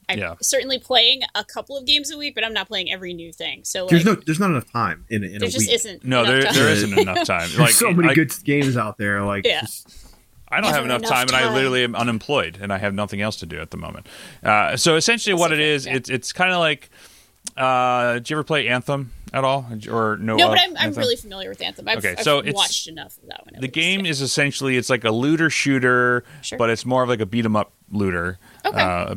I'm 0.07 0.17
Yeah. 0.17 0.35
certainly 0.41 0.79
playing 0.79 1.21
a 1.35 1.43
couple 1.43 1.77
of 1.77 1.85
games 1.85 2.09
a 2.11 2.17
week, 2.17 2.33
but 2.33 2.43
I'm 2.45 2.53
not 2.53 2.67
playing 2.69 2.89
every 2.91 3.13
new 3.13 3.31
thing. 3.33 3.65
So 3.65 3.81
like, 3.83 3.89
There's 3.91 4.05
no, 4.05 4.15
there's 4.15 4.39
not 4.39 4.49
enough 4.51 4.71
time 4.71 5.05
in, 5.09 5.23
in 5.25 5.35
a 5.35 5.39
there 5.39 5.49
just 5.49 5.67
week. 5.67 5.75
isn't. 5.75 6.03
No, 6.05 6.21
enough 6.23 6.31
there, 6.33 6.41
time. 6.43 6.53
there 6.55 6.69
isn't 6.69 6.97
enough 6.97 7.27
time. 7.27 7.39
There's 7.49 7.59
Like 7.59 7.71
so 7.71 7.91
many 7.91 8.09
I, 8.09 8.13
good 8.15 8.33
games 8.45 8.77
out 8.77 8.97
there. 8.97 9.21
Like, 9.23 9.45
Yeah. 9.45 9.61
just- 9.61 10.08
I 10.51 10.61
don't 10.61 10.71
have 10.73 10.83
enough 10.85 10.99
enough 10.99 11.11
time, 11.11 11.27
and 11.27 11.35
I 11.35 11.53
literally 11.53 11.83
am 11.83 11.95
unemployed, 11.95 12.57
and 12.61 12.73
I 12.73 12.77
have 12.79 12.93
nothing 12.93 13.21
else 13.21 13.35
to 13.37 13.45
do 13.45 13.59
at 13.59 13.71
the 13.71 13.77
moment. 13.77 14.07
Uh, 14.43 14.75
so 14.77 14.95
essentially, 14.95 15.33
what 15.33 15.51
it 15.51 15.59
is, 15.59 15.85
yeah. 15.85 15.95
it's 15.95 16.09
it's 16.09 16.33
kind 16.33 16.51
of 16.51 16.59
like. 16.59 16.89
Uh, 17.55 18.13
did 18.15 18.29
you 18.29 18.35
ever 18.37 18.43
play 18.43 18.67
Anthem 18.67 19.11
at 19.33 19.43
all, 19.43 19.65
or 19.89 20.17
no? 20.17 20.35
No, 20.35 20.49
but 20.49 20.59
I'm, 20.59 20.77
I'm 20.77 20.93
really 20.93 21.15
familiar 21.15 21.49
with 21.49 21.61
Anthem. 21.61 21.87
I've, 21.87 21.97
Okay, 21.99 22.11
I've 22.17 22.23
so 22.23 22.39
it's- 22.39 22.53
watched 22.53 22.87
enough 22.87 23.17
of 23.21 23.27
that 23.29 23.45
one. 23.51 23.59
the 23.61 23.67
game 23.67 24.05
yeah. 24.05 24.11
is 24.11 24.21
essentially 24.21 24.77
it's 24.77 24.89
like 24.89 25.03
a 25.03 25.11
looter 25.11 25.49
shooter, 25.49 26.23
Sure. 26.41 26.57
but 26.57 26.69
it's 26.69 26.85
more 26.85 27.03
of 27.03 27.09
like 27.09 27.19
a 27.21 27.25
beat 27.25 27.45
'em 27.45 27.55
up 27.55 27.71
looter. 27.91 28.37
Okay. 28.65 28.79
Uh, 28.79 29.15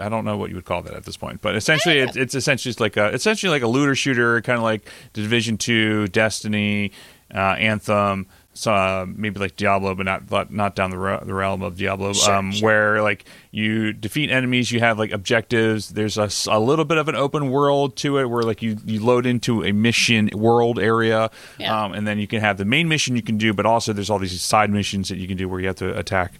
I 0.00 0.08
don't 0.08 0.24
know 0.24 0.38
what 0.38 0.48
you 0.50 0.56
would 0.56 0.64
call 0.64 0.80
that 0.82 0.94
at 0.94 1.04
this 1.04 1.16
point, 1.18 1.42
but 1.42 1.54
essentially 1.56 1.98
Yeah. 1.98 2.04
it's, 2.04 2.16
it's 2.16 2.34
essentially 2.34 2.74
like 2.78 2.96
a 2.96 3.08
essentially 3.08 3.50
like 3.50 3.62
a 3.62 3.66
looter 3.68 3.94
shooter, 3.94 4.40
kind 4.40 4.56
of 4.58 4.62
like 4.62 4.88
Division 5.12 5.58
Two, 5.58 6.06
Destiny, 6.08 6.92
uh, 7.34 7.38
Anthem, 7.58 8.26
so 8.56 8.72
uh, 8.72 9.04
maybe 9.08 9.40
like 9.40 9.56
Diablo, 9.56 9.94
but 9.96 10.06
not 10.06 10.28
but 10.28 10.52
not 10.52 10.76
down 10.76 10.90
the, 10.90 10.98
re- 10.98 11.18
the 11.22 11.34
realm 11.34 11.62
of 11.62 11.76
Diablo, 11.76 12.12
Sure, 12.12 12.34
um, 12.34 12.52
sure. 12.52 12.64
where 12.64 13.02
like 13.02 13.24
you 13.50 13.92
defeat 13.92 14.30
enemies, 14.30 14.70
you 14.70 14.78
have 14.80 14.98
like 14.98 15.10
objectives. 15.10 15.90
There's 15.90 16.16
a, 16.18 16.30
a 16.48 16.60
little 16.60 16.84
bit 16.84 16.96
of 16.98 17.08
an 17.08 17.16
open 17.16 17.50
world 17.50 17.96
to 17.96 18.18
it, 18.18 18.26
where 18.26 18.42
like 18.44 18.62
you 18.62 18.76
you 18.84 19.04
load 19.04 19.26
into 19.26 19.64
a 19.64 19.72
mission 19.72 20.30
world 20.32 20.78
area, 20.78 21.30
Yeah. 21.58 21.84
um, 21.84 21.92
and 21.94 22.06
then 22.06 22.18
you 22.18 22.26
can 22.28 22.40
have 22.40 22.56
the 22.56 22.64
main 22.64 22.88
mission 22.88 23.16
you 23.16 23.22
can 23.22 23.38
do, 23.38 23.52
but 23.52 23.66
also 23.66 23.92
there's 23.92 24.08
all 24.10 24.18
these 24.20 24.40
side 24.40 24.70
missions 24.70 25.08
that 25.08 25.18
you 25.18 25.26
can 25.26 25.36
do 25.36 25.48
where 25.48 25.60
you 25.60 25.66
have 25.66 25.76
to 25.76 25.98
attack 25.98 26.34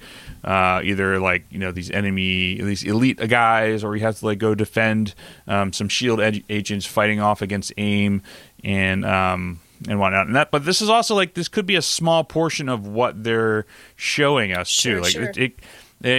uh, 0.44 0.80
either 0.84 1.18
like 1.18 1.44
you 1.50 1.58
know 1.58 1.72
these 1.72 1.90
enemy 1.90 2.60
these 2.60 2.84
elite 2.84 3.18
guys, 3.28 3.82
or 3.82 3.96
you 3.96 4.02
have 4.02 4.18
to 4.20 4.26
like 4.26 4.38
go 4.38 4.54
defend 4.54 5.14
um, 5.48 5.72
some 5.72 5.88
shield 5.88 6.20
ed- 6.20 6.44
agents 6.48 6.86
fighting 6.86 7.18
off 7.20 7.42
against 7.42 7.72
AIM 7.76 8.22
and 8.62 9.04
um, 9.04 9.60
and 9.88 9.98
whatnot. 9.98 10.26
And 10.26 10.36
that, 10.36 10.50
but 10.50 10.64
this 10.64 10.80
is 10.82 10.88
also 10.88 11.14
like 11.14 11.34
this 11.34 11.48
could 11.48 11.66
be 11.66 11.76
a 11.76 11.82
small 11.82 12.24
portion 12.24 12.68
of 12.68 12.86
what 12.86 13.22
they're 13.24 13.66
showing 13.96 14.52
us 14.52 14.68
Sure, 14.68 14.96
too. 14.96 15.02
Like 15.02 15.12
sure. 15.12 15.30
it, 15.30 15.36
it 15.36 15.54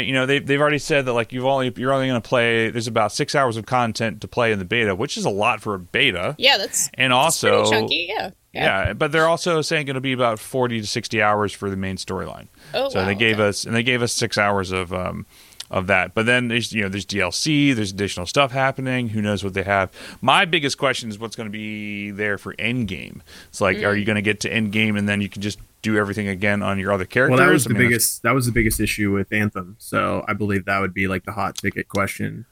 you 0.06 0.14
know, 0.14 0.26
they've, 0.26 0.45
they've 0.45 0.60
already 0.60 0.80
said 0.80 1.06
that 1.06 1.14
like 1.14 1.32
you've 1.32 1.45
only 1.45 1.72
you're 1.76 1.93
only 1.93 2.08
going 2.08 2.22
to 2.22 2.28
play. 2.28 2.70
There's 2.70 2.88
about 2.88 3.12
six 3.12 3.36
hours 3.36 3.58
of 3.58 3.66
content 3.66 4.22
to 4.22 4.28
play 4.28 4.51
in 4.51 4.60
the 4.60 4.66
beta, 4.66 4.95
which 4.95 5.18
is 5.18 5.26
a 5.26 5.30
lot 5.30 5.62
for 5.62 5.76
a 5.76 5.80
beta. 5.80 6.36
yeah, 6.38 6.58
that's 6.58 6.89
And 6.95 7.12
that's 7.12 7.43
also, 7.43 7.70
chunky. 7.70 8.08
Yeah. 8.10 8.32
yeah, 8.53 8.88
yeah 8.88 8.93
but 8.93 9.12
they're 9.12 9.28
also 9.28 9.62
saying 9.62 9.88
it'll 9.88 10.01
be 10.01 10.14
about 10.14 10.39
40 10.39 10.82
to 10.82 10.88
60 10.88 11.22
hours 11.22 11.53
for 11.53 11.70
the 11.70 11.78
main 11.78 11.97
storyline. 11.97 12.47
Oh, 12.74 12.89
so 12.89 12.99
wow, 12.99 13.06
they 13.06 13.16
gave 13.16 13.36
okay. 13.39 13.49
us 13.49 13.66
and 13.66 13.76
they 13.76 13.84
gave 13.84 14.01
us 14.01 14.14
6 14.14 14.38
hours 14.38 14.72
of 14.72 14.91
um 14.93 15.26
of 15.72 15.88
that. 15.88 16.13
But 16.13 16.26
then 16.26 16.47
there's 16.47 16.72
you 16.74 16.84
know 16.84 16.89
there's 16.89 17.05
DLC, 17.05 17.76
there's 17.76 17.91
additional 17.91 18.26
stuff 18.26 18.51
happening, 18.51 19.09
who 19.09 19.22
knows 19.22 19.43
what 19.43 19.53
they 19.53 19.63
have. 19.63 19.91
My 20.22 20.45
biggest 20.45 20.78
question 20.78 21.09
is 21.09 21.18
what's 21.20 21.36
going 21.36 21.47
to 21.47 21.51
be 21.51 22.11
there 22.11 22.38
for 22.38 22.53
endgame. 22.55 23.22
It's 23.49 23.61
like 23.61 23.78
Mm. 23.78 23.88
are 23.88 23.95
you 23.95 24.05
going 24.05 24.16
to 24.16 24.22
get 24.22 24.39
to 24.41 24.49
endgame 24.49 24.97
and 24.97 25.07
then 25.09 25.22
you 25.22 25.30
can 25.30 25.41
just 25.41 25.59
do 25.82 25.97
everything 25.97 26.28
again 26.28 26.61
on 26.63 26.80
your 26.80 26.91
other 26.91 27.05
characters? 27.05 27.38
well, 27.38 27.45
that 27.47 27.51
was 27.53 27.63
the 27.66 27.72
mean, 27.72 27.84
biggest. 27.84 28.24
That 28.24 28.34
was 28.34 28.45
the 28.45 28.51
biggest 28.51 28.80
issue 28.80 29.11
with 29.11 29.32
Anthem. 29.34 29.76
So 29.80 30.24
I 30.28 30.34
believe 30.34 30.66
that 30.66 30.80
would 30.80 30.93
be 30.93 31.07
like 31.07 31.26
the 31.26 31.32
hot 31.34 31.57
ticket 31.57 31.88
question. 31.89 32.45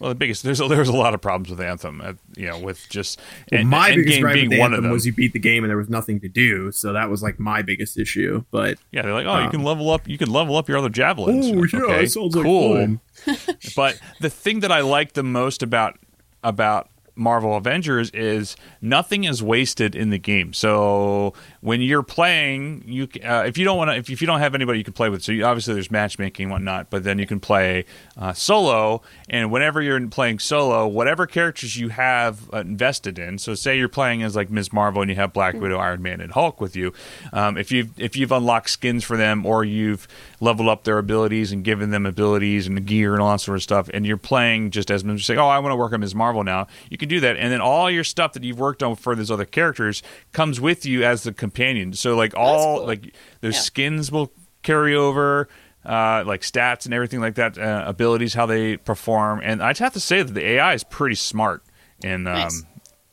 Well, 0.00 0.10
the 0.10 0.14
biggest 0.14 0.42
there's 0.42 0.60
a, 0.60 0.68
there's 0.68 0.88
a 0.88 0.96
lot 0.96 1.14
of 1.14 1.20
problems 1.20 1.50
with 1.50 1.60
Anthem, 1.60 2.00
uh, 2.00 2.12
you 2.36 2.46
know, 2.46 2.58
with 2.58 2.88
just 2.88 3.20
Well, 3.50 3.60
and, 3.60 3.70
my 3.70 3.94
biggest 3.94 4.22
being 4.32 4.50
with 4.50 4.58
one 4.58 4.72
of 4.74 4.82
them. 4.82 4.92
was 4.92 5.04
you 5.06 5.12
beat 5.12 5.32
the 5.32 5.38
game 5.38 5.64
and 5.64 5.70
there 5.70 5.76
was 5.76 5.88
nothing 5.88 6.20
to 6.20 6.28
do. 6.28 6.70
So 6.72 6.92
that 6.92 7.10
was 7.10 7.22
like 7.22 7.38
my 7.38 7.62
biggest 7.62 7.98
issue. 7.98 8.44
But 8.50 8.78
Yeah, 8.92 9.02
they're 9.02 9.12
like, 9.12 9.26
oh, 9.26 9.38
you 9.38 9.44
Um, 9.46 9.50
can 9.50 9.62
level 9.64 9.90
up. 9.90 10.08
You 10.08 10.18
can 10.18 10.30
level 10.30 10.56
up 10.56 10.68
your 10.68 10.78
other 10.78 10.88
javelins. 10.88 11.46
Oh, 11.46 11.78
yeah, 11.78 11.84
okay, 11.84 12.06
sounds 12.06 12.34
cool. 12.34 12.74
fun. 12.76 13.00
but 13.76 14.00
the 14.20 14.30
thing 14.30 14.60
that 14.60 14.70
I 14.72 14.80
like 14.80 15.14
the 15.14 15.22
most 15.24 15.62
about 15.62 15.98
about 16.44 16.88
Marvel 17.16 17.56
Avengers 17.56 18.10
is 18.10 18.56
nothing 18.80 19.24
is 19.24 19.42
wasted 19.42 19.96
in 19.96 20.10
the 20.10 20.18
game. 20.18 20.52
So 20.52 21.34
when 21.60 21.80
you're 21.80 22.02
playing, 22.02 22.84
you 22.86 23.08
uh, 23.24 23.42
if 23.46 23.58
you 23.58 23.64
don't 23.64 23.76
want 23.76 23.90
to, 23.90 23.96
if, 23.96 24.08
if 24.10 24.20
you 24.20 24.26
don't 24.26 24.38
have 24.38 24.54
anybody 24.54 24.78
you 24.78 24.84
can 24.84 24.92
play 24.92 25.08
with, 25.08 25.22
so 25.22 25.32
you, 25.32 25.44
obviously 25.44 25.74
there's 25.74 25.90
matchmaking 25.90 26.44
and 26.44 26.52
whatnot, 26.52 26.88
but 26.88 27.04
then 27.04 27.18
you 27.18 27.26
can 27.26 27.40
play 27.40 27.84
uh, 28.16 28.32
solo. 28.32 29.02
And 29.28 29.50
whenever 29.50 29.82
you're 29.82 30.06
playing 30.08 30.38
solo, 30.38 30.86
whatever 30.86 31.26
characters 31.26 31.76
you 31.76 31.88
have 31.88 32.52
uh, 32.52 32.58
invested 32.58 33.18
in, 33.18 33.38
so 33.38 33.54
say 33.54 33.76
you're 33.76 33.88
playing 33.88 34.22
as 34.22 34.36
like 34.36 34.50
Ms. 34.50 34.72
Marvel 34.72 35.02
and 35.02 35.10
you 35.10 35.16
have 35.16 35.32
Black 35.32 35.54
Widow, 35.54 35.78
Iron 35.78 36.00
Man, 36.00 36.20
and 36.20 36.32
Hulk 36.32 36.60
with 36.60 36.76
you, 36.76 36.92
um, 37.32 37.56
if 37.56 37.72
you've 37.72 37.98
if 37.98 38.16
you've 38.16 38.32
unlocked 38.32 38.70
skins 38.70 39.02
for 39.02 39.16
them 39.16 39.44
or 39.44 39.64
you've 39.64 40.06
leveled 40.40 40.68
up 40.68 40.84
their 40.84 40.98
abilities 40.98 41.50
and 41.50 41.64
given 41.64 41.90
them 41.90 42.06
abilities 42.06 42.66
and 42.68 42.86
gear 42.86 43.14
and 43.14 43.22
all 43.22 43.32
that 43.32 43.40
sort 43.40 43.56
of 43.56 43.62
stuff, 43.62 43.90
and 43.92 44.06
you're 44.06 44.16
playing 44.16 44.70
just 44.70 44.90
as 44.90 45.02
Ms. 45.02 45.26
Say, 45.26 45.36
oh, 45.36 45.48
I 45.48 45.58
want 45.58 45.72
to 45.72 45.76
work 45.76 45.92
on 45.92 46.00
Ms. 46.00 46.14
Marvel 46.14 46.44
now. 46.44 46.68
You 46.88 46.96
can 46.96 47.08
do 47.08 47.18
that, 47.20 47.36
and 47.36 47.52
then 47.52 47.60
all 47.60 47.90
your 47.90 48.04
stuff 48.04 48.32
that 48.34 48.44
you've 48.44 48.60
worked 48.60 48.82
on 48.82 48.94
for 48.94 49.16
those 49.16 49.30
other 49.30 49.44
characters 49.44 50.02
comes 50.32 50.60
with 50.60 50.86
you 50.86 51.04
as 51.04 51.24
the 51.24 51.32
companion. 51.50 51.92
So 51.92 52.16
like 52.16 52.34
all 52.36 52.78
cool. 52.78 52.86
like 52.86 53.14
those 53.40 53.54
Yeah. 53.54 53.60
skins 53.60 54.10
will 54.12 54.32
carry 54.62 54.94
over. 54.94 55.48
Uh, 55.84 56.22
like 56.26 56.42
stats 56.42 56.84
and 56.84 56.92
everything 56.92 57.20
like 57.20 57.36
that, 57.36 57.56
uh, 57.56 57.84
abilities, 57.86 58.34
how 58.34 58.44
they 58.44 58.76
perform, 58.76 59.40
and 59.42 59.62
I'd 59.62 59.78
have 59.78 59.94
to 59.94 60.00
say 60.00 60.22
that 60.22 60.32
the 60.34 60.44
AI 60.44 60.74
is 60.74 60.84
pretty 60.84 61.14
smart 61.14 61.62
in 62.02 62.26
um, 62.26 62.34
Nice. 62.34 62.64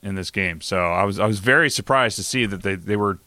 in 0.02 0.16
this 0.16 0.30
game. 0.30 0.60
So 0.60 0.78
I 0.92 1.04
was 1.06 1.18
I 1.20 1.26
was 1.26 1.40
very 1.40 1.70
surprised 1.70 2.18
to 2.18 2.24
see 2.24 2.46
that 2.48 2.64
they, 2.64 2.76
they 2.76 2.98
were 2.98 3.20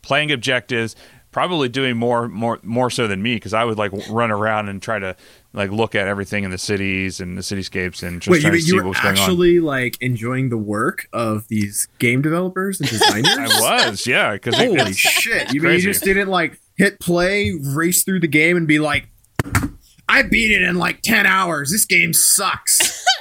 playing 0.00 0.30
objectives, 0.32 0.96
probably 1.32 1.68
doing 1.68 1.98
more 1.98 2.28
more 2.28 2.60
more 2.62 2.88
so 2.88 3.06
than 3.06 3.20
me 3.22 3.34
because 3.34 3.52
I 3.52 3.64
would 3.64 3.76
like 3.76 3.90
run 4.08 4.30
around 4.30 4.70
and 4.70 4.80
try 4.80 4.98
to 5.00 5.16
like 5.54 5.70
look 5.70 5.94
at 5.94 6.08
everything 6.08 6.42
in 6.44 6.50
the 6.50 6.58
cities 6.58 7.20
and 7.20 7.38
the 7.38 7.42
cityscapes 7.42 8.02
and 8.02 8.20
just 8.20 8.30
wait, 8.30 8.38
you, 8.38 8.42
trying 8.42 8.52
mean 8.54 8.60
to 8.60 8.66
you 8.66 8.72
see 8.72 8.76
were 8.76 8.82
what 8.82 8.88
was 8.88 9.00
going 9.00 9.16
on. 9.16 9.22
actually 9.22 9.60
like 9.60 9.96
enjoying 10.02 10.48
the 10.50 10.58
work 10.58 11.06
of 11.12 11.46
these 11.48 11.86
game 12.00 12.20
developers 12.20 12.80
and 12.80 12.90
designers? 12.90 13.28
I 13.62 13.88
was, 13.88 14.06
yeah, 14.06 14.32
because 14.32 14.56
Holy 14.56 14.92
shit! 14.92 15.54
You 15.54 15.62
mean 15.62 15.74
you 15.74 15.80
just 15.80 16.02
didn't 16.02 16.28
like 16.28 16.60
hit 16.76 16.98
play, 16.98 17.52
race 17.52 18.02
through 18.02 18.20
the 18.20 18.26
game, 18.26 18.56
and 18.56 18.66
be 18.66 18.80
like, 18.80 19.08
"I 20.08 20.22
beat 20.22 20.50
it 20.50 20.62
in 20.62 20.74
like 20.76 21.02
ten 21.02 21.24
hours. 21.24 21.70
This 21.70 21.84
game 21.84 22.12
sucks." 22.12 23.04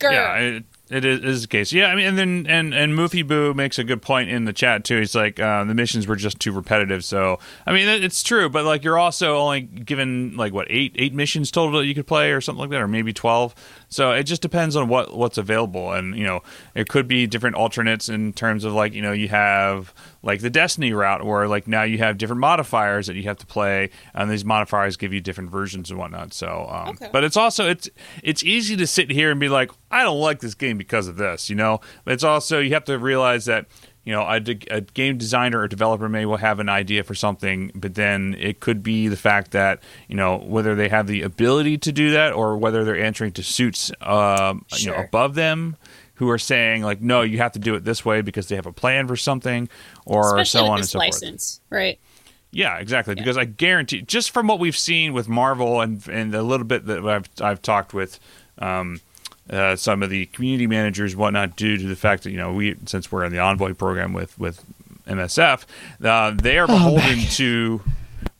Grr. 0.00 0.12
Yeah, 0.12 0.36
it, 0.38 0.64
it 0.92 1.04
is, 1.04 1.42
the 1.42 1.48
case. 1.48 1.72
Yeah, 1.72 1.86
I 1.86 1.94
mean, 1.94 2.06
and 2.06 2.18
then 2.18 2.46
and 2.48 2.74
and 2.74 2.92
Moofy 2.92 3.26
Boo 3.26 3.54
makes 3.54 3.78
a 3.78 3.84
good 3.84 4.02
point 4.02 4.30
in 4.30 4.44
the 4.44 4.52
chat 4.52 4.84
too. 4.84 4.98
He's 4.98 5.14
like, 5.14 5.40
uh, 5.40 5.64
the 5.64 5.74
missions 5.74 6.06
were 6.06 6.16
just 6.16 6.38
too 6.38 6.52
repetitive. 6.52 7.04
So 7.04 7.38
I 7.66 7.72
mean, 7.72 7.88
it's 7.88 8.22
true, 8.22 8.48
but 8.48 8.64
like 8.64 8.84
you're 8.84 8.98
also 8.98 9.36
only 9.36 9.62
given 9.62 10.36
like 10.36 10.52
what 10.52 10.66
eight 10.70 10.94
eight 10.98 11.14
missions 11.14 11.50
total 11.50 11.80
that 11.80 11.86
you 11.86 11.94
could 11.94 12.06
play 12.06 12.32
or 12.32 12.40
something 12.40 12.60
like 12.60 12.70
that, 12.70 12.80
or 12.80 12.88
maybe 12.88 13.12
twelve. 13.12 13.54
So 13.92 14.12
it 14.12 14.24
just 14.24 14.40
depends 14.40 14.74
on 14.74 14.88
what 14.88 15.14
what's 15.14 15.36
available, 15.36 15.92
and 15.92 16.16
you 16.16 16.24
know, 16.24 16.40
it 16.74 16.88
could 16.88 17.06
be 17.06 17.26
different 17.26 17.56
alternates 17.56 18.08
in 18.08 18.32
terms 18.32 18.64
of 18.64 18.72
like 18.72 18.94
you 18.94 19.02
know 19.02 19.12
you 19.12 19.28
have 19.28 19.92
like 20.22 20.40
the 20.40 20.48
Destiny 20.50 20.92
route 20.92 21.24
where 21.26 21.46
like 21.46 21.68
now 21.68 21.82
you 21.82 21.98
have 21.98 22.16
different 22.16 22.40
modifiers 22.40 23.06
that 23.06 23.16
you 23.16 23.24
have 23.24 23.36
to 23.38 23.46
play, 23.46 23.90
and 24.14 24.30
these 24.30 24.44
modifiers 24.44 24.96
give 24.96 25.12
you 25.12 25.20
different 25.20 25.50
versions 25.50 25.90
and 25.90 25.98
whatnot. 25.98 26.32
So, 26.32 26.66
um, 26.70 26.88
Okay. 26.90 27.10
but 27.12 27.22
it's 27.22 27.36
also 27.36 27.68
it's 27.68 27.90
it's 28.22 28.42
easy 28.42 28.76
to 28.76 28.86
sit 28.86 29.10
here 29.10 29.30
and 29.30 29.38
be 29.38 29.48
like, 29.50 29.70
I 29.90 30.02
don't 30.04 30.20
like 30.20 30.40
this 30.40 30.54
game 30.54 30.78
because 30.78 31.06
of 31.06 31.16
this, 31.16 31.50
you 31.50 31.56
know. 31.56 31.80
It's 32.06 32.24
also 32.24 32.60
you 32.60 32.70
have 32.72 32.84
to 32.84 32.98
realize 32.98 33.44
that 33.44 33.66
you 34.04 34.12
know 34.12 34.22
a, 34.22 34.42
a 34.70 34.80
game 34.80 35.18
designer 35.18 35.60
or 35.60 35.68
developer 35.68 36.08
may 36.08 36.26
well 36.26 36.38
have 36.38 36.58
an 36.60 36.68
idea 36.68 37.04
for 37.04 37.14
something, 37.14 37.70
but 37.74 37.94
then 37.94 38.36
it 38.38 38.60
could 38.60 38.82
be 38.82 39.08
the 39.08 39.16
fact 39.16 39.52
that 39.52 39.80
you 40.08 40.16
know 40.16 40.38
whether 40.38 40.74
they 40.74 40.88
have 40.88 41.06
the 41.06 41.22
ability 41.22 41.78
to 41.78 41.92
do 41.92 42.10
that 42.12 42.32
or 42.32 42.56
whether 42.56 42.84
they're 42.84 42.98
answering 42.98 43.32
to 43.32 43.42
suits 43.42 43.92
um, 44.00 44.64
you 44.76 44.90
know 44.90 44.96
above 44.96 45.34
them. 45.34 45.76
Who 46.16 46.30
are 46.30 46.38
saying 46.38 46.82
like 46.82 47.00
no, 47.00 47.22
you 47.22 47.38
have 47.38 47.52
to 47.52 47.58
do 47.58 47.74
it 47.74 47.84
this 47.84 48.04
way 48.04 48.20
because 48.20 48.46
they 48.46 48.54
have 48.54 48.66
a 48.66 48.72
plan 48.72 49.08
for 49.08 49.16
something, 49.16 49.68
or 50.06 50.38
Especially 50.38 50.66
so 50.66 50.66
on 50.66 50.78
and 50.78 50.88
so 50.88 50.98
forth. 51.00 51.08
license, 51.08 51.60
right? 51.68 51.98
Yeah, 52.52 52.76
exactly. 52.78 53.14
Because 53.14 53.36
I 53.38 53.46
guarantee, 53.46 54.02
just 54.02 54.30
from 54.30 54.46
what 54.46 54.60
we've 54.60 54.76
seen 54.76 55.14
with 55.14 55.26
Marvel 55.28 55.80
and 55.80 56.06
and 56.08 56.32
a 56.34 56.42
little 56.42 56.66
bit 56.66 56.86
that 56.86 57.04
I've 57.04 57.28
I've 57.40 57.62
talked 57.62 57.92
with 57.92 58.20
um, 58.58 59.00
uh, 59.50 59.76
some 59.76 60.02
of 60.02 60.10
the 60.10 60.26
community 60.26 60.66
managers, 60.66 61.16
whatnot, 61.16 61.56
due 61.56 61.76
to 61.76 61.86
the 61.86 61.96
fact 61.96 62.24
that 62.24 62.30
you 62.30 62.38
know 62.38 62.52
we 62.52 62.76
since 62.86 63.10
we're 63.10 63.24
in 63.24 63.32
the 63.32 63.38
Envoy 63.38 63.74
program 63.74 64.12
with 64.12 64.38
with 64.38 64.64
MSF, 65.06 65.64
uh, 66.02 66.30
they 66.30 66.58
are 66.58 66.66
beholden 66.66 67.18
to 67.30 67.82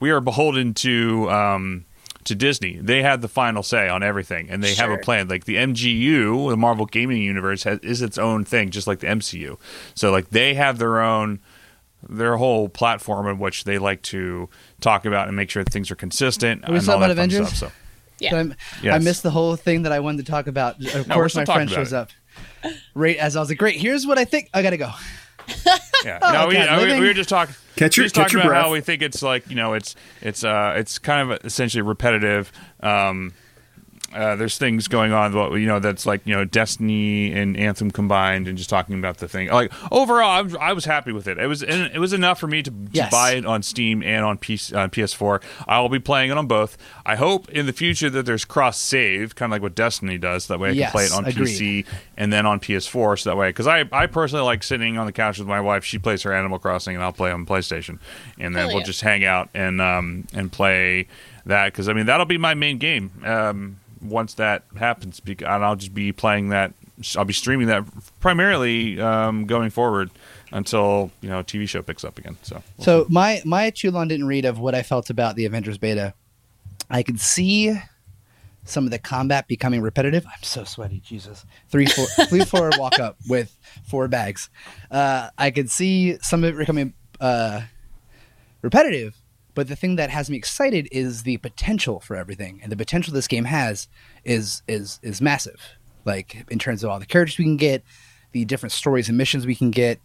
we 0.00 0.10
are 0.10 0.20
beholden 0.20 0.74
to. 0.74 1.30
Um, 1.30 1.84
to 2.24 2.36
Disney, 2.36 2.78
they 2.80 3.02
have 3.02 3.20
the 3.20 3.26
final 3.26 3.64
say 3.64 3.88
on 3.88 4.04
everything, 4.04 4.48
and 4.48 4.62
they 4.62 4.76
have 4.76 4.92
a 4.92 4.98
plan. 4.98 5.26
Like 5.26 5.44
the 5.44 5.56
MGU, 5.56 6.50
the 6.50 6.56
Marvel 6.56 6.86
Gaming 6.86 7.20
Universe, 7.20 7.64
has, 7.64 7.80
is 7.80 8.00
its 8.00 8.16
own 8.16 8.44
thing, 8.44 8.70
just 8.70 8.86
like 8.86 9.00
the 9.00 9.08
MCU. 9.08 9.58
So, 9.96 10.12
like 10.12 10.30
they 10.30 10.54
have 10.54 10.78
their 10.78 11.00
own 11.00 11.40
their 12.08 12.36
whole 12.36 12.68
platform 12.68 13.26
in 13.26 13.38
which 13.38 13.64
they 13.64 13.78
like 13.78 14.02
to 14.02 14.48
talk 14.80 15.04
about 15.04 15.28
and 15.28 15.36
make 15.36 15.50
sure 15.50 15.64
things 15.64 15.90
are 15.90 15.96
consistent. 15.96 16.64
Are 16.64 16.72
we 16.72 16.78
and 16.78 16.88
all 16.88 16.96
about 16.96 17.10
Avengers? 17.10 17.48
Stuff, 17.48 17.70
so. 17.70 17.72
Yeah. 18.22 18.30
So 18.30 18.36
I'm- 18.38 18.54
Yes. 18.82 18.94
I 18.94 18.98
missed 18.98 19.22
the 19.22 19.30
whole 19.30 19.56
thing 19.56 19.82
that 19.82 19.92
I 19.92 20.00
wanted 20.00 20.24
to 20.24 20.30
talk 20.32 20.46
about. 20.46 20.76
Of 20.94 21.08
No, 21.08 21.14
course, 21.14 21.34
my 21.34 21.44
friend 21.44 21.68
shows 21.70 21.92
it. 21.92 21.96
up. 21.96 22.10
Right 22.94 23.16
as 23.16 23.36
I 23.36 23.40
was 23.40 23.48
like, 23.48 23.58
"Great, 23.58 23.76
here's 23.76 24.06
what 24.06 24.18
I 24.18 24.24
think." 24.24 24.48
I 24.54 24.62
gotta 24.62 24.76
go. 24.76 24.90
Yeah. 26.04 26.18
Oh, 26.20 26.32
no, 26.32 26.46
we, 26.48 26.54
God, 26.54 26.82
we, 26.82 27.00
we 27.00 27.06
were 27.06 27.12
just 27.14 27.28
talking. 27.28 27.54
Catch 27.76 27.96
your- 27.96 28.02
were 28.02 28.06
just 28.06 28.14
talking 28.16 28.24
catch 28.26 28.32
your 28.32 28.40
about 28.42 28.48
breath. 28.50 28.62
how 28.64 28.72
we 28.72 28.80
think 28.80 29.02
it's 29.02 29.22
like 29.22 29.48
you 29.48 29.54
know 29.56 29.74
it's 29.74 29.94
it's 30.20 30.42
uh 30.44 30.74
it's 30.76 30.98
kind 30.98 31.30
of 31.32 31.44
essentially 31.44 31.82
repetitive. 31.82 32.50
Um, 32.80 33.32
uh, 34.14 34.36
there's 34.36 34.58
things 34.58 34.88
going 34.88 35.12
on, 35.12 35.32
well, 35.34 35.56
you 35.56 35.66
know, 35.66 35.78
that's 35.78 36.06
like 36.06 36.26
you 36.26 36.34
know 36.34 36.44
Destiny 36.44 37.32
and 37.32 37.56
Anthem 37.56 37.90
combined, 37.90 38.48
and 38.48 38.56
just 38.58 38.70
talking 38.70 38.98
about 38.98 39.18
the 39.18 39.28
thing. 39.28 39.48
Like 39.48 39.72
overall, 39.92 40.30
I 40.30 40.42
was, 40.42 40.54
I 40.56 40.72
was 40.72 40.84
happy 40.84 41.12
with 41.12 41.26
it. 41.28 41.38
It 41.38 41.46
was 41.46 41.62
it 41.62 41.98
was 41.98 42.12
enough 42.12 42.38
for 42.38 42.46
me 42.46 42.62
to, 42.62 42.70
to 42.70 43.08
buy 43.10 43.32
it 43.32 43.46
on 43.46 43.62
Steam 43.62 44.02
and 44.02 44.24
on 44.24 44.38
PC, 44.38 44.74
uh, 44.74 44.88
PS4. 44.88 45.42
I 45.66 45.80
will 45.80 45.88
be 45.88 45.98
playing 45.98 46.30
it 46.30 46.36
on 46.36 46.46
both. 46.46 46.76
I 47.06 47.16
hope 47.16 47.48
in 47.50 47.66
the 47.66 47.72
future 47.72 48.10
that 48.10 48.26
there's 48.26 48.44
cross 48.44 48.78
save, 48.78 49.34
kind 49.34 49.50
of 49.50 49.54
like 49.54 49.62
what 49.62 49.74
Destiny 49.74 50.18
does. 50.18 50.46
That 50.48 50.58
way, 50.60 50.70
I 50.70 50.72
Yes, 50.72 50.90
can 50.90 50.98
play 50.98 51.04
it 51.06 51.12
on 51.12 51.24
agreed. 51.24 51.48
PC 51.48 51.86
and 52.16 52.32
then 52.32 52.46
on 52.46 52.60
PS4. 52.60 53.18
So 53.20 53.30
that 53.30 53.36
way, 53.36 53.48
because 53.50 53.66
I 53.66 53.84
I 53.92 54.06
personally 54.06 54.44
like 54.44 54.62
sitting 54.62 54.98
on 54.98 55.06
the 55.06 55.12
couch 55.12 55.38
with 55.38 55.48
my 55.48 55.60
wife. 55.60 55.84
She 55.84 55.98
plays 55.98 56.22
her 56.22 56.32
Animal 56.32 56.58
Crossing, 56.58 56.94
and 56.94 57.04
I'll 57.04 57.12
play 57.12 57.30
on 57.30 57.46
PlayStation, 57.46 57.98
and 58.38 58.54
then 58.54 58.62
Hell 58.64 58.68
we'll 58.68 58.78
yeah. 58.78 58.84
just 58.86 59.00
hang 59.00 59.24
out 59.24 59.48
and 59.54 59.80
um 59.80 60.26
and 60.34 60.50
play 60.52 61.06
that 61.46 61.66
because 61.72 61.88
I 61.88 61.92
mean 61.92 62.06
that'll 62.06 62.26
be 62.26 62.38
my 62.38 62.54
main 62.54 62.78
game 62.78 63.10
um 63.24 63.78
once 64.02 64.34
that 64.34 64.64
happens 64.76 65.20
and 65.24 65.46
I'll 65.46 65.76
just 65.76 65.94
be 65.94 66.12
playing 66.12 66.48
that 66.48 66.74
I'll 67.16 67.24
be 67.24 67.32
streaming 67.32 67.68
that 67.68 67.84
primarily 68.20 69.00
um, 69.00 69.46
going 69.46 69.70
forward 69.70 70.10
until 70.50 71.10
you 71.20 71.28
know 71.28 71.42
TV 71.42 71.68
show 71.68 71.82
picks 71.82 72.04
up 72.04 72.18
again 72.18 72.36
so 72.42 72.62
So 72.78 73.06
my 73.08 73.42
my 73.44 73.70
Chulon 73.70 74.08
didn't 74.08 74.26
read 74.26 74.44
of 74.44 74.58
what 74.58 74.74
I 74.74 74.82
felt 74.82 75.10
about 75.10 75.36
the 75.36 75.46
Avengers 75.46 75.78
beta. 75.78 76.14
I 76.90 77.02
could 77.02 77.20
see 77.20 77.74
some 78.64 78.84
of 78.84 78.90
the 78.90 78.98
combat 78.98 79.48
becoming 79.48 79.80
repetitive. 79.80 80.24
I'm 80.26 80.42
so 80.42 80.64
sweaty, 80.64 81.00
Jesus. 81.00 81.44
Three 81.68 81.86
four 81.86 82.06
three 82.26 82.44
four 82.44 82.70
walk 82.78 82.98
up 82.98 83.16
with 83.28 83.56
four 83.84 84.08
bags. 84.08 84.50
Uh, 84.90 85.30
I 85.38 85.50
could 85.50 85.70
see 85.70 86.18
some 86.20 86.44
of 86.44 86.54
it 86.54 86.58
becoming 86.58 86.94
uh, 87.20 87.62
repetitive, 88.60 89.16
but 89.54 89.68
the 89.68 89.76
thing 89.76 89.96
that 89.96 90.10
has 90.10 90.30
me 90.30 90.36
excited 90.36 90.88
is 90.90 91.22
the 91.24 91.36
potential 91.38 92.00
for 92.00 92.16
everything, 92.16 92.60
and 92.62 92.70
the 92.72 92.76
potential 92.76 93.12
this 93.12 93.28
game 93.28 93.44
has 93.44 93.88
is 94.24 94.62
is 94.68 94.98
is 95.02 95.20
massive. 95.20 95.60
Like 96.04 96.44
in 96.50 96.58
terms 96.58 96.82
of 96.82 96.90
all 96.90 96.98
the 96.98 97.06
characters 97.06 97.38
we 97.38 97.44
can 97.44 97.56
get, 97.56 97.84
the 98.32 98.44
different 98.44 98.72
stories 98.72 99.08
and 99.08 99.16
missions 99.18 99.46
we 99.46 99.54
can 99.54 99.70
get, 99.70 100.00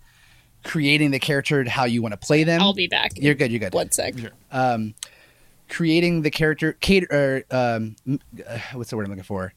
creating 0.64 1.12
the 1.12 1.20
character 1.20 1.64
to 1.64 1.70
how 1.70 1.86
you 1.86 2.02
want 2.02 2.12
to 2.14 2.18
play 2.18 2.44
them. 2.44 2.62
I'll 2.62 2.74
be 2.74 2.88
back. 2.88 3.12
You're 3.16 3.34
good. 3.36 3.52
You're 3.52 3.60
good. 3.60 3.74
One 3.74 3.92
sec. 3.92 4.14
Um, 4.52 4.94
creating 5.70 6.22
the 6.22 6.30
character, 6.30 6.74
cater, 6.74 7.08
or, 7.52 7.56
um, 7.58 7.96
uh, 8.10 8.60
what's 8.74 8.90
the 8.90 8.96
word 8.98 9.06
I'm 9.06 9.10
looking 9.12 9.24
for? 9.24 9.54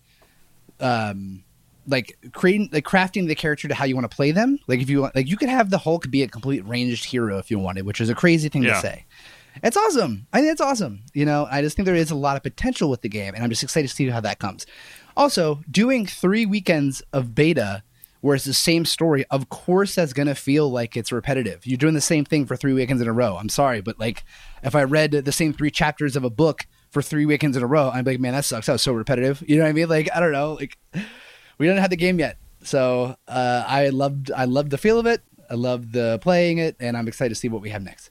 Um, 0.80 1.44
like 1.86 2.16
creating, 2.32 2.68
like 2.72 2.84
crafting 2.84 3.26
the 3.26 3.34
character 3.34 3.68
to 3.68 3.74
how 3.74 3.84
you 3.84 3.94
want 3.94 4.10
to 4.10 4.14
play 4.14 4.30
them. 4.30 4.58
Like 4.66 4.80
if 4.80 4.88
you 4.88 5.02
want, 5.02 5.14
like 5.14 5.28
you 5.28 5.36
could 5.36 5.48
have 5.48 5.70
the 5.70 5.78
Hulk 5.78 6.10
be 6.10 6.22
a 6.22 6.28
complete 6.28 6.64
ranged 6.66 7.04
hero 7.04 7.38
if 7.38 7.50
you 7.50 7.58
wanted, 7.58 7.84
which 7.84 8.00
is 8.00 8.08
a 8.08 8.14
crazy 8.14 8.48
thing 8.48 8.62
Yeah. 8.62 8.74
to 8.74 8.80
say. 8.80 9.04
It's 9.62 9.76
awesome. 9.76 10.26
I 10.32 10.40
think 10.40 10.52
it's 10.52 10.60
awesome. 10.60 11.02
You 11.12 11.24
know, 11.24 11.46
I 11.50 11.62
just 11.62 11.76
think 11.76 11.86
there 11.86 11.94
is 11.94 12.10
a 12.10 12.16
lot 12.16 12.36
of 12.36 12.42
potential 12.42 12.88
with 12.88 13.02
the 13.02 13.08
game, 13.08 13.34
and 13.34 13.42
I'm 13.42 13.50
just 13.50 13.62
excited 13.62 13.88
to 13.88 13.94
see 13.94 14.08
how 14.08 14.20
that 14.20 14.38
comes. 14.38 14.66
Also, 15.16 15.60
doing 15.70 16.06
three 16.06 16.46
weekends 16.46 17.02
of 17.12 17.34
beta 17.34 17.82
where 18.20 18.36
it's 18.36 18.44
the 18.44 18.52
same 18.52 18.84
story, 18.84 19.24
of 19.30 19.48
course 19.48 19.94
that's 19.94 20.12
gonna 20.12 20.34
feel 20.34 20.70
like 20.70 20.96
it's 20.96 21.10
repetitive. 21.10 21.66
You're 21.66 21.78
doing 21.78 21.94
the 21.94 22.00
same 22.00 22.24
thing 22.24 22.44
for 22.44 22.54
three 22.54 22.74
weekends 22.74 23.00
in 23.00 23.08
a 23.08 23.12
row. 23.12 23.36
I'm 23.36 23.48
sorry, 23.48 23.80
but 23.80 23.98
like 23.98 24.24
if 24.62 24.74
I 24.74 24.84
read 24.84 25.12
the 25.12 25.32
same 25.32 25.52
three 25.52 25.70
chapters 25.70 26.16
of 26.16 26.24
a 26.24 26.30
book 26.30 26.66
for 26.90 27.00
three 27.00 27.24
weekends 27.24 27.56
in 27.56 27.62
a 27.62 27.66
row, 27.66 27.90
I'm 27.92 28.04
like, 28.04 28.20
man, 28.20 28.32
that 28.32 28.44
sucks. 28.44 28.66
That 28.66 28.72
was 28.72 28.82
so 28.82 28.92
repetitive. 28.92 29.42
You 29.46 29.56
know 29.56 29.62
what 29.62 29.70
I 29.70 29.72
mean? 29.72 29.88
Like, 29.88 30.10
I 30.14 30.20
don't 30.20 30.32
know. 30.32 30.54
Like 30.54 30.76
we 31.56 31.66
don't 31.66 31.78
have 31.78 31.90
the 31.90 31.96
game 31.96 32.18
yet. 32.18 32.36
So 32.62 33.16
uh, 33.26 33.64
I 33.66 33.88
loved 33.88 34.30
I 34.32 34.44
loved 34.44 34.70
the 34.70 34.78
feel 34.78 34.98
of 34.98 35.06
it. 35.06 35.22
I 35.50 35.54
loved 35.54 35.92
the 35.92 36.18
playing 36.20 36.58
it, 36.58 36.76
and 36.78 36.96
I'm 36.96 37.08
excited 37.08 37.30
to 37.30 37.34
see 37.34 37.48
what 37.48 37.62
we 37.62 37.70
have 37.70 37.82
next. 37.82 38.10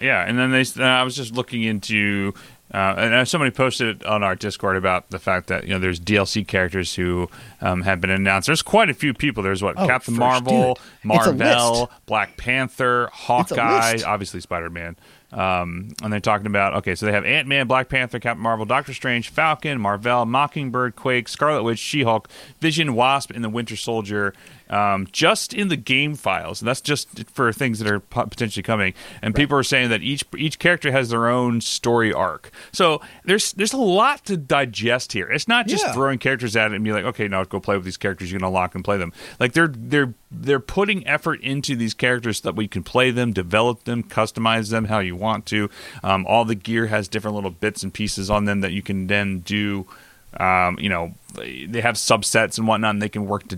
Yeah 0.00 0.24
and 0.26 0.38
then 0.38 0.50
they 0.50 0.64
uh, 0.78 0.84
I 0.84 1.02
was 1.02 1.16
just 1.16 1.32
looking 1.34 1.62
into 1.62 2.32
uh, 2.72 2.94
and 2.98 3.14
uh, 3.14 3.24
somebody 3.24 3.50
posted 3.50 4.04
on 4.04 4.22
our 4.22 4.36
Discord 4.36 4.76
about 4.76 5.10
the 5.10 5.18
fact 5.18 5.48
that 5.48 5.64
you 5.64 5.70
know 5.70 5.80
there's 5.80 5.98
DLC 5.98 6.46
characters 6.46 6.94
who 6.94 7.28
um, 7.60 7.82
have 7.82 8.00
been 8.00 8.10
announced. 8.10 8.46
There's 8.46 8.62
quite 8.62 8.88
a 8.88 8.94
few 8.94 9.12
people. 9.12 9.42
There's 9.42 9.60
what 9.60 9.74
Oh, 9.76 9.88
Captain 9.88 10.14
Marvel, 10.14 10.78
Marvel. 11.02 11.90
Black 12.06 12.36
Panther, 12.36 13.10
Hawkeye, 13.12 13.98
obviously 14.06 14.40
Spider 14.40 14.70
Man. 14.70 14.96
Um, 15.32 15.94
and 16.02 16.12
they're 16.12 16.20
talking 16.20 16.46
about 16.46 16.74
okay, 16.74 16.94
so 16.94 17.06
they 17.06 17.12
have 17.12 17.24
Ant 17.24 17.48
Man, 17.48 17.66
Black 17.66 17.88
Panther, 17.88 18.20
Captain 18.20 18.42
Marvel, 18.42 18.66
Doctor 18.66 18.94
Strange, 18.94 19.30
Falcon, 19.30 19.80
Marvel, 19.80 20.24
Mockingbird, 20.26 20.94
Quake, 20.94 21.26
Scarlet 21.28 21.64
Witch, 21.64 21.78
She 21.80 22.04
Hulk, 22.04 22.28
Vision, 22.60 22.94
Wasp, 22.94 23.32
and 23.32 23.42
the 23.42 23.50
Winter 23.50 23.74
Soldier. 23.76 24.32
Um, 24.70 25.08
just 25.10 25.52
in 25.52 25.66
the 25.66 25.76
game 25.76 26.14
files, 26.14 26.62
and 26.62 26.68
that's 26.68 26.80
just 26.80 27.28
for 27.28 27.52
things 27.52 27.80
that 27.80 27.90
are 27.90 27.98
potentially 27.98 28.62
coming. 28.62 28.94
And 29.20 29.34
people 29.34 29.58
are 29.58 29.64
saying 29.64 29.90
that 29.90 30.00
each 30.02 30.24
each 30.38 30.60
character 30.60 30.92
has 30.92 31.08
their 31.08 31.28
own 31.28 31.60
story 31.60 32.12
arc. 32.12 32.52
So 32.72 33.00
there's 33.24 33.52
there's 33.54 33.72
a 33.72 33.76
lot 33.78 34.24
to 34.26 34.36
digest 34.36 35.12
here. 35.12 35.28
It's 35.28 35.48
not 35.48 35.66
just 35.66 35.84
Yeah. 35.84 35.92
throwing 35.92 36.18
characters 36.20 36.54
at 36.54 36.70
it 36.70 36.76
and 36.76 36.84
be 36.84 36.92
like, 36.92 37.04
okay, 37.04 37.26
now 37.26 37.42
go 37.42 37.58
play 37.58 37.74
with 37.74 37.84
these 37.84 37.96
characters. 37.96 38.30
You 38.30 38.38
can 38.38 38.46
unlock 38.46 38.76
and 38.76 38.84
play 38.84 38.96
them. 38.96 39.12
Like 39.40 39.54
they're 39.54 39.72
they're 39.76 40.14
they're 40.30 40.60
putting 40.60 41.04
effort 41.04 41.40
into 41.40 41.74
these 41.74 41.92
characters 41.92 42.38
so 42.38 42.48
that 42.50 42.54
we 42.54 42.68
can 42.68 42.84
play 42.84 43.10
them, 43.10 43.32
develop 43.32 43.82
them, 43.84 44.04
customize 44.04 44.70
them 44.70 44.84
how 44.84 45.00
you 45.00 45.16
want 45.16 45.46
to. 45.46 45.68
Um, 46.04 46.24
all 46.28 46.44
the 46.44 46.54
gear 46.54 46.86
has 46.86 47.08
different 47.08 47.34
little 47.34 47.50
bits 47.50 47.82
and 47.82 47.92
pieces 47.92 48.30
on 48.30 48.44
them 48.44 48.60
that 48.60 48.70
you 48.70 48.82
can 48.82 49.08
then 49.08 49.40
do. 49.40 49.86
Um, 50.38 50.78
you 50.78 50.88
know, 50.88 51.14
they 51.34 51.80
have 51.80 51.96
subsets 51.96 52.56
and 52.56 52.68
whatnot, 52.68 52.90
and 52.90 53.02
they 53.02 53.08
can 53.08 53.26
work 53.26 53.48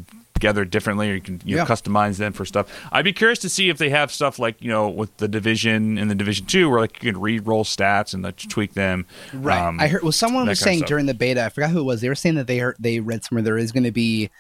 together 0.43 0.65
differently, 0.65 1.09
or 1.09 1.15
you 1.15 1.21
can 1.21 1.41
you 1.45 1.55
know, 1.57 1.63
Yeah. 1.63 1.69
customize 1.69 2.19
them 2.19 2.33
for 2.33 2.45
stuff. 2.45 2.67
I'd 2.91 3.05
be 3.05 3.13
curious 3.13 3.39
to 3.41 3.49
see 3.49 3.69
if 3.69 3.79
they 3.79 3.91
have 3.91 4.11
stuff 4.11 4.41
like 4.41 4.61
you 4.61 4.69
know 4.69 4.89
with 4.89 5.17
the 5.19 5.29
division 5.29 5.97
and 5.99 6.11
the 6.11 6.17
division 6.17 6.47
two, 6.47 6.69
where 6.69 6.81
like 6.81 7.01
you 7.01 7.13
can 7.13 7.21
re-roll 7.21 7.65
stats 7.65 8.13
and 8.13 8.25
like, 8.25 8.37
tweak 8.49 8.75
them. 8.75 9.07
Right. 9.33 9.61
Um, 9.61 9.79
I 9.79 9.87
heard. 9.87 10.03
Well, 10.03 10.11
someone 10.11 10.49
was 10.49 10.59
saying 10.59 10.81
during 10.81 11.07
the 11.07 11.15
beta. 11.15 11.45
I 11.45 11.49
forgot 11.49 11.71
who 11.71 11.79
it 11.79 11.85
was. 11.85 12.01
They 12.01 12.09
were 12.09 12.17
saying 12.17 12.35
that 12.35 12.49
they 12.49 12.59
heard, 12.59 12.77
they 12.81 12.99
read 12.99 13.23
somewhere 13.25 13.43
there 13.43 13.57
is 13.57 13.71
going 13.71 13.85
to 13.85 13.93
be 13.93 14.31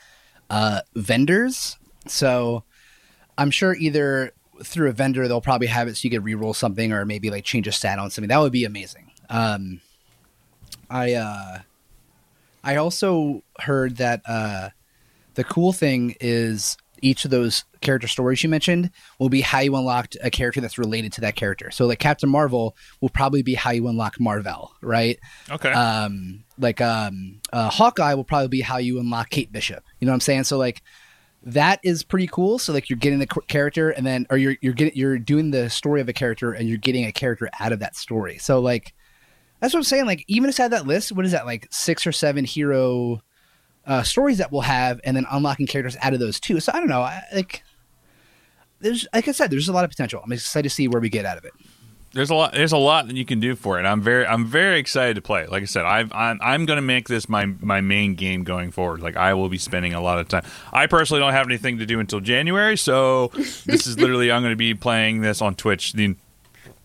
uh, 0.51 0.81
vendors. 0.97 1.79
So 2.09 2.65
I'm 3.39 3.53
sure 3.53 3.77
either 3.77 4.33
through 4.65 4.89
a 4.89 4.93
vendor 4.93 5.27
they'll 5.29 5.41
probably 5.41 5.69
have 5.69 5.89
it 5.89 5.97
so 5.97 6.01
you 6.05 6.11
could 6.11 6.25
re-roll 6.25 6.55
something 6.55 6.93
or 6.93 7.05
maybe 7.05 7.31
like 7.31 7.45
change 7.45 7.69
a 7.69 7.73
stat 7.73 7.99
on 8.01 8.11
something. 8.11 8.29
That 8.29 8.39
would 8.39 8.53
be 8.53 8.65
amazing. 8.65 9.11
Um, 9.31 9.81
I 10.91 11.15
uh, 11.15 11.59
I 12.65 12.77
also 12.77 13.43
heard 13.61 13.97
that 13.99 14.23
uh, 14.27 14.71
the 15.35 15.45
cool 15.45 15.73
thing 15.73 16.17
is 16.21 16.77
each 17.03 17.25
of 17.25 17.31
those 17.31 17.65
character 17.81 18.07
stories 18.07 18.43
you 18.43 18.49
mentioned 18.49 18.91
will 19.19 19.29
be 19.29 19.41
how 19.41 19.59
you 19.59 19.75
unlocked 19.75 20.17
a 20.23 20.31
character 20.31 20.61
that's 20.61 20.79
related 20.79 21.13
to 21.13 21.21
that 21.21 21.35
character. 21.35 21.71
So 21.71 21.87
like 21.87 21.99
Captain 21.99 22.31
Marvel 22.31 22.77
will 23.01 23.09
probably 23.09 23.43
be 23.43 23.55
how 23.55 23.73
you 23.73 23.89
unlock 23.89 24.21
Marvel, 24.21 24.73
right? 24.81 25.19
okay. 25.51 25.73
Um, 25.73 26.45
like 26.59 26.81
um, 26.81 27.41
uh, 27.53 27.69
Hawkeye 27.69 28.15
will 28.15 28.25
probably 28.25 28.49
be 28.49 28.61
how 28.61 28.79
you 28.79 29.01
unlock 29.01 29.31
Kate 29.31 29.53
Bishop. 29.53 29.85
You 29.99 30.07
know 30.07 30.13
what 30.13 30.17
I'm 30.17 30.21
saying? 30.21 30.45
So 30.45 30.59
like 30.59 30.83
that 31.45 31.81
is 31.83 32.05
pretty 32.05 32.29
cool. 32.29 32.59
So 32.59 32.73
like 32.73 32.89
you're 32.89 32.99
getting 32.99 33.19
the 33.19 33.27
character 33.27 33.91
and 33.91 34.07
then 34.07 34.27
or 34.31 34.37
you're 34.37 34.57
you're 34.61 34.73
getting 34.73 34.97
you're 34.97 35.19
doing 35.19 35.51
the 35.51 35.69
story 35.69 36.01
of 36.01 36.09
a 36.09 36.13
character 36.13 36.53
and 36.53 36.69
you're 36.69 36.79
getting 36.79 37.05
a 37.05 37.13
character 37.13 37.51
out 37.59 37.73
of 37.73 37.81
that 37.81 37.97
story. 37.97 38.39
So 38.39 38.61
like 38.61 38.95
that's 39.61 39.75
what 39.75 39.81
I'm 39.81 39.85
saying. 39.85 40.07
Like 40.07 40.25
even 40.29 40.49
inside 40.49 40.69
that 40.69 40.87
list, 40.87 41.13
what 41.13 41.27
is 41.27 41.33
that 41.33 41.47
like 41.47 41.67
six 41.71 42.07
or 42.07 42.13
seven 42.13 42.45
hero 42.45 43.23
uh, 43.87 44.03
stories 44.03 44.39
that 44.39 44.53
we'll 44.53 44.63
have, 44.63 45.01
and 45.05 45.17
then 45.17 45.27
unlocking 45.31 45.67
characters 45.67 45.97
out 46.03 46.15
of 46.15 46.21
those 46.21 46.39
too. 46.39 46.61
So 46.61 46.73
I 46.75 46.79
don't 46.79 46.89
know. 46.89 47.03
I, 47.03 47.23
like 47.35 47.63
there's 48.81 49.07
like 49.15 49.29
I 49.29 49.33
said, 49.33 49.51
there's 49.51 49.69
a 49.69 49.73
lot 49.73 49.85
of 49.85 49.91
potential. 49.91 50.21
I'm 50.25 50.33
excited 50.33 50.69
to 50.69 50.75
see 50.75 50.89
where 50.89 51.01
we 51.01 51.09
get 51.09 51.25
out 51.25 51.39
of 51.39 51.45
it. 51.45 51.53
there's 52.13 52.31
a 52.31 52.35
lot 52.35 52.53
there's 52.53 52.73
a 52.73 52.79
lot 52.79 53.07
that 53.09 53.17
you 53.17 53.25
can 53.25 53.41
do 53.41 53.55
for 53.55 53.81
it. 53.81 53.85
I'm 53.85 54.01
very 54.03 54.27
I'm 54.27 54.45
very 54.45 54.79
excited 54.79 55.15
to 55.15 55.23
play. 55.23 55.47
Like 55.47 55.63
I 55.63 55.67
said, 55.67 55.85
I've, 55.85 56.13
I'm 56.13 56.39
I'm 56.43 56.67
going 56.67 56.77
to 56.77 56.83
make 56.83 57.09
this 57.09 57.29
my 57.29 57.47
my 57.61 57.81
main 57.81 58.15
game 58.15 58.45
going 58.45 58.71
forward. 58.71 59.01
Like 59.01 59.17
I 59.17 59.35
will 59.35 59.49
be 59.49 59.59
spending 59.59 59.95
a 59.95 60.01
lot 60.01 60.19
of 60.19 60.29
time. 60.29 60.45
I 60.73 60.87
personally 60.87 61.21
don't 61.21 61.33
have 61.33 61.47
anything 61.47 61.79
to 61.79 61.87
do 61.87 62.01
until 62.01 62.21
January, 62.21 62.77
so 62.77 63.29
this 63.67 63.87
is 63.87 63.99
literally 63.99 64.31
I'm 64.31 64.43
going 64.43 64.53
to 64.53 64.57
be 64.57 64.75
playing 64.75 65.23
this 65.23 65.41
on 65.41 65.55
Twitch 65.55 65.93
the 65.93 66.17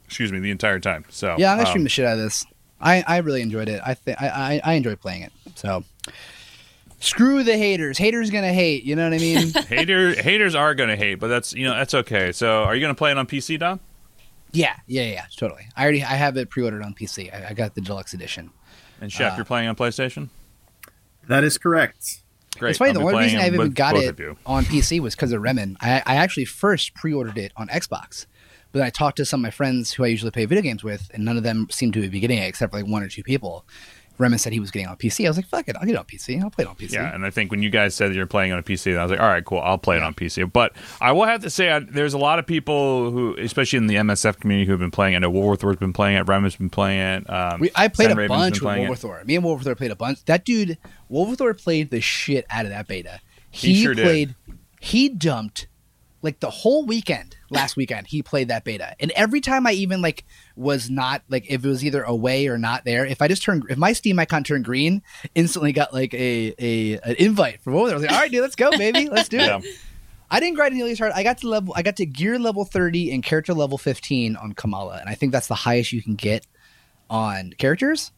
excuse 0.05 0.31
me 0.31 0.39
the 0.39 0.51
entire 0.51 0.79
time. 0.79 1.05
So 1.09 1.35
Yeah, 1.37 1.51
I'm 1.51 1.57
gonna 1.57 1.67
um, 1.67 1.71
stream 1.71 1.83
the 1.83 1.89
shit 1.89 2.05
out 2.05 2.13
of 2.13 2.19
this. 2.19 2.45
I, 2.79 3.03
I 3.07 3.17
really 3.17 3.41
enjoyed 3.41 3.69
it. 3.69 3.81
I 3.83 3.95
think 3.95 4.21
I, 4.21 4.27
I 4.27 4.61
I 4.63 4.73
enjoy 4.75 4.95
playing 4.95 5.23
it. 5.23 5.33
So 5.55 5.83
screw 6.99 7.43
the 7.43 7.57
haters. 7.57 7.97
Haters 7.97 8.29
gonna 8.31 8.53
hate. 8.53 8.83
You 8.83 8.95
know 8.95 9.03
what 9.09 9.13
I 9.13 9.19
mean? 9.19 9.53
hater 9.67 10.21
haters 10.21 10.55
are 10.55 10.75
going 10.75 10.89
to 10.89 10.95
hate, 10.95 11.15
but 11.15 11.27
that's 11.27 11.53
you 11.53 11.65
know 11.65 11.73
that's 11.75 11.93
okay. 11.93 12.31
So 12.31 12.63
are 12.63 12.75
you 12.75 12.81
going 12.81 12.93
to 12.93 12.97
play 12.97 13.11
it 13.11 13.17
on 13.17 13.27
PC, 13.27 13.59
Dom? 13.59 13.79
yeah, 14.53 14.77
yeah, 14.87 15.03
yeah, 15.03 15.25
totally. 15.35 15.67
I 15.75 15.83
already 15.83 16.03
I 16.03 16.15
have 16.15 16.37
it 16.37 16.49
pre-ordered 16.49 16.81
on 16.81 16.93
PC. 16.93 17.33
I, 17.33 17.49
I 17.49 17.53
got 17.53 17.75
the 17.75 17.81
deluxe 17.81 18.13
edition. 18.13 18.51
And 19.01 19.11
Chef, 19.11 19.33
Uh, 19.33 19.35
you're 19.35 19.45
playing 19.45 19.67
on 19.67 19.75
PlayStation. 19.75 20.29
That 21.27 21.43
is 21.43 21.57
correct. 21.57 22.21
Great. 22.57 22.71
it's 22.71 22.79
funny. 22.79 22.89
I'll 22.89 22.95
The 22.95 23.01
only 23.01 23.23
reason 23.25 23.39
I 23.39 23.47
even 23.47 23.71
got 23.71 23.95
it 23.95 24.19
on 24.45 24.65
PC 24.65 24.99
was 24.99 25.15
because 25.15 25.31
of 25.31 25.41
Remen. 25.41 25.75
I, 25.81 26.01
I 26.05 26.15
actually 26.15 26.45
first 26.45 26.95
pre-ordered 26.95 27.37
it 27.37 27.51
on 27.55 27.67
Xbox, 27.67 28.25
but 28.71 28.79
then 28.79 28.83
I 28.87 28.89
talked 28.89 29.17
to 29.17 29.25
some 29.25 29.41
of 29.41 29.43
my 29.43 29.51
friends 29.51 29.93
who 29.93 30.03
I 30.03 30.07
usually 30.07 30.31
play 30.31 30.45
video 30.45 30.63
games 30.63 30.83
with, 30.83 31.11
and 31.13 31.23
none 31.23 31.37
of 31.37 31.43
them 31.43 31.67
seemed 31.69 31.93
to 31.93 32.09
be 32.09 32.19
getting 32.19 32.39
it 32.39 32.47
except 32.47 32.71
for 32.71 32.79
like 32.79 32.89
one 32.89 33.03
or 33.03 33.09
two 33.09 33.21
people. 33.23 33.65
Remen 34.17 34.39
said 34.39 34.51
he 34.53 34.59
was 34.59 34.71
getting 34.71 34.87
on 34.87 34.95
PC. 34.97 35.25
I 35.25 35.29
was 35.29 35.37
like, 35.37 35.45
fuck 35.47 35.67
it, 35.67 35.75
I'll 35.79 35.85
get 35.85 35.93
it 35.93 35.97
on 35.99 36.05
PC. 36.05 36.41
I'll 36.41 36.49
play 36.49 36.63
it 36.63 36.67
on 36.67 36.75
PC. 36.75 36.93
Yeah, 36.93 37.13
and 37.13 37.25
I 37.25 37.29
think 37.29 37.51
when 37.51 37.61
you 37.61 37.69
guys 37.69 37.93
said 37.95 38.09
that 38.11 38.15
you're 38.15 38.25
playing 38.25 38.51
on 38.51 38.59
a 38.59 38.63
PC, 38.63 38.97
I 38.97 39.01
was 39.03 39.11
like, 39.11 39.19
all 39.19 39.27
right, 39.27 39.43
cool, 39.45 39.59
I'll 39.59 39.77
play 39.77 39.97
it 39.97 40.03
on 40.03 40.13
PC. 40.13 40.51
But 40.51 40.73
I 40.99 41.11
will 41.11 41.25
have 41.25 41.41
to 41.43 41.49
say, 41.49 41.69
I, 41.69 41.79
there's 41.79 42.13
a 42.13 42.17
lot 42.17 42.39
of 42.39 42.45
people 42.45 43.11
who, 43.11 43.35
especially 43.37 43.77
in 43.77 43.87
the 43.87 43.95
MSF 43.95 44.39
community, 44.39 44.65
who 44.65 44.71
have 44.73 44.79
been 44.79 44.91
playing. 44.91 45.15
I 45.15 45.19
know 45.19 45.29
Wolverthor's 45.31 45.77
been 45.77 45.93
playing 45.93 46.17
it. 46.17 46.27
Remus 46.27 46.53
has 46.53 46.57
been 46.57 46.69
playing 46.69 46.99
it. 46.99 47.29
Um, 47.29 47.59
We, 47.59 47.71
I 47.75 47.87
played 47.87 48.11
a 48.11 48.15
Sunraven's 48.15 48.59
bunch 48.59 48.61
with 48.89 49.03
it. 49.05 49.27
Me 49.27 49.35
and 49.35 49.43
Wolverthor 49.45 49.75
played 49.75 49.91
a 49.91 49.95
bunch. 49.95 50.23
That 50.25 50.45
dude, 50.45 50.77
Wolverthor 51.09 51.53
played 51.53 51.91
the 51.91 52.01
shit 52.01 52.45
out 52.49 52.65
of 52.65 52.71
that 52.71 52.87
beta. 52.87 53.19
He 53.51 53.73
He, 53.73 53.83
sure 53.83 53.93
did. 53.93 54.03
played. 54.03 54.35
He 54.79 55.09
dumped 55.09 55.67
like 56.21 56.39
the 56.39 56.49
whole 56.49 56.85
weekend. 56.85 57.35
Last 57.49 57.75
weekend, 57.77 58.07
he 58.07 58.21
played 58.21 58.49
that 58.49 58.63
beta, 58.65 58.95
and 58.99 59.11
every 59.11 59.39
time 59.39 59.65
I 59.67 59.71
even 59.71 60.01
like 60.01 60.25
was 60.57 60.89
not 60.89 61.21
like 61.29 61.49
if 61.49 61.63
it 61.63 61.67
was 61.67 61.85
either 61.85 62.03
away 62.03 62.47
or 62.47 62.57
not 62.57 62.83
there. 62.83 63.05
If 63.05 63.21
I 63.21 63.27
just 63.29 63.41
turned, 63.43 63.63
if 63.69 63.77
my 63.77 63.93
Steam 63.93 64.19
icon 64.19 64.43
turned 64.43 64.65
green, 64.65 65.01
instantly 65.35 65.71
got 65.71 65.93
like 65.93 66.13
a 66.13 66.53
a 66.59 66.99
an 66.99 67.15
invite 67.19 67.61
from 67.61 67.73
Wolverthor. 67.73 67.91
I 67.91 67.95
was 67.95 68.01
like, 68.03 68.11
all 68.11 68.19
right, 68.19 68.31
dude, 68.31 68.41
let's 68.41 68.55
go, 68.55 68.71
baby, 68.71 69.09
let's 69.09 69.29
do 69.29 69.37
Yeah. 69.37 69.59
it. 69.59 69.65
I 70.29 70.41
didn't 70.41 70.55
grind 70.55 70.75
nearly 70.75 70.91
as 70.91 70.99
hard. 70.99 71.13
I 71.15 71.23
got 71.23 71.37
to 71.37 71.47
level. 71.47 71.73
I 71.77 71.83
got 71.83 71.95
to 71.97 72.05
gear 72.05 72.37
level 72.37 72.65
thirty 72.65 73.11
and 73.13 73.23
character 73.23 73.53
level 73.53 73.77
fifteen 73.77 74.35
on 74.35 74.51
Kamala, 74.53 74.97
and 74.99 75.07
I 75.09 75.15
think 75.15 75.31
that's 75.31 75.47
the 75.47 75.55
highest 75.55 75.93
you 75.93 76.01
can 76.01 76.15
get 76.15 76.45
on 77.09 77.53
characters. 77.57 78.11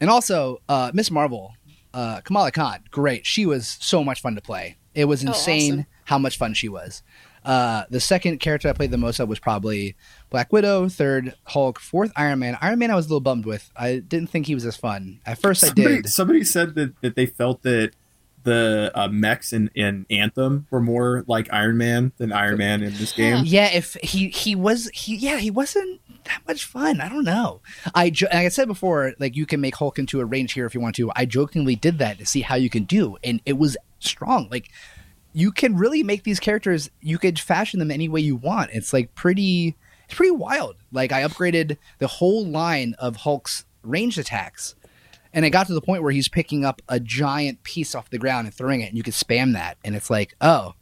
And 0.00 0.10
also, 0.10 0.60
uh, 0.68 0.90
Miss 0.92 1.10
Marvel, 1.10 1.54
uh, 1.94 2.20
Kamala 2.22 2.50
Khan, 2.50 2.80
great. 2.90 3.24
She 3.26 3.46
was 3.46 3.76
so 3.80 4.02
much 4.02 4.20
fun 4.20 4.34
to 4.34 4.40
play. 4.40 4.76
It 4.94 5.04
was 5.04 5.24
Oh, 5.24 5.28
insane 5.28 5.72
awesome. 5.74 5.86
how 6.04 6.18
much 6.18 6.36
fun 6.36 6.52
she 6.54 6.68
was. 6.68 7.02
Uh, 7.46 7.84
the 7.90 8.00
second 8.00 8.38
character 8.38 8.68
I 8.68 8.72
played 8.72 8.90
the 8.90 8.98
most 8.98 9.20
of 9.20 9.28
was 9.28 9.38
probably 9.38 9.94
Black 10.30 10.52
Widow. 10.52 10.88
Third, 10.88 11.34
Hulk. 11.44 11.78
Fourth, 11.78 12.12
Iron 12.16 12.40
Man. 12.40 12.58
Iron 12.60 12.78
Man, 12.80 12.90
I 12.90 12.96
was 12.96 13.06
a 13.06 13.08
little 13.08 13.20
bummed 13.20 13.46
with. 13.46 13.70
I 13.76 13.98
didn't 13.98 14.30
think 14.30 14.46
he 14.46 14.54
was 14.54 14.66
as 14.66 14.76
fun. 14.76 15.20
At 15.24 15.38
first, 15.38 15.62
I 15.62 15.68
Somebody, 15.68 16.02
did. 16.02 16.08
somebody 16.08 16.44
said 16.44 16.74
that, 16.74 17.00
that 17.02 17.14
they 17.14 17.26
felt 17.26 17.62
that 17.62 17.92
the 18.42 18.92
uh, 18.94 19.08
mechs 19.08 19.52
in, 19.52 19.70
in 19.74 20.06
Anthem 20.08 20.66
were 20.70 20.80
more 20.80 21.24
like 21.26 21.52
Iron 21.52 21.76
Man 21.78 22.12
than 22.16 22.32
Iron 22.32 22.58
Man 22.58 22.82
in 22.82 22.94
this 22.96 23.12
game. 23.12 23.44
Yeah, 23.44 23.70
if 23.72 23.94
he 24.02 24.28
he 24.28 24.54
was 24.54 24.88
he 24.94 25.16
yeah 25.16 25.38
he 25.38 25.50
wasn't 25.50 26.00
that 26.24 26.42
much 26.46 26.64
fun. 26.64 27.00
I 27.00 27.08
don't 27.08 27.24
know. 27.24 27.60
I 27.94 28.10
jo- 28.10 28.28
like 28.32 28.46
I 28.46 28.48
said 28.48 28.68
before, 28.68 29.14
like 29.18 29.34
you 29.34 29.46
can 29.46 29.60
make 29.60 29.74
Hulk 29.74 29.98
into 29.98 30.20
a 30.20 30.24
range 30.24 30.52
hero 30.52 30.66
if 30.66 30.74
you 30.74 30.80
want 30.80 30.94
to. 30.96 31.10
I 31.16 31.24
jokingly 31.24 31.74
did 31.74 31.98
that 31.98 32.18
to 32.18 32.26
see 32.26 32.42
how 32.42 32.54
you 32.54 32.70
can 32.70 32.84
do, 32.84 33.16
and 33.24 33.40
it 33.46 33.58
was 33.58 33.76
strong. 33.98 34.48
Like 34.48 34.70
you 35.38 35.52
can 35.52 35.76
really 35.76 36.02
make 36.02 36.22
these 36.22 36.40
characters. 36.40 36.88
You 37.02 37.18
could 37.18 37.38
fashion 37.38 37.78
them 37.78 37.90
any 37.90 38.08
way 38.08 38.22
you 38.22 38.36
want. 38.36 38.70
It's 38.72 38.92
like 38.94 39.14
pretty. 39.14 39.76
It's 40.06 40.14
pretty 40.14 40.30
wild. 40.30 40.76
Like 40.92 41.12
I 41.12 41.22
upgraded 41.22 41.76
the 41.98 42.06
whole 42.06 42.46
line 42.46 42.94
of 42.98 43.16
Hulk's 43.16 43.66
ranged 43.82 44.18
attacks. 44.18 44.74
And 45.34 45.44
it 45.44 45.50
got 45.50 45.66
to 45.66 45.74
the 45.74 45.82
point 45.82 46.02
where 46.02 46.12
he's 46.12 46.28
picking 46.28 46.64
up 46.64 46.80
a 46.88 46.98
giant 46.98 47.62
piece 47.64 47.94
off 47.94 48.08
the 48.08 48.16
ground 48.16 48.46
and 48.46 48.54
throwing 48.54 48.80
it, 48.80 48.86
and 48.88 48.96
you 48.96 49.02
could 49.02 49.12
spam 49.12 49.52
that, 49.52 49.76
and 49.84 49.94
it's 49.94 50.08
like, 50.08 50.34
oh, 50.40 50.72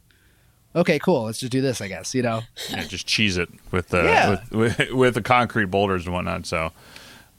okay, 0.73 0.99
cool. 0.99 1.23
Let's 1.23 1.39
just 1.39 1.51
do 1.51 1.59
this, 1.59 1.81
I 1.81 1.89
guess. 1.89 2.15
You 2.15 2.21
know, 2.21 2.41
yeah, 2.69 2.85
just 2.85 3.05
cheese 3.05 3.35
it 3.35 3.49
with 3.71 3.89
the 3.89 4.03
Yeah. 4.03 4.29
with, 4.29 4.51
with 4.79 4.91
with 4.91 5.13
the 5.15 5.21
concrete 5.21 5.65
boulders 5.65 6.05
and 6.05 6.13
whatnot. 6.13 6.45
So, 6.45 6.71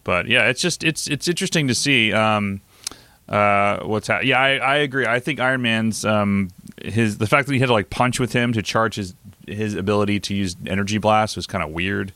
but 0.05 0.27
yeah, 0.27 0.49
it's 0.51 0.61
just 0.61 0.85
it's 0.85 1.07
it's 1.07 1.27
interesting 1.29 1.69
to 1.69 1.75
see 1.75 2.13
um, 2.13 2.61
uh, 3.29 3.81
what's 3.85 4.09
happening. 4.09 4.31
Yeah, 4.31 4.41
I, 4.41 4.57
I 4.57 4.77
agree. 4.77 5.07
I 5.07 5.21
think 5.21 5.41
Iron 5.41 5.63
Man's 5.63 6.05
um, 6.05 6.51
his 6.83 7.19
the 7.19 7.27
fact 7.27 7.47
that 7.49 7.55
he 7.55 7.61
had 7.61 7.67
to 7.67 7.73
like 7.73 7.91
punch 7.91 8.21
with 8.21 8.33
him 8.33 8.53
to 8.53 8.63
charge 8.63 8.95
his 8.97 9.15
his 9.47 9.75
ability 9.75 10.21
to 10.21 10.35
use 10.35 10.57
energy 10.67 10.99
blast 10.99 11.37
was 11.37 11.47
kind 11.47 11.63
of 11.65 11.71
weird. 11.71 12.13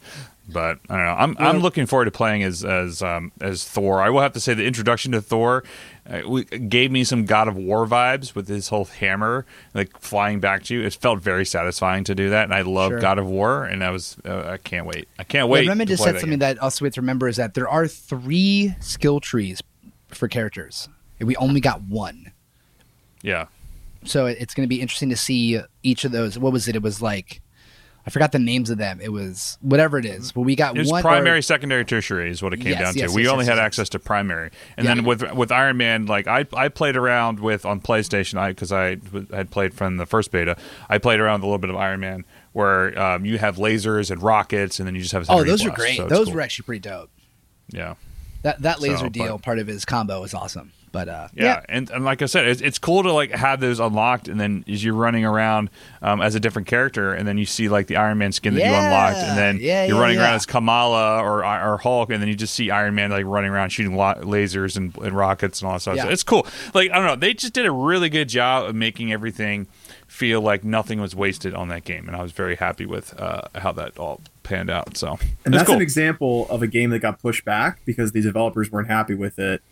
But 0.52 0.78
I 0.88 0.96
don't 0.96 1.04
know. 1.06 1.12
I'm 1.12 1.36
I'm 1.38 1.58
looking 1.60 1.86
forward 1.86 2.06
to 2.06 2.10
playing 2.10 2.42
as 2.42 2.64
as 2.64 3.02
um, 3.02 3.30
as 3.40 3.62
Thor. 3.64 4.02
I 4.02 4.10
will 4.10 4.20
have 4.20 4.32
to 4.32 4.40
say 4.40 4.52
the 4.52 4.66
introduction 4.66 5.12
to 5.12 5.20
Thor 5.20 5.62
uh, 6.08 6.22
gave 6.68 6.90
me 6.90 7.04
some 7.04 7.24
God 7.24 7.46
of 7.46 7.54
War 7.54 7.86
vibes 7.86 8.34
with 8.34 8.48
his 8.48 8.66
whole 8.66 8.84
hammer 8.86 9.46
like 9.74 9.96
flying 10.00 10.40
back 10.40 10.64
to 10.64 10.74
you. 10.74 10.82
It 10.82 10.94
felt 10.94 11.20
very 11.20 11.46
satisfying 11.46 12.02
to 12.04 12.16
do 12.16 12.30
that, 12.30 12.44
and 12.44 12.54
I 12.54 12.62
love 12.62 12.90
Sure. 12.90 13.00
God 13.00 13.20
of 13.20 13.26
War, 13.28 13.64
and 13.64 13.84
I 13.84 13.90
was 13.90 14.16
uh, 14.24 14.42
I 14.48 14.56
can't 14.56 14.86
wait. 14.86 15.06
I 15.20 15.22
can't 15.24 15.48
wait. 15.48 15.66
Yeah, 15.66 15.70
Remen 15.70 15.86
to 15.86 15.92
just 15.92 16.02
said 16.02 16.16
that 16.16 16.20
something 16.20 16.40
game. 16.40 16.56
that 16.56 16.58
also 16.58 16.84
we 16.84 16.86
have 16.88 16.94
to 16.94 17.00
remember 17.00 17.28
is 17.28 17.36
that 17.36 17.54
there 17.54 17.68
are 17.68 17.86
three 17.86 18.74
skill 18.80 19.20
trees 19.20 19.62
for 20.08 20.26
characters, 20.26 20.88
we 21.20 21.36
only 21.36 21.60
got 21.60 21.82
one. 21.82 22.32
yeah. 23.22 23.46
So 24.04 24.24
it's 24.24 24.54
going 24.54 24.64
to 24.66 24.68
be 24.68 24.80
interesting 24.80 25.10
to 25.10 25.16
see 25.16 25.60
each 25.82 26.04
of 26.06 26.12
those. 26.12 26.38
What 26.38 26.54
was 26.54 26.66
it? 26.68 26.74
It 26.74 26.82
was 26.82 27.02
like 27.02 27.42
I 28.06 28.08
forgot 28.10 28.32
the 28.32 28.38
names 28.38 28.70
of 28.70 28.78
them. 28.78 28.98
It 29.02 29.12
was 29.12 29.58
whatever 29.60 29.98
it 29.98 30.06
is. 30.06 30.32
But 30.32 30.40
we 30.40 30.56
got 30.56 30.74
It 30.74 30.78
was 30.78 30.90
one 30.90 31.02
primary, 31.02 31.40
or- 31.40 31.42
secondary, 31.42 31.84
tertiary 31.84 32.30
is 32.30 32.42
what 32.42 32.54
it 32.54 32.56
came 32.56 32.68
Yes, 32.72 32.80
down 32.80 32.92
to. 32.94 32.98
yes, 33.00 33.14
we 33.14 33.24
yes, 33.24 33.30
only 33.30 33.44
yes, 33.44 33.50
had 33.50 33.56
yes, 33.58 33.66
access 33.66 33.88
to 33.90 33.98
primary, 33.98 34.50
and 34.78 34.86
Yeah. 34.86 34.94
then 34.94 35.04
with 35.04 35.30
with 35.34 35.52
Iron 35.52 35.76
Man, 35.76 36.06
like 36.06 36.26
I 36.26 36.46
I 36.54 36.68
played 36.68 36.96
around 36.96 37.40
with 37.40 37.66
on 37.66 37.78
PlayStation, 37.82 38.38
I 38.38 38.48
because 38.52 38.72
I 38.72 38.96
had 39.36 39.50
played 39.50 39.74
from 39.74 39.98
the 39.98 40.06
first 40.06 40.30
beta. 40.32 40.56
I 40.88 40.96
played 40.96 41.20
around 41.20 41.40
with 41.40 41.44
a 41.44 41.46
little 41.48 41.58
bit 41.58 41.68
of 41.68 41.76
Iron 41.76 42.00
Man, 42.00 42.24
where 42.52 42.98
um, 42.98 43.26
you 43.26 43.36
have 43.36 43.56
lasers 43.56 44.10
and 44.10 44.22
rockets, 44.22 44.78
and 44.80 44.86
then 44.86 44.94
you 44.94 45.02
just 45.02 45.12
have. 45.12 45.26
oh, 45.28 45.44
those 45.44 45.62
are 45.66 45.70
great. 45.70 45.98
so 45.98 46.06
those 46.08 46.24
cool. 46.24 46.36
were 46.36 46.40
actually 46.40 46.64
pretty 46.64 46.80
dope. 46.80 47.10
yeah. 47.68 47.96
That 48.42 48.62
that 48.62 48.80
laser 48.80 48.96
So, 48.96 49.08
deal 49.10 49.36
but- 49.36 49.42
part 49.44 49.58
of 49.58 49.66
his 49.66 49.84
combo 49.84 50.22
is 50.24 50.32
awesome. 50.32 50.72
But 50.92 51.08
uh, 51.08 51.28
Yeah, 51.34 51.62
And, 51.68 51.88
and 51.90 52.04
like 52.04 52.20
I 52.20 52.26
said, 52.26 52.46
it's, 52.48 52.60
it's 52.60 52.78
cool 52.78 53.02
to 53.04 53.12
like 53.12 53.30
have 53.30 53.60
those 53.60 53.78
unlocked, 53.78 54.26
and 54.28 54.40
then 54.40 54.64
as 54.68 54.82
you're 54.82 54.94
running 54.94 55.24
around 55.24 55.70
um, 56.02 56.20
as 56.20 56.34
a 56.34 56.40
different 56.40 56.66
character, 56.66 57.12
and 57.12 57.28
then 57.28 57.38
you 57.38 57.46
see 57.46 57.68
like 57.68 57.86
the 57.86 57.96
Iron 57.96 58.18
Man 58.18 58.32
skin 58.32 58.54
that 58.54 58.64
you 58.64 58.74
unlocked, 58.74 59.18
and 59.18 59.38
then 59.38 59.58
Yeah, 59.60 59.84
you're 59.86 59.96
yeah, 59.96 60.02
running 60.02 60.18
around 60.18 60.34
as 60.34 60.46
Kamala 60.46 61.22
or 61.22 61.44
or 61.44 61.78
Hulk, 61.78 62.10
and 62.10 62.20
then 62.20 62.28
you 62.28 62.34
just 62.34 62.54
see 62.54 62.70
Iron 62.70 62.94
Man 62.94 63.10
like 63.10 63.24
running 63.24 63.50
around 63.50 63.70
shooting 63.70 63.94
lo- 63.94 64.14
lasers 64.18 64.76
and, 64.76 64.96
and 64.98 65.16
rockets 65.16 65.60
and 65.60 65.68
all 65.68 65.74
that 65.74 65.80
stuff. 65.80 65.98
So 65.98 66.08
it's 66.08 66.24
cool. 66.24 66.46
Like 66.74 66.90
I 66.90 66.94
don't 66.96 67.06
know, 67.06 67.16
they 67.16 67.34
just 67.34 67.52
did 67.52 67.66
a 67.66 67.72
really 67.72 68.08
good 68.08 68.28
job 68.28 68.68
of 68.68 68.74
making 68.74 69.12
everything 69.12 69.68
feel 70.08 70.40
like 70.40 70.64
nothing 70.64 71.00
was 71.00 71.14
wasted 71.14 71.54
on 71.54 71.68
that 71.68 71.84
game, 71.84 72.08
and 72.08 72.16
I 72.16 72.22
was 72.22 72.32
very 72.32 72.56
happy 72.56 72.84
with 72.84 73.18
uh, 73.18 73.42
how 73.54 73.70
that 73.72 73.96
all 73.96 74.20
panned 74.42 74.68
out. 74.70 74.96
So 74.96 75.18
And 75.44 75.54
that's 75.54 75.66
cool. 75.66 75.76
an 75.76 75.82
example 75.82 76.48
of 76.50 76.62
a 76.62 76.66
game 76.66 76.90
that 76.90 76.98
got 76.98 77.22
pushed 77.22 77.44
back 77.44 77.80
because 77.84 78.10
the 78.12 78.20
developers 78.20 78.70
weren't 78.72 78.88
happy 78.88 79.14
with 79.14 79.38
it. 79.38 79.62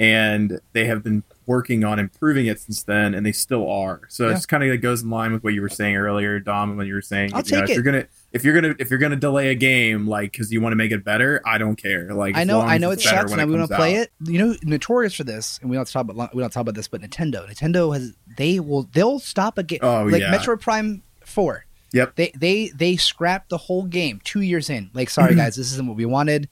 And 0.00 0.60
they 0.72 0.86
have 0.86 1.04
been 1.04 1.22
working 1.46 1.84
on 1.84 1.98
improving 1.98 2.46
it 2.46 2.58
since 2.58 2.82
then, 2.84 3.12
and 3.12 3.26
they 3.26 3.32
still 3.32 3.70
are. 3.70 4.00
So 4.08 4.26
Yeah. 4.28 4.34
it's 4.36 4.46
kind 4.46 4.64
of 4.64 4.70
like 4.70 4.80
goes 4.80 5.02
in 5.02 5.10
line 5.10 5.30
with 5.32 5.44
what 5.44 5.52
you 5.52 5.60
were 5.60 5.68
saying 5.68 5.94
earlier, 5.94 6.40
Dom, 6.40 6.76
when 6.78 6.86
you 6.86 6.94
were 6.94 7.02
saying, 7.02 7.34
I'll 7.34 7.42
you 7.42 7.52
know, 7.56 7.60
take 7.66 7.70
if 7.70 7.74
you're 7.76 7.84
gonna 7.84 8.06
if 8.32 8.42
you're 8.42 8.54
gonna 8.54 8.74
if 8.78 8.88
you're 8.88 8.98
gonna 8.98 9.16
delay 9.16 9.48
a 9.50 9.54
game 9.54 10.06
like 10.08 10.32
because 10.32 10.50
you 10.50 10.62
want 10.62 10.72
to 10.72 10.76
make 10.76 10.90
it 10.90 11.04
better, 11.04 11.42
I 11.44 11.58
don't 11.58 11.76
care. 11.76 12.14
Like 12.14 12.34
I 12.34 12.44
know, 12.44 12.62
I 12.62 12.78
know 12.78 12.90
it 12.90 12.94
it's 12.94 13.04
sucks, 13.04 13.30
and 13.32 13.50
we 13.50 13.58
want 13.58 13.68
to 13.68 13.76
play 13.76 13.98
out. 13.98 14.04
it. 14.04 14.12
You 14.24 14.38
know, 14.38 14.56
notorious 14.62 15.12
for 15.14 15.24
this, 15.24 15.58
and 15.60 15.68
we 15.68 15.76
don't 15.76 15.86
talk 15.86 16.08
about 16.08 16.34
we 16.34 16.42
don't 16.42 16.50
talk 16.50 16.62
about 16.62 16.74
this, 16.76 16.88
but 16.88 17.02
Nintendo, 17.02 17.46
Nintendo 17.46 17.92
has 17.94 18.14
they 18.38 18.58
will 18.58 18.88
they'll 18.94 19.18
stop 19.18 19.58
a 19.58 19.62
game 19.62 19.80
Oh, 19.82 20.04
like 20.04 20.22
yeah. 20.22 20.34
Metroid 20.34 20.60
Prime 20.62 21.02
Four. 21.26 21.66
Yep. 21.92 22.14
They 22.16 22.32
they 22.38 22.68
they 22.68 22.96
scrapped 22.96 23.50
the 23.50 23.58
whole 23.58 23.82
game 23.84 24.20
two 24.24 24.40
years 24.40 24.70
in. 24.70 24.88
Like, 24.94 25.10
sorry 25.10 25.34
guys, 25.42 25.56
this 25.56 25.72
isn't 25.72 25.86
what 25.86 25.96
we 25.98 26.06
wanted. 26.06 26.48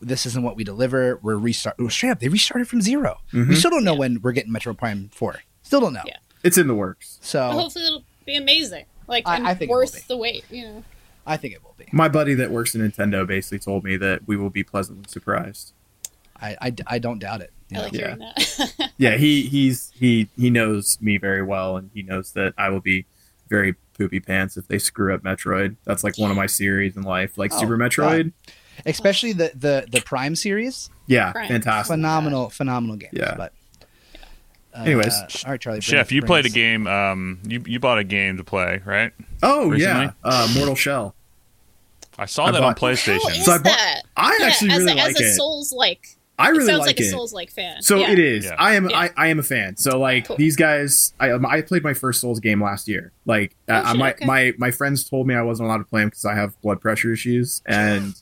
This 0.00 0.24
isn't 0.26 0.42
what 0.42 0.56
we 0.56 0.64
deliver. 0.64 1.18
We're 1.22 1.36
restart. 1.36 1.76
oh, 1.78 1.88
Straight 1.88 2.10
up, 2.10 2.20
they 2.20 2.28
restarted 2.28 2.68
from 2.68 2.80
0 2.80 3.18
We 3.32 3.40
Mhm. 3.40 3.56
still 3.56 3.70
don't 3.70 3.84
know 3.84 3.94
when 3.94 4.20
we're 4.22 4.32
getting 4.32 4.52
Metroid 4.52 4.78
Prime 4.78 5.10
Four. 5.12 5.40
Still 5.62 5.80
don't 5.80 5.92
know. 5.92 6.02
Yeah. 6.06 6.16
It's 6.42 6.56
in 6.58 6.66
the 6.68 6.74
works. 6.74 7.18
So 7.20 7.40
But 7.48 7.52
hopefully 7.60 7.86
it'll 7.86 8.04
be 8.24 8.36
amazing. 8.36 8.86
Like 9.06 9.26
I- 9.26 9.50
I 9.50 9.54
think 9.54 9.70
it 9.70 9.74
will 9.74 9.80
worth 9.80 9.94
be. 9.94 10.00
the 10.08 10.16
wait. 10.16 10.44
You 10.50 10.62
know. 10.64 10.84
I 11.26 11.36
think 11.36 11.54
it 11.54 11.62
will 11.62 11.74
be. 11.76 11.86
My 11.92 12.08
buddy 12.08 12.34
that 12.34 12.50
works 12.50 12.74
in 12.74 12.80
Nintendo 12.80 13.26
basically 13.26 13.58
told 13.58 13.84
me 13.84 13.96
that 13.98 14.26
we 14.26 14.36
will 14.36 14.50
be 14.50 14.62
pleasantly 14.64 15.04
surprised. 15.08 15.72
I 16.40 16.56
I, 16.60 16.74
I 16.86 16.98
don't 16.98 17.18
doubt 17.18 17.42
it. 17.42 17.52
you 17.68 17.76
I 17.76 17.80
know. 17.80 17.84
like 17.84 17.92
Yeah. 17.92 17.98
hearing 18.00 18.18
that. 18.18 18.90
Yeah, 18.96 19.16
he 19.16 19.42
he's 19.42 19.92
he 19.98 20.28
he 20.36 20.48
knows 20.50 20.98
me 21.00 21.18
very 21.18 21.42
well, 21.42 21.76
and 21.76 21.90
he 21.92 22.02
knows 22.02 22.32
that 22.32 22.54
I 22.56 22.70
will 22.70 22.80
be 22.80 23.04
very 23.48 23.74
poopy 23.98 24.20
pants 24.20 24.56
if 24.56 24.66
they 24.66 24.78
screw 24.78 25.14
up 25.14 25.22
Metroid. 25.22 25.76
That's 25.84 26.02
like 26.02 26.16
one 26.16 26.30
of 26.30 26.36
my 26.38 26.46
series 26.46 26.96
in 26.96 27.02
life, 27.02 27.36
like 27.36 27.52
Oh, 27.52 27.60
Super 27.60 27.76
Metroid. 27.76 28.32
Especially 28.86 29.32
the 29.32 29.52
the 29.54 29.86
the 29.90 30.00
Prime 30.02 30.34
series. 30.36 30.90
Yeah, 31.06 31.32
Right. 31.34 31.48
fantastic. 31.48 31.92
phenomenal, 31.94 32.50
phenomenal 32.50 32.96
games. 32.96 33.12
Yeah. 33.14 33.34
But 33.36 33.52
uh, 34.74 34.82
Anyways. 34.82 35.44
all 35.44 35.50
right, 35.52 35.60
Charlie. 35.60 35.80
Chef, 35.80 36.08
bring- 36.08 36.14
you 36.16 36.20
bring 36.22 36.28
played 36.28 36.46
a 36.46 36.50
game. 36.50 36.86
Um, 36.86 37.40
you 37.46 37.62
you 37.66 37.80
bought 37.80 37.98
a 37.98 38.04
game 38.04 38.36
to 38.36 38.44
play, 38.44 38.80
right? 38.84 39.12
Oh 39.42 39.68
Recently? 39.70 40.04
yeah, 40.06 40.12
uh, 40.22 40.48
Mortal 40.54 40.74
Shell. 40.76 41.14
I 42.18 42.26
saw 42.26 42.44
I 42.46 42.50
that 42.52 42.56
on 42.62 42.74
bought- 42.74 42.80
How 42.80 42.86
PlayStation. 42.88 43.30
is 43.30 43.44
So 43.44 43.52
I 43.52 43.58
bought- 43.58 43.64
that? 43.64 44.02
I 44.16 44.36
Yeah, 44.40 44.46
actually 44.46 44.70
as 44.72 44.78
really 44.80 44.92
a, 44.92 44.96
like 44.96 45.10
as 45.16 45.20
a 45.20 45.24
it. 45.24 45.34
Souls 45.34 45.72
like. 45.72 46.16
I 46.38 46.48
it 46.48 46.52
really 46.52 46.66
sounds 46.68 46.78
like, 46.80 46.86
like, 46.86 47.00
a 47.00 47.02
it. 47.02 47.10
Souls 47.10 47.32
like 47.34 47.50
fan. 47.50 47.82
So 47.82 47.96
yeah. 47.98 48.12
it 48.12 48.18
is. 48.18 48.44
Yeah. 48.46 48.54
I 48.58 48.74
am. 48.74 48.88
Yeah. 48.88 48.98
I, 48.98 49.10
I 49.16 49.26
am 49.28 49.38
a 49.38 49.42
fan. 49.42 49.76
So 49.76 49.98
like 49.98 50.26
Cool. 50.26 50.36
these 50.36 50.56
guys, 50.56 51.12
I 51.20 51.32
I 51.32 51.60
played 51.60 51.82
my 51.82 51.92
first 51.92 52.18
Souls 52.20 52.40
game 52.40 52.62
last 52.62 52.88
year. 52.88 53.12
Like 53.26 53.54
Oh, 53.68 53.74
uh, 53.74 53.90
shit, 53.90 53.98
my 53.98 54.10
okay. 54.12 54.24
my 54.24 54.52
my 54.56 54.70
friends 54.70 55.04
told 55.08 55.26
me 55.26 55.34
I 55.34 55.42
wasn't 55.42 55.66
allowed 55.66 55.78
to 55.78 55.84
play 55.84 56.00
them 56.00 56.08
because 56.08 56.24
I 56.24 56.34
have 56.34 56.58
blood 56.62 56.80
pressure 56.80 57.12
issues 57.12 57.60
and. 57.66 58.14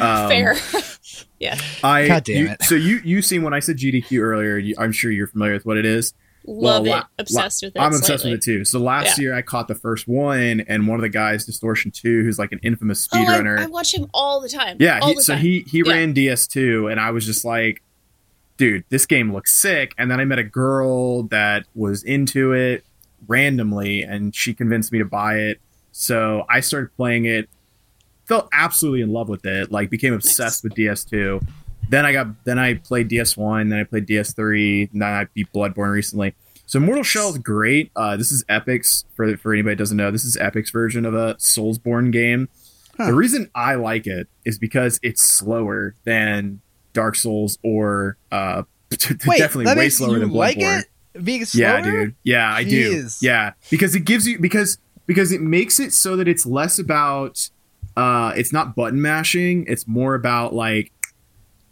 Um, 0.00 0.28
Fair. 0.28 0.54
yeah. 1.38 1.58
I 1.84 2.06
God 2.08 2.24
damn 2.24 2.36
you- 2.46 2.50
it. 2.52 2.62
so 2.62 2.74
you 2.74 3.00
you 3.04 3.22
seen 3.22 3.42
when 3.42 3.54
I 3.54 3.60
said 3.60 3.76
GDQ 3.76 4.20
earlier? 4.20 4.56
You, 4.58 4.74
I'm 4.78 4.92
sure 4.92 5.10
you're 5.10 5.26
familiar 5.28 5.54
with 5.54 5.66
what 5.66 5.76
it 5.76 5.84
is. 5.84 6.14
Love 6.46 6.84
Well, 6.84 6.86
it. 6.86 6.88
la- 6.88 7.04
Obsessed 7.18 7.62
with 7.64 7.76
it. 7.76 7.78
I'm 7.80 7.94
obsessed 7.94 8.24
with 8.24 8.32
it 8.34 8.42
too. 8.42 8.64
So 8.64 8.78
last 8.78 9.18
Yeah. 9.18 9.22
year 9.24 9.34
I 9.34 9.42
caught 9.42 9.68
the 9.68 9.74
first 9.74 10.08
one, 10.08 10.60
and 10.60 10.88
one 10.88 10.98
of 10.98 11.02
the 11.02 11.10
guys, 11.10 11.44
Distortion 11.44 11.90
Two, 11.90 12.22
who's 12.24 12.38
like 12.38 12.50
an 12.52 12.60
infamous 12.62 13.06
Oh, 13.12 13.16
speedrunner. 13.18 13.58
I, 13.58 13.64
I 13.64 13.66
watch 13.66 13.92
him 13.94 14.06
all 14.14 14.40
the 14.40 14.48
time. 14.48 14.78
yeah, 14.80 15.00
he, 15.04 15.14
the 15.14 15.22
so 15.22 15.34
time. 15.34 15.42
he 15.42 15.64
he 15.68 15.82
Yeah. 15.84 15.92
ran 15.92 16.14
DS2, 16.14 16.90
and 16.90 16.98
I 16.98 17.10
was 17.10 17.26
just 17.26 17.44
like, 17.44 17.82
dude, 18.56 18.84
this 18.88 19.04
game 19.06 19.32
looks 19.32 19.52
sick. 19.52 19.94
And 19.98 20.10
then 20.10 20.18
I 20.18 20.24
met 20.24 20.38
a 20.38 20.44
girl 20.44 21.24
that 21.24 21.66
was 21.74 22.02
into 22.04 22.52
it 22.52 22.84
randomly, 23.28 24.02
and 24.02 24.34
she 24.34 24.54
convinced 24.54 24.92
me 24.92 24.98
to 24.98 25.04
buy 25.04 25.36
it. 25.36 25.60
So 25.92 26.46
I 26.48 26.60
started 26.60 26.94
playing 26.96 27.26
it, 27.26 27.48
felt 28.30 28.48
absolutely 28.52 29.00
in 29.00 29.12
love 29.12 29.28
with 29.28 29.44
it, 29.44 29.72
like 29.72 29.90
became 29.90 30.14
obsessed 30.14 30.62
with 30.62 30.72
DS2. 30.74 31.44
Then 31.88 32.06
I 32.06 32.12
got 32.12 32.44
then 32.44 32.60
I 32.60 32.74
played 32.74 33.08
DS1, 33.08 33.70
then 33.70 33.80
I 33.80 33.82
played 33.82 34.06
DS3, 34.06 34.92
and 34.92 35.02
then 35.02 35.08
I 35.08 35.24
beat 35.34 35.52
Bloodborne 35.52 35.90
recently. 35.90 36.36
So 36.66 36.78
Mortal 36.78 37.02
Shell 37.02 37.30
is 37.30 37.38
great. 37.38 37.90
Uh, 37.96 38.16
this 38.16 38.30
is 38.30 38.44
Epic's 38.48 39.04
for 39.16 39.36
for 39.36 39.52
anybody 39.52 39.74
that 39.74 39.78
doesn't 39.78 39.96
know. 39.96 40.12
This 40.12 40.24
is 40.24 40.36
Epic's 40.36 40.70
version 40.70 41.04
of 41.04 41.12
a 41.14 41.34
Soulsborne 41.34 42.12
game. 42.12 42.48
The 42.98 43.14
reason 43.14 43.50
I 43.54 43.76
like 43.76 44.06
it 44.06 44.28
is 44.44 44.58
because 44.58 45.00
it's 45.02 45.24
slower 45.24 45.96
than 46.04 46.60
Dark 46.92 47.16
Souls 47.16 47.58
or 47.64 48.18
uh, 48.30 48.62
Wait, 49.26 49.38
definitely 49.38 49.74
way 49.74 49.88
slower 49.88 50.18
than 50.20 50.30
like 50.30 50.58
Bloodborne. 50.58 50.84
it 51.14 51.24
being 51.24 51.44
slower. 51.46 51.78
Yeah, 51.78 51.82
dude. 51.82 52.14
Yeah, 52.22 52.52
I 52.52 52.62
do. 52.62 53.08
Yeah, 53.20 53.54
because 53.70 53.96
it 53.96 54.04
gives 54.04 54.28
you 54.28 54.38
because 54.38 54.78
because 55.06 55.32
it 55.32 55.40
makes 55.40 55.80
it 55.80 55.92
so 55.92 56.14
that 56.14 56.28
it's 56.28 56.46
less 56.46 56.78
about 56.78 57.50
uh 57.96 58.32
it's 58.36 58.52
not 58.52 58.74
button 58.74 59.00
mashing, 59.00 59.64
it's 59.66 59.86
more 59.86 60.14
about 60.14 60.54
like 60.54 60.92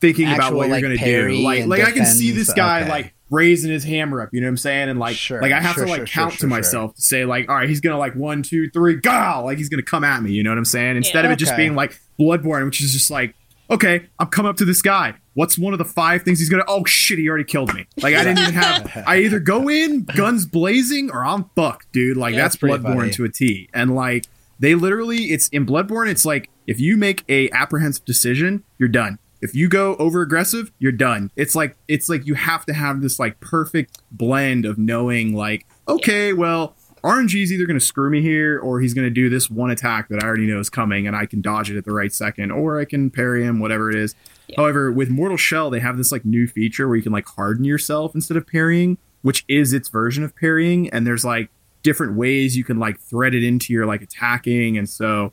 thinking 0.01 0.27
about 0.27 0.41
Actual, 0.41 0.59
what 0.59 0.69
you're 0.69 0.81
going 0.81 0.97
to 0.97 1.05
do. 1.05 1.43
Like 1.43 1.61
and 1.61 1.71
like 1.71 1.85
I 1.85 1.91
can 1.91 2.07
see 2.07 2.31
this 2.31 2.53
guy 2.53 2.83
okay. 2.83 2.91
like 2.91 3.15
raising 3.31 3.71
his 3.71 3.85
hammer 3.85 4.23
up, 4.23 4.31
you 4.33 4.41
know 4.41 4.47
what 4.47 4.51
I'm 4.51 4.57
saying? 4.57 4.89
And 4.89 4.99
like 4.99 5.17
Sure, 5.17 5.43
like 5.43 5.53
I 5.53 5.61
have 5.61 5.75
sure, 5.75 5.85
to 5.85 5.91
like 5.91 5.99
sure, 5.99 6.07
sure, 6.07 6.23
count 6.23 6.33
sure, 6.33 6.37
to 6.37 6.41
sure. 6.41 6.49
myself 6.49 6.95
to 6.95 7.03
say 7.03 7.25
like 7.25 7.49
all 7.49 7.57
right, 7.57 7.69
he's 7.69 7.81
going 7.81 7.95
to 7.95 7.99
like 7.99 8.15
one, 8.15 8.43
two, 8.43 8.71
three, 8.71 8.97
go! 8.97 9.43
Like 9.45 9.59
he's 9.59 9.69
going 9.69 9.83
to 9.83 9.89
come 9.89 10.05
at 10.05 10.23
me, 10.23 10.33
you 10.33 10.43
know 10.43 10.51
what 10.51 10.59
I'm 10.59 10.65
saying? 10.65 10.97
Instead 10.97 11.25
of 11.25 11.31
it 11.31 11.37
just 11.37 11.57
being 11.57 11.75
like 11.75 11.99
Bloodborne, 12.19 12.65
which 12.65 12.83
is 12.83 12.93
just 12.93 13.11
like 13.11 13.35
okay, 13.71 14.07
I'm 14.19 14.29
coming 14.29 14.49
up 14.51 14.57
to 14.59 14.65
this 14.65 14.83
guy. 14.83 15.15
What's 15.35 15.59
one 15.59 15.73
of 15.73 15.79
the 15.79 15.85
five 15.85 16.23
things 16.23 16.39
he's 16.39 16.49
gonna? 16.49 16.65
Oh 16.67 16.85
shit, 16.85 17.19
he 17.19 17.29
already 17.29 17.45
killed 17.45 17.73
me. 17.75 17.87
Like 18.03 18.15
I 18.15 18.25
didn't 18.25 18.39
even 18.39 18.55
have. 18.55 19.05
I 19.07 19.19
either 19.19 19.39
go 19.39 19.69
in 19.69 20.05
guns 20.05 20.47
blazing 20.47 21.11
or 21.11 21.25
I'm 21.25 21.51
fucked, 21.55 21.93
dude. 21.93 22.17
Like 22.17 22.35
Yeah, 22.35 22.43
that's 22.43 22.57
that's 22.57 22.83
Bloodborne 22.83 22.97
funny. 22.97 23.11
to 23.13 23.25
a 23.25 23.29
T. 23.29 23.69
And 23.73 23.95
like 23.95 24.27
they 24.59 24.75
literally, 24.75 25.33
it's 25.33 25.49
in 25.49 25.67
Bloodborne. 25.67 26.09
It's 26.09 26.25
like 26.25 26.51
if 26.67 26.81
you 26.81 26.97
make 26.97 27.25
a 27.29 27.51
apprehensive 27.51 28.05
decision, 28.05 28.65
you're 28.79 28.89
done. 28.89 29.19
If 29.41 29.55
you 29.55 29.69
go 29.69 29.95
over 29.97 30.23
aggressive, 30.23 30.73
you're 30.79 30.93
done. 30.93 31.31
It's 31.37 31.55
like 31.55 31.77
it's 31.87 32.09
like 32.09 32.27
you 32.27 32.35
have 32.35 32.67
to 32.67 32.73
have 32.73 33.01
this 33.01 33.19
like 33.19 33.39
perfect 33.41 33.99
blend 34.11 34.65
of 34.65 34.79
knowing 34.79 35.35
like 35.35 35.67
okay, 35.87 36.33
well. 36.33 36.75
RNG 37.05 37.45
is 37.45 37.53
either 37.53 37.65
going 37.65 37.79
to 37.79 37.85
screw 37.85 38.11
me 38.11 38.21
here 38.21 38.59
or 38.59 38.81
he's 38.81 38.93
going 38.93 39.07
to 39.07 39.11
do 39.11 39.29
this 39.29 39.49
one 39.49 39.71
attack 39.71 40.09
that 40.09 40.21
I 40.21 40.27
already 40.27 40.49
know 40.49 40.59
is 40.59 40.69
coming 40.69 41.07
and 41.07 41.15
I 41.15 41.27
can 41.27 41.41
dodge 41.41 41.71
it 41.71 41.79
at 41.79 41.85
the 41.85 41.93
right 41.93 42.13
second 42.13 42.51
or 42.51 42.81
I 42.81 42.85
can 42.85 43.09
parry 43.09 43.45
him, 43.45 43.61
whatever 43.61 43.89
it 43.89 43.95
is. 43.95 44.17
However, 44.57 44.91
with 44.91 45.09
Mortal 45.09 45.37
Shell, 45.37 45.71
they 45.71 45.79
have 45.79 45.97
this 45.97 46.11
like 46.11 46.25
new 46.25 46.49
feature 46.49 46.89
where 46.89 46.97
you 46.97 47.03
can 47.03 47.13
like 47.13 47.27
harden 47.27 47.65
yourself 47.65 48.17
instead 48.17 48.37
of 48.37 48.49
parrying, 48.49 48.99
which 49.23 49.45
is 49.47 49.73
its 49.73 49.89
version 49.89 50.25
of 50.25 50.35
parrying. 50.35 50.91
And 50.91 51.07
there's 51.07 51.25
like 51.25 51.51
different 51.89 52.17
ways 52.17 52.55
you 52.55 52.65
can 52.65 52.79
like 52.79 53.01
thread 53.01 53.35
it 53.35 53.43
into 53.43 53.73
your 53.73 53.87
like 53.87 54.03
attacking. 54.03 54.77
And 54.77 54.87
so 54.89 55.33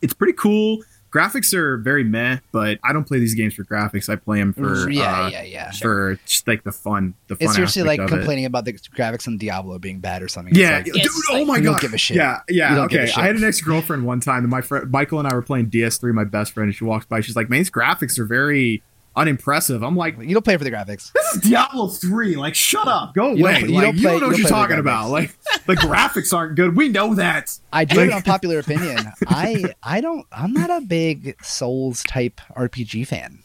it's 0.00 0.14
pretty 0.14 0.34
cool. 0.34 0.78
Graphics 1.10 1.54
are 1.54 1.78
very 1.78 2.04
meh, 2.04 2.36
but 2.52 2.78
I 2.84 2.92
don't 2.92 3.04
play 3.04 3.18
these 3.18 3.34
games 3.34 3.54
for 3.54 3.64
graphics. 3.64 4.08
I 4.10 4.16
play 4.16 4.38
them 4.38 4.52
for 4.52 4.90
yeah, 4.90 5.22
uh, 5.24 5.28
yeah, 5.30 5.42
yeah. 5.42 5.70
for 5.72 6.16
just 6.26 6.46
like 6.46 6.62
the 6.64 6.70
fun. 6.70 7.14
The 7.28 7.36
fun 7.36 7.46
It's 7.46 7.54
seriously 7.54 7.80
aspect 7.82 7.98
like 7.98 8.08
of 8.10 8.12
it. 8.14 8.18
complaining 8.18 8.44
about 8.44 8.66
the 8.66 8.74
graphics 8.74 9.26
on 9.26 9.38
Diablo 9.38 9.78
being 9.78 10.00
bad 10.00 10.22
or 10.22 10.28
something. 10.28 10.50
It's 10.52 10.60
Yeah, 10.60 10.76
like, 10.76 10.84
dude. 10.84 10.96
It's 10.96 11.28
oh 11.30 11.38
like- 11.38 11.46
my 11.46 11.60
god. 11.60 11.64
don't 11.64 11.80
give 11.80 11.94
a 11.94 11.98
shit. 11.98 12.18
Yeah, 12.18 12.40
yeah. 12.50 12.74
don't 12.74 12.90
give 12.90 13.00
a 13.00 13.04
Okay. 13.04 13.12
I 13.20 13.24
had 13.26 13.36
an 13.36 13.42
ex 13.44 13.60
girlfriend 13.62 14.04
one 14.04 14.20
time, 14.20 14.44
and 14.44 14.50
my 14.50 14.60
friend 14.60 14.90
Michael 14.90 15.18
and 15.18 15.26
I 15.26 15.34
were 15.34 15.40
playing 15.42 15.70
DS3. 15.70 16.12
My 16.12 16.24
best 16.24 16.52
friend, 16.52 16.68
and 16.68 16.76
she 16.76 16.84
walks 16.84 17.06
by. 17.06 17.20
She's 17.22 17.36
like, 17.36 17.48
"Man, 17.48 17.60
these 17.60 17.70
graphics 17.70 18.18
are 18.18 18.26
very 18.26 18.82
unimpressive." 19.18 19.82
I'm 19.82 19.96
like, 19.96 20.16
you 20.18 20.32
don't 20.32 20.44
play 20.44 20.56
for 20.56 20.64
the 20.64 20.70
graphics. 20.70 21.12
"This 21.12 21.34
is 21.34 21.40
Diablo 21.42 21.88
3. 21.88 22.36
Like, 22.36 22.54
shut 22.54 22.88
up. 22.88 23.14
Go 23.14 23.34
You 23.34 23.36
don't- 23.36 23.40
away. 23.40 23.60
you 23.68 23.74
like, 23.74 23.84
don't 23.84 23.96
you 23.96 24.02
don't 24.02 24.20
know 24.20 24.26
you 24.26 24.32
what 24.32 24.38
you're 24.38 24.48
talking 24.48 24.78
about. 24.78 25.10
Like, 25.10 25.36
the 25.66 25.74
graphics 25.76 26.32
aren't 26.32 26.54
good. 26.56 26.76
We 26.76 26.88
know 26.88 27.14
that. 27.14 27.58
I 27.72 27.84
do 27.84 27.96
Like- 27.98 28.10
an 28.10 28.16
unpopular 28.16 28.58
opinion. 28.60 28.98
I 29.26 29.74
I 29.82 30.00
don't. 30.00 30.26
I'm 30.32 30.52
not 30.52 30.70
a 30.70 30.80
big 30.80 31.36
Souls 31.42 32.02
type 32.04 32.40
RPG 32.56 33.06
fan. 33.06 33.40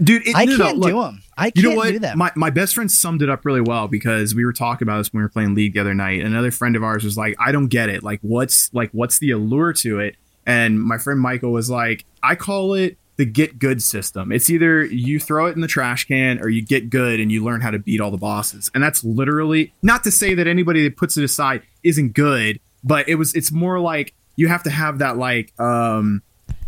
Dude, 0.00 0.28
it, 0.28 0.36
I 0.36 0.44
no, 0.44 0.56
no, 0.56 0.64
can't 0.64 0.78
look, 0.78 0.90
do 0.90 1.02
them. 1.02 1.22
I 1.36 1.46
You 1.46 1.52
can't 1.54 1.64
know 1.64 1.74
what? 1.74 1.88
do 1.90 1.98
them. 1.98 2.18
My 2.18 2.30
my 2.36 2.50
best 2.50 2.74
friend 2.76 2.88
summed 2.90 3.20
it 3.20 3.28
up 3.28 3.44
really 3.44 3.60
well 3.60 3.88
because 3.88 4.32
we 4.32 4.44
were 4.44 4.52
talking 4.52 4.86
about 4.86 4.98
this 4.98 5.12
when 5.12 5.18
we 5.18 5.24
were 5.24 5.28
playing 5.28 5.56
League 5.56 5.74
the 5.74 5.80
other 5.80 5.94
night. 5.94 6.22
Another 6.24 6.52
friend 6.52 6.76
of 6.76 6.84
ours 6.84 7.02
was 7.02 7.16
like, 7.18 7.34
"I 7.40 7.50
don't 7.50 7.66
get 7.66 7.88
it. 7.88 8.04
Like, 8.04 8.20
what's 8.22 8.72
like 8.72 8.90
what's 8.92 9.18
the 9.18 9.32
allure 9.32 9.72
to 9.72 9.98
it?" 9.98 10.14
And 10.46 10.80
my 10.80 10.98
friend 10.98 11.18
Michael 11.18 11.50
was 11.50 11.68
like, 11.68 12.04
"I 12.22 12.36
call 12.36 12.74
it 12.74 12.96
the 13.18 13.26
get 13.26 13.58
good 13.58 13.82
system. 13.82 14.32
It's 14.32 14.48
either 14.48 14.84
you 14.84 15.20
throw 15.20 15.46
it 15.46 15.54
in 15.54 15.60
the 15.60 15.68
trash 15.68 16.06
can 16.06 16.40
or 16.40 16.48
you 16.48 16.62
get 16.64 16.88
good 16.88 17.20
and 17.20 17.30
you 17.30 17.44
learn 17.44 17.60
how 17.60 17.70
to 17.70 17.78
beat 17.78 18.00
all 18.00 18.10
the 18.10 18.16
bosses. 18.16 18.70
And 18.74 18.82
that's 18.82 19.04
literally 19.04 19.72
not 19.82 20.04
to 20.04 20.10
say 20.10 20.34
that 20.34 20.46
anybody 20.46 20.82
that 20.84 20.96
puts 20.96 21.16
it 21.18 21.24
aside 21.24 21.62
isn't 21.84 22.14
good, 22.14 22.60
but 22.82 23.08
it 23.08 23.16
was 23.16 23.34
it's 23.34 23.52
more 23.52 23.80
like 23.80 24.14
you 24.36 24.48
have 24.48 24.62
to 24.62 24.70
have 24.70 25.00
that 25.00 25.18
like 25.18 25.52
um 25.60 26.22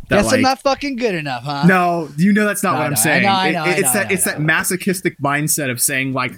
that 0.09 0.17
Guess 0.17 0.25
like 0.27 0.35
I'm 0.35 0.43
not 0.43 0.61
fucking 0.61 0.97
good 0.97 1.15
enough, 1.15 1.45
huh? 1.45 1.67
no, 1.67 2.09
you 2.17 2.33
know 2.33 2.45
that's 2.45 2.65
not 2.65 2.73
No, 2.73 2.79
what 2.81 2.87
I'm 2.89 2.93
I 2.93 2.97
saying. 2.97 3.23
know, 3.23 3.29
I 3.29 3.51
know, 3.53 3.65
it- 3.65 3.67
I 3.69 3.71
it's 3.75 3.83
know, 3.83 3.93
that 4.03 4.13
it's 4.13 4.25
that 4.25 4.41
masochistic 4.41 5.19
mindset 5.21 5.71
of 5.71 5.81
saying 5.81 6.13
like, 6.15 6.33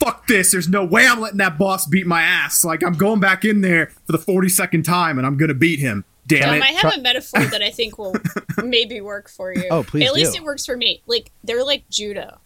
"Fuck 0.00 0.26
this! 0.28 0.50
There's 0.50 0.68
no 0.70 0.82
way 0.84 1.06
I'm 1.06 1.20
letting 1.20 1.36
that 1.38 1.58
boss 1.58 1.86
beat 1.86 2.06
my 2.06 2.22
ass. 2.22 2.64
Like 2.64 2.82
I'm 2.82 2.94
going 2.94 3.20
back 3.20 3.44
in 3.44 3.60
there 3.60 3.92
for 4.06 4.12
the 4.12 4.18
42nd 4.18 4.82
time 4.82 5.18
and 5.18 5.26
I'm 5.26 5.36
gonna 5.36 5.52
beat 5.52 5.78
him. 5.78 6.06
Damn 6.40 6.48
Um, 6.50 6.54
it!" 6.56 6.62
I 6.62 6.72
have 6.72 6.94
a 6.98 7.00
metaphor 7.00 7.40
that 7.44 7.62
I 7.62 7.70
think 7.70 7.98
will 7.98 8.14
maybe 8.62 9.00
work 9.00 9.28
for 9.28 9.52
you. 9.52 9.68
Oh, 9.70 9.82
please 9.82 10.06
At 10.06 10.14
least 10.14 10.36
it 10.36 10.42
works 10.42 10.64
for 10.66 10.76
me. 10.76 11.02
Like 11.06 11.30
they're 11.44 11.64
like 11.64 11.88
judo, 11.90 12.40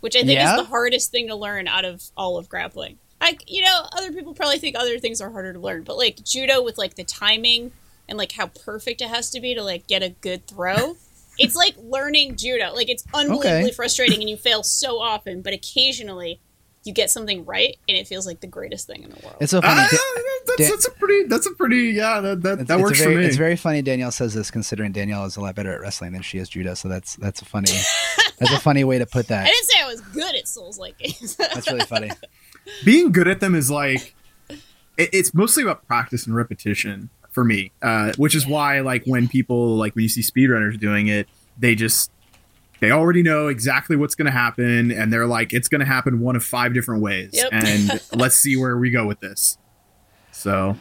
which 0.00 0.16
I 0.16 0.20
think 0.20 0.32
Yeah? 0.38 0.50
is 0.56 0.60
the 0.62 0.68
hardest 0.68 1.10
thing 1.10 1.28
to 1.28 1.34
learn 1.34 1.68
out 1.68 1.84
of 1.84 2.02
all 2.16 2.36
of 2.38 2.48
grappling. 2.48 2.98
Like 3.20 3.42
you 3.50 3.62
know, 3.62 3.82
other 3.96 4.12
people 4.12 4.34
probably 4.34 4.58
think 4.58 4.76
other 4.76 4.98
things 4.98 5.20
are 5.20 5.30
harder 5.30 5.52
to 5.52 5.58
learn, 5.58 5.82
but 5.84 5.96
like 5.96 6.22
judo 6.24 6.62
with 6.62 6.76
like 6.78 6.94
the 6.96 7.04
timing 7.04 7.72
and 8.08 8.16
like 8.18 8.32
how 8.32 8.46
perfect 8.48 9.00
it 9.00 9.08
has 9.08 9.30
to 9.30 9.40
be 9.40 9.54
to 9.54 9.62
like 9.62 9.86
get 9.86 10.02
a 10.02 10.10
good 10.10 10.46
throw. 10.46 10.96
it's 11.38 11.56
like 11.56 11.74
learning 11.78 12.36
judo. 12.36 12.72
Like 12.74 12.88
it's 12.88 13.04
unbelievably 13.12 13.64
Okay. 13.64 13.70
frustrating 13.72 14.20
and 14.20 14.30
you 14.30 14.36
fail 14.36 14.62
so 14.62 14.98
often, 15.00 15.42
but 15.42 15.52
occasionally 15.52 16.40
you 16.86 16.92
get 16.92 17.10
something 17.10 17.44
right 17.44 17.76
and 17.88 17.96
it 17.96 18.06
feels 18.06 18.26
like 18.26 18.40
the 18.40 18.46
greatest 18.46 18.86
thing 18.86 19.02
in 19.02 19.10
the 19.10 19.16
world. 19.22 19.36
It's 19.40 19.50
so 19.50 19.60
funny. 19.60 19.74
Da- 19.74 19.98
that's, 20.46 20.58
Da- 20.58 20.68
that's 20.68 20.86
a 20.86 20.90
pretty. 20.92 21.24
That's 21.24 21.46
a 21.46 21.50
pretty. 21.52 21.90
Yeah, 21.90 22.20
that 22.20 22.42
that, 22.42 22.66
that 22.68 22.78
works 22.78 22.98
very, 22.98 23.14
for 23.14 23.20
me. 23.20 23.26
It's 23.26 23.36
very 23.36 23.56
funny. 23.56 23.82
Danielle 23.82 24.12
says 24.12 24.34
this, 24.34 24.50
considering 24.50 24.92
Danielle 24.92 25.24
is 25.24 25.36
a 25.36 25.40
lot 25.40 25.54
better 25.54 25.72
at 25.72 25.80
wrestling 25.80 26.12
than 26.12 26.22
she 26.22 26.38
is 26.38 26.48
judo. 26.48 26.74
So 26.74 26.88
that's 26.88 27.16
that's 27.16 27.42
a 27.42 27.44
funny. 27.44 27.72
that's 28.38 28.52
a 28.52 28.60
funny 28.60 28.84
way 28.84 28.98
to 28.98 29.06
put 29.06 29.28
that. 29.28 29.42
I 29.46 29.48
didn't 29.48 29.66
say 29.66 29.80
I 29.82 29.86
was 29.86 30.00
good 30.00 30.34
at 30.34 30.46
Souls 30.48 30.78
like 30.78 30.98
games. 30.98 31.36
That's 31.38 31.66
really 31.70 31.86
funny. 31.86 32.10
Being 32.84 33.12
good 33.12 33.28
at 33.28 33.40
them 33.40 33.54
is 33.54 33.70
like, 33.70 34.14
it, 34.48 35.10
it's 35.12 35.32
mostly 35.34 35.62
about 35.62 35.86
practice 35.86 36.26
and 36.26 36.34
repetition 36.34 37.10
for 37.30 37.44
me. 37.44 37.72
Uh, 37.82 38.12
which 38.16 38.34
is 38.34 38.46
why, 38.46 38.80
like, 38.80 39.04
when 39.04 39.28
people 39.28 39.76
like 39.76 39.94
when 39.94 40.02
you 40.02 40.08
see 40.08 40.22
speedrunners 40.22 40.78
doing 40.78 41.08
it, 41.08 41.28
they 41.58 41.74
just 41.74 42.10
they 42.80 42.90
already 42.90 43.22
know 43.22 43.48
exactly 43.48 43.96
what's 43.96 44.14
going 44.14 44.26
to 44.26 44.30
happen 44.32 44.90
and 44.90 45.12
they're 45.12 45.26
like 45.26 45.52
it's 45.52 45.68
going 45.68 45.80
to 45.80 45.86
happen 45.86 46.20
one 46.20 46.36
of 46.36 46.44
five 46.44 46.74
different 46.74 47.02
ways 47.02 47.30
Yep. 47.32 47.48
and 47.52 48.00
let's 48.14 48.36
see 48.36 48.56
where 48.56 48.76
we 48.76 48.90
go 48.90 49.06
with 49.06 49.20
this 49.20 49.58
so 50.32 50.76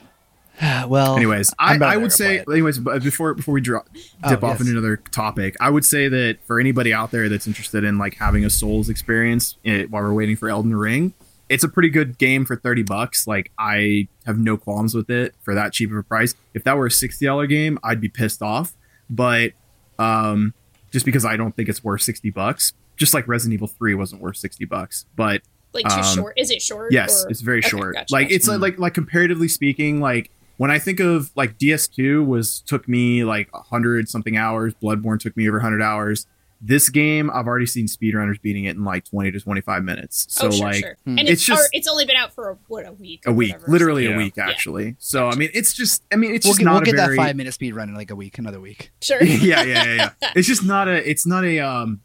well, 0.88 1.16
anyways 1.18 1.54
i, 1.60 1.74
I'm 1.74 1.80
better 1.80 1.92
I 1.92 1.96
at 1.96 2.02
would 2.02 2.12
say 2.12 2.44
but- 2.46 2.54
anyways 2.54 2.80
but 2.80 3.04
before 3.04 3.34
before 3.34 3.54
we 3.54 3.62
drop 3.62 3.88
Oh, 4.24 4.30
dip 4.30 4.44
off 4.44 4.52
yes. 4.54 4.62
into 4.62 4.72
another 4.74 4.98
topic 4.98 5.56
i 5.60 5.70
would 5.70 5.86
say 5.86 6.08
that 6.08 6.38
for 6.46 6.60
anybody 6.60 6.94
out 6.94 7.12
there 7.12 7.28
that's 7.30 7.48
interested 7.48 7.84
in 7.84 7.98
like 7.98 8.16
having 8.16 8.46
a 8.46 8.50
souls 8.50 8.90
experience 8.90 9.58
eh, 9.66 9.86
while 9.90 10.02
we're 10.04 10.14
waiting 10.14 10.36
for 10.36 10.50
elden 10.50 10.76
ring 10.76 11.14
it's 11.48 11.64
a 11.64 11.70
pretty 11.70 11.90
good 11.90 12.18
game 12.18 12.44
for 12.46 12.56
30 12.56 12.84
bucks 12.84 13.28
like 13.28 13.52
i 13.60 14.08
have 14.26 14.38
no 14.40 14.58
qualms 14.58 14.96
with 14.96 15.10
it 15.10 15.36
for 15.42 15.54
that 15.54 15.74
cheap 15.74 15.92
of 15.92 15.98
a 15.98 16.04
price 16.04 16.34
if 16.54 16.64
that 16.64 16.78
were 16.78 16.88
a 16.88 16.90
$60 16.90 17.50
game 17.50 17.78
i'd 17.84 18.00
be 18.02 18.10
pissed 18.10 18.42
off 18.42 18.74
but 19.10 19.52
um 20.00 20.54
just 20.92 21.06
because 21.06 21.26
i 21.26 21.36
don't 21.36 21.56
think 21.56 21.70
it's 21.70 21.84
worth 21.84 22.02
60 22.02 22.30
bucks 22.32 22.74
just 22.98 23.14
like 23.14 23.28
resident 23.28 23.54
evil 23.54 23.68
3 23.68 23.94
wasn't 23.96 24.22
worth 24.22 24.38
60 24.38 24.66
bucks 24.66 25.06
but 25.16 25.42
like 25.74 25.86
too 25.90 25.96
Um, 26.00 26.16
short. 26.16 26.34
Is 26.38 26.52
it 26.52 26.62
short? 26.62 26.94
Yes, 26.94 27.26
or- 27.26 27.30
it's 27.32 27.42
very 27.42 27.58
Okay, 27.60 27.68
short. 27.68 27.96
gotcha, 27.96 28.14
like 28.14 28.28
gotcha. 28.28 28.36
it's 28.36 28.48
like, 28.48 28.62
like 28.62 28.80
like 28.80 28.94
comparatively 28.94 29.50
speaking, 29.50 30.00
like 30.00 30.32
when 30.56 30.72
I 30.72 30.80
think 30.80 31.02
of 31.02 31.32
like 31.36 31.58
DS2 31.60 32.26
was 32.26 32.62
took 32.62 32.88
me 32.88 33.26
like 33.26 33.50
hundred 33.52 34.08
something 34.08 34.38
hours. 34.38 34.74
Bloodborne 34.82 35.20
took 35.20 35.36
me 35.36 35.50
over 35.50 35.60
hundred 35.60 35.82
hours. 35.82 36.28
This 36.68 36.90
game, 36.90 37.30
I've 37.30 37.46
already 37.46 37.68
seen 37.68 37.86
speedrunners 37.86 38.42
beating 38.42 38.66
it 38.66 38.76
in 38.76 38.84
like 38.84 39.06
twenty 39.06 39.30
to 39.32 39.40
twenty 39.40 39.62
five 39.62 39.84
minutes. 39.84 40.26
So 40.30 40.48
oh, 40.48 40.52
sure, 40.52 40.66
like 40.66 40.76
sure. 40.78 40.98
hmm. 41.04 41.10
And 41.12 41.20
It's 41.22 41.30
it's 41.34 41.44
just- 41.46 41.62
or 41.62 41.70
it's 41.74 41.88
only 41.88 42.06
been 42.06 42.16
out 42.16 42.34
for 42.34 42.50
a, 42.50 42.58
what 42.68 42.88
a 42.88 42.92
week. 42.94 43.22
a 43.28 43.32
week, 43.32 43.52
whatever, 43.54 43.72
literally 43.72 44.06
Yeah. 44.06 44.16
a 44.16 44.18
week 44.18 44.34
Yeah. 44.38 44.50
actually. 44.50 44.96
So 44.98 45.28
I 45.30 45.36
mean, 45.36 45.52
it's 45.54 45.74
just 45.74 46.04
I 46.12 46.16
mean, 46.16 46.34
it's 46.34 46.44
we'll 46.46 46.54
just 46.54 46.60
get, 46.60 46.66
not 46.66 46.74
we'll 46.74 46.82
a 46.82 46.86
get 46.86 46.96
very 46.96 47.18
that 47.18 47.24
five 47.24 47.36
minute 47.36 47.54
speed 47.54 47.76
run 47.76 47.90
in 47.90 47.94
like 47.96 48.10
a 48.10 48.16
week, 48.16 48.38
another 48.40 48.60
week. 48.60 48.92
Sure. 49.02 49.22
yeah, 49.24 49.62
yeah, 49.64 49.84
yeah, 49.84 49.94
yeah. 50.22 50.30
It's 50.36 50.48
just 50.48 50.64
not 50.64 50.88
a. 50.88 51.08
It's 51.08 51.28
not 51.28 51.46
a. 51.46 51.60
Um, 51.60 52.02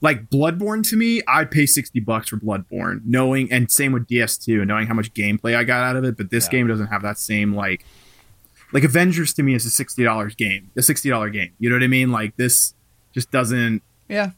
like 0.00 0.28
Bloodborne 0.30 0.86
to 0.90 0.96
me, 0.96 1.22
I'd 1.26 1.50
pay 1.50 1.66
sixty 1.66 1.98
bucks 1.98 2.28
for 2.28 2.36
Bloodborne, 2.36 3.00
knowing, 3.04 3.50
and 3.50 3.68
same 3.70 3.90
with 3.92 4.06
DS2, 4.06 4.64
knowing 4.66 4.86
how 4.86 4.94
much 4.94 5.12
gameplay 5.14 5.56
I 5.56 5.64
got 5.64 5.82
out 5.82 5.96
of 5.96 6.04
it. 6.04 6.16
But 6.16 6.30
this 6.30 6.44
Yeah. 6.46 6.50
game 6.52 6.66
doesn't 6.68 6.88
have 6.88 7.02
that 7.02 7.18
same 7.18 7.54
like, 7.54 7.84
like 8.72 8.84
Avengers 8.84 9.32
to 9.34 9.42
me 9.42 9.54
is 9.54 9.64
a 9.66 9.70
sixty 9.70 10.04
dollars 10.04 10.34
game, 10.36 10.70
a 10.76 10.82
sixty 10.82 11.08
dollar 11.08 11.30
game. 11.30 11.50
You 11.58 11.70
know 11.70 11.76
what 11.76 11.82
I 11.82 11.88
mean? 11.88 12.12
Like 12.12 12.36
this 12.36 12.74
just 13.12 13.30
doesn't. 13.32 13.82
Yeah. 14.08 14.30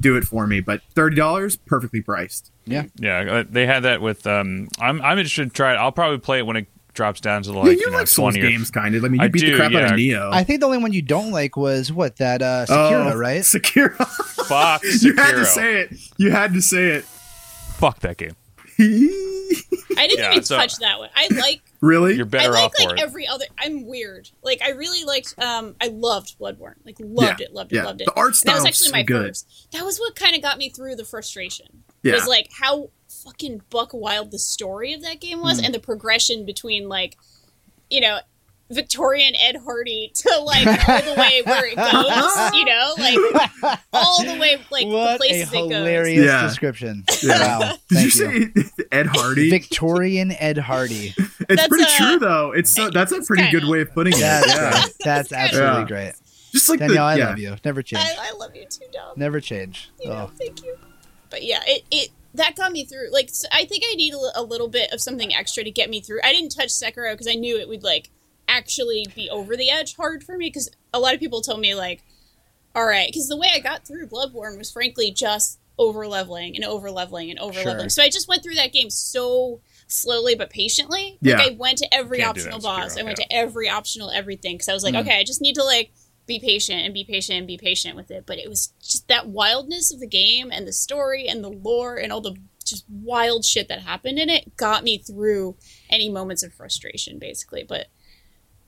do 0.00 0.16
it 0.16 0.24
for 0.24 0.46
me. 0.46 0.60
But 0.60 0.82
thirty 0.94 1.16
dollars, 1.16 1.56
perfectly 1.56 2.00
priced. 2.02 2.50
Yeah. 2.64 2.84
Yeah, 2.96 3.18
uh, 3.20 3.44
they 3.48 3.66
had 3.66 3.80
that 3.84 4.00
with. 4.00 4.26
Um, 4.26 4.68
I'm 4.80 5.00
I'm 5.02 5.18
interested 5.18 5.44
to 5.44 5.50
try 5.50 5.72
it. 5.74 5.76
I'll 5.76 5.92
probably 5.92 6.18
play 6.18 6.38
it 6.38 6.46
when 6.46 6.56
it 6.56 6.66
drops 6.94 7.20
down 7.22 7.42
to 7.42 7.52
like 7.52 7.64
yeah, 7.66 7.72
you, 7.72 7.78
you 7.80 7.90
know 7.90 7.96
like 7.98 8.06
Souls 8.08 8.34
twenty 8.34 8.46
or 8.46 8.50
games, 8.50 8.70
kind 8.70 8.94
of. 8.94 9.04
I 9.04 9.08
mean, 9.08 9.20
you 9.20 9.24
I 9.24 9.28
beat 9.28 9.40
do, 9.40 9.50
the 9.52 9.56
crap 9.56 9.72
out 9.72 9.84
of 9.84 9.90
Nioh. 9.92 10.30
I 10.32 10.44
think 10.44 10.60
the 10.60 10.66
only 10.66 10.78
one 10.78 10.92
you 10.92 11.02
don't 11.02 11.30
like 11.32 11.56
was 11.56 11.90
what 11.92 12.16
that 12.16 12.42
uh, 12.42 12.66
Sekiro, 12.68 13.12
Oh, 13.12 13.16
right? 13.16 13.40
Sekiro. 13.42 13.96
fuck 14.46 14.82
you 15.00 15.14
had 15.16 15.32
to 15.32 15.44
say 15.46 15.80
it. 15.82 15.92
You 16.18 16.30
had 16.30 16.52
to 16.54 16.60
say 16.62 16.88
it. 16.88 17.04
Fuck 17.04 18.00
that 18.00 18.16
game. 18.18 18.36
I 18.78 20.06
didn't 20.08 20.18
Yeah, 20.18 20.32
even 20.32 20.44
so- 20.44 20.56
touch 20.56 20.76
that 20.78 20.98
one. 20.98 21.10
I 21.14 21.28
like 21.34 21.60
really? 21.82 22.14
You're 22.14 22.24
I 22.24 22.28
better 22.28 22.52
like 22.52 22.64
off 22.64 22.72
for 22.80 22.88
like 22.88 22.98
it. 22.98 23.02
every 23.02 23.26
other. 23.26 23.44
I'm 23.58 23.84
weird. 23.86 24.30
Like 24.42 24.62
I 24.62 24.70
really 24.70 25.04
liked. 25.04 25.34
Um, 25.38 25.74
I 25.82 25.88
loved 25.88 26.38
Bloodborne. 26.38 26.76
Like 26.86 26.96
loved 27.00 27.40
Yeah, 27.40 27.46
it, 27.48 27.52
loved 27.52 27.72
it, 27.72 27.76
yeah. 27.76 27.84
loved 27.84 28.00
it. 28.00 28.04
The 28.06 28.14
art 28.14 28.40
And 28.40 28.48
that 28.50 28.54
was 28.54 28.64
actually 28.64 28.92
my 28.92 29.02
good. 29.02 29.26
first. 29.28 29.68
That 29.72 29.84
was 29.84 29.98
what 29.98 30.14
kind 30.16 30.34
of 30.34 30.40
got 30.40 30.56
me 30.56 30.70
through 30.70 30.96
the 30.96 31.04
frustration. 31.04 31.82
Yeah. 32.02 32.14
Was 32.14 32.26
like 32.26 32.48
how 32.58 32.88
fucking 33.24 33.60
buck 33.68 33.90
wild 33.92 34.30
the 34.30 34.38
story 34.38 34.94
of 34.94 35.02
that 35.02 35.20
game 35.20 35.42
was, 35.42 35.58
Hmm. 35.58 35.66
and 35.66 35.74
the 35.74 35.78
progression 35.80 36.46
between 36.46 36.88
like, 36.88 37.18
you 37.90 38.00
know. 38.00 38.20
Victorian 38.72 39.34
Ed 39.40 39.56
Hardy 39.64 40.10
to 40.14 40.38
like 40.44 40.66
all 40.88 41.02
the 41.02 41.14
way 41.20 41.42
where 41.44 41.66
it 41.66 41.76
goes, 41.76 42.52
you 42.54 42.64
know, 42.64 42.94
like 42.98 43.78
all 43.92 44.24
the 44.24 44.38
way 44.38 44.56
like 44.70 44.86
what 44.86 45.06
the 45.08 45.14
a 45.14 45.18
places 45.18 45.52
it 45.52 45.56
goes. 45.56 45.70
hilarious 45.72 46.24
Yeah. 46.26 46.42
description. 46.42 47.04
Yeah. 47.22 47.58
Wow. 47.58 47.58
Did 47.68 47.78
Thank 47.90 48.04
you 48.04 48.10
say 48.10 48.84
Ed 48.90 49.06
Hardy? 49.06 49.50
Victorian 49.50 50.32
Ed 50.32 50.58
Hardy. 50.58 51.14
it's 51.16 51.46
That's 51.48 51.68
pretty 51.68 51.84
a- 51.84 51.96
true 51.96 52.18
though. 52.18 52.52
It's 52.52 52.74
so, 52.74 52.90
that's 52.90 53.12
a 53.12 53.22
pretty 53.22 53.44
good 53.50 53.60
kinda- 53.62 53.70
way 53.70 53.80
of 53.82 53.92
putting 53.92 54.14
it. 54.14 54.20
That's 54.20 54.48
yeah. 54.54 54.70
great. 54.80 54.94
That's 55.04 55.32
absolutely 55.32 55.80
Yeah. 55.80 55.86
great. 55.86 56.12
Just 56.52 56.68
like 56.68 56.80
Danielle, 56.80 57.04
I 57.04 57.14
the 57.14 57.18
yeah. 57.20 57.28
love 57.28 57.38
you. 57.38 57.56
Never 57.64 57.82
change. 57.82 58.02
I, 58.04 58.28
I 58.28 58.32
love 58.36 58.54
you 58.54 58.66
too, 58.66 58.84
Dom. 58.92 59.14
Never 59.16 59.40
change. 59.40 59.90
you 60.00 60.08
know, 60.08 60.28
Oh. 60.30 60.36
thank 60.38 60.62
you. 60.62 60.76
But 61.30 61.42
yeah, 61.44 61.60
it, 61.66 61.82
it 61.90 62.10
that 62.34 62.56
got 62.56 62.72
me 62.72 62.84
through. 62.84 63.10
Like, 63.12 63.30
I 63.52 63.64
think 63.64 63.84
I 63.90 63.94
need 63.94 64.12
a, 64.14 64.40
a 64.40 64.42
little 64.42 64.68
bit 64.68 64.90
of 64.92 65.00
something 65.00 65.34
extra 65.34 65.64
to 65.64 65.70
get 65.70 65.88
me 65.90 66.00
through. 66.00 66.20
I 66.24 66.32
didn't 66.32 66.50
touch 66.54 66.68
Sekiro 66.68 67.12
because 67.12 67.26
I 67.28 67.34
knew 67.34 67.58
it 67.58 67.68
would 67.68 67.82
like 67.82 68.10
actually 68.48 69.06
be 69.14 69.28
over 69.30 69.56
the 69.56 69.70
edge 69.70 69.96
hard 69.96 70.24
for 70.24 70.36
me. 70.36 70.48
Because 70.48 70.70
a 70.92 71.00
lot 71.00 71.14
of 71.14 71.20
people 71.20 71.40
told 71.40 71.60
me 71.60 71.74
like, 71.74 72.02
all 72.74 72.86
right, 72.86 73.08
because 73.08 73.28
the 73.28 73.36
way 73.36 73.48
I 73.54 73.60
got 73.60 73.86
through 73.86 74.06
Bloodborne 74.08 74.58
was 74.58 74.70
frankly 74.70 75.10
just 75.10 75.58
over 75.78 76.06
leveling 76.06 76.54
and 76.54 76.64
over 76.64 76.90
leveling 76.90 77.30
and 77.30 77.38
over 77.38 77.58
leveling. 77.58 77.80
Sure. 77.80 77.88
So 77.88 78.02
I 78.02 78.08
just 78.08 78.28
went 78.28 78.42
through 78.42 78.54
that 78.54 78.72
game 78.72 78.90
so 78.90 79.60
slowly 79.86 80.34
but 80.34 80.50
patiently. 80.50 81.18
Yeah. 81.20 81.38
Like 81.38 81.52
I 81.52 81.54
went 81.56 81.78
to 81.78 81.94
every 81.94 82.18
Can't 82.18 82.30
optional 82.30 82.60
boss. 82.60 82.98
I 82.98 83.02
went 83.02 83.18
yeah. 83.18 83.26
to 83.26 83.32
every 83.34 83.68
optional 83.68 84.10
everything 84.10 84.54
because 84.54 84.68
I 84.68 84.74
was 84.74 84.84
like, 84.84 84.94
okay, 84.94 85.18
I 85.18 85.24
just 85.24 85.40
need 85.40 85.54
to 85.56 85.64
like 85.64 85.92
be 86.26 86.38
patient 86.38 86.82
and 86.82 86.94
be 86.94 87.04
patient 87.04 87.38
and 87.38 87.46
be 87.46 87.58
patient 87.58 87.96
with 87.96 88.10
it. 88.10 88.24
But 88.26 88.38
it 88.38 88.48
was 88.48 88.72
just 88.82 89.08
that 89.08 89.28
wildness 89.28 89.92
of 89.92 90.00
the 90.00 90.06
game 90.06 90.50
and 90.50 90.66
the 90.66 90.72
story 90.72 91.26
and 91.26 91.42
the 91.42 91.50
lore 91.50 91.96
and 91.96 92.12
all 92.12 92.20
the 92.20 92.36
just 92.64 92.84
wild 92.88 93.44
shit 93.44 93.68
that 93.68 93.80
happened 93.80 94.18
in 94.18 94.28
it 94.28 94.56
got 94.56 94.84
me 94.84 94.98
through 94.98 95.56
any 95.90 96.08
moments 96.08 96.42
of 96.42 96.54
frustration, 96.54 97.18
basically. 97.18 97.64
But 97.64 97.88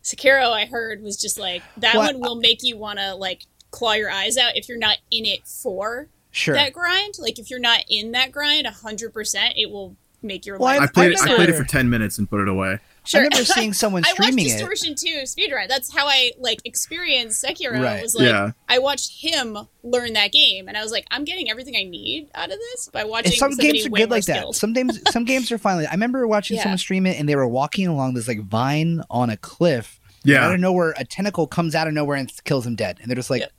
Sekiro, 0.05 0.53
I 0.53 0.67
heard, 0.67 1.03
was 1.03 1.17
just 1.17 1.39
like 1.39 1.63
that 1.79 1.95
Well, 1.97 2.13
one 2.13 2.21
will 2.21 2.37
make 2.37 2.63
you 2.63 2.77
want 2.77 2.99
to 2.99 3.15
like 3.15 3.47
claw 3.71 3.95
your 3.95 4.11
eyes 4.11 4.37
out 4.37 4.57
if 4.57 4.69
you're 4.69 4.79
not 4.79 4.99
in 5.11 5.25
it 5.25 5.47
for 5.47 6.09
Sure. 6.31 6.55
that 6.55 6.73
grind. 6.73 7.15
Like 7.19 7.39
if 7.39 7.49
you're 7.51 7.59
not 7.59 7.81
in 7.89 8.13
that 8.13 8.31
grind 8.31 8.67
hundred 8.67 9.13
percent, 9.15 9.55
it 9.57 9.71
will 9.71 9.97
make 10.23 10.45
your 10.47 10.59
Well, 10.59 10.77
life. 10.77 10.81
I 10.83 10.87
played 10.93 11.13
it. 11.13 11.21
I 11.21 11.33
I 11.33 11.37
played 11.37 11.49
it 11.49 11.55
for 11.57 11.65
ten 11.65 11.89
minutes 11.89 12.19
and 12.19 12.29
put 12.29 12.41
it 12.41 12.49
away. 12.49 12.79
Sure. 13.07 13.21
I 13.21 13.25
remember 13.25 13.45
seeing 13.45 13.73
someone 13.75 14.03
streaming 14.05 14.07
I 14.07 14.11
watched 14.11 14.33
streaming 14.33 14.47
it. 14.47 14.69
Distortion 14.95 14.95
2 14.95 15.09
speedrun. 15.25 15.69
That's 15.69 15.95
how 15.95 16.07
I 16.09 16.33
like 16.39 16.61
experienced 16.65 17.45
Sekiro. 17.45 17.81
Right. 17.83 18.03
Was 18.03 18.15
like 18.15 18.25
Yeah. 18.29 18.53
I 18.69 18.79
watched 18.79 19.21
him 19.21 19.59
learn 19.83 20.15
that 20.15 20.33
game, 20.33 20.69
and 20.69 20.77
I 20.77 20.83
was 20.83 20.91
like, 20.91 21.05
I'm 21.11 21.25
getting 21.25 21.51
everything 21.51 21.77
I 21.77 21.83
need 21.85 22.29
out 22.35 22.51
of 22.51 22.59
this 22.59 22.89
by 22.89 23.05
watching. 23.05 23.27
And 23.33 23.35
some 23.35 23.57
games 23.57 23.87
are 23.87 23.91
way 23.91 24.01
good 24.01 24.09
more 24.09 24.17
like 24.19 24.25
that. 24.27 24.55
Some 24.55 24.73
games, 24.73 25.01
some 25.13 25.25
games 25.25 25.53
are 25.53 25.59
fine. 25.59 25.77
Like, 25.77 25.89
I 25.89 25.93
remember 25.93 26.27
watching 26.27 26.57
Yeah. 26.57 26.63
someone 26.63 26.79
stream 26.79 27.05
it, 27.07 27.19
and 27.19 27.29
they 27.29 27.37
were 27.37 27.47
walking 27.49 27.87
along 27.87 28.15
this 28.15 28.27
like 28.29 28.41
vine 28.43 29.03
on 29.11 29.29
a 29.31 29.37
cliff. 29.37 30.01
Yeah. 30.25 30.47
Out 30.47 30.55
of 30.55 30.61
nowhere, 30.61 30.95
a 30.97 31.05
tentacle 31.05 31.47
comes 31.47 31.75
out 31.75 31.87
of 31.87 31.93
nowhere 31.93 32.17
and 32.17 32.33
kills 32.45 32.67
him 32.67 32.75
dead, 32.77 32.99
and 33.03 33.11
they're 33.11 33.17
just 33.17 33.29
like, 33.29 33.41
Yep. 33.43 33.53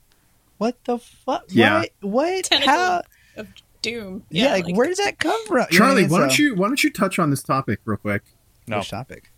"What 0.58 0.84
the 0.86 0.98
fuck? 0.98 1.44
Yeah. 1.50 1.82
What? 1.82 1.90
What? 2.02 2.44
Tentacle. 2.46 2.74
How? 2.74 3.02
of 3.38 3.48
Doom. 3.84 4.24
Yeah, 4.32 4.54
like, 4.54 4.76
where 4.76 4.88
did 4.88 4.98
that 4.98 5.20
come 5.20 5.46
from?" 5.46 5.58
You 5.70 5.78
know 5.78 5.86
I 5.86 5.90
Charlie, 5.90 6.02
mean? 6.04 6.12
why 6.12 6.20
don't 6.22 6.40
you 6.40 6.56
why 6.56 6.68
don't 6.68 6.84
you 6.84 6.90
touch 6.92 7.20
on 7.20 7.30
this 7.30 7.44
topic 7.44 7.82
real 7.86 7.98
quick 7.98 8.24
No. 8.68 8.80
Which 8.80 8.90
topic? 8.90 9.30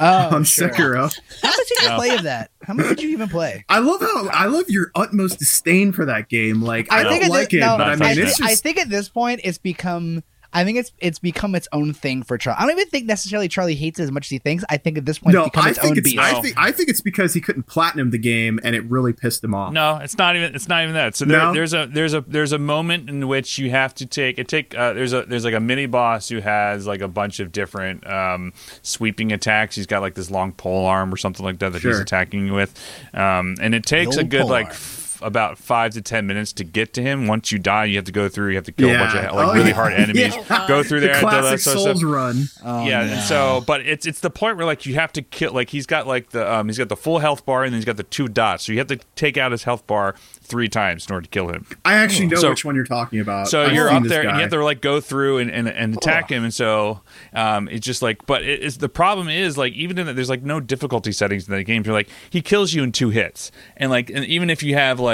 Oh, 0.00 0.34
on 0.36 0.44
sure. 0.44 0.68
Sekiro? 0.70 1.14
How 1.42 1.48
much 1.48 1.56
did 1.68 1.82
you 1.82 1.88
No. 1.88 1.96
play 1.96 2.14
of 2.16 2.22
that? 2.24 2.50
How 2.62 2.74
much 2.74 2.88
did 2.88 3.02
you 3.02 3.10
even 3.10 3.28
play? 3.28 3.64
I 3.68 3.78
love 3.78 4.00
how 4.00 4.28
I 4.28 4.46
love 4.46 4.68
your 4.68 4.90
utmost 4.94 5.38
disdain 5.38 5.92
for 5.92 6.04
that 6.06 6.28
game. 6.28 6.62
Like 6.62 6.90
I, 6.92 7.08
think 7.08 7.22
don't 7.22 7.30
like 7.30 7.50
thi- 7.50 7.58
it, 7.58 7.60
no, 7.60 7.76
but 7.78 7.88
I 7.88 7.94
mean, 7.94 8.02
I, 8.02 8.08
touching 8.08 8.24
it's 8.26 8.38
thi- 8.38 8.44
I 8.44 8.54
think 8.54 8.78
at 8.78 8.88
this 8.90 9.08
point 9.08 9.40
it's 9.44 9.58
become. 9.58 10.22
I 10.52 10.64
think 10.64 10.78
it's 10.78 10.92
it's 10.98 11.18
become 11.18 11.54
its 11.54 11.68
own 11.72 11.92
thing 11.92 12.22
for 12.22 12.36
Charlie. 12.38 12.58
I 12.58 12.62
don't 12.66 12.72
even 12.78 12.88
think 12.88 13.06
necessarily 13.06 13.48
Charlie 13.48 13.74
hates 13.74 14.00
it 14.00 14.02
as 14.04 14.10
much 14.10 14.26
as 14.26 14.30
he 14.30 14.38
thinks. 14.38 14.64
I 14.68 14.76
think 14.78 14.98
at 14.98 15.06
this 15.06 15.18
point 15.18 15.34
no. 15.34 15.42
it's 15.44 15.50
become 15.50 15.64
I 15.66 15.70
its 15.70 15.78
think 15.78 15.90
own 15.92 15.98
it's 15.98 16.10
beast. 16.10 16.18
I 16.18 16.40
think 16.40 16.54
I 16.58 16.72
think 16.72 16.88
it's 16.88 17.00
because 17.00 17.34
he 17.34 17.40
couldn't 17.40 17.64
platinum 17.64 18.10
the 18.10 18.18
game 18.18 18.58
and 18.64 18.74
it 18.74 18.84
really 18.84 19.12
pissed 19.12 19.44
him 19.44 19.54
off. 19.54 19.72
No, 19.72 19.96
it's 19.98 20.18
not 20.18 20.36
even. 20.36 20.54
It's 20.54 20.68
not 20.68 20.82
even 20.82 20.94
that. 20.94 21.14
So 21.16 21.24
there, 21.24 21.38
No? 21.38 21.54
there's 21.54 21.72
a 21.74 21.86
there's 21.86 22.14
a 22.14 22.22
there's 22.22 22.52
a 22.52 22.58
moment 22.58 23.08
in 23.08 23.28
which 23.28 23.58
you 23.58 23.70
have 23.70 23.94
to 23.96 24.06
take 24.06 24.38
it. 24.38 24.48
Take 24.48 24.74
uh, 24.76 24.92
there's 24.92 25.12
a 25.12 25.22
there's 25.22 25.44
like 25.44 25.54
a 25.54 25.60
mini 25.60 25.86
boss 25.86 26.28
who 26.28 26.40
has 26.40 26.86
like 26.86 27.00
a 27.00 27.08
bunch 27.08 27.40
of 27.40 27.52
different 27.52 28.06
um, 28.06 28.52
sweeping 28.82 29.32
attacks. 29.32 29.76
He's 29.76 29.86
got 29.86 30.02
like 30.02 30.14
this 30.14 30.30
long 30.30 30.52
pole 30.52 30.86
arm 30.86 31.14
or 31.14 31.16
something 31.16 31.44
like 31.44 31.58
that 31.60 31.72
that 31.72 31.82
he's 31.82 31.98
attacking 32.00 32.46
you 32.46 32.54
with, 32.54 32.74
um, 33.14 33.54
and 33.60 33.74
it 33.74 33.84
takes 33.84 34.16
a 34.16 34.24
good 34.24 34.46
like. 34.46 34.66
arm. 34.66 34.76
F- 35.20 35.26
About 35.26 35.58
five 35.58 35.92
to 35.94 36.02
ten 36.02 36.26
minutes 36.26 36.52
to 36.54 36.64
get 36.64 36.92
to 36.94 37.02
him. 37.02 37.26
Once 37.26 37.52
you 37.52 37.58
die, 37.58 37.84
you 37.86 37.96
have 37.96 38.04
to 38.06 38.12
go 38.12 38.28
through. 38.28 38.50
You 38.50 38.56
have 38.56 38.64
to 38.64 38.72
kill 38.72 38.90
a 38.90 38.98
bunch 38.98 39.14
of 39.14 39.34
like 39.34 39.48
Oh, 39.48 39.52
really 39.54 39.68
yeah. 39.70 39.74
hard 39.74 39.92
enemies. 39.94 40.34
Yeah. 40.36 40.64
Go 40.68 40.82
through 40.82 41.00
there, 41.00 41.14
do 41.14 41.20
that 41.20 41.30
classic 41.42 41.58
Souls 41.60 41.98
stuff. 41.98 42.02
run. 42.02 42.44
Oh, 42.64 42.86
yeah, 42.86 43.04
no. 43.04 43.12
and 43.12 43.22
so 43.22 43.62
but 43.66 43.80
it's 43.82 44.06
it's 44.06 44.20
the 44.20 44.30
point 44.30 44.56
where 44.56 44.66
like 44.66 44.86
you 44.86 44.94
have 44.94 45.12
to 45.14 45.22
kill 45.22 45.52
like 45.52 45.70
he's 45.70 45.86
got 45.86 46.06
like 46.06 46.30
the 46.30 46.50
um 46.52 46.68
he's 46.68 46.78
got 46.78 46.88
the 46.88 46.96
full 46.96 47.18
health 47.18 47.44
bar 47.46 47.64
and 47.64 47.72
then 47.72 47.78
he's 47.78 47.84
got 47.84 47.96
the 47.96 48.02
two 48.02 48.28
dots. 48.28 48.64
So 48.64 48.72
you 48.72 48.78
have 48.78 48.88
to 48.88 48.98
take 49.16 49.36
out 49.36 49.52
his 49.52 49.64
health 49.64 49.86
bar 49.86 50.14
three 50.42 50.68
times 50.68 51.06
in 51.06 51.12
order 51.14 51.24
to 51.24 51.30
kill 51.30 51.48
him. 51.48 51.66
I 51.84 51.94
actually 51.94 52.26
know 52.26 52.36
So- 52.40 52.50
which 52.50 52.64
one 52.64 52.74
you're 52.74 52.84
talking 52.84 53.20
about. 53.20 53.48
So 53.48 53.62
I've 53.62 53.72
you're 53.72 53.88
up 53.90 54.02
this 54.02 54.10
there 54.10 54.22
and 54.26 54.36
you 54.36 54.40
have 54.42 54.50
to 54.50 54.64
like 54.64 54.80
go 54.80 55.00
through 55.00 55.38
and, 55.38 55.50
and, 55.50 55.68
and 55.68 55.94
attack 55.96 56.30
him 56.30 56.44
and 56.44 56.52
so 56.54 57.00
um 57.32 57.68
it's 57.68 57.86
just 57.86 58.02
like 58.02 58.26
but 58.26 58.42
it, 58.42 58.62
it's 58.62 58.76
the 58.78 58.88
problem 58.88 59.28
is 59.28 59.56
like 59.58 59.72
even 59.74 59.98
in 59.98 60.06
the, 60.06 60.12
there's 60.12 60.30
like 60.30 60.42
no 60.42 60.60
difficulty 60.60 61.12
settings 61.12 61.48
in 61.48 61.54
the 61.54 61.62
game. 61.64 61.82
You're 61.84 61.94
like 61.94 62.08
he 62.30 62.42
kills 62.42 62.72
you 62.72 62.82
in 62.82 62.92
two 62.92 63.10
hits. 63.10 63.52
And 63.76 63.90
like 63.90 64.10
and 64.10 64.24
even 64.24 64.50
if 64.50 64.62
you 64.62 64.74
have 64.74 64.98
like 65.00 65.09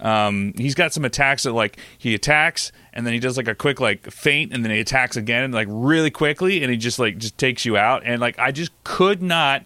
um 0.00 0.52
he's 0.56 0.74
got 0.74 0.92
some 0.92 1.04
attacks 1.04 1.44
that 1.44 1.52
like 1.52 1.78
he 1.98 2.14
attacks 2.14 2.72
and 2.92 3.06
then 3.06 3.12
he 3.12 3.20
does 3.20 3.36
like 3.36 3.48
a 3.48 3.54
quick 3.54 3.80
like 3.80 4.10
feint 4.10 4.52
and 4.52 4.64
then 4.64 4.70
he 4.70 4.80
attacks 4.80 5.16
again 5.16 5.50
like 5.52 5.68
really 5.70 6.10
quickly 6.10 6.62
and 6.62 6.70
he 6.70 6.76
just 6.76 6.98
like 6.98 7.18
just 7.18 7.36
takes 7.38 7.64
you 7.64 7.76
out 7.76 8.02
and 8.04 8.20
like 8.20 8.38
I 8.38 8.52
just 8.52 8.72
could 8.84 9.22
not 9.22 9.64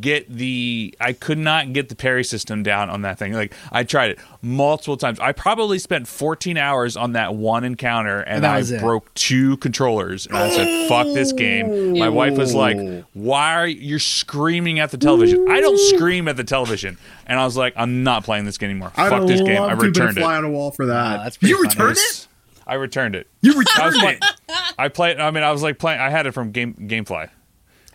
get 0.00 0.28
the 0.28 0.94
I 1.00 1.12
could 1.12 1.38
not 1.38 1.72
get 1.72 1.88
the 1.88 1.94
parry 1.94 2.24
system 2.24 2.62
down 2.62 2.90
on 2.90 3.02
that 3.02 3.18
thing. 3.18 3.32
Like 3.32 3.54
I 3.70 3.84
tried 3.84 4.10
it 4.10 4.18
multiple 4.42 4.96
times. 4.96 5.20
I 5.20 5.32
probably 5.32 5.78
spent 5.78 6.08
14 6.08 6.56
hours 6.58 6.96
on 6.96 7.12
that 7.12 7.34
one 7.34 7.62
encounter 7.64 8.20
and, 8.20 8.44
And 8.44 8.46
I 8.46 8.60
it. 8.60 8.80
broke 8.80 9.12
two 9.14 9.56
controllers 9.58 10.26
and 10.26 10.36
I 10.36 10.50
said 10.50 10.88
fuck 10.88 11.06
this 11.06 11.32
game. 11.32 11.98
My 11.98 12.08
wife 12.08 12.36
was 12.36 12.54
like, 12.54 12.78
"Why 13.12 13.54
are 13.54 13.66
you 13.66 13.76
you're 13.80 13.98
screaming 14.00 14.80
at 14.80 14.90
the 14.90 14.98
television?" 14.98 15.48
I 15.50 15.60
don't 15.60 15.78
scream 15.94 16.26
at 16.28 16.36
the 16.36 16.44
television. 16.44 16.98
And 17.28 17.38
I 17.38 17.44
was 17.44 17.56
like, 17.56 17.74
"I'm 17.76 18.02
not 18.04 18.24
playing 18.24 18.44
this 18.44 18.58
game 18.58 18.70
anymore. 18.70 18.92
I'd 18.96 19.08
fuck 19.10 19.26
this 19.26 19.40
game. 19.40 19.62
I 19.62 19.66
to 19.66 19.68
have 19.70 19.78
been 19.78 19.88
returned 19.88 20.18
a 20.18 20.20
fly 20.20 20.36
on 20.36 20.44
a 20.44 20.50
wall 20.50 20.70
for 20.70 20.86
that. 20.86 21.18
Wow, 21.18 21.22
that's 21.24 21.36
pretty 21.36 21.50
you 21.50 21.56
funny. 21.58 21.68
returned 21.68 21.96
it. 21.98 22.28
I 22.66 22.74
returned 22.74 23.14
it. 23.14 23.28
You 23.42 23.52
I 23.54 23.58
returned 23.58 23.86
was 23.94 23.98
playing, 23.98 24.18
it. 24.22 24.74
I 24.78 24.88
played 24.88 25.20
I 25.20 25.30
mean 25.30 25.44
I 25.44 25.52
was 25.52 25.62
like 25.62 25.78
playing 25.78 26.00
I 26.00 26.10
had 26.10 26.26
it 26.26 26.32
from 26.32 26.50
Game 26.50 26.74
Gamefly. 26.74 27.30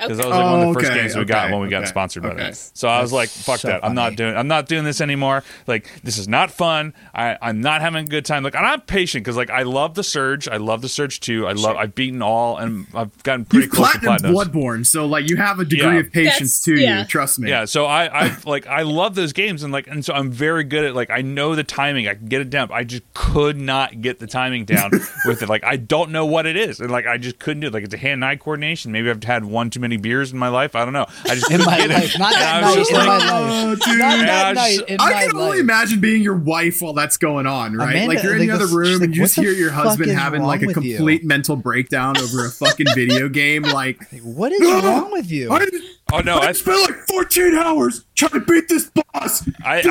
Because 0.01 0.19
Okay. 0.19 0.29
that 0.29 0.29
was 0.29 0.37
like 0.37 0.45
one 0.45 0.53
of 0.55 0.59
the 0.61 0.67
Oh, 0.67 0.73
first 0.73 0.91
okay, 0.91 1.01
games 1.01 1.15
we 1.15 1.25
got 1.25 1.51
when 1.51 1.61
we 1.61 1.69
got 1.69 1.83
okay, 1.83 1.89
sponsored 1.89 2.23
by 2.23 2.33
them. 2.33 2.53
So 2.53 2.87
I 2.87 3.01
was 3.01 3.13
like, 3.13 3.29
"Fuck 3.29 3.59
so 3.59 3.67
that! 3.67 3.85
I'm 3.85 3.93
not 3.93 4.15
doing. 4.15 4.35
I'm 4.35 4.47
not 4.47 4.67
doing 4.67 4.83
this 4.83 4.99
anymore. 5.01 5.43
Like 5.67 5.89
this 6.03 6.17
is 6.17 6.27
not 6.27 6.49
fun. 6.51 6.93
I, 7.13 7.37
I'm 7.41 7.61
not 7.61 7.81
having 7.81 8.05
a 8.05 8.07
good 8.07 8.25
time. 8.25 8.43
Like 8.43 8.55
and 8.55 8.65
I'm 8.65 8.81
patient 8.81 9.23
because 9.23 9.37
like 9.37 9.49
I 9.49 9.61
love 9.63 9.93
the 9.95 10.03
Surge. 10.03 10.47
I 10.47 10.57
love 10.57 10.81
the 10.81 10.89
Surge 10.89 11.19
too. 11.19 11.47
I 11.47 11.53
love. 11.53 11.77
I've 11.77 11.93
beaten 11.95 12.21
all 12.21 12.57
and 12.57 12.87
I've 12.93 13.21
gotten 13.23 13.45
pretty 13.45 13.65
You've 13.65 13.73
close 13.73 13.93
to 13.93 13.99
platinum 13.99 14.33
platinum. 14.33 14.53
Bloodborne, 14.53 14.85
so 14.85 15.05
like 15.05 15.29
you 15.29 15.37
have 15.37 15.59
a 15.59 15.65
degree 15.65 15.85
Yeah. 15.93 15.99
of 15.99 16.11
patience 16.11 16.59
That's- 16.59 16.63
to 16.63 16.75
yeah. 16.79 16.99
you. 17.01 17.05
Trust 17.05 17.39
me. 17.39 17.49
Yeah, 17.49 17.65
so 17.65 17.85
I, 17.85 18.25
I 18.27 18.37
like 18.45 18.67
I 18.67 18.81
love 18.81 19.15
those 19.15 19.33
games 19.33 19.63
and 19.63 19.71
like 19.71 19.87
and 19.87 20.03
so 20.03 20.13
I'm 20.13 20.31
very 20.31 20.63
good 20.63 20.83
at 20.85 20.95
like 20.95 21.09
I 21.09 21.21
know 21.21 21.55
the 21.55 21.63
timing. 21.63 22.07
I 22.07 22.15
can 22.15 22.27
get 22.27 22.41
it 22.41 22.49
down. 22.49 22.69
I 22.71 22.83
just 22.83 23.03
could 23.13 23.57
not 23.57 24.01
get 24.01 24.19
the 24.19 24.27
timing 24.27 24.65
down 24.65 24.91
with 25.25 25.43
it. 25.43 25.49
Like 25.49 25.63
I 25.63 25.75
don't 25.77 26.11
know 26.11 26.25
what 26.25 26.45
it 26.45 26.55
is. 26.57 26.79
And 26.79 26.89
like 26.89 27.05
I 27.05 27.17
just 27.17 27.39
couldn't 27.39 27.61
do 27.61 27.67
it. 27.67 27.73
Like 27.73 27.83
it's 27.83 27.93
a 27.93 27.97
hand 27.97 28.23
eye 28.25 28.35
coordination. 28.35 28.91
Maybe 28.91 29.09
I've 29.09 29.23
had 29.23 29.45
one 29.45 29.69
too 29.69 29.79
many 29.79 29.90
beers 29.97 30.31
in 30.33 30.39
my 30.39 30.47
life. 30.49 30.75
I 30.75 30.83
don't 30.83 30.93
know. 30.93 31.05
I 31.25 31.35
just 31.35 31.49
in 31.51 31.59
my 31.59 31.77
get 31.77 31.89
life, 31.89 32.15
it. 32.15 32.19
not 32.19 32.33
And 32.33 32.41
that 32.41 32.63
I 32.63 32.75
night. 32.75 32.89
In 32.89 32.95
like, 32.95 33.05
my 33.07 33.29
Oh, 33.31 33.67
life, 33.69 33.79
dude. 33.79 33.97
not 33.99 34.13
I 34.19 34.25
that 34.25 34.55
night. 34.55 34.79
In 34.87 35.01
I 35.01 35.11
my 35.11 35.25
can 35.27 35.35
only 35.37 35.59
imagine 35.59 35.99
being 35.99 36.21
your 36.21 36.35
wife 36.35 36.81
while 36.81 36.93
that's 36.93 37.17
going 37.17 37.47
on, 37.47 37.75
right? 37.75 37.89
Amanda, 37.91 38.07
like 38.15 38.23
you're 38.23 38.33
in 38.33 38.39
like, 38.39 38.49
the 38.49 38.55
other 38.55 38.67
room 38.67 38.93
like, 38.93 39.01
and 39.03 39.15
you 39.15 39.23
just 39.23 39.35
hear 39.35 39.51
your 39.51 39.71
husband 39.71 40.11
having 40.11 40.41
like 40.43 40.61
a 40.61 40.65
wrong 40.67 40.75
with 40.75 40.85
you?" 40.85 40.95
complete 40.97 41.23
mental 41.23 41.55
breakdown 41.55 42.17
over 42.17 42.45
a 42.45 42.49
fucking 42.49 42.87
video 42.95 43.29
game. 43.29 43.63
Like, 43.63 44.09
What 44.23 44.51
is 44.51 44.61
wrong 44.83 45.11
with 45.11 45.31
you? 45.31 45.51
I, 45.51 45.65
Oh 46.13 46.19
no, 46.19 46.37
I, 46.37 46.47
I 46.47 46.51
spent 46.51 46.79
like 46.81 47.07
14 47.07 47.55
hours 47.55 48.05
trying 48.15 48.31
to 48.33 48.39
beat 48.41 48.67
this 48.67 48.89
boss. 48.89 49.47
I, 49.63 49.77
I 49.79 49.81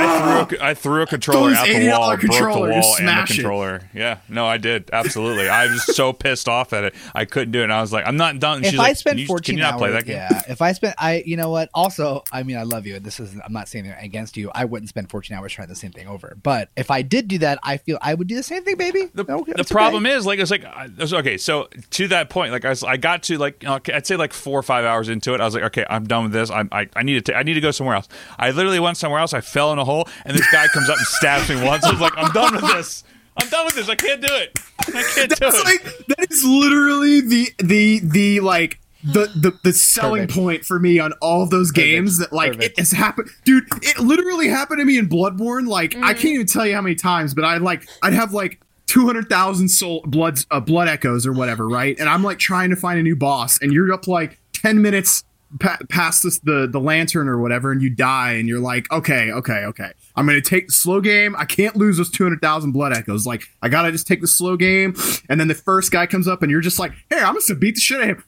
threw 0.48 0.58
a, 0.58 0.64
I 0.64 0.74
threw 0.74 1.02
a 1.02 1.06
controller 1.06 1.50
this 1.50 1.58
out 1.58 1.66
the 1.66 1.72
$80 1.74 1.98
wall, 1.98 2.08
broke 2.08 2.20
the 2.20 2.26
controller, 2.28 2.72
just 2.72 2.88
wall 2.88 2.96
and 2.98 3.08
the 3.08 3.12
smash 3.12 3.30
it. 3.30 3.34
controller. 3.34 3.80
Yeah, 3.94 4.18
no, 4.28 4.46
I 4.46 4.58
did 4.58 4.90
absolutely. 4.92 5.48
I 5.48 5.66
was 5.66 5.84
so 5.84 6.12
pissed 6.12 6.48
off 6.48 6.72
at 6.72 6.84
it. 6.84 6.94
I 7.14 7.24
couldn't 7.24 7.52
do 7.52 7.60
it. 7.60 7.64
And 7.64 7.72
I 7.72 7.80
was 7.80 7.92
like, 7.92 8.06
I'm 8.06 8.16
not 8.16 8.38
done. 8.38 8.58
And 8.58 8.66
if 8.66 8.70
she's 8.72 8.80
I 8.80 8.82
like, 8.84 8.96
spent 8.96 9.14
can 9.14 9.18
you, 9.20 9.26
14 9.26 9.52
can 9.54 9.58
you 9.58 9.62
not 9.62 9.72
hours, 9.74 9.78
play 9.80 9.90
that 9.92 10.04
game? 10.06 10.16
yeah. 10.16 10.42
If 10.48 10.62
I 10.62 10.72
spent, 10.72 10.94
I, 10.98 11.22
you 11.26 11.36
know 11.36 11.50
what? 11.50 11.70
Also, 11.74 12.22
I 12.32 12.42
mean, 12.42 12.56
I 12.56 12.62
love 12.64 12.86
you, 12.86 12.96
and 12.96 13.04
this 13.04 13.18
is, 13.20 13.34
I'm 13.44 13.52
not 13.52 13.68
saying 13.68 13.86
that 13.86 14.02
against 14.02 14.36
you. 14.36 14.50
I 14.54 14.64
wouldn't 14.64 14.88
spend 14.88 15.10
14 15.10 15.36
hours 15.36 15.52
trying 15.52 15.68
the 15.68 15.74
same 15.74 15.92
thing 15.92 16.06
over. 16.06 16.36
But 16.42 16.70
if 16.76 16.90
I 16.90 17.02
did 17.02 17.28
do 17.28 17.38
that, 17.38 17.58
I 17.62 17.76
feel 17.78 17.98
I 18.02 18.14
would 18.14 18.26
do 18.26 18.34
the 18.36 18.42
same 18.42 18.62
thing, 18.64 18.76
baby. 18.76 19.06
The, 19.14 19.24
No, 19.24 19.44
the 19.44 19.64
problem 19.64 20.06
okay. 20.06 20.14
is, 20.14 20.26
like, 20.26 20.38
it's 20.38 20.50
like, 20.50 20.64
I- 20.64 20.84
it 20.86 20.96
was- 20.98 21.14
okay, 21.14 21.36
so 21.36 21.68
to 21.90 22.08
that 22.08 22.30
point, 22.30 22.52
like, 22.52 22.64
I, 22.64 22.70
was, 22.70 22.82
I 22.84 22.96
got 22.96 23.22
to 23.24 23.38
like, 23.38 23.62
you 23.62 23.68
know, 23.68 23.80
I'd 23.92 24.06
say 24.06 24.16
like 24.16 24.32
four 24.32 24.58
or 24.58 24.62
five 24.62 24.84
hours 24.84 25.08
into 25.08 25.34
it, 25.34 25.40
I 25.40 25.44
was 25.44 25.54
like, 25.54 25.64
okay, 25.64 25.84
I'm 25.88 26.04
done 26.10 26.24
with 26.24 26.32
this. 26.32 26.50
I, 26.50 26.64
I, 26.70 26.86
I 26.94 27.02
need 27.02 27.24
to, 27.24 27.34
I 27.34 27.42
need 27.42 27.54
to 27.54 27.60
go 27.62 27.70
somewhere 27.70 27.96
else. 27.96 28.08
I 28.38 28.50
literally 28.50 28.80
went 28.80 28.98
somewhere 28.98 29.20
else. 29.20 29.32
I 29.32 29.40
fell 29.40 29.72
in 29.72 29.78
a 29.78 29.84
hole, 29.84 30.06
and 30.26 30.36
this 30.36 30.46
guy 30.52 30.66
comes 30.68 30.90
up 30.90 30.98
and 30.98 31.06
stabs 31.06 31.48
me 31.48 31.56
once. 31.64 31.84
I 31.84 31.90
was 31.92 32.00
like, 32.00 32.12
I'm 32.18 32.30
done 32.32 32.52
with 32.54 32.66
this. 32.74 33.04
I'm 33.40 33.48
done 33.48 33.64
with 33.64 33.74
this. 33.76 33.88
I 33.88 33.94
can't 33.94 34.20
do 34.20 34.28
it. 34.34 34.58
I 34.80 35.02
can't 35.14 35.30
do 35.30 35.36
That's 35.40 35.58
it. 35.58 35.64
like 35.64 35.82
that 36.08 36.26
is 36.30 36.44
literally 36.44 37.20
the 37.22 37.50
the 37.58 38.00
the 38.00 38.40
like 38.40 38.78
the 39.02 39.26
the, 39.34 39.58
the 39.62 39.72
selling 39.72 40.22
Perfect. 40.26 40.38
point 40.38 40.64
for 40.66 40.78
me 40.78 40.98
on 40.98 41.12
all 41.22 41.42
of 41.42 41.48
those 41.50 41.70
games 41.70 42.18
that 42.18 42.32
like 42.34 42.52
Perfect. 42.52 42.72
it 42.72 42.80
has 42.80 42.90
happened 42.90 43.30
dude 43.46 43.64
it 43.82 43.98
literally 43.98 44.48
happened 44.48 44.78
to 44.80 44.84
me 44.84 44.98
in 44.98 45.08
bloodborne 45.08 45.66
like 45.66 45.96
i 45.96 46.12
can't 46.12 46.34
even 46.34 46.46
tell 46.46 46.66
you 46.66 46.74
how 46.74 46.82
many 46.82 46.94
times 46.94 47.32
but 47.32 47.42
i 47.42 47.56
like 47.56 47.88
i'd 48.02 48.12
have 48.12 48.34
like 48.34 48.60
200,000 48.88 49.68
soul 49.70 50.02
bloods 50.04 50.46
uh, 50.50 50.60
blood 50.60 50.86
echoes 50.88 51.26
or 51.26 51.32
whatever 51.32 51.66
right 51.66 51.98
and 51.98 52.10
i'm 52.10 52.22
like 52.22 52.38
trying 52.38 52.68
to 52.68 52.76
find 52.76 52.98
a 53.00 53.02
new 53.02 53.16
boss 53.16 53.58
and 53.62 53.72
you're 53.72 53.90
up 53.90 54.06
like 54.06 54.38
10 54.52 54.82
minutes 54.82 55.24
pa- 55.58 55.78
past 55.88 56.22
this 56.22 56.38
the 56.40 56.68
the 56.70 56.78
lantern 56.80 57.28
or 57.28 57.40
whatever 57.40 57.72
and 57.72 57.82
you 57.82 57.90
die 57.90 58.32
and 58.32 58.48
you're 58.48 58.60
like 58.60 58.90
okay 58.92 59.32
okay 59.32 59.64
okay 59.64 59.90
i'm 60.16 60.26
gonna 60.26 60.40
take 60.40 60.66
the 60.68 60.72
slow 60.72 61.00
game 61.00 61.34
i 61.36 61.44
can't 61.44 61.74
lose 61.76 61.96
those 61.96 62.10
200000 62.10 62.72
blood 62.72 62.92
echoes 62.92 63.26
like 63.26 63.42
i 63.62 63.68
gotta 63.68 63.90
just 63.90 64.06
take 64.06 64.20
the 64.20 64.28
slow 64.28 64.56
game 64.56 64.94
and 65.28 65.40
then 65.40 65.48
the 65.48 65.54
first 65.54 65.90
guy 65.90 66.06
comes 66.06 66.28
up 66.28 66.42
and 66.42 66.50
you're 66.50 66.60
just 66.60 66.78
like 66.78 66.92
hey 67.10 67.18
i'm 67.18 67.34
gonna 67.34 67.58
beat 67.58 67.74
the 67.74 67.80
shit 67.80 68.00
out 68.00 68.10
of 68.10 68.16
him 68.18 68.24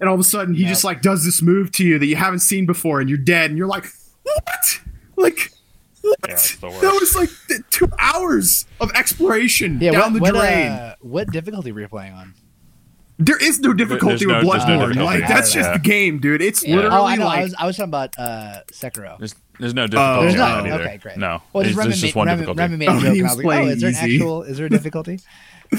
and 0.00 0.08
all 0.08 0.14
of 0.14 0.20
a 0.20 0.24
sudden 0.24 0.54
he 0.54 0.64
just 0.64 0.84
like 0.84 1.00
does 1.00 1.24
this 1.24 1.40
move 1.40 1.72
to 1.72 1.84
you 1.84 1.98
that 1.98 2.06
you 2.06 2.16
haven't 2.16 2.40
seen 2.40 2.66
before 2.66 3.00
and 3.00 3.08
you're 3.08 3.18
dead 3.18 3.50
and 3.50 3.56
you're 3.58 3.66
like 3.66 3.86
what 4.22 4.80
like 5.16 5.50
what? 6.02 6.18
Yeah, 6.28 6.34
it's 6.34 6.56
the 6.56 6.68
worst. 6.68 6.80
that 6.82 6.92
was 7.00 7.16
like 7.16 7.30
two 7.70 7.88
hours 7.98 8.64
of 8.80 8.92
exploration 8.92 9.78
Yeah, 9.80 9.90
down 9.92 10.12
what, 10.12 10.12
the 10.14 10.20
what, 10.20 10.34
drain. 10.34 10.68
uh, 10.70 10.94
what 11.00 11.32
difficulty 11.32 11.72
were 11.72 11.80
you 11.80 11.88
playing 11.88 12.12
on? 12.12 12.34
There 13.18 13.36
is 13.38 13.60
no 13.60 13.72
difficulty 13.72 14.26
no- 14.26 14.34
with 14.40 14.46
there's 14.50 14.66
no 14.66 14.78
Bloodborne. 14.78 14.88
difficulty. 14.88 15.00
like 15.20 15.28
that's 15.28 15.52
just 15.52 15.72
the 15.72 15.78
game, 15.78 16.18
dude. 16.18 16.42
It's 16.42 16.62
Yeah. 16.66 16.76
literally 16.76 16.96
Oh, 16.98 17.04
I 17.04 17.16
know. 17.16 17.24
like 17.24 17.38
I 17.38 17.42
was, 17.42 17.54
I 17.58 17.66
was 17.66 17.76
talking 17.76 17.90
about 17.90 18.18
uh, 18.18 18.62
Sekiro. 18.72 19.18
There's, 19.18 19.34
there's 19.58 19.74
no 19.74 19.86
difficulty. 19.86 20.20
There's 20.22 20.34
in 20.34 20.38
not? 20.40 20.62
that 20.64 20.72
either. 20.72 20.84
Okay, 20.84 20.96
great. 20.98 21.16
No, 21.16 21.42
Well, 21.52 21.62
it's, 21.62 21.68
just 21.70 21.78
Remy 21.78 21.90
just 21.92 22.02
made, 22.02 22.14
one 22.14 22.26
Remy, 22.26 22.40
difficulty. 22.42 22.60
Remy 22.60 22.76
made 22.76 22.88
a 22.88 22.90
Oh, 22.94 23.00
joke, 23.00 23.14
he 23.14 23.20
I 23.20 23.22
was 23.24 23.36
was 23.36 23.44
like, 23.44 23.58
"Oh, 23.58 23.66
is 23.68 23.80
there 23.80 23.88
an 23.88 23.94
easy. 23.96 24.14
actual? 24.16 24.42
Is 24.42 24.56
there 24.58 24.66
a 24.66 24.70
difficulty?" 24.70 25.20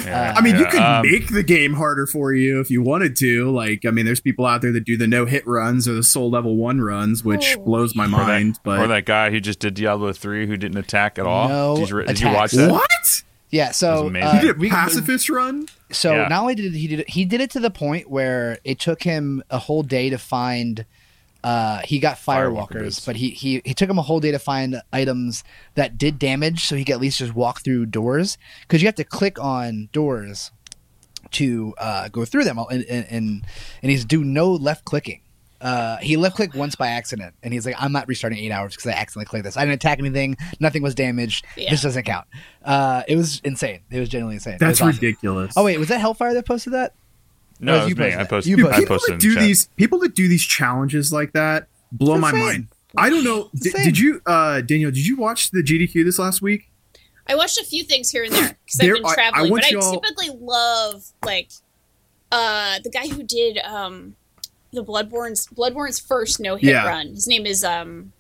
Yeah. 0.04 0.34
I 0.36 0.42
mean, 0.42 0.58
you 0.58 0.66
could 0.66 0.82
um, 0.82 1.10
make 1.10 1.30
the 1.32 1.44
game 1.44 1.74
harder 1.76 2.06
for 2.08 2.34
you 2.34 2.60
if 2.60 2.70
you 2.70 2.82
wanted 2.82 3.16
to. 3.20 3.50
Like, 3.50 3.86
I 3.86 3.92
mean, 3.92 4.06
there's 4.06 4.20
people 4.20 4.46
out 4.46 4.62
there 4.62 4.74
that 4.74 4.84
do 4.84 4.98
the 4.98 5.08
no 5.08 5.26
hit 5.26 5.48
runs 5.48 5.88
or 5.88 5.94
the 5.94 6.04
soul 6.04 6.30
level 6.30 6.58
one 6.58 6.82
runs, 6.82 7.24
which 7.24 7.56
Oh. 7.58 7.62
blows 7.64 7.96
my 7.96 8.04
or 8.04 8.10
mind. 8.10 8.56
that, 8.56 8.64
but 8.64 8.80
or 8.82 8.88
that 8.88 9.06
guy 9.06 9.30
who 9.32 9.40
just 9.40 9.60
did 9.60 9.76
Diablo 9.76 10.12
three 10.12 10.46
who 10.46 10.58
didn't 10.58 10.78
attack 10.78 11.18
at 11.18 11.26
all. 11.26 11.48
No 11.48 11.78
did, 11.78 11.90
you, 11.90 12.04
did 12.04 12.20
you 12.20 12.28
watch 12.28 12.52
that? 12.52 12.70
what? 12.70 13.24
Yeah. 13.50 13.72
So 13.72 14.08
uh, 14.14 14.36
He 14.36 14.48
did 14.48 14.56
a 14.56 14.60
we- 14.60 14.70
pacifist 14.70 15.30
run? 15.30 15.68
So 15.92 16.14
Yeah. 16.14 16.28
not 16.28 16.42
only 16.42 16.56
did 16.56 16.74
he 16.74 16.88
did 16.88 17.00
it, 17.02 17.10
he 17.12 17.24
did 17.26 17.40
it 17.42 17.50
to 17.52 17.60
the 17.60 17.70
point 17.72 18.10
where 18.10 18.60
it 18.66 18.80
took 18.80 19.04
him 19.04 19.42
a 19.50 19.58
whole 19.60 19.84
day 19.84 20.10
to 20.10 20.18
find. 20.18 20.86
Uh, 21.44 21.80
he 21.86 22.00
got 22.00 22.18
firewalkers, 22.18 22.72
boots. 22.74 23.06
but 23.06 23.16
he, 23.16 23.30
he 23.30 23.62
he 23.64 23.74
took 23.74 23.90
him 23.90 23.98
a 23.98 24.02
whole 24.02 24.20
day 24.20 24.32
to 24.32 24.40
find 24.40 24.82
items 24.92 25.46
that 25.76 25.98
did 25.98 26.20
damage, 26.20 26.66
so 26.66 26.76
he 26.76 26.84
could 26.84 26.94
at 26.94 27.00
least 27.00 27.20
just 27.20 27.34
walk 27.36 27.62
through 27.64 27.86
doors. 27.86 28.38
Because 28.62 28.82
you 28.82 28.88
have 28.88 28.96
to 28.96 29.06
click 29.06 29.40
on 29.40 29.88
doors 29.94 30.52
to 31.32 31.74
uh, 31.78 32.10
go 32.10 32.26
through 32.26 32.44
them, 32.44 32.58
and 32.58 32.84
and 32.90 33.06
and, 33.10 33.46
and 33.82 33.92
he's 33.92 34.04
do 34.04 34.26
no 34.26 34.52
left 34.52 34.84
clicking. 34.84 35.22
Uh, 35.60 35.98
he 35.98 36.18
left 36.18 36.36
clicked 36.36 36.54
once 36.56 36.76
by 36.76 36.88
accident, 36.90 37.34
and 37.42 37.52
he's 37.54 37.66
like, 37.66 37.76
"I'm 37.80 37.92
not 37.92 38.08
restarting 38.08 38.38
eight 38.40 38.52
hours 38.52 38.76
because 38.76 38.88
I 38.88 38.92
accidentally 38.96 39.26
clicked 39.26 39.46
this. 39.46 39.58
I 39.58 39.62
didn't 39.62 39.76
attack 39.76 39.98
anything. 40.00 40.38
Nothing 40.60 40.84
was 40.84 40.94
damaged. 40.94 41.46
Yeah. 41.56 41.72
This 41.72 41.82
doesn't 41.82 42.04
count." 42.04 42.28
Uh, 42.64 43.02
it 43.08 43.16
was 43.16 43.42
insane. 43.44 43.80
It 43.90 44.00
was 44.00 44.08
genuinely 44.10 44.36
insane. 44.36 44.58
That's 44.60 44.80
was 44.82 44.90
awesome. 44.96 45.06
ridiculous. 45.06 45.54
Oh 45.58 45.64
wait, 45.64 45.80
was 45.80 45.88
that 45.88 46.00
Hellfire 46.00 46.34
that 46.36 46.46
posted 46.46 46.74
that? 46.74 46.94
No, 47.60 47.74
it 47.74 47.80
was 47.80 47.90
you 47.90 47.96
me. 47.96 48.04
posted 48.04 48.20
I 48.20 48.24
posted. 48.26 48.50
You 48.52 48.58
posted 48.58 48.74
I 48.76 48.80
people 48.80 48.96
posted 48.96 49.10
that 49.10 49.14
in 49.16 49.20
do 49.30 49.34
chat. 49.34 49.44
these 49.44 49.68
people 49.78 50.00
that 50.00 50.14
do 50.16 50.28
these 50.28 50.44
challenges 50.44 51.12
like 51.12 51.34
that 51.34 51.68
blow 51.92 52.14
It's 52.16 52.22
my 52.22 52.30
insane. 52.30 52.44
mind. 52.46 52.68
I 52.96 53.10
don't 53.10 53.24
know. 53.24 53.50
Did, 53.56 53.74
did 53.74 54.00
you, 54.00 54.22
uh, 54.26 54.62
Daniel? 54.62 54.90
Did 54.92 55.06
you 55.06 55.18
watch 55.18 55.52
the 55.52 55.62
GDQ 55.62 56.04
this 56.06 56.18
last 56.20 56.42
week? 56.42 56.70
I 57.28 57.36
watched 57.36 57.60
a 57.60 57.64
few 57.66 57.84
things 57.84 58.10
here 58.12 58.24
and 58.24 58.32
there 58.34 58.58
because 58.66 58.80
I've 58.80 58.86
There- 58.86 58.94
been 58.96 59.06
I- 59.06 59.10
I 59.10 59.14
traveling, 59.16 59.52
want 59.52 59.64
but 59.64 59.68
I 59.68 59.72
y'all- 59.72 59.92
typically 60.00 60.30
love 60.40 61.06
like 61.26 61.50
uh 62.32 62.80
the 62.84 62.90
guy 62.90 63.08
who 63.08 63.24
did 63.24 63.58
um 63.60 64.16
the 64.78 64.84
Bloodborne's 64.86 65.48
Bloodborne's 65.48 66.00
first 66.00 66.40
no 66.40 66.56
hit 66.56 66.70
Yeah. 66.72 66.88
run. 66.88 67.08
His 67.10 67.28
name 67.28 67.46
is 67.46 67.64
um 67.64 68.14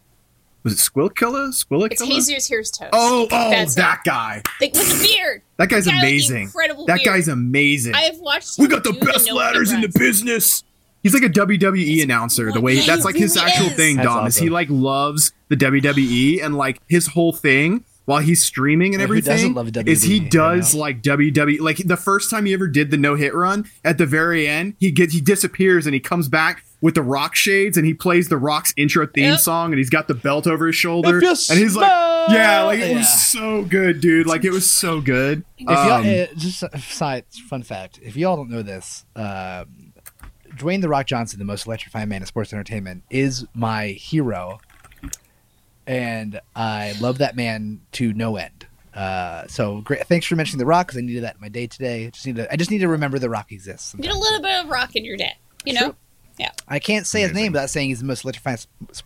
Was 0.64 0.74
it 0.74 0.78
Squillakilla? 0.78 1.50
Squillakilla? 1.54 1.92
it's 1.92 2.06
Jesus 2.06 2.48
Here's 2.48 2.70
Toast. 2.72 2.90
Oh, 2.94 3.28
oh, 3.32 3.50
That's 3.50 3.76
that 3.76 4.02
guy. 4.04 4.42
Like, 4.60 4.74
with 4.74 5.02
the 5.02 5.08
beard. 5.08 5.42
That 5.58 5.70
guy's 5.70 5.88
guy 5.88 5.98
amazing. 5.98 6.44
incredible 6.44 6.86
That 6.88 6.98
beard. 6.98 7.06
guy's 7.16 7.28
amazing. 7.30 7.96
I 7.96 8.02
have 8.02 8.18
watched. 8.20 8.58
we 8.60 8.68
got 8.68 8.84
the 8.84 8.92
do 8.92 9.00
best 9.00 9.28
no-hit 9.28 9.34
ladders 9.34 9.72
in 9.72 9.82
the 9.82 9.90
business. 9.98 10.64
He's 11.04 11.14
like 11.14 11.24
a 11.24 11.30
WWE 11.30 12.04
announcer. 12.04 12.52
The 12.52 12.60
way 12.60 12.74
Yeah, 12.74 12.86
that's 12.88 13.00
he 13.00 13.06
like 13.06 13.16
his 13.16 13.36
really 13.36 13.52
actual 13.52 13.68
is. 13.68 13.74
thing, 13.76 13.96
That's 13.98 14.08
Dom. 14.08 14.28
Is 14.28 14.36
he 14.36 14.50
like 14.50 14.68
loves 14.70 15.32
the 15.48 15.56
WWE 15.56 16.44
and 16.44 16.58
like 16.58 16.82
his 16.90 17.08
whole 17.08 17.32
thing 17.32 17.86
while 18.08 18.20
he's 18.22 18.42
streaming 18.44 18.94
and 18.94 19.02
Yeah, 19.02 19.04
everything 19.04 19.34
doesn't 19.34 19.54
love 19.54 19.68
is 19.86 20.04
he 20.04 20.20
WWE, 20.20 20.24
you 20.24 20.30
does 20.30 20.74
know? 20.74 20.80
like 20.82 21.02
WWE. 21.02 21.60
Like 21.60 21.78
the 21.78 21.98
first 21.98 22.30
time 22.32 22.46
he 22.46 22.54
ever 22.54 22.68
did 22.68 22.90
the 22.90 22.98
no 22.98 23.16
hit 23.16 23.34
run, 23.36 23.66
at 23.84 23.98
the 23.98 24.06
very 24.06 24.48
end, 24.48 24.76
he 24.80 24.92
gets 24.92 25.14
he 25.14 25.20
disappears 25.22 25.86
and 25.86 25.94
he 25.94 26.00
comes 26.00 26.30
back 26.30 26.64
with 26.80 26.96
the 26.96 27.02
rock 27.02 27.36
shades 27.36 27.76
and 27.76 27.86
he 27.86 27.94
plays 27.94 28.30
the 28.30 28.38
rock's 28.38 28.74
intro 28.78 29.06
theme 29.08 29.32
Yep. 29.32 29.40
song 29.40 29.72
and 29.74 29.78
he's 29.78 29.90
got 29.90 30.08
the 30.08 30.14
belt 30.14 30.48
over 30.48 30.68
his 30.68 30.76
shoulder 30.76 31.18
and 31.20 31.60
he's 31.60 31.76
like 31.76 31.90
smell- 31.90 32.26
yeah 32.30 32.62
like 32.64 32.80
it 32.80 32.92
Yeah. 32.92 32.98
was 33.00 33.30
so 33.32 33.64
good 33.64 34.00
dude 34.00 34.26
like 34.28 34.46
it 34.46 34.52
was 34.52 34.70
so 34.70 35.02
good 35.02 35.44
If 35.58 35.68
y'all, 35.68 35.92
Um, 35.92 36.06
uh, 36.08 36.26
just 36.38 36.64
a 36.64 36.80
side 36.80 37.26
fun 37.50 37.64
fact, 37.64 38.00
if 38.04 38.16
y'all 38.16 38.36
don't 38.38 38.50
know 38.52 38.62
this, 38.62 39.06
uh, 39.16 39.66
Dwayne 40.56 40.82
the 40.82 40.90
Rock 40.90 41.06
Johnson, 41.08 41.40
the 41.40 41.46
most 41.46 41.68
electrifying 41.68 42.10
man 42.10 42.22
in 42.22 42.26
sports 42.28 42.54
entertainment, 42.54 43.04
is 43.10 43.46
my 43.54 43.88
hero, 43.88 44.60
and 45.88 46.40
I 46.56 46.94
love 47.00 47.20
that 47.20 47.36
man 47.36 47.82
to 47.94 48.14
no 48.14 48.36
end. 48.36 48.68
Uh, 48.94 49.48
so 49.48 49.82
great! 49.82 50.06
Thanks 50.06 50.26
for 50.26 50.36
mentioning 50.36 50.60
the 50.60 50.66
Rock 50.66 50.88
because 50.88 50.98
I 50.98 51.02
needed 51.02 51.24
that 51.24 51.36
in 51.36 51.42
my 51.42 51.50
day 51.50 51.68
today. 51.68 52.08
I 52.08 52.10
just 52.10 52.26
need 52.26 52.36
to. 52.36 52.52
I 52.52 52.56
just 52.56 52.70
need 52.70 52.80
to 52.80 52.88
remember 52.88 53.18
the 53.20 53.30
Rock 53.30 53.52
exists. 53.52 53.94
Get 53.96 54.14
a 54.14 54.18
little 54.18 54.42
bit 54.42 54.64
of 54.64 54.70
rock 54.70 54.96
in 54.96 55.06
your 55.06 55.18
day, 55.18 55.36
you 55.66 55.74
know. 55.74 55.80
True. 55.92 55.96
I 56.68 56.80
can't 56.80 57.08
say 57.08 57.22
his 57.22 57.34
name 57.34 57.54
without 57.54 57.70
saying 57.70 57.90
he's 57.90 58.00
the 58.00 58.06
most 58.06 58.24
electrifying 58.24 58.58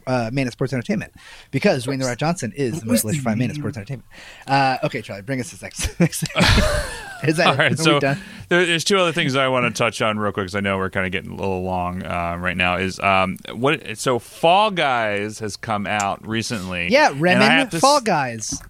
uh, 0.07 0.29
man 0.33 0.47
in 0.47 0.51
sports 0.51 0.73
entertainment 0.73 1.13
because 1.51 1.85
Dwayne 1.85 1.99
the 1.99 2.05
Rock 2.05 2.17
Johnson 2.17 2.51
is 2.55 2.79
the 2.79 2.85
most 2.87 3.03
electrifying 3.03 3.37
man 3.37 3.49
in 3.51 3.55
sports 3.55 3.77
entertainment. 3.77 4.07
Uh, 4.47 4.77
okay, 4.83 5.01
Charlie, 5.01 5.21
bring 5.21 5.39
us 5.39 5.51
this 5.51 5.61
next. 5.61 5.99
next 5.99 6.23
is 7.23 7.37
that 7.37 7.47
All 7.47 7.55
right, 7.55 7.77
so 7.77 7.99
there, 7.99 8.15
there's 8.49 8.83
two 8.83 8.97
other 8.97 9.11
things 9.11 9.35
I 9.35 9.47
want 9.47 9.73
to 9.73 9.77
touch 9.77 10.01
on 10.01 10.17
real 10.17 10.31
quick 10.31 10.45
because 10.45 10.55
I 10.55 10.59
know 10.59 10.77
we're 10.77 10.89
kind 10.89 11.05
of 11.05 11.11
getting 11.11 11.31
a 11.31 11.35
little 11.35 11.61
long 11.61 12.03
uh, 12.03 12.35
right 12.37 12.57
now. 12.57 12.77
Is 12.77 12.99
um 12.99 13.37
what? 13.53 13.97
So 13.97 14.17
Fall 14.19 14.71
Guys 14.71 15.39
has 15.39 15.55
come 15.55 15.85
out 15.85 16.25
recently. 16.27 16.89
Yeah, 16.89 17.09
and 17.09 17.17
I 17.17 17.21
Remen 17.21 17.51
have 17.51 17.69
to 17.69 17.79
Fall 17.79 18.01
Guys. 18.01 18.61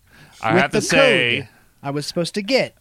I 0.41 0.53
with 0.53 0.61
have 0.61 0.71
to 0.71 0.77
the 0.77 0.81
say, 0.81 1.39
code 1.41 1.49
I 1.83 1.91
was 1.91 2.05
supposed 2.05 2.33
to 2.35 2.41
get. 2.41 2.75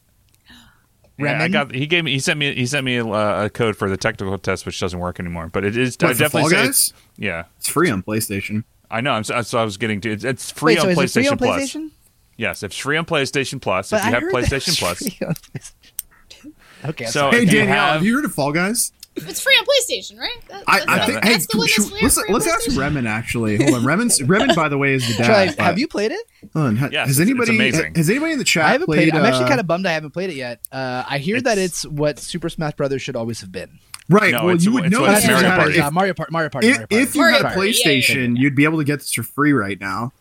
Yeah, 1.20 1.32
I 1.32 1.46
Remen? 1.46 1.52
got. 1.52 1.74
He 1.74 1.86
gave 1.86 2.04
me. 2.04 2.12
He 2.12 2.18
sent 2.18 2.38
me. 2.38 2.54
He 2.54 2.66
sent 2.66 2.84
me 2.84 2.96
a, 2.96 3.04
a 3.06 3.50
code 3.50 3.76
for 3.76 3.88
the 3.90 3.96
technical 3.96 4.36
test, 4.38 4.66
which 4.66 4.78
doesn't 4.80 4.98
work 4.98 5.20
anymore. 5.20 5.48
But 5.52 5.64
it 5.64 5.76
is. 5.76 5.96
What, 6.00 6.12
for 6.12 6.18
definitely 6.18 6.40
Fall 6.42 6.50
say 6.50 6.56
Guys? 6.56 6.88
it's- 6.90 6.92
Yeah, 7.18 7.44
it's 7.58 7.68
free 7.68 7.90
on 7.90 8.02
PlayStation 8.02 8.64
I 8.90 9.00
know. 9.00 9.12
I'm 9.12 9.22
so, 9.24 9.40
so 9.42 9.58
I 9.58 9.64
was 9.64 9.76
getting 9.76 10.00
to. 10.00 10.10
It's, 10.10 10.24
it's 10.24 10.50
free 10.50 10.74
Wait, 10.74 10.80
on 10.80 10.94
so 10.94 11.00
PlayStation 11.02 11.04
it 11.04 11.12
free 11.22 11.28
on 11.28 11.38
Plus. 11.38 11.62
PlayStation? 11.74 11.90
Yes, 12.36 12.62
it's 12.62 12.76
free 12.76 12.96
on 12.96 13.04
PlayStation 13.04 13.60
Plus. 13.60 13.90
But 13.90 13.98
if 13.98 14.02
you 14.04 14.08
I 14.08 14.12
have 14.12 14.22
heard 14.22 14.32
PlayStation 14.32 14.68
it's 14.68 14.78
Plus, 14.80 14.98
free 14.98 15.26
on 15.26 15.34
PlayStation. 15.34 16.52
Okay, 16.84 17.04
I'm 17.04 17.10
So- 17.10 17.20
sorry. 17.20 17.36
hey 17.36 17.42
if 17.44 17.52
you 17.52 17.58
Danielle 17.58 17.76
have- 17.76 17.92
have 17.94 18.04
you 18.04 18.14
heard 18.16 18.24
of 18.24 18.32
Fall 18.32 18.52
Guys 18.52 18.92
It's 19.28 19.40
free 19.40 19.54
on 19.54 19.64
PlayStation, 19.64 20.18
right? 20.18 20.36
That- 20.48 20.64
I, 20.66 20.78
that's- 20.80 20.88
I 20.98 21.06
think 21.06 21.14
that- 21.20 21.24
hey 21.24 21.32
that's 21.32 21.46
the 21.46 21.58
one 21.58 21.66
that's 21.66 21.88
free- 21.88 21.98
let's, 22.02 22.14
free 22.16 22.24
on 22.28 22.34
let's 22.34 22.46
ask 22.46 22.68
PlayStation. 22.68 22.78
Remen 22.78 23.06
actually 23.08 23.56
hold 23.56 23.74
on 23.74 23.84
Remen's 23.84 24.20
Remen 24.28 24.54
by 24.54 24.68
the 24.68 24.78
way 24.78 24.94
is 24.94 25.06
the 25.08 25.14
dad 25.22 25.26
Charlie, 25.26 25.54
have 25.66 25.78
you 25.78 25.88
played 25.88 26.12
it? 26.12 26.20
hold 26.52 26.66
on, 26.66 26.76
ha- 26.76 26.88
Yes, 26.90 27.08
has 27.08 27.18
it's- 27.18 27.30
it's 27.30 27.48
anybody 27.48 27.56
amazing. 27.56 27.94
has 27.94 28.10
anybody 28.10 28.32
in 28.32 28.38
the 28.38 28.44
chat 28.44 28.64
I 28.66 28.72
haven't 28.72 28.86
played, 28.86 29.08
it. 29.08 29.14
I'm 29.14 29.24
actually 29.24 29.44
uh, 29.44 29.48
kind 29.48 29.60
of 29.60 29.66
bummed 29.66 29.86
I 29.86 29.92
haven't 29.92 30.10
played 30.12 30.30
it 30.30 30.36
yet. 30.36 30.60
Uh, 30.72 31.04
I 31.08 31.18
hear 31.18 31.40
that 31.40 31.58
It's- 31.58 31.84
it's 31.84 31.86
what 31.86 32.18
Super 32.18 32.48
Smash 32.48 32.74
Brothers 32.74 33.02
should 33.02 33.16
always 33.16 33.40
have 33.40 33.52
been. 33.52 33.78
right 34.08 34.32
No, 34.32 34.44
well 34.46 34.48
it's- 34.54 34.64
you 34.64 34.72
would 34.72 34.84
it's 34.86 34.92
know 34.92 35.02
what 35.02 35.10
this 35.14 35.24
it's 35.24 35.24
if 35.24 35.30
you 35.30 35.34
Mario 35.36 35.48
had- 35.50 35.58
Party. 35.58 35.78
if- 35.78 35.92
Mario 35.92 36.14
Party. 36.14 36.32
Mario 36.32 36.48
Party. 36.50 36.66
if, 36.68 36.74
Mario 36.76 36.86
Party. 36.88 37.02
if 37.02 37.14
you 37.14 37.20
Mario 37.20 37.36
had 37.36 37.40
a 37.40 37.54
Party, 37.54 37.60
yeah, 37.70 37.74
yeah, 37.84 37.92
yeah. 37.92 38.00
PlayStation, 38.02 38.38
you'd 38.38 38.54
be 38.56 38.64
able 38.64 38.78
to 38.78 38.84
get 38.84 38.98
this 39.00 39.12
for 39.12 39.22
free 39.22 39.52
right 39.52 39.80
now. 39.80 40.12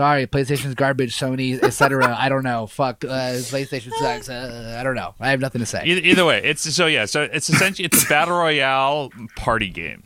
Sorry, 0.00 0.26
PlayStation's 0.26 0.74
garbage. 0.74 1.14
Sony, 1.14 1.62
etc. 1.62 2.16
I 2.18 2.30
don't 2.30 2.42
know. 2.42 2.66
Fuck. 2.66 3.04
Uh, 3.04 3.36
PlayStation 3.36 3.92
sucks. 3.98 4.30
Uh, 4.30 4.78
I 4.80 4.82
don't 4.82 4.94
know. 4.94 5.14
I 5.20 5.28
have 5.28 5.40
nothing 5.40 5.58
to 5.58 5.66
say. 5.66 5.82
Either, 5.84 6.00
either 6.00 6.24
way, 6.24 6.40
it's 6.42 6.62
so 6.74 6.86
yeah. 6.86 7.04
So 7.04 7.24
it's 7.24 7.50
essentially 7.50 7.84
it's 7.84 8.02
a 8.04 8.08
battle 8.08 8.38
royale 8.38 9.10
party 9.36 9.68
game. 9.68 10.04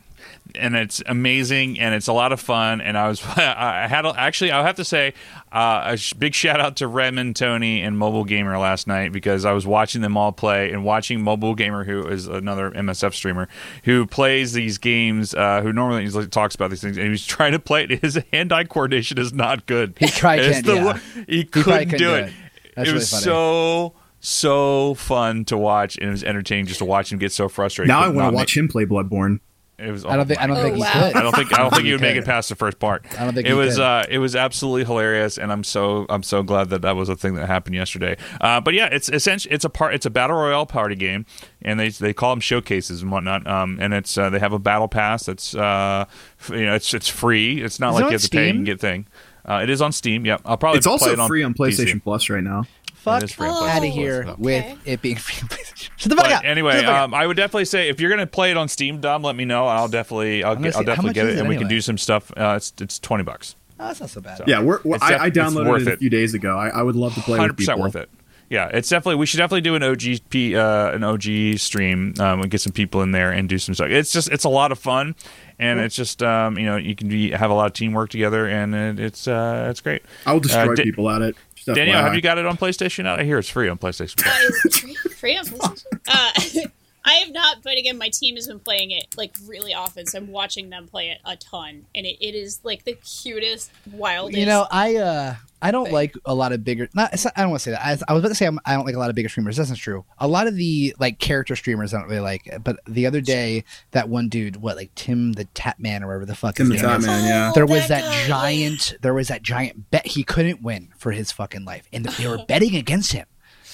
And 0.57 0.77
it's 0.77 1.03
amazing 1.07 1.79
and 1.81 1.95
it's 1.95 2.07
a 2.09 2.13
lot 2.13 2.33
of 2.33 2.41
fun. 2.41 2.81
And 2.81 2.97
I 2.97 3.09
was 3.09 3.23
I 3.37 3.87
had 3.89 4.07
actually 4.07 4.51
I'll 4.53 4.65
have 4.65 4.77
to 4.77 4.85
say 4.85 5.15
uh, 5.53 5.83
a 5.87 5.97
sh- 5.97 6.13
big 6.15 6.35
shout 6.35 6.61
out 6.61 6.77
to 6.77 6.87
Redmond, 6.89 7.37
Tony, 7.37 7.83
and 7.83 7.97
Mobile 7.99 8.25
Gamer 8.25 8.59
last 8.59 8.87
night 8.87 9.13
because 9.13 9.45
I 9.45 9.53
was 9.53 9.67
watching 9.67 10.01
them 10.03 10.17
all 10.17 10.33
play 10.33 10.73
and 10.73 10.85
watching 10.85 11.21
Mobile 11.23 11.55
Gamer, 11.55 11.85
who 11.85 12.07
is 12.07 12.27
another 12.27 12.71
MSF 12.71 13.15
streamer 13.15 13.49
who 13.85 14.07
plays 14.07 14.53
these 14.53 14.79
games, 14.79 15.35
uh, 15.35 15.61
who 15.63 15.73
normally 15.73 16.09
talks 16.29 16.55
about 16.55 16.71
these 16.71 16.81
things, 16.81 16.97
and 16.97 17.05
he 17.07 17.11
was 17.11 17.25
trying 17.27 17.53
to 17.53 17.59
play 17.59 17.85
it. 17.85 18.01
His 18.03 18.19
hand-eye 18.33 18.65
coordination 18.65 19.19
is 19.19 19.33
not 19.33 19.67
good. 19.67 19.95
He 19.99 20.07
tried 20.07 20.41
It's 20.41 20.67
yeah. 20.67 20.85
wo- 20.85 21.01
He 21.29 21.45
couldn't 21.45 21.73
couldn't 21.73 21.89
do 21.91 21.99
do 21.99 22.15
it. 22.15 22.25
it. 22.27 22.33
That's 22.77 22.89
it 22.89 22.93
really 22.93 22.95
was 23.01 23.11
funny. 23.11 23.23
so 23.25 23.95
so 24.21 24.95
fun 24.95 25.45
to 25.45 25.57
watch, 25.57 25.99
and 25.99 26.09
it 26.09 26.11
was 26.13 26.25
entertaining 26.25 26.67
just 26.67 26.79
to 26.79 26.85
watch 26.85 27.13
him 27.13 27.19
get 27.19 27.31
so 27.31 27.49
frustrated. 27.49 27.89
now 27.89 28.01
I 28.01 28.07
want 28.07 28.17
not 28.17 28.25
to 28.27 28.31
make- 28.33 28.37
watch 28.39 28.57
him 28.57 28.69
play 28.69 28.85
Bloodborne. 28.87 29.41
It 29.77 29.91
was. 29.91 30.05
I 30.05 30.15
don't 30.17 30.27
think 30.27 30.41
I 30.41 30.47
don't 30.47 30.57
Oh, 30.57 30.63
think 30.63 30.77
he 30.77 30.83
could. 30.85 30.93
I 31.17 31.23
don't 31.23 31.35
think 31.35 31.53
I 31.53 31.59
don't 31.59 31.71
think 31.71 31.83
he 31.83 31.89
he 31.89 31.93
would 31.95 32.01
make 32.01 32.17
it 32.17 32.25
past 32.27 32.49
the 32.49 32.55
first 32.55 32.79
part. 32.79 33.05
I 33.19 33.25
don't 33.25 33.35
think 33.35 33.47
it 33.47 33.51
he 33.51 33.55
was. 33.55 33.75
could. 33.75 33.83
Uh, 33.83 34.05
it 34.09 34.19
was 34.19 34.37
absolutely 34.37 34.85
hilarious, 34.85 35.37
and 35.37 35.51
I'm 35.51 35.65
so 35.65 36.07
I'm 36.09 36.23
so 36.23 36.43
glad 36.45 36.71
that 36.71 36.83
that 36.83 36.95
was 36.95 37.09
a 37.09 37.17
thing 37.17 37.35
that 37.35 37.47
happened 37.49 37.75
yesterday. 37.75 38.17
Uh, 38.41 38.61
but 38.61 38.75
yeah, 38.75 38.87
it's 38.87 39.09
essentially 39.09 39.53
it's 39.53 39.65
a 39.65 39.69
part 39.71 39.93
it's 39.95 40.07
a 40.07 40.11
battle 40.11 40.37
royale 40.37 40.65
party 40.67 40.95
game, 40.95 41.27
and 41.63 41.81
they 41.81 41.89
they 41.89 42.13
call 42.13 42.31
them 42.31 42.41
showcases 42.41 43.03
and 43.03 43.11
whatnot. 43.11 43.47
Um, 43.49 43.79
and 43.81 43.93
it's 43.95 44.17
uh, 44.17 44.31
they 44.31 44.39
have 44.39 44.53
a 44.53 44.61
battle 44.61 44.87
pass 44.87 45.27
that's 45.27 45.55
uh, 45.57 46.05
you 46.51 46.67
know 46.67 46.75
it's 46.75 46.95
it's 46.95 47.09
free. 47.09 47.61
It's 47.61 47.81
not 47.81 47.91
Is 47.91 47.95
like 47.97 48.05
on 48.05 48.11
you 48.11 48.15
have 48.15 48.23
to 48.23 48.29
pay 48.31 48.47
Steam? 48.49 48.57
and 48.59 48.67
get 48.67 48.81
thing. 48.81 49.07
Uh, 49.45 49.61
it 49.63 49.71
is 49.71 49.83
on 49.83 49.91
Steam. 49.93 50.25
Yep, 50.25 50.43
I'll 50.45 50.57
probably 50.57 50.79
It's 50.79 50.87
play 50.87 50.93
also 50.93 51.13
it 51.13 51.19
on 51.19 51.27
free 51.29 51.43
on 51.43 51.53
PC. 51.53 51.57
PlayStation 51.85 52.03
Plus 52.03 52.31
right 52.31 52.43
now. 52.45 52.65
Fuck 53.05 53.23
It 53.23 53.25
is 53.25 53.33
free 53.35 53.49
on 53.49 53.69
out 53.69 53.79
of 53.85 53.93
here 53.93 54.23
Plus, 54.25 54.37
so. 54.37 54.43
with 54.43 54.79
it 54.87 55.03
being 55.03 55.17
free. 55.19 55.37
on 55.43 55.49
Shut 55.97 56.11
the 56.11 56.17
fuck 56.17 56.25
But 56.25 56.33
up. 56.33 56.45
anyway, 56.45 56.73
Shut 56.73 56.81
the 56.83 56.87
fuck 56.87 56.95
up. 56.97 57.05
um, 57.05 57.15
I 57.15 57.27
would 57.27 57.37
definitely 57.37 57.67
say 57.67 57.89
if 57.89 58.01
you're 58.01 58.11
gonna 58.11 58.27
play 58.27 58.51
it 58.51 58.57
on 58.57 58.69
Steam, 58.69 59.01
Dom, 59.01 59.23
let 59.23 59.37
me 59.37 59.45
know. 59.45 59.67
I'll 59.67 59.89
definitely, 59.89 60.43
I'll, 60.43 60.55
gonna 60.55 60.69
get, 60.69 60.77
I'll 60.77 60.85
definitely 60.85 61.13
get 61.13 61.27
is 61.27 61.35
it, 61.35 61.37
it 61.37 61.41
and 61.41 61.49
we 61.49 61.57
can 61.57 61.69
do 61.69 61.81
some 61.81 61.99
stuff. 61.99 62.33
Uh, 62.37 62.55
it's 62.57 62.73
it's 62.81 62.99
twenty 62.99 63.25
bucks. 63.25 63.57
Oh, 63.79 63.87
that's 63.89 64.01
not 64.01 64.11
so 64.11 64.21
bad. 64.21 64.41
Yeah, 64.47 64.61
we're, 64.63 64.81
we're- 64.85 64.97
It's 64.97 65.05
I, 65.05 65.25
I 65.25 65.31
downloaded 65.31 65.69
worth 65.69 65.83
it 65.83 65.89
a 65.89 65.93
it. 65.93 65.99
few 65.99 66.09
days 66.11 66.33
ago. 66.35 66.57
I, 66.57 66.69
I 66.69 66.83
would 66.83 66.95
love 66.97 67.15
to 67.15 67.21
play 67.21 67.39
Hundred 67.39 67.57
percent 67.57 67.79
worth 67.81 67.97
it. 67.97 68.09
Yeah, 68.51 68.69
it's 68.73 68.89
definitely. 68.91 69.17
We 69.17 69.27
should 69.27 69.39
definitely 69.39 69.63
do 69.63 69.75
an 69.75 69.83
OGP, 69.83 70.55
uh, 70.55 70.95
an 70.95 71.03
OG 71.03 71.59
stream, 71.59 72.15
um, 72.21 72.43
and 72.43 72.51
get 72.51 72.61
some 72.61 72.73
people 72.73 73.03
in 73.03 73.11
there 73.11 73.33
and 73.33 73.49
do 73.49 73.59
some 73.59 73.75
stuff. 73.75 73.89
It's 73.89 74.13
just, 74.13 74.31
it's 74.31 74.45
a 74.45 74.49
lot 74.51 74.71
of 74.71 74.79
fun, 74.79 75.17
and 75.59 75.81
it's 75.81 75.97
just, 75.97 76.23
um, 76.23 76.59
you 76.59 76.67
know, 76.67 76.77
you 76.77 76.95
can 76.95 77.09
be, 77.09 77.31
have 77.31 77.51
a 77.51 77.55
lot 77.55 77.67
of 77.67 77.73
teamwork 77.73 78.11
together, 78.11 78.47
and 78.47 78.75
it, 78.75 79.01
it's, 79.01 79.27
uh, 79.27 79.69
it's 79.71 79.81
great. 79.81 80.03
I 80.27 80.35
will 80.35 80.41
destroy 80.41 80.73
Uh, 80.73 80.75
Da- 80.77 80.85
people 80.85 81.09
at 81.11 81.23
it. 81.23 81.37
Just 81.65 81.77
Danielle, 81.77 82.03
have 82.03 82.15
you 82.15 82.21
got 82.21 82.39
it 82.39 82.47
on 82.47 82.57
PlayStation? 82.57 83.07
I 83.07 83.25
hear 83.25 83.39
it's 83.39 83.49
free 83.49 83.69
on 83.69 83.79
PlayStation. 83.79 84.27
Uh, 84.27 84.51
is 84.65 84.79
free, 84.81 84.95
free 84.95 85.39
on 85.39 85.47
PlayStation? 85.47 86.01
Uh, 86.07 86.69
I 87.07 87.15
have 87.15 87.33
not, 87.33 87.63
but 87.63 87.77
again, 87.79 87.99
my 87.99 88.09
team 88.09 88.35
has 88.37 88.49
been 88.49 88.61
playing 88.61 88.91
it 88.91 89.15
like 89.17 89.35
really 89.47 89.75
often, 89.75 90.07
so 90.07 90.19
I'm 90.19 90.29
watching 90.29 90.71
them 90.71 90.87
play 90.89 91.11
it 91.11 91.19
a 91.25 91.37
ton, 91.37 91.85
and 91.95 92.07
it, 92.07 92.17
it 92.21 92.35
is 92.35 92.61
like 92.65 92.85
the 92.85 92.95
cutest, 92.95 93.71
wildest. 93.93 94.39
You 94.39 94.47
know, 94.47 94.67
I 94.71 94.97
uh, 94.97 95.35
I 95.63 95.71
don't 95.71 95.87
thing. 95.87 95.95
like 95.95 96.15
a 96.25 96.35
lot 96.35 96.53
of 96.53 96.63
bigger. 96.63 96.89
Not, 96.95 97.13
not- 97.13 97.33
I 97.37 97.41
don't 97.41 97.51
want 97.51 97.61
to 97.61 97.65
say 97.65 97.71
that. 97.71 97.85
I, 97.85 97.91
I 98.09 98.13
was 98.13 98.21
about 98.21 98.29
to 98.29 98.35
say 98.35 98.47
I'm, 98.47 98.59
I 98.67 98.75
don't 98.75 98.85
like 98.85 98.95
a 98.95 98.99
lot 98.99 99.11
of 99.11 99.17
bigger 99.17 99.29
streamers. 99.29 99.57
That's 99.57 99.71
not 99.71 99.79
true. 99.79 100.05
A 100.19 100.29
lot 100.29 100.47
of 100.47 100.57
the 100.57 100.95
like 100.99 101.19
character 101.19 101.57
streamers 101.57 101.95
I 101.95 102.01
don't 102.01 102.09
really 102.09 102.21
like. 102.21 102.51
But 102.63 102.81
the 102.87 103.07
other 103.07 103.21
day, 103.21 103.65
that 103.93 104.09
one 104.09 104.29
dude, 104.29 104.57
what 104.57 104.77
like 104.77 104.95
Tim 104.95 105.33
the 105.33 105.47
Tatman 105.47 106.03
or 106.03 106.09
whatever 106.09 106.27
the 106.27 106.35
fuck 106.35 106.57
Tim 106.57 106.71
his 106.71 106.81
the 106.83 106.87
name 106.87 107.01
is, 107.01 107.07
Tatman, 107.07 107.29
yeah. 107.29 107.51
Oh, 107.51 107.53
there 107.55 107.67
was 107.67 107.89
that 107.89 108.03
that, 108.03 108.27
giant 108.29 108.95
there 109.01 109.15
was 109.15 109.29
that 109.29 109.43
giant 109.43 109.91
bet 109.91 110.07
he 110.07 110.23
couldn't 110.23 110.63
win 110.63 110.93
for 110.97 111.13
his 111.13 111.33
fucking 111.33 111.65
life 111.65 111.89
and 111.93 112.05
they 112.05 112.27
were 112.27 112.45
betting 112.49 112.77
against 112.77 113.13
him 113.13 113.27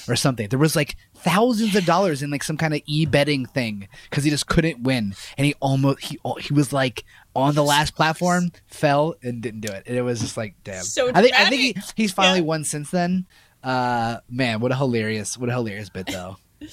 or 0.09 0.17
something 0.17 0.49
there 0.49 0.59
was 0.59 0.75
like 0.75 0.97
thousands 1.23 1.75
of 1.77 1.85
dollars 1.85 2.23
in 2.23 2.31
like 2.31 2.43
some 2.43 2.57
kind 2.57 2.75
of 2.75 2.81
e-betting 2.87 3.47
thing 3.47 3.89
because 4.09 4.25
he 4.25 4.31
just 4.31 4.47
couldn't 4.47 4.83
win 4.83 5.15
and 5.39 5.47
he 5.47 5.55
almost 5.61 6.01
he 6.05 6.19
he 6.41 6.53
was 6.53 6.73
like 6.73 7.05
on 7.37 7.55
the 7.55 7.63
last 7.65 7.95
platform 7.95 8.51
fell 8.67 9.15
and 9.23 9.41
didn't 9.43 9.61
do 9.61 9.73
it 9.73 9.85
and 9.87 9.97
it 9.97 10.03
was 10.03 10.21
just 10.21 10.37
like 10.37 10.55
damn 10.65 10.83
So 10.83 11.11
i 11.15 11.23
think 11.23 11.35
i 11.35 11.49
think 11.49 11.61
he, 11.63 11.77
he's 11.97 12.13
finally 12.13 12.41
Yeah. 12.41 12.45
won 12.47 12.65
since 12.65 12.91
then 12.91 13.27
uh 13.63 14.19
man 14.29 14.61
what 14.61 14.73
a 14.73 14.77
hilarious 14.77 15.37
what 15.39 15.49
a 15.49 15.53
hilarious 15.53 15.89
bit 15.91 16.07
though 16.07 16.37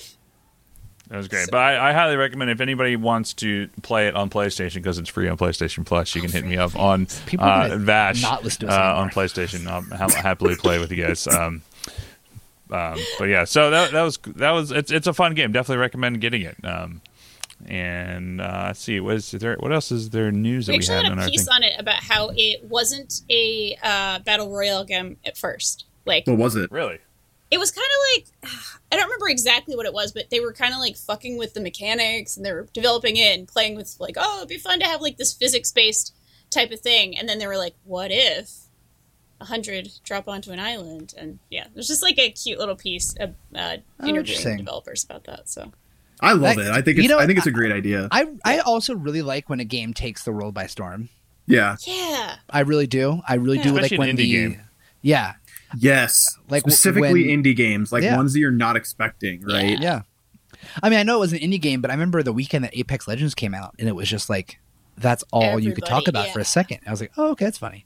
That 1.10 1.16
was 1.16 1.30
great. 1.30 1.48
But 1.50 1.60
I, 1.60 1.92
I 1.92 1.94
highly 1.94 2.18
recommend 2.18 2.52
if 2.52 2.60
anybody 2.60 2.98
wants 2.98 3.34
to 3.36 3.70
play 3.82 4.10
it 4.10 4.16
on 4.18 4.30
PlayStation 4.30 4.74
because 4.76 4.98
it's 5.00 5.08
free 5.10 5.30
on 5.30 5.38
PlayStation 5.38 5.86
Plus, 5.86 6.14
you 6.14 6.20
can 6.22 6.30
hit 6.30 6.44
me 6.46 6.58
up 6.58 6.76
on 6.78 7.08
uh, 7.40 7.78
Vash 7.80 8.22
not 8.22 8.44
listen 8.44 8.68
to 8.68 8.74
uh, 8.78 8.96
on 8.96 9.10
PlayStation. 9.10 9.68
I'll 9.68 9.84
ha- 9.84 10.10
happily 10.22 10.58
play 10.58 10.80
with 10.80 10.92
you 10.92 11.06
guys. 11.06 11.26
Um, 11.38 11.62
um, 12.72 12.98
but 13.20 13.26
yeah, 13.26 13.44
so 13.44 13.70
that, 13.70 13.92
that 13.92 14.02
was 14.02 14.18
that 14.36 14.52
was 14.52 14.72
it's 14.72 14.92
it's 14.92 15.08
a 15.08 15.14
fun 15.14 15.34
game. 15.34 15.52
Definitely 15.52 15.82
recommend 15.82 16.22
getting 16.22 16.42
it. 16.42 16.58
Um, 16.64 17.02
and 17.66 18.40
uh, 18.40 18.66
let's 18.68 18.80
see, 18.82 19.00
what 19.00 19.16
is 19.16 19.32
there? 19.32 19.56
What 19.56 19.72
else 19.72 19.92
is 19.92 20.12
there 20.12 20.32
news 20.32 20.68
that 20.68 20.74
we 20.74 20.78
we 20.78 20.80
actually 20.80 20.96
had 20.96 21.06
had 21.06 21.18
a 21.18 21.22
our 21.22 21.28
piece 21.28 21.48
on 21.48 21.64
it 21.64 21.74
about 21.80 22.04
how 22.04 22.32
it 22.36 22.64
wasn't 22.66 23.22
a 23.30 23.78
uh, 23.82 24.20
battle 24.20 24.52
royale 24.52 24.84
game 24.84 25.18
at 25.26 25.38
first. 25.38 25.86
Like 26.06 26.28
What 26.28 26.38
was 26.38 26.56
it? 26.56 26.72
Really? 26.72 27.00
it 27.50 27.58
was 27.58 27.72
kind 27.72 27.88
of 27.88 28.24
like 28.44 28.54
I 28.92 28.96
don't 28.96 29.06
remember 29.06 29.30
exactly 29.30 29.76
what 29.76 29.86
it 29.86 29.94
was, 29.94 30.12
but 30.12 30.30
they 30.30 30.40
were 30.40 30.54
kind 30.54 30.74
of 30.74 30.80
like 30.80 30.96
fucking 30.96 31.38
with 31.38 31.54
the 31.54 31.62
mechanics 31.62 32.38
and 32.38 32.46
they 32.46 32.54
were 32.54 32.68
developing 32.74 33.18
it 33.18 33.38
and 33.38 33.48
playing 33.48 33.76
with 33.76 33.96
like, 34.00 34.16
oh, 34.18 34.38
it'd 34.38 34.50
be 34.50 34.58
fun 34.58 34.80
to 34.80 34.86
have 34.86 35.02
like 35.02 35.18
this 35.18 35.34
physics 35.34 35.72
based 35.72 36.16
type 36.50 36.72
of 36.72 36.80
thing. 36.80 37.18
And 37.18 37.28
then 37.28 37.38
they 37.40 37.48
were 37.48 37.58
like, 37.58 37.76
what 37.84 38.12
if 38.12 38.50
a 38.50 38.67
hundred 39.42 39.90
drop 40.04 40.28
onto 40.28 40.52
an 40.52 40.60
island? 40.60 41.14
And 41.18 41.40
yeah, 41.50 41.68
there's 41.74 41.88
just 41.88 42.04
like 42.04 42.18
a 42.20 42.30
cute 42.32 42.60
little 42.60 42.76
piece 42.76 43.16
of 43.20 43.36
uh, 43.56 43.78
Oh, 44.00 44.08
interviewing 44.08 44.58
developers 44.58 45.04
about 45.04 45.24
that. 45.26 45.50
So 45.50 45.72
I 46.22 46.34
love 46.34 46.56
That- 46.56 46.68
it. 46.68 46.72
I 46.72 46.82
think 46.82 46.98
you 46.98 47.04
it's, 47.04 47.12
know, 47.12 47.20
I 47.20 47.26
think 47.26 47.38
it's 47.38 47.48
a 47.48 47.52
great 47.52 47.72
idea. 47.72 48.08
i 48.12 48.28
i 48.44 48.60
also 48.60 48.96
really 48.96 49.22
like 49.22 49.50
when 49.50 49.60
a 49.60 49.66
game 49.66 49.94
takes 49.94 50.24
the 50.24 50.32
world 50.32 50.54
by 50.54 50.66
storm 50.66 51.10
yeah. 51.46 51.76
yeah, 51.86 52.38
i 52.50 52.62
really 52.62 52.88
do 52.88 53.22
i 53.30 53.36
really 53.36 53.60
do 53.60 53.70
Especially 53.76 53.98
like 53.98 54.08
when 54.08 54.16
indie 54.16 54.18
the 54.18 54.32
game. 54.32 54.62
yeah 55.02 55.34
Yes. 55.78 56.38
Like, 56.50 56.62
specifically 56.62 57.28
when- 57.28 57.44
indie 57.44 57.56
games, 57.56 57.92
like 57.92 58.04
Yeah. 58.04 58.16
ones 58.16 58.34
that 58.34 58.40
you're 58.40 58.52
not 58.52 58.76
expecting, 58.78 59.42
right? 59.44 59.78
Yeah. 59.80 60.02
I 60.82 60.90
mean, 60.90 60.98
I 60.98 61.04
know 61.04 61.18
it 61.18 61.20
was 61.20 61.34
an 61.34 61.40
indie 61.40 61.62
game, 61.62 61.82
but 61.82 61.92
I 61.92 61.94
remember 61.94 62.24
the 62.24 62.34
weekend 62.34 62.64
that 62.64 62.76
Apex 62.78 63.08
Legends 63.08 63.36
came 63.36 63.54
out, 63.54 63.76
and 63.78 63.88
it 63.88 63.96
was 63.96 64.10
just 64.10 64.30
like 64.30 64.60
that's 64.98 65.24
all 65.32 65.60
you 65.60 65.74
could 65.74 65.86
talk 65.86 66.08
about 66.08 66.28
yeah. 66.28 66.34
for 66.34 66.40
a 66.40 66.46
second. 66.46 66.80
I 66.88 66.90
was 66.92 67.00
like, 67.02 67.12
oh, 67.18 67.32
okay, 67.32 67.46
that's 67.46 67.60
funny. 67.60 67.86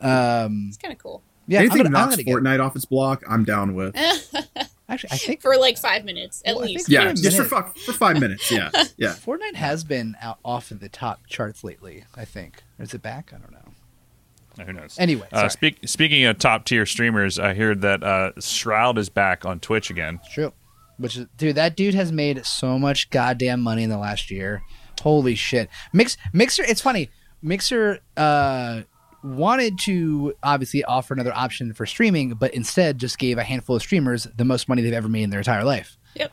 Um, 0.00 0.66
it's 0.68 0.76
kind 0.76 0.92
of 0.92 0.98
cool 0.98 1.22
yeah, 1.46 1.58
I'm 1.58 1.64
Anything 1.66 1.82
gonna, 1.84 1.98
I'm 1.98 2.10
knocks. 2.10 2.22
Fortnite 2.22 2.64
off 2.64 2.76
its 2.76 2.84
block, 2.84 3.22
I'm 3.28 3.44
down 3.44 3.74
with. 3.74 3.94
Actually, 4.88 5.12
I 5.12 5.16
think 5.16 5.40
for 5.42 5.56
like 5.56 5.78
five 5.78 6.04
minutes 6.04 6.42
at 6.44 6.56
Well, 6.56 6.64
least. 6.64 6.88
Yeah, 6.88 7.10
a 7.10 7.14
just 7.14 7.36
for 7.36 7.44
fuck 7.44 7.76
for 7.78 7.92
five 7.92 8.20
minutes. 8.20 8.50
Yeah, 8.50 8.70
yeah. 8.96 9.08
Fortnite 9.10 9.54
has 9.54 9.84
been 9.84 10.16
out 10.20 10.38
off 10.44 10.70
of 10.70 10.80
the 10.80 10.88
top 10.88 11.26
charts 11.26 11.64
lately. 11.64 12.04
I 12.14 12.24
think. 12.24 12.62
Or 12.78 12.82
is 12.84 12.94
it 12.94 13.02
back? 13.02 13.32
I 13.34 13.38
don't 13.38 13.52
know. 13.52 14.64
Who 14.64 14.72
knows? 14.72 14.96
Anyway, 14.98 15.26
uh, 15.32 15.48
speak, 15.48 15.78
speaking 15.84 16.24
of 16.26 16.38
top 16.38 16.64
tier 16.64 16.86
streamers, 16.86 17.38
I 17.38 17.54
heard 17.54 17.80
that 17.80 18.04
uh, 18.04 18.32
Shroud 18.38 18.98
is 18.98 19.08
back 19.08 19.44
on 19.44 19.58
Twitch 19.58 19.90
again. 19.90 20.20
True. 20.32 20.52
Which 20.96 21.16
is, 21.16 21.26
dude, 21.36 21.56
that 21.56 21.76
dude 21.76 21.94
has 21.94 22.12
made 22.12 22.46
so 22.46 22.78
much 22.78 23.10
goddamn 23.10 23.60
money 23.60 23.82
in 23.82 23.90
the 23.90 23.98
last 23.98 24.30
year. 24.30 24.62
Holy 25.02 25.34
shit. 25.34 25.68
Mix 25.92 26.16
Mixer. 26.32 26.62
It's 26.62 26.80
funny. 26.80 27.10
Mixer 27.42 27.98
uh, 28.16 28.82
wanted 29.24 29.78
to 29.80 30.34
obviously 30.42 30.84
offer 30.84 31.14
another 31.14 31.34
option 31.34 31.72
for 31.72 31.86
streaming, 31.86 32.34
but 32.34 32.52
instead 32.54 32.98
just 32.98 33.18
gave 33.18 33.38
a 33.38 33.42
handful 33.42 33.74
of 33.74 33.82
streamers 33.82 34.28
the 34.36 34.44
most 34.44 34.68
money 34.68 34.82
they've 34.82 34.92
ever 34.92 35.08
made 35.08 35.22
in 35.24 35.30
their 35.30 35.40
entire 35.40 35.64
life. 35.64 35.96
Yep. 36.14 36.32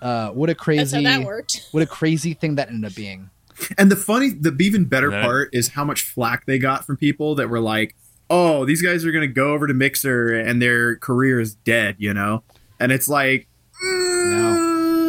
Uh, 0.00 0.30
what 0.30 0.48
a 0.48 0.52
That's 0.54 0.62
crazy, 0.62 1.04
how 1.04 1.18
that 1.18 1.26
worked. 1.26 1.68
what 1.72 1.82
a 1.82 1.86
crazy 1.86 2.34
thing 2.34 2.54
that 2.54 2.68
ended 2.68 2.90
up 2.90 2.96
being. 2.96 3.28
And 3.76 3.90
the 3.90 3.96
funny, 3.96 4.30
the 4.30 4.56
even 4.60 4.84
better 4.84 5.10
That- 5.10 5.22
part 5.24 5.50
is 5.52 5.68
how 5.68 5.84
much 5.84 6.02
flack 6.02 6.46
they 6.46 6.58
got 6.58 6.86
from 6.86 6.96
people 6.96 7.34
that 7.36 7.48
were 7.50 7.60
like, 7.60 7.94
"Oh, 8.30 8.64
these 8.64 8.82
guys 8.82 9.04
are 9.04 9.12
gonna 9.12 9.26
go 9.26 9.52
over 9.52 9.66
to 9.66 9.74
Mixer 9.74 10.32
and 10.32 10.62
their 10.62 10.96
career 10.96 11.38
is 11.40 11.54
dead," 11.56 11.96
you 11.98 12.14
know. 12.14 12.42
And 12.80 12.90
it's 12.92 13.08
like, 13.08 13.46
No, 13.84 14.54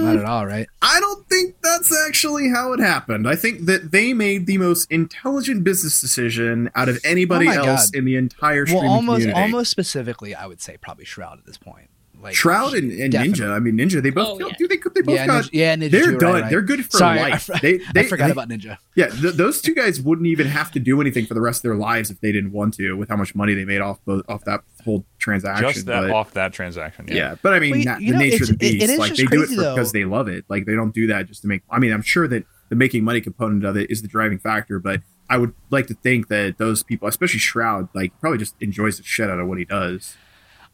not 0.03 0.17
at 0.17 0.25
all, 0.25 0.45
right? 0.45 0.67
I 0.81 0.99
don't 0.99 1.27
think 1.29 1.55
that's 1.63 1.91
actually 2.07 2.49
how 2.49 2.73
it 2.73 2.79
happened. 2.79 3.27
I 3.27 3.35
think 3.35 3.65
that 3.65 3.91
they 3.91 4.13
made 4.13 4.45
the 4.47 4.57
most 4.57 4.89
intelligent 4.91 5.63
business 5.63 5.99
decision 6.01 6.69
out 6.75 6.89
of 6.89 6.99
anybody 7.03 7.47
Oh 7.49 7.51
else 7.63 7.89
God. 7.91 7.97
in 7.99 8.05
the 8.05 8.15
entire 8.15 8.61
Well, 8.65 8.67
streaming 8.67 8.89
almost, 8.89 9.19
community. 9.21 9.41
almost 9.41 9.71
specifically, 9.71 10.35
I 10.35 10.45
would 10.45 10.61
say 10.61 10.77
probably 10.77 11.05
Shroud 11.05 11.39
at 11.39 11.45
this 11.45 11.57
point. 11.57 11.89
Like 12.21 12.35
Shroud 12.35 12.73
and, 12.73 12.89
and. 12.89 13.13
Ninja. 13.13 13.51
I 13.53 13.59
mean, 13.59 13.75
Ninja. 13.75 14.01
They 14.01 14.09
both. 14.09 14.29
Oh, 14.29 14.37
killed- 14.37 14.51
yeah. 14.51 14.57
Dude, 14.57 14.69
they, 14.69 14.77
they 14.95 15.01
both 15.01 15.15
Yeah, 15.15 15.27
got. 15.27 15.43
Ninja, 15.43 15.49
yeah, 15.51 15.75
Ninja 15.75 15.91
they're 15.91 16.03
too, 16.05 16.17
done. 16.19 16.33
right. 16.43 16.49
They're 16.49 16.61
good 16.61 16.85
for 16.85 16.97
Sorry, 16.97 17.19
life. 17.19 17.33
I, 17.33 17.37
fr- 17.37 17.61
they, 17.61 17.77
they, 17.93 17.99
I 17.99 18.03
forgot 18.05 18.25
they- 18.27 18.31
about 18.31 18.47
Ninja. 18.47 18.77
Yeah, 18.95 19.07
th- 19.07 19.33
those 19.33 19.61
two 19.61 19.75
guys 19.75 19.99
wouldn't 19.99 20.27
even 20.27 20.47
have 20.47 20.71
to 20.71 20.79
do 20.79 21.01
anything 21.01 21.25
for 21.25 21.33
the 21.33 21.41
rest 21.41 21.59
of 21.59 21.63
their 21.63 21.75
lives 21.75 22.09
if 22.11 22.21
they 22.21 22.31
didn't 22.31 22.53
want 22.53 22.75
to, 22.75 22.93
with 22.93 23.09
how 23.09 23.17
much 23.17 23.35
money 23.35 23.55
they 23.55 23.65
made 23.65 23.81
off 23.81 23.99
the, 24.05 24.23
off 24.29 24.45
that 24.45 24.61
whole 24.83 25.05
transaction. 25.19 25.69
Just 25.71 25.85
that 25.87 26.01
but, 26.01 26.09
off 26.11 26.33
that 26.33 26.53
transaction. 26.53 27.07
Yeah. 27.07 27.15
yeah. 27.15 27.35
but 27.41 27.53
I 27.53 27.59
mean, 27.59 27.71
Well, 27.71 27.79
you- 27.79 27.85
not- 27.85 28.01
you 28.01 28.07
the 28.07 28.13
know, 28.13 28.19
nature 28.19 28.43
of 28.43 28.59
the 28.59 28.65
it's- 28.67 28.71
it- 28.71 28.75
it 28.83 28.87
beast 28.87 28.99
like 28.99 29.15
they 29.15 29.25
do 29.25 29.43
it 29.43 29.47
for, 29.49 29.55
because 29.55 29.91
they 29.91 30.05
love 30.05 30.27
it. 30.27 30.45
Like 30.49 30.65
they 30.65 30.75
don't 30.75 30.93
do 30.93 31.07
that 31.07 31.27
just 31.27 31.41
to 31.43 31.47
make. 31.47 31.61
I 31.69 31.79
mean, 31.79 31.91
I'm 31.93 32.01
sure 32.01 32.27
that 32.27 32.43
the 32.69 32.75
making 32.75 33.03
money 33.03 33.21
component 33.21 33.63
of 33.65 33.75
it 33.77 33.89
is 33.91 34.01
the 34.01 34.07
driving 34.07 34.39
factor, 34.39 34.79
but 34.79 35.01
I 35.29 35.37
would 35.37 35.53
like 35.69 35.87
to 35.87 35.93
think 35.93 36.27
that 36.27 36.57
those 36.57 36.83
people, 36.83 37.07
especially 37.07 37.39
Shroud, 37.39 37.89
like 37.93 38.11
probably 38.19 38.37
just 38.39 38.55
enjoys 38.59 38.97
the 38.97 39.03
shit 39.03 39.29
out 39.29 39.39
of 39.39 39.47
what 39.47 39.57
he 39.57 39.65
does. 39.65 40.15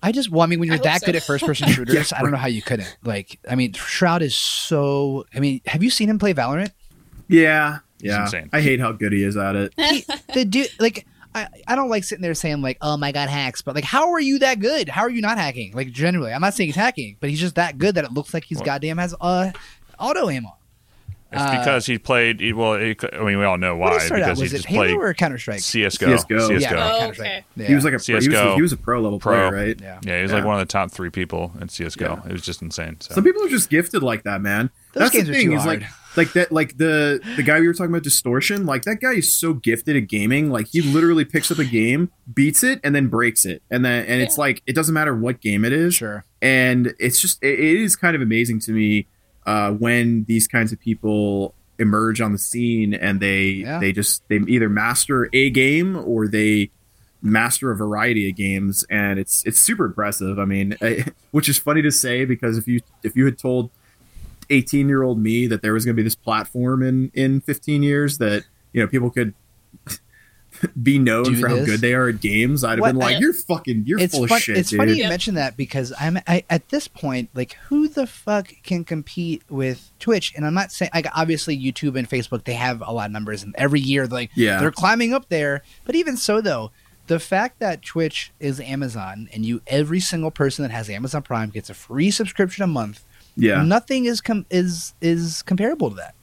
I 0.02 0.12
just, 0.14 0.32
well, 0.32 0.44
I 0.44 0.46
mean, 0.46 0.60
when 0.62 0.70
you're 0.70 0.78
that 0.80 1.02
so. 1.02 1.06
good 1.08 1.16
at 1.18 1.24
first 1.32 1.46
person 1.46 1.68
shooters, 1.70 2.14
I 2.14 2.22
don't 2.22 2.32
know 2.32 2.38
how 2.38 2.48
you 2.48 2.62
couldn't. 2.62 2.98
Like, 3.04 3.38
I 3.50 3.56
mean, 3.56 3.74
Shroud 3.74 4.22
is 4.22 4.34
so. 4.34 5.26
I 5.36 5.40
mean, 5.40 5.60
have 5.66 5.84
you 5.84 5.90
seen 5.90 6.10
him 6.10 6.18
play 6.20 6.34
Valorant? 6.34 6.72
Yeah, 7.28 7.80
Yeah. 8.00 8.30
I 8.54 8.62
hate 8.62 8.80
how 8.80 8.92
good 8.94 9.12
he 9.12 9.24
is 9.24 9.36
at 9.38 9.56
it. 9.56 9.74
he, 9.78 10.06
the 10.34 10.46
dude 10.46 10.70
like 10.80 11.06
I, 11.36 11.48
I 11.68 11.76
don't 11.76 11.90
like 11.90 12.04
sitting 12.04 12.22
there 12.24 12.34
saying 12.34 12.62
like 12.62 12.78
oh 12.82 12.98
my 12.98 13.12
god 13.12 13.30
hacks 13.30 13.62
but 13.62 13.76
like 13.76 13.84
how 13.84 14.12
are 14.14 14.20
you 14.20 14.40
that 14.40 14.60
good 14.60 14.90
how 14.90 15.02
are 15.02 15.10
you 15.10 15.22
not 15.22 15.38
hacking 15.38 15.74
like 15.74 15.92
generally 15.92 16.34
i'm 16.34 16.42
not 16.42 16.54
saying 16.56 16.70
he's 16.70 16.76
hacking 16.76 17.18
but 17.20 17.30
he's 17.30 17.40
just 17.40 17.56
that 17.56 17.78
good 17.78 17.96
that 17.96 18.04
it 18.06 18.12
looks 18.12 18.34
like 18.34 18.44
he's 18.46 18.58
Well- 18.58 18.66
goddamn 18.66 18.98
has 18.98 19.14
uh 19.22 19.52
auto 20.00 20.30
aim 20.30 20.46
on 20.48 20.54
It's 21.32 21.40
Uh, 21.40 21.60
because 21.60 21.86
he 21.86 22.00
played. 22.00 22.40
He, 22.40 22.54
well, 22.54 22.74
he, 22.80 22.96
I 23.14 23.24
mean, 23.24 23.38
we 23.38 23.46
all 23.46 23.60
know 23.60 23.76
why 23.78 23.94
he 23.94 24.00
start 24.00 24.24
out 24.24 24.26
because 24.30 24.38
he 24.40 24.44
was 24.46 24.54
it 24.54 24.56
just 24.58 24.68
halo 24.68 24.84
played 24.86 24.96
or 24.98 25.14
counter-strike 25.14 25.60
CS:GO. 25.60 26.08
CS:GO. 26.18 26.40
CS:GO. 26.40 26.58
yeah, 26.76 26.90
Oh, 26.92 27.08
okay. 27.10 27.44
Yeah. 27.56 27.68
He 27.68 27.76
was 27.76 27.84
like 27.86 27.94
a 27.94 28.00
pro, 28.00 28.20
he, 28.20 28.28
was 28.30 28.36
a, 28.40 28.56
he 28.56 28.62
was 28.64 28.74
a 28.74 28.78
pro 28.78 29.00
level 29.00 29.20
Pro. 29.20 29.50
player, 29.52 29.52
right? 29.68 29.80
yeah 29.80 30.00
Yeah, 30.04 30.16
he 30.18 30.22
was 30.24 30.32
Yeah. 30.32 30.38
like 30.38 30.46
one 30.48 30.60
of 30.60 30.68
the 30.68 30.72
top 30.72 30.90
three 30.90 31.12
people 31.12 31.52
in 31.62 31.70
CS:GO. 31.70 32.20
Yeah. 32.24 32.30
It 32.30 32.34
was 32.34 32.42
just 32.42 32.64
insane. 32.64 32.98
So. 33.02 33.14
Some 33.14 33.24
people 33.24 33.46
are 33.46 33.50
just 33.50 33.70
gifted 33.70 34.02
like 34.02 34.24
that, 34.24 34.42
man. 34.42 34.72
Those 34.94 35.02
That's 35.04 35.14
games 35.14 35.28
the 35.28 35.34
are 35.34 35.36
thing. 35.36 35.50
too 35.52 35.56
Is 35.58 35.66
like 35.68 35.84
hard. 35.84 35.94
Like 36.18 36.34
that 36.34 36.52
like 36.52 36.78
the 36.78 37.22
the 37.36 37.44
guy 37.44 37.60
we 37.60 37.68
were 37.68 37.74
talking 37.74 37.92
about 37.92 38.04
distortion. 38.04 38.66
Like 38.66 38.84
that 38.84 39.00
guy 39.00 39.14
is 39.14 39.32
so 39.32 39.54
gifted 39.54 39.96
at 39.96 40.08
gaming. 40.08 40.50
Like 40.50 40.68
he 40.68 40.82
literally 40.82 41.26
picks 41.26 41.52
up 41.52 41.60
a 41.60 41.66
game, 41.66 42.12
beats 42.34 42.64
it, 42.64 42.80
and 42.84 42.96
then 42.96 43.08
breaks 43.08 43.46
it, 43.46 43.62
and 43.70 43.86
then 43.86 44.06
and 44.06 44.22
it's 44.22 44.38
like 44.38 44.62
it 44.66 44.74
doesn't 44.76 44.94
matter 44.94 45.16
what 45.16 45.40
game 45.42 45.64
it 45.66 45.74
is. 45.74 45.96
sure 45.96 46.26
and 46.42 46.94
it's 47.00 47.20
just 47.20 47.42
it, 47.44 47.60
it 47.60 47.80
is 47.82 47.96
kind 47.96 48.16
of 48.16 48.22
amazing 48.22 48.60
to 48.62 48.72
me 48.72 49.06
uh, 49.46 49.72
when 49.72 50.24
these 50.26 50.48
kinds 50.48 50.72
of 50.72 50.80
people 50.80 51.54
emerge 51.78 52.20
on 52.22 52.32
the 52.34 52.38
scene 52.38 52.94
and 52.94 53.20
they 53.20 53.46
Yeah. 53.50 53.80
they 53.80 53.92
just 53.92 54.24
they 54.30 54.38
either 54.48 54.68
master 54.70 55.30
a 55.34 55.50
game 55.50 55.96
or 55.96 56.28
they 56.28 56.72
master 57.22 57.70
a 57.72 57.76
variety 57.76 58.30
of 58.30 58.36
games 58.36 58.86
and 58.90 59.20
it's 59.20 59.44
it's 59.46 59.60
super 59.60 59.86
impressive 59.86 60.40
i 60.40 60.46
mean 60.46 60.76
I, 60.82 61.06
which 61.32 61.50
is 61.50 61.58
funny 61.58 61.82
to 61.82 61.92
say 61.92 62.24
because 62.26 62.58
if 62.58 62.66
you 62.68 62.80
if 63.04 63.16
you 63.18 63.26
had 63.26 63.38
told 63.38 63.72
18 64.50 64.88
year 64.90 65.04
old 65.04 65.20
me 65.20 65.48
that 65.48 65.62
there 65.62 65.74
was 65.74 65.86
going 65.86 65.96
to 65.96 66.00
be 66.00 66.04
this 66.04 66.16
platform 66.16 66.82
in 66.84 67.12
in 67.14 67.42
15 67.42 67.84
years 67.84 68.18
that 68.18 68.44
you 68.74 68.82
know 68.82 68.88
people 68.88 69.10
could 69.10 69.34
be 70.82 70.98
known 70.98 71.24
Do 71.26 71.36
for 71.40 71.48
how 71.48 71.64
good 71.64 71.80
they 71.80 71.94
are 71.94 72.10
at 72.10 72.20
games 72.22 72.64
i'd 72.64 72.72
have 72.72 72.80
What- 72.80 72.88
been 72.90 72.96
like 72.98 73.16
I- 73.18 73.20
you're 73.20 73.34
fucking 73.34 73.84
you're 73.86 74.00
full 74.08 74.28
fun, 74.28 74.38
of 74.38 74.42
shit 74.42 74.58
it's 74.58 74.72
dude. 74.72 74.80
funny 74.80 74.92
you 74.94 75.04
Yeah. 75.04 75.10
mention 75.10 75.36
that 75.36 75.56
because 75.56 75.94
I'm 76.00 76.18
I, 76.28 76.44
at 76.50 76.68
this 76.70 76.88
point 76.88 77.30
like 77.36 77.54
who 77.68 77.88
the 77.88 78.08
fuck 78.08 78.52
can 78.64 78.84
compete 78.84 79.44
with 79.48 79.92
Twitch 80.00 80.34
and 80.36 80.46
I'm 80.46 80.56
not 80.56 80.72
saying 80.72 80.90
like 80.94 81.06
obviously 81.16 81.58
YouTube 81.58 81.98
and 81.98 82.10
Facebook 82.10 82.46
they 82.46 82.54
have 82.56 82.82
a 82.86 82.92
lot 82.92 83.06
of 83.06 83.12
numbers 83.12 83.44
and 83.44 83.54
every 83.58 83.80
year 83.80 84.08
like 84.08 84.32
Yeah. 84.34 84.60
they're 84.60 84.72
climbing 84.72 85.14
up 85.14 85.30
there 85.30 85.62
but 85.86 85.94
even 85.96 86.18
so 86.18 86.42
though 86.42 86.72
the 87.08 87.20
fact 87.20 87.60
that 87.60 87.84
Twitch 87.84 88.32
is 88.40 88.60
Amazon 88.60 89.30
and 89.32 89.46
you 89.46 89.62
every 89.68 90.00
single 90.00 90.32
person 90.32 90.64
that 90.64 90.72
has 90.72 90.90
Amazon 90.90 91.22
Prime 91.22 91.50
gets 91.52 91.70
a 91.70 91.74
free 91.76 92.10
subscription 92.12 92.64
a 92.64 92.68
month 92.68 93.06
yeah 93.40 93.64
nothing 93.64 94.06
is 94.06 94.22
com- 94.22 94.46
is 94.50 94.94
is 95.02 95.42
comparable 95.44 95.90
to 95.90 95.96
that 95.96 96.16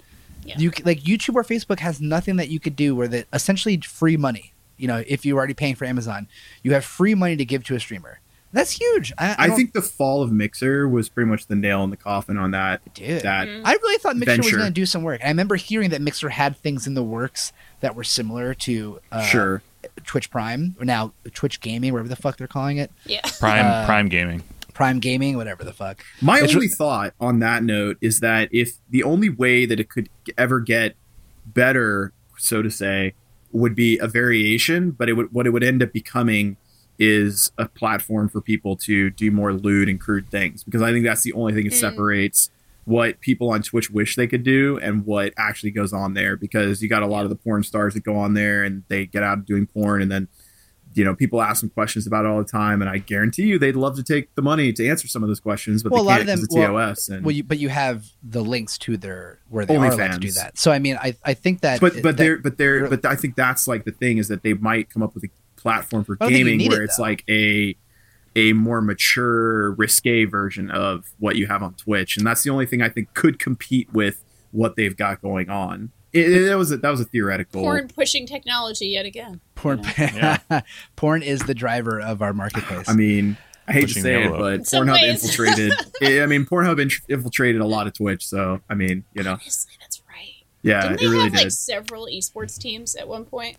Yeah. 0.45 0.59
you 0.59 0.71
like 0.85 1.01
YouTube 1.01 1.35
or 1.35 1.43
Facebook 1.45 1.81
has 1.81 2.01
nothing 2.01 2.37
that 2.37 2.49
you 2.49 2.61
could 2.61 2.77
do 2.77 2.95
where 2.95 3.09
that 3.09 3.27
essentially 3.33 3.79
free 3.81 4.17
money 4.17 4.53
you 4.77 4.87
know 4.89 5.03
if 5.07 5.25
you're 5.27 5.37
already 5.39 5.55
paying 5.55 5.75
for 5.75 5.85
Amazon 5.85 6.29
you 6.63 6.73
have 6.75 6.85
free 6.85 7.15
money 7.15 7.37
to 7.37 7.45
give 7.45 7.65
to 7.65 7.75
a 7.75 7.81
streamer 7.81 8.21
that's 8.53 8.71
huge 8.71 9.13
I, 9.19 9.31
I, 9.33 9.37
I 9.39 9.49
think 9.51 9.73
the 9.73 9.83
fall 9.83 10.23
of 10.23 10.31
Mixer 10.33 10.89
was 10.89 11.09
pretty 11.09 11.29
much 11.29 11.47
the 11.47 11.57
nail 11.57 11.83
in 11.85 11.91
the 11.91 11.97
coffin 11.97 12.39
on 12.39 12.53
that. 12.53 12.81
Dude. 12.95 13.21
That 13.23 13.49
Mhm. 13.49 13.63
I 13.65 13.73
really 13.73 13.99
thought 13.99 14.17
Mixer 14.17 14.39
was 14.39 14.51
going 14.53 14.65
to 14.65 14.71
do 14.71 14.87
some 14.87 15.03
work. 15.03 15.21
I 15.23 15.29
remember 15.29 15.57
hearing 15.57 15.91
that 15.91 16.01
Mixer 16.01 16.31
had 16.31 16.57
things 16.57 16.87
in 16.87 16.95
the 16.95 17.03
works 17.03 17.53
that 17.81 17.95
were 17.95 18.05
similar 18.05 18.55
to 18.55 19.01
uh, 19.13 19.23
sure. 19.25 19.63
Twitch 20.05 20.31
Prime, 20.31 20.75
or 20.79 20.85
now 20.87 21.13
Twitch 21.35 21.61
Gaming, 21.61 21.93
whatever 21.93 22.09
the 22.09 22.17
fuck 22.17 22.39
they're 22.39 22.47
calling 22.47 22.79
it, 22.79 22.91
Yeah. 23.05 23.21
Prime 23.39 23.67
uh, 23.67 23.85
Prime 23.85 24.09
Gaming. 24.09 24.43
Prime 24.77 25.01
Gaming, 25.01 25.39
whatever 25.39 25.65
the 25.65 25.73
fuck. 25.73 26.05
My 26.21 26.39
It's 26.41 26.55
only 26.55 26.67
re- 26.67 26.73
thought 26.75 27.15
on 27.19 27.39
that 27.41 27.63
note 27.63 27.97
is 28.03 28.21
that 28.21 28.51
if 28.53 28.75
the 28.91 29.03
only 29.03 29.31
way 29.31 29.65
that 29.65 29.81
it 29.81 29.89
could 29.89 30.11
ever 30.37 30.61
get 30.61 30.95
better, 31.47 32.13
so 32.37 32.61
to 32.61 32.71
say, 32.71 33.15
would 33.53 33.75
be 33.75 33.97
a 33.99 34.07
variation, 34.07 34.91
but 34.91 35.09
it 35.09 35.15
would 35.15 35.33
what 35.33 35.47
it 35.47 35.51
would 35.51 35.65
end 35.65 35.83
up 35.83 35.93
becoming 35.95 36.59
is 36.99 37.53
a 37.57 37.67
platform 37.69 38.29
for 38.29 38.41
people 38.43 38.77
to 38.77 39.09
do 39.11 39.31
more 39.31 39.53
lewd 39.55 39.89
and 39.89 39.99
crude 40.01 40.31
things 40.31 40.63
because 40.65 40.83
I 40.83 40.93
think 40.93 41.05
that's 41.07 41.23
the 41.23 41.33
only 41.33 41.53
thing 41.55 41.65
that 41.65 41.73
Mm. 41.75 41.81
separates 41.81 42.51
what 42.85 43.21
people 43.21 43.51
on 43.51 43.63
Twitch 43.63 43.91
wish 43.91 44.15
they 44.17 44.27
could 44.27 44.43
do 44.43 44.79
and 44.79 45.05
what 45.07 45.33
actually 45.37 45.71
goes 45.73 45.93
on 45.93 46.15
there 46.15 46.37
because 46.37 46.83
you 46.83 46.89
got 46.89 47.03
a 47.03 47.07
lot 47.07 47.25
of 47.25 47.31
the 47.31 47.37
porn 47.37 47.63
stars 47.63 47.95
that 47.95 48.05
go 48.05 48.17
on 48.17 48.35
there 48.35 48.63
and 48.63 48.83
they 48.89 49.05
get 49.07 49.23
out 49.23 49.39
of 49.39 49.47
doing 49.47 49.67
porn 49.67 50.01
and 50.03 50.11
then 50.11 50.29
you 50.97 51.05
know 51.05 51.15
people 51.15 51.41
ask 51.43 51.61
them 51.61 51.71
questions 51.71 52.07
about 52.07 52.25
it 52.25 52.29
all 52.29 52.39
the 52.39 52.45
time 52.45 52.81
and 52.81 52.91
I 52.91 52.99
guarantee 52.99 53.43
you 53.45 53.59
they'd 53.59 53.77
love 53.77 53.97
to 53.97 54.03
take 54.03 54.35
the 54.35 54.43
money 54.43 54.73
to 54.73 54.89
answer 54.89 55.07
some 55.09 55.23
of 55.23 55.29
those 55.29 55.41
questions 55.41 55.83
but 55.83 55.93
Well, 55.93 56.03
they 56.05 56.07
a 56.07 56.11
lot 56.11 56.27
can't 56.27 56.31
of 56.31 56.49
them- 56.49 56.59
well- 56.73 56.73
EOS 56.91 57.09
and 57.09 57.25
Well, 57.25 57.35
you, 57.35 57.45
but 57.45 57.59
you 57.59 57.69
have 57.69 58.07
the 58.23 58.43
links 58.43 58.79
to 58.79 58.97
their 58.97 59.39
where 59.49 59.65
they 59.67 59.77
are 59.77 59.87
allowed 59.93 60.13
to 60.13 60.19
do 60.19 60.31
that. 60.33 60.59
So 60.59 60.73
I 60.73 60.79
mean, 60.79 60.97
I 61.01 61.15
I 61.25 61.35
think 61.35 61.61
that 61.61 61.81
but 61.81 61.95
but 61.95 62.03
that- 62.03 62.17
they're 62.17 62.39
but 62.39 62.57
they're 62.59 62.89
but 62.89 63.05
I 63.05 63.15
think 63.17 63.37
that's 63.37 63.69
like 63.69 63.85
the 63.85 63.93
thing 63.93 64.19
is 64.19 64.29
that 64.29 64.43
they 64.43 64.55
might 64.55 64.91
come 64.91 65.03
up 65.03 65.15
with 65.15 65.25
a 65.25 65.29
platform 65.57 66.05
for 66.05 66.17
I 66.21 66.25
don't 66.25 66.33
think 66.33 66.39
you 66.39 66.45
gaming 66.59 66.69
where 66.69 66.81
it, 66.83 66.85
it's 66.87 66.99
like 66.99 67.25
a 67.29 67.77
a 68.35 68.53
more 68.53 68.81
mature 68.83 69.73
risque 69.73 70.25
version 70.25 70.71
of 70.71 71.13
what 71.19 71.37
you 71.37 71.47
have 71.47 71.63
on 71.63 71.75
Twitch 71.75 72.17
and 72.17 72.27
that's 72.27 72.43
the 72.43 72.51
only 72.51 72.67
thing 72.67 72.83
I 72.83 72.89
think 72.89 73.15
could 73.15 73.39
compete 73.39 73.93
with 73.93 74.23
what 74.53 74.77
they've 74.77 74.97
got 74.97 75.21
going 75.23 75.49
on. 75.51 75.91
It, 76.17 76.33
it- 76.33 76.45
that 76.47 76.57
was 76.57 76.71
a, 76.73 76.77
that 76.79 76.91
was 76.91 77.01
a 77.01 77.05
theoretical. 77.05 77.63
Porn 77.63 77.89
pushing 77.89 78.27
technology 78.27 78.87
yet 78.89 79.07
again. 79.07 79.41
porn. 79.55 79.83
Yeah. 79.99 80.39
porn 80.97 81.23
is 81.23 81.41
the 81.41 81.55
driver 81.55 82.01
of 82.01 82.23
our 82.23 82.33
marketplace. 82.33 82.89
I 82.89 82.95
mean, 82.95 83.37
I 83.69 83.73
hate 83.73 83.81
Pushing 83.83 83.95
to 83.95 84.01
say 84.03 84.15
it, 84.15 84.25
envelope. 84.27 84.41
but 84.41 84.53
In 84.55 84.61
Pornhub 84.63 84.93
ways. 84.93 85.25
infiltrated. 85.25 85.73
I 86.23 86.27
mean, 86.27 86.45
Pornhub 86.47 86.81
in- 86.81 86.91
infiltrated 87.09 87.61
a 87.61 87.67
lot 87.67 87.87
of 87.87 87.95
Twitch. 87.95 88.27
So 88.27 88.61
I 88.71 88.75
mean, 88.75 89.05
you 89.15 89.23
know, 89.23 89.33
Honestly, 89.33 89.73
that's 89.81 90.01
right. 90.09 90.45
yeah, 90.63 90.83
Didn't 90.89 91.03
it 91.03 91.09
really 91.09 91.23
have 91.25 91.33
did. 91.33 91.43
like 91.45 91.51
several 91.51 92.07
esports 92.07 92.59
teams 92.59 92.95
at 92.97 93.09
one 93.09 93.25
point? 93.25 93.57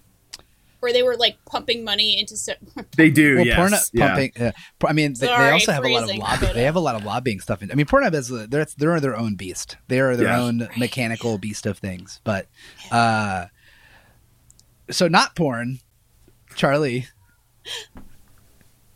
Where 0.79 0.93
they 0.93 1.01
were 1.03 1.15
like 1.15 1.37
pumping 1.45 1.83
money 1.83 2.19
into 2.19 2.37
se- 2.37 2.57
they 2.97 3.09
do. 3.09 3.37
well, 3.37 3.45
yes, 3.47 3.59
Pornhub 3.59 3.89
yeah. 3.93 4.07
pumping. 4.07 4.31
Yeah. 4.37 4.51
I 4.85 4.93
mean, 4.93 5.13
they, 5.13 5.25
they 5.27 5.49
also 5.51 5.71
have 5.71 5.83
a 5.83 5.87
lot 5.87 6.03
of 6.03 6.09
phrasing, 6.09 6.21
lobby. 6.21 6.47
They 6.53 6.63
have 6.63 6.75
a 6.75 6.79
lot 6.79 6.95
of 6.95 7.03
lobbying 7.03 7.39
stuff. 7.39 7.61
In, 7.63 7.71
I 7.71 7.75
mean, 7.75 7.87
Pornhub 7.87 8.13
is 8.13 8.29
a, 8.31 8.45
they're 8.47 8.65
they're 8.77 8.99
their 8.99 9.17
own 9.17 9.35
beast. 9.35 9.77
They 9.87 9.99
are 9.99 10.15
their 10.15 10.27
Yeah. 10.27 10.39
own 10.41 10.69
mechanical 10.77 11.37
beast 11.39 11.65
of 11.65 11.79
things. 11.79 12.21
But 12.23 12.47
uh, 12.91 13.45
so 14.91 15.07
not 15.07 15.35
porn. 15.35 15.79
Charlie, 16.55 17.07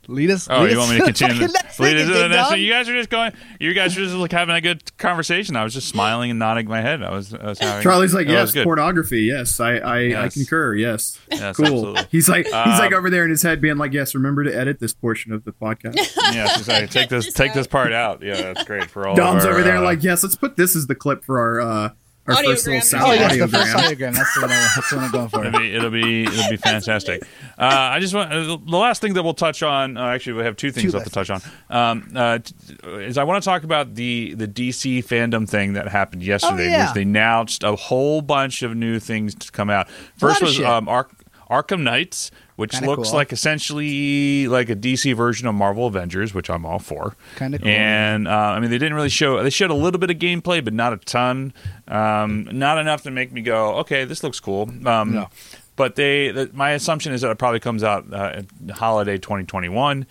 lead 0.08 0.30
us. 0.32 0.48
Oh, 0.50 0.62
lead 0.64 0.72
you 0.72 0.80
us 0.80 0.88
want 0.88 0.92
me 0.92 0.98
to 1.00 1.06
continue? 1.06 1.34
fucking 1.36 1.48
the- 1.48 1.54
next 1.64 1.80
Lead 1.80 1.98
us 1.98 2.08
to 2.08 2.14
the 2.14 2.28
next 2.28 2.50
dong. 2.50 2.60
You 2.60 2.70
guys 2.72 2.90
are 2.90 2.94
just 2.94 3.10
going. 3.10 3.32
You 3.60 3.74
guys 3.74 3.98
are 3.98 4.02
just 4.04 4.16
like 4.16 4.32
having 4.32 4.56
a 4.56 4.62
good 4.62 4.98
conversation. 4.98 5.56
I 5.56 5.64
was 5.64 5.74
just 5.74 5.88
smiling 5.88 6.30
and 6.32 6.40
nodding 6.40 6.68
my 6.68 6.82
head. 6.82 7.02
I 7.04 7.12
was. 7.12 7.34
I 7.34 7.46
was 7.48 7.60
having. 7.60 7.84
Charlie's 7.84 8.14
like, 8.14 8.28
that 8.28 8.42
was 8.42 8.50
yes, 8.50 8.54
good. 8.54 8.64
pornography. 8.66 9.22
Yes, 9.22 9.60
I, 9.60 9.76
I, 9.78 10.26
I 10.26 10.30
concur. 10.30 10.74
Yes, 10.76 11.20
Yes, 11.32 11.56
cool. 11.56 11.66
absolutely. 11.66 12.04
He's 12.12 12.28
like, 12.30 12.46
he's 12.46 12.54
Um, 12.54 12.70
like 12.80 12.94
over 12.94 13.10
there 13.10 13.24
in 13.24 13.30
his 13.32 13.42
head, 13.44 13.62
being 13.62 13.78
like, 13.78 13.94
yes, 13.94 14.14
remember 14.16 14.44
to 14.44 14.56
edit 14.56 14.80
this 14.80 14.94
portion 14.94 15.32
of 15.34 15.44
the 15.46 15.52
podcast. 15.54 15.96
Yeah, 16.34 16.48
she's 16.56 16.68
like, 16.68 16.90
take 16.90 17.10
this, 17.10 17.26
This 17.26 17.34
take 17.34 17.54
this 17.54 17.68
part 17.68 17.92
out. 17.92 18.22
Yeah, 18.24 18.36
that's 18.42 18.64
great 18.64 18.90
for 18.90 19.08
all. 19.08 19.16
Dom's 19.16 19.44
of 19.44 19.50
our, 19.50 19.56
over 19.58 19.64
there, 19.64 19.78
uh, 19.78 19.82
like, 19.84 20.02
yes, 20.04 20.24
let's 20.24 20.36
put 20.36 20.56
this 20.56 20.76
as 20.76 20.88
the 20.88 20.96
clip 20.96 21.24
for 21.26 21.40
our 21.40 21.60
uh, 21.62 21.90
our 22.28 22.36
first 22.36 22.68
little 22.68 22.80
Audiogram. 22.82 22.84
sound 22.84 23.04
Oh 23.04 23.12
yes, 23.14 23.38
the 23.40 23.48
first 23.48 23.76
audiogram. 23.76 24.14
That's 24.14 24.34
the 24.36 24.42
one. 24.42 24.52
I, 24.52 24.72
that's 24.76 24.90
the 24.90 24.96
one 24.96 25.06
I'm 25.06 25.12
going 25.12 25.30
for. 25.30 25.46
It'll 25.46 25.60
be, 25.60 25.74
it'll 25.76 25.90
be, 25.90 26.24
it'll 26.24 26.50
be 26.52 26.58
fantastic. 26.58 27.24
Uh, 27.62 27.92
I 27.94 28.00
just 28.00 28.16
want 28.16 28.34
uh, 28.34 28.58
the 28.58 28.78
last 28.78 29.02
thing 29.04 29.14
that 29.14 29.22
we'll 29.22 29.36
touch 29.36 29.62
on. 29.62 29.96
Uh, 29.96 30.06
actually, 30.08 30.34
we 30.34 30.44
have 30.44 30.56
two 30.58 30.72
things 30.72 30.94
Two 30.94 30.98
left 30.98 31.10
to 31.10 31.14
touch 31.14 31.30
on. 31.30 31.42
Um, 31.70 32.12
uh, 32.16 32.40
t- 32.40 32.56
is 33.04 33.20
I 33.20 33.24
want 33.24 33.44
to 33.44 33.48
talk 33.48 33.64
about 33.64 33.94
the 33.94 34.34
the 34.34 34.48
DC 34.48 35.06
fandom 35.06 35.48
thing 35.48 35.74
that 35.74 35.88
happened 35.88 36.24
yesterday, 36.24 36.66
Oh, 36.66 36.70
yeah. 36.70 36.86
which 36.88 36.96
they 36.96 37.02
announced 37.04 37.62
a 37.64 37.76
whole 37.76 38.24
bunch 38.24 38.64
of 38.64 38.76
new 38.76 38.98
things 38.98 39.36
to 39.36 39.52
come 39.52 39.70
out. 39.70 39.88
First 40.18 40.42
was 40.42 40.60
um, 40.60 40.90
Ark- 40.90 41.12
Arkham 41.52 41.82
Knights, 41.82 42.32
which 42.62 42.74
Kinda 42.74 42.88
looks 42.88 43.10
cool. 43.10 43.18
like 43.18 43.34
essentially 43.34 44.48
like 44.48 44.70
a 44.70 44.76
DC 44.76 45.16
version 45.16 45.48
of 45.48 45.56
Marvel 45.56 45.88
Avengers, 45.88 46.32
which 46.32 46.48
I'm 46.48 46.64
all 46.64 46.78
for. 46.78 47.16
Kinda 47.38 47.58
cool. 47.58 47.68
And 47.68 48.28
uh, 48.28 48.32
I 48.32 48.60
mean, 48.60 48.70
they 48.70 48.78
didn't 48.78 48.94
really 48.94 49.10
show. 49.10 49.42
They 49.42 49.50
showed 49.50 49.72
a 49.72 49.76
little 49.76 50.00
bit 50.00 50.12
of 50.12 50.18
gameplay, 50.18 50.64
but 50.64 50.72
not 50.74 50.94
a 50.94 50.98
ton. 50.98 51.54
Um, 51.88 52.48
not 52.52 52.78
enough 52.78 53.02
to 53.02 53.12
make 53.12 53.32
me 53.32 53.42
go, 53.42 53.78
okay, 53.78 54.06
this 54.06 54.22
looks 54.24 54.40
cool. 54.40 54.70
Um, 54.86 55.14
No. 55.14 55.30
But 55.76 55.96
they, 55.96 56.30
the, 56.30 56.52
my 56.54 56.72
assumption 56.72 57.14
is 57.14 57.22
that 57.22 57.32
it 57.32 57.40
probably 57.40 57.60
comes 57.60 57.84
out 57.84 58.14
uh, 58.14 58.44
holiday 58.74 59.18
2021, 59.18 60.06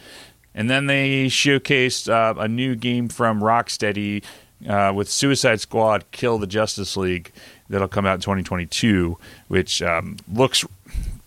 and 0.53 0.69
then 0.69 0.87
they 0.87 1.27
showcased 1.27 2.11
uh, 2.11 2.35
a 2.41 2.49
new 2.49 2.75
game 2.75 3.09
from 3.09 3.41
Rocksteady 3.41 4.25
uh, 4.69 4.93
with 4.93 5.09
Suicide 5.09 5.61
Squad: 5.61 6.11
Kill 6.11 6.39
the 6.39 6.49
Justice 6.49 6.97
League 6.97 7.31
that'll 7.69 7.87
come 7.87 8.05
out 8.05 8.15
in 8.15 8.21
2022, 8.21 9.17
which 9.47 9.81
um, 9.83 10.17
looks. 10.33 10.65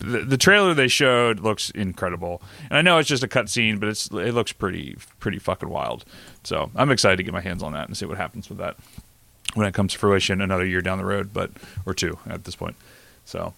The, 0.03 0.19
the 0.25 0.37
trailer 0.37 0.73
they 0.73 0.87
showed 0.89 1.39
looks 1.39 1.69
incredible, 1.69 2.41
and 2.69 2.77
I 2.77 2.81
know 2.81 2.97
it's 2.97 3.07
just 3.07 3.23
a 3.23 3.27
cutscene, 3.27 3.79
but 3.79 3.87
it's 3.89 4.07
it 4.11 4.33
looks 4.33 4.51
pretty 4.51 4.97
pretty 5.19 5.39
fucking 5.39 5.69
wild. 5.69 6.03
So 6.43 6.69
I'm 6.75 6.91
excited 6.91 7.17
to 7.17 7.23
get 7.23 7.33
my 7.33 7.41
hands 7.41 7.63
on 7.63 7.71
that 7.73 7.87
and 7.87 7.95
see 7.95 8.05
what 8.05 8.17
happens 8.17 8.49
with 8.49 8.57
that 8.57 8.75
when 9.53 9.65
it 9.65 9.73
comes 9.73 9.93
to 9.93 9.99
fruition 9.99 10.41
another 10.41 10.65
year 10.65 10.81
down 10.81 10.97
the 10.97 11.05
road, 11.05 11.31
but 11.33 11.51
or 11.85 11.93
two 11.93 12.17
at 12.27 12.43
this 12.43 12.55
point. 12.55 12.75
So, 13.23 13.53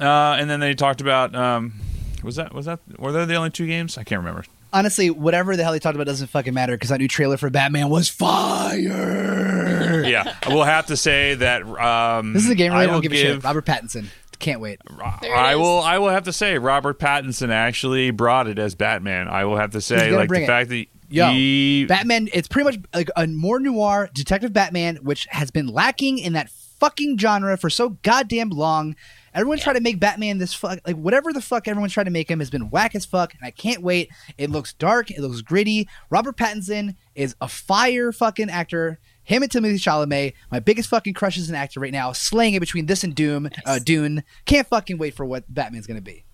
uh, 0.00 0.36
and 0.38 0.48
then 0.48 0.60
they 0.60 0.72
talked 0.74 1.00
about 1.02 1.34
um, 1.34 1.74
was 2.22 2.36
that 2.36 2.54
was 2.54 2.64
that 2.66 2.80
were 2.98 3.12
they 3.12 3.24
the 3.26 3.34
only 3.34 3.50
two 3.50 3.66
games? 3.66 3.98
I 3.98 4.04
can't 4.04 4.20
remember. 4.20 4.44
honestly, 4.72 5.10
whatever 5.10 5.54
the 5.54 5.62
hell 5.64 5.72
they 5.72 5.78
talked 5.80 5.96
about 5.96 6.06
doesn't 6.06 6.28
fucking 6.28 6.54
matter 6.54 6.72
because 6.74 6.88
that 6.88 6.98
new 6.98 7.08
trailer 7.08 7.36
for 7.36 7.50
Batman 7.50 7.90
was 7.90 8.08
fire. 8.08 10.02
yeah, 10.06 10.34
we'll 10.48 10.62
have 10.64 10.86
to 10.86 10.96
say 10.96 11.34
that. 11.34 11.62
Um, 11.62 12.32
This 12.32 12.44
is 12.44 12.50
a 12.50 12.54
game 12.54 12.72
where 12.72 12.80
I 12.80 12.84
I 12.84 12.86
don't 12.86 12.94
will 12.94 13.00
give 13.02 13.12
a 13.12 13.16
shit. 13.16 13.44
Robert 13.44 13.66
Pattinson. 13.66 14.06
Can't 14.42 14.60
wait. 14.60 14.80
I 15.22 15.54
will. 15.54 15.78
I 15.78 15.98
will 15.98 16.08
have 16.08 16.24
to 16.24 16.32
say 16.32 16.58
Robert 16.58 16.98
Pattinson 16.98 17.50
actually 17.50 18.10
brought 18.10 18.48
it 18.48 18.58
as 18.58 18.74
Batman. 18.74 19.28
I 19.28 19.44
will 19.44 19.56
have 19.56 19.70
to 19.70 19.80
say, 19.80 20.10
like 20.10 20.28
the 20.28 20.42
it. 20.42 20.46
fact 20.48 20.68
that 20.70 20.86
Yo, 21.08 21.30
he, 21.30 21.86
Batman, 21.86 22.28
it's 22.32 22.48
pretty 22.48 22.64
much 22.64 22.78
like 22.92 23.08
a 23.14 23.28
more 23.28 23.60
noir 23.60 24.10
detective 24.12 24.52
Batman, 24.52 24.96
which 24.96 25.28
has 25.30 25.52
been 25.52 25.68
lacking 25.68 26.18
in 26.18 26.32
that 26.32 26.50
fucking 26.50 27.18
genre 27.18 27.56
for 27.56 27.70
so 27.70 27.90
goddamn 28.02 28.50
long. 28.50 28.96
Everyone's 29.32 29.62
trying 29.62 29.76
to 29.76 29.80
make 29.80 30.00
Batman 30.00 30.38
this 30.38 30.52
fuck, 30.52 30.80
like 30.84 30.96
whatever 30.96 31.32
the 31.32 31.40
fuck 31.40 31.68
everyone's 31.68 31.92
trying 31.92 32.06
to 32.06 32.10
make 32.10 32.28
him 32.28 32.40
has 32.40 32.50
been 32.50 32.68
whack 32.68 32.96
as 32.96 33.06
fuck, 33.06 33.34
and 33.34 33.46
I 33.46 33.52
can't 33.52 33.80
wait. 33.80 34.10
It 34.38 34.50
looks 34.50 34.72
dark, 34.72 35.12
it 35.12 35.20
looks 35.20 35.40
gritty. 35.40 35.88
Robert 36.10 36.36
Pattinson 36.36 36.96
is 37.14 37.36
a 37.40 37.46
fire 37.46 38.10
fucking 38.10 38.50
actor. 38.50 38.98
Him 39.24 39.42
and 39.42 39.50
Timothée 39.50 39.74
Chalamet, 39.74 40.34
my 40.50 40.58
biggest 40.60 40.88
fucking 40.88 41.14
crush 41.14 41.38
as 41.38 41.48
an 41.48 41.54
actor 41.54 41.80
right 41.80 41.92
now, 41.92 42.12
slaying 42.12 42.54
it 42.54 42.60
between 42.60 42.86
this 42.86 43.04
and 43.04 43.14
Doom, 43.14 43.48
uh, 43.66 43.78
Dune. 43.78 44.24
Can't 44.44 44.66
fucking 44.66 44.98
wait 44.98 45.14
for 45.14 45.24
what 45.24 45.44
Batman's 45.52 45.86
gonna 45.86 46.00
be. 46.00 46.24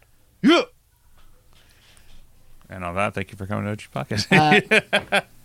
Yeah. 0.43 0.63
and 2.71 2.85
all 2.85 2.95
that. 2.95 3.15
Thank 3.15 3.31
you 3.31 3.37
for 3.37 3.47
coming 3.47 3.65
to 3.65 3.71
OG 3.73 3.91
Podcast. 3.93 5.13
Uh, 5.13 5.21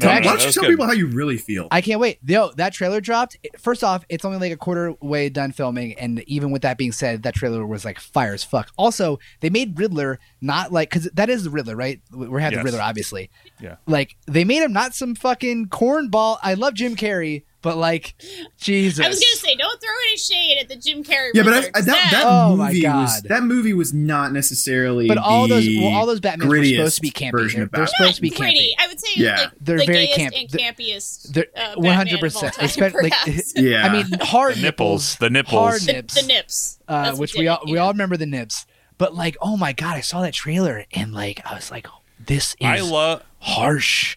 No, 0.00 0.06
no, 0.06 0.12
Why 0.12 0.14
Why 0.18 0.20
don't 0.22 0.40
you 0.40 0.46
was 0.46 0.54
tell 0.54 0.62
good. 0.64 0.70
people 0.70 0.86
how 0.86 0.92
you 0.92 1.06
really 1.06 1.36
feel? 1.36 1.68
I 1.70 1.80
can't 1.80 2.00
wait. 2.00 2.18
Yo, 2.26 2.50
that 2.56 2.72
trailer 2.72 3.00
dropped. 3.00 3.36
First 3.58 3.84
off, 3.84 4.04
it's 4.08 4.24
only 4.24 4.38
like 4.38 4.52
a 4.52 4.56
quarter 4.56 4.94
way 5.00 5.28
done 5.28 5.52
filming, 5.52 5.94
and 5.98 6.22
even 6.26 6.50
with 6.50 6.62
that 6.62 6.78
being 6.78 6.92
said, 6.92 7.22
that 7.24 7.34
trailer 7.34 7.66
was 7.66 7.84
like 7.84 7.98
fire 8.00 8.32
as 8.34 8.42
fuck. 8.44 8.70
Also, 8.76 9.18
they 9.40 9.50
made 9.50 9.78
Riddler 9.78 10.18
not 10.40 10.72
like 10.72 10.90
because 10.90 11.10
that 11.14 11.28
is 11.30 11.44
the 11.44 11.50
Riddler, 11.50 11.76
right? 11.76 12.00
We're 12.12 12.38
having 12.40 12.58
Yes. 12.58 12.62
the 12.64 12.72
Riddler, 12.72 12.82
obviously. 12.82 13.30
Yeah. 13.60 13.76
Like 13.86 14.16
they 14.26 14.44
made 14.44 14.62
him 14.62 14.72
not 14.72 14.94
some 14.94 15.14
fucking 15.14 15.68
cornball. 15.68 16.38
I 16.42 16.54
love 16.54 16.74
Jim 16.74 16.96
Carrey, 16.96 17.44
but 17.62 17.76
like, 17.76 18.14
Jesus. 18.58 19.04
I 19.04 19.08
was 19.08 19.18
gonna 19.18 19.36
say, 19.36 19.54
don't 19.56 19.80
throw 19.80 19.90
any 20.08 20.16
shade 20.16 20.58
at 20.60 20.68
the 20.68 20.76
Jim 20.76 21.02
Carrey. 21.04 21.30
yeah, 21.34 21.42
but 21.42 21.52
Riddler, 21.52 21.68
I, 21.68 21.70
'cause 21.70 21.86
that 21.86 22.08
that 22.12 22.24
Oh 22.26 22.56
movie 22.56 22.84
was 22.86 23.22
that 23.22 23.42
movie 23.42 23.72
was 23.74 23.92
not 23.92 24.32
necessarily. 24.32 25.08
But 25.08 25.18
all 25.18 25.46
those, 25.48 25.66
well, 25.78 25.94
all 25.94 26.06
those 26.06 26.20
Batman 26.20 26.48
were 26.48 26.56
grittiest 26.56 26.76
supposed 26.76 26.96
to 26.96 27.02
be 27.02 27.10
campy. 27.10 27.30
version 27.32 27.60
They're, 27.60 27.68
they're 27.72 27.86
supposed 27.86 28.16
to 28.16 28.22
be 28.22 28.30
not 28.30 28.38
gritty. 28.38 28.74
campy. 28.78 28.84
I 28.84 28.88
would 28.88 29.00
say 29.00 29.08
Yeah. 29.16 29.36
like 29.36 29.50
They're 29.60 29.78
the 29.78 29.86
very 29.86 30.06
gayest 30.06 30.18
camp- 30.18 30.34
and 30.36 30.50
they're- 30.50 30.72
campiest. 30.72 31.32
They're 31.32 31.46
uh, 31.56 31.74
one 31.76 31.94
hundred 31.94 32.20
Batman 32.20 32.28
of 32.30 32.36
all 32.36 32.40
percent. 32.42 32.54
time, 32.54 32.64
Especially 32.64 33.02
like. 33.26 33.44
Yeah. 33.56 33.86
I 33.86 33.92
mean, 33.92 34.06
hard 34.20 34.54
The 34.56 34.62
nipples, 34.62 35.16
the 35.16 35.30
nipples. 35.30 35.52
hard 35.60 35.80
the, 35.82 35.92
nips. 35.92 36.14
the 36.20 36.26
nips, 36.26 36.78
uh, 36.88 37.14
which 37.16 37.34
we 37.34 37.48
all 37.48 37.60
we 37.66 37.78
all 37.78 37.92
remember 37.92 38.16
the 38.16 38.26
nibs. 38.26 38.66
But 38.98 39.14
like, 39.14 39.36
oh 39.40 39.56
my 39.56 39.72
god, 39.72 39.96
I 39.96 40.00
saw 40.00 40.22
that 40.22 40.34
trailer 40.34 40.84
and 40.92 41.12
like 41.12 41.40
I 41.44 41.54
was 41.54 41.70
like, 41.70 41.86
this 42.26 42.50
is 42.60 42.66
I 42.66 42.80
love. 42.80 43.22
harsh. 43.38 44.16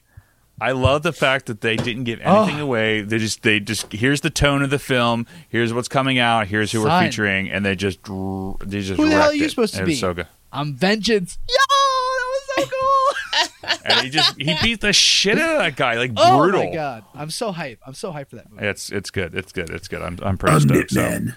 I 0.64 0.72
love 0.72 1.04
the 1.04 1.12
fact 1.14 1.48
that 1.48 1.62
they 1.62 1.76
didn't 1.76 2.06
give 2.06 2.20
anything 2.22 2.60
Oh. 2.60 2.64
away. 2.64 3.02
They 3.02 3.18
just 3.18 3.42
they 3.44 3.60
just 3.60 3.92
here's 3.92 4.22
the 4.22 4.30
tone 4.30 4.62
of 4.62 4.70
the 4.70 4.80
film. 4.80 5.26
Here's 5.50 5.74
what's 5.74 5.88
coming 5.90 6.20
out. 6.20 6.48
Here's 6.48 6.72
who 6.72 6.82
we're 6.84 7.00
featuring, 7.02 7.50
and 7.50 7.66
they 7.66 7.76
just 7.76 8.02
they 8.04 8.82
just 8.82 9.00
Who 9.00 9.10
the 9.10 9.12
hell 9.12 9.30
are 9.30 9.34
you 9.34 9.46
it. 9.46 9.50
supposed 9.50 9.76
to 9.76 9.84
It 9.84 9.88
be? 9.88 9.96
So 9.96 10.14
good. 10.14 10.28
I'm 10.52 10.76
vengeance. 10.76 11.38
Yo, 11.50 11.56
that 11.56 12.28
was 12.30 12.44
so 12.56 12.72
cool. 12.80 13.70
And 13.86 14.02
he 14.02 14.10
just 14.10 14.40
he 14.40 14.56
beat 14.62 14.80
the 14.82 14.94
shit 14.94 15.38
out 15.38 15.54
of 15.56 15.58
that 15.60 15.76
guy 15.76 15.96
like 15.98 16.12
oh 16.16 16.38
brutal. 16.38 16.62
Oh 16.62 16.66
my 16.70 16.74
god, 16.74 17.04
I'm 17.14 17.30
so 17.30 17.52
hype. 17.52 17.80
I'm 17.86 17.94
so 17.94 18.12
hyped 18.14 18.30
for 18.30 18.38
that 18.38 18.50
movie. 18.52 18.66
It's 18.66 18.90
it's 18.90 19.10
good. 19.12 19.34
It's 19.36 19.52
good. 19.52 19.70
It's 19.70 19.88
good. 19.90 20.02
I'm 20.02 20.18
I'm 20.22 20.38
pretty 20.38 20.56
I'm 20.56 20.62
stoked. 20.62 20.92
So. 20.92 21.02
Knitman. 21.02 21.36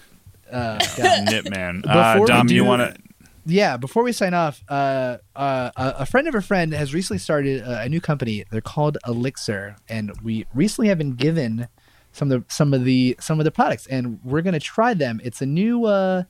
Uh, 0.51 0.79
God. 0.97 1.25
Nip 1.31 1.49
man. 1.49 1.83
Uh, 1.85 2.13
Before 2.13 2.21
we 2.21 2.27
Dom, 2.27 2.47
you 2.49 2.61
do- 2.61 2.65
want 2.65 2.81
to? 2.95 3.01
Yeah, 3.47 3.77
before 3.77 4.03
we 4.03 4.11
sign 4.11 4.33
off, 4.33 4.63
uh, 4.67 5.17
uh, 5.35 5.71
a 5.75 6.05
friend 6.05 6.27
of 6.27 6.35
a 6.35 6.41
friend 6.41 6.73
has 6.73 6.93
recently 6.93 7.17
started 7.17 7.61
a, 7.61 7.81
a 7.83 7.89
new 7.89 8.01
company. 8.01 8.43
They're 8.51 8.61
called 8.61 8.97
Elixir, 9.07 9.77
and 9.87 10.11
we 10.21 10.45
recently 10.53 10.89
have 10.89 10.97
been 10.97 11.15
given 11.15 11.67
some 12.11 12.31
of 12.31 12.41
the 12.41 12.53
some 12.53 12.73
of 12.73 12.83
the 12.83 13.15
some 13.19 13.39
of 13.39 13.45
the 13.45 13.51
products, 13.51 13.87
and 13.87 14.19
we're 14.23 14.41
gonna 14.41 14.59
try 14.59 14.93
them. 14.93 15.21
It's 15.23 15.41
a 15.41 15.45
new 15.45 15.85
uh, 15.85 16.23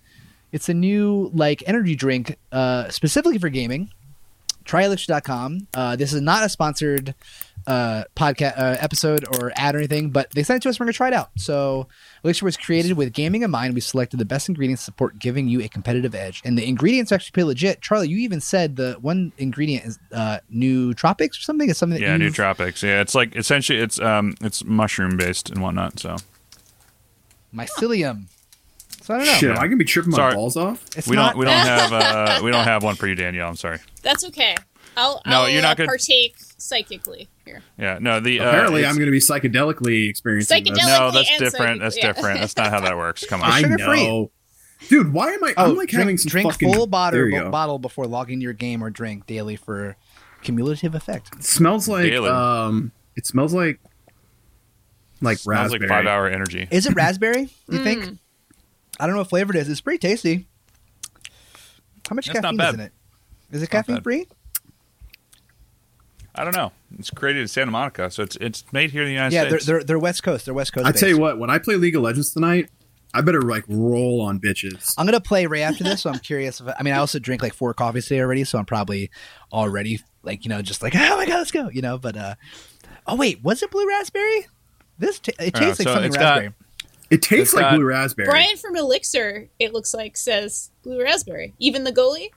it's 0.52 0.70
a 0.70 0.74
new 0.74 1.32
like 1.34 1.64
energy 1.66 1.96
drink 1.96 2.38
uh, 2.52 2.90
specifically 2.90 3.38
for 3.38 3.50
gaming. 3.50 3.92
Tryelixir.com. 4.66 5.68
Uh, 5.74 5.96
this 5.96 6.12
is 6.12 6.22
not 6.22 6.44
a 6.44 6.50
sponsored 6.50 7.16
uh, 7.68 8.06
podcast 8.16 8.58
uh, 8.58 8.78
episode 8.80 9.26
or 9.38 9.52
ad 9.56 9.76
or 9.76 9.80
anything, 9.80 10.10
but 10.10 10.32
they 10.32 10.42
sent 10.42 10.58
it 10.58 10.64
to 10.64 10.70
us. 10.70 10.80
We're 10.80 10.86
gonna 10.86 10.94
try 10.94 11.10
it 11.10 11.14
out. 11.14 11.30
So, 11.38 11.88
Elixir 12.24 12.46
was 12.46 12.56
created 12.58 12.94
with 12.94 13.12
gaming 13.14 13.44
in 13.44 13.52
mind. 13.52 13.74
We 13.76 13.82
selected 13.82 14.18
the 14.18 14.26
best 14.26 14.48
ingredients 14.48 14.82
to 14.84 14.86
support 14.86 15.20
giving 15.20 15.48
you 15.50 15.62
a 15.62 15.68
competitive 15.68 16.16
edge, 16.16 16.42
and 16.46 16.58
the 16.58 16.66
ingredients 16.66 17.12
are 17.12 17.16
actually 17.16 17.32
pretty 17.34 17.48
legit. 17.48 17.82
Charlie, 17.82 18.08
you 18.08 18.18
even 18.20 18.40
said 18.42 18.78
the 18.78 18.98
one 19.02 19.34
ingredient 19.38 19.86
is 19.86 20.00
uh, 20.14 20.40
nootropics 20.54 21.32
or 21.38 21.42
something. 21.42 21.70
It's 21.70 21.78
something 21.78 22.00
that 22.00 22.06
Yeah, 22.06 22.16
you've- 22.16 22.36
nootropics. 22.36 22.82
Yeah, 22.82 23.02
it's 23.02 23.14
like 23.14 23.36
essentially 23.36 23.80
it's 23.80 24.00
um 24.00 24.36
it's 24.42 24.64
mushroom 24.64 25.18
based 25.18 25.50
and 25.50 25.62
whatnot. 25.62 26.00
So 26.00 26.16
mycelium. 27.54 28.24
So 29.02 29.14
I 29.14 29.18
don't 29.20 29.28
know. 29.28 29.34
Shit, 29.34 29.50
am 29.52 29.58
I 29.58 29.64
gonna 29.68 29.78
be 29.78 29.86
tripping 29.86 30.12
my 30.12 30.18
Sorry. 30.18 30.34
balls 30.36 30.58
off? 30.58 30.84
It's 30.98 31.08
we 31.08 31.16
not, 31.16 31.32
don't 31.34 31.40
we 31.40 31.46
don't 31.46 31.54
have 31.66 31.94
uh 31.94 32.42
we 32.44 32.52
don't 32.52 32.66
have 32.66 32.84
one 32.84 32.96
for 32.96 33.08
you, 33.08 33.16
Danielle. 33.16 33.50
I'm 33.50 33.56
sorry. 33.56 33.80
That's 34.04 34.26
okay. 34.26 34.56
I'll, 34.98 35.22
No, 35.26 35.42
I'll 35.44 35.50
you're 35.50 35.62
not 35.62 35.72
uh, 35.72 35.76
gonna- 35.76 35.88
partake 35.88 36.36
psychically 36.58 37.30
here. 37.46 37.62
Yeah, 37.78 38.00
no 38.02 38.20
the 38.20 38.40
uh, 38.42 38.48
Apparently, 38.50 38.80
it's- 38.82 38.92
I'm 38.94 39.00
gonna 39.00 39.12
be 39.12 39.20
psychedelically 39.20 40.10
experiencing 40.10 40.64
this. 40.66 40.86
No 40.86 41.12
that's 41.12 41.30
and 41.30 41.40
different. 41.40 41.80
That's 41.82 41.96
yeah. 41.98 42.12
different. 42.14 42.40
That's 42.42 42.58
not 42.58 42.72
how 42.72 42.82
that 42.82 42.98
works. 42.98 43.26
Come 43.26 43.42
on. 43.44 43.52
I 43.52 43.62
sugar-free. 43.62 44.04
know, 44.08 44.32
dude. 44.90 45.14
Why 45.14 45.32
am 45.34 45.44
I? 45.44 45.54
Oh, 45.56 45.66
I'm 45.72 45.76
like 45.78 45.90
drink, 45.90 46.00
having 46.02 46.18
some 46.18 46.30
drink 46.30 46.52
fucking. 46.52 46.74
full 46.74 46.88
bottle, 46.88 47.30
there 47.30 47.50
bottle 47.50 47.80
before 47.80 48.06
logging 48.08 48.42
your 48.42 48.54
game 48.54 48.84
or 48.84 48.90
drink 48.90 49.26
daily 49.28 49.56
for 49.56 49.96
cumulative 50.42 50.96
effect. 50.96 51.30
It 51.36 51.44
smells 51.46 51.88
like 51.88 52.04
Daily. 52.10 52.30
um. 52.30 52.92
It 53.16 53.26
smells 53.26 53.54
like 53.54 53.80
like 55.22 55.38
Smells 55.40 55.72
raspberry. 55.72 55.80
like 55.82 55.90
five 55.90 56.08
hour 56.08 56.28
energy. 56.28 56.68
Is 56.72 56.86
it 56.86 56.94
raspberry? 56.96 57.50
You 57.70 57.80
Mm. 57.80 57.84
think? 57.84 58.20
I 59.00 59.06
don't 59.06 59.14
know 59.16 59.22
what 59.22 59.30
flavor 59.30 59.56
it 59.56 59.60
is. 59.60 59.70
It's 59.70 59.82
pretty 59.82 60.00
tasty. 60.00 60.48
How 62.10 62.16
much 62.16 62.28
That's 62.28 62.40
caffeine 62.40 62.60
is 62.62 62.74
in 62.74 62.80
it? 62.80 62.92
Is 63.52 63.62
it 63.64 63.70
caffeine 63.70 64.02
free? 64.02 64.28
I 66.38 66.44
don't 66.44 66.56
know. 66.56 66.72
It's 67.00 67.10
created 67.10 67.42
in 67.42 67.48
Santa 67.48 67.72
Monica, 67.72 68.10
so 68.12 68.24
it's 68.24 68.36
it's 68.38 68.64
made 68.72 68.92
here 68.92 69.02
in 69.02 69.08
the 69.08 69.14
United 69.14 69.32
States. 69.32 69.44
Yeah, 69.46 69.50
they're, 69.50 69.80
they're 69.80 69.84
they're 69.86 70.00
West 70.00 70.24
Coast. 70.24 70.46
They're 70.46 70.54
West 70.54 70.74
Coast. 70.74 70.86
I 70.88 70.92
tell 70.92 71.10
you 71.10 71.18
what, 71.20 71.38
when 71.40 71.50
I 71.50 71.58
play 71.60 71.76
League 71.76 71.96
of 71.96 72.02
Legends 72.04 72.32
tonight, 72.32 72.70
I 73.14 73.22
better 73.22 73.42
like 73.42 73.64
roll 73.68 74.22
on 74.22 74.40
bitches. 74.40 74.94
I'm 74.98 75.06
gonna 75.06 75.20
play 75.20 75.46
right 75.48 75.62
after 75.62 75.84
this, 75.84 76.02
so 76.02 76.10
I'm 76.12 76.20
curious. 76.20 76.60
If 76.62 76.68
I, 76.68 76.76
I 76.80 76.84
mean, 76.84 76.94
I 76.94 76.98
also 76.98 77.20
drink 77.20 77.42
like 77.42 77.54
four 77.54 77.74
coffees 77.74 78.06
today 78.08 78.22
already, 78.22 78.44
so 78.44 78.58
I'm 78.60 78.66
probably 78.66 79.10
already 79.52 80.00
like 80.24 80.44
you 80.46 80.50
know 80.50 80.62
just 80.62 80.82
like 80.84 80.96
oh 80.96 81.18
my 81.18 81.26
god, 81.26 81.38
let's 81.38 81.52
go, 81.52 81.70
you 81.70 81.82
know. 81.82 81.98
But 81.98 82.16
uh, 82.18 82.36
oh 83.08 83.16
wait, 83.16 83.44
was 83.44 83.64
it 83.64 83.72
blue 83.72 83.88
raspberry? 83.88 84.48
This 85.00 85.20
t- 85.20 85.34
it 85.40 85.56
Uh, 85.56 85.60
tastes 85.60 85.80
like 85.80 85.88
so 85.88 85.94
something 85.94 86.08
it's 86.08 86.18
got- 86.18 86.24
raspberry. 86.40 86.54
It 87.10 87.22
tastes 87.22 87.42
It's 87.42 87.54
like 87.54 87.62
got- 87.62 87.76
blue 87.78 87.86
raspberry. 87.86 88.28
Brian 88.28 88.58
from 88.58 88.76
Elixir, 88.76 89.48
it 89.60 89.72
looks 89.72 89.94
like, 89.94 90.18
says 90.18 90.72
blue 90.84 91.02
raspberry. 91.02 91.54
Even 91.58 91.86
the 91.86 91.94
goalie? 91.94 92.32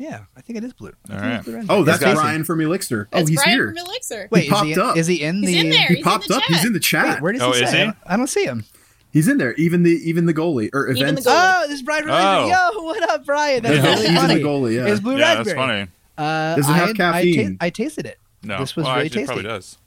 Yeah, 0.00 0.24
I 0.36 0.40
think 0.40 0.56
it 0.56 0.64
is 0.64 0.72
blue. 0.72 0.92
I 1.08 1.12
All 1.14 1.20
think 1.20 1.22
right. 1.30 1.34
it's 1.36 1.44
blue. 1.46 1.66
Oh, 1.68 1.84
that's 1.84 1.98
It's 1.98 2.04
tasty. 2.06 2.20
Brian 2.20 2.44
from 2.44 2.60
Elixir. 2.60 3.08
Oh, 3.12 3.16
That's 3.18 3.28
he's 3.28 3.42
Brian 3.42 3.58
here. 3.58 3.68
from 3.68 3.78
Elixir. 3.78 4.28
Wait, 4.30 4.40
He 4.40 4.46
is 4.46 4.48
he, 4.48 4.54
popped 4.54 4.66
in, 4.68 4.78
up. 4.80 4.96
is 4.96 5.06
he 5.06 5.22
in 5.22 5.40
the? 5.42 5.46
He's 5.46 5.54
the? 5.56 5.60
in 5.66 5.70
there. 5.70 5.86
He 5.88 5.94
He's 5.96 6.04
popped 6.04 6.24
in 6.24 6.28
the 6.28 6.36
up. 6.36 6.42
chat. 6.42 6.56
He's 6.56 6.64
in 6.64 6.72
the 6.72 6.80
chat. 6.80 7.14
Wait, 7.14 7.22
where 7.22 7.32
does 7.32 7.42
Oh, 7.42 7.52
he 7.52 7.62
is 7.62 7.70
say? 7.70 7.86
he? 7.86 7.92
I 8.06 8.16
don't, 8.16 8.26
see 8.26 8.44
him. 8.44 8.64
He's 9.12 9.28
in 9.28 9.38
there. 9.38 9.54
Even 9.54 9.82
the 9.82 9.90
even 9.90 10.26
the 10.26 10.34
goalie 10.34 10.70
or 10.72 10.88
Even 10.88 11.02
events. 11.02 11.24
the 11.24 11.30
goalie. 11.30 11.62
Oh, 11.62 11.66
this 11.68 11.76
is 11.76 11.82
Brian 11.82 12.02
from 12.04 12.12
Oh. 12.12 12.42
Elixir. 12.44 12.56
Yo, 12.76 12.82
what 12.84 13.10
up, 13.10 13.26
Brian? 13.26 13.62
That's 13.62 13.76
Yeah. 13.76 13.82
really 13.82 14.00
he's 14.00 14.08
in 14.10 14.16
funny. 14.16 14.34
the 14.34 14.40
goalie. 14.42 14.74
Yeah. 14.76 14.86
It's 14.92 15.00
blue 15.00 15.16
yeah, 15.18 15.34
that's 15.36 15.52
funny. 15.52 15.88
Uh, 16.18 16.56
Does 16.56 16.68
it 16.68 16.72
have 16.72 16.88
I, 16.88 16.90
I, 16.90 16.94
caffeine? 16.94 17.58
ta- 17.58 17.64
I 17.66 17.70
tasted 17.70 18.06
it. 18.06 18.18
No, 18.42 18.58
This 18.58 18.76
was 18.76 18.84
well, 18.86 18.94
very 18.94 19.06
actually, 19.06 19.22
it 19.22 19.26
probably 19.26 19.42
tasty. 19.44 19.54
does. 19.56 19.78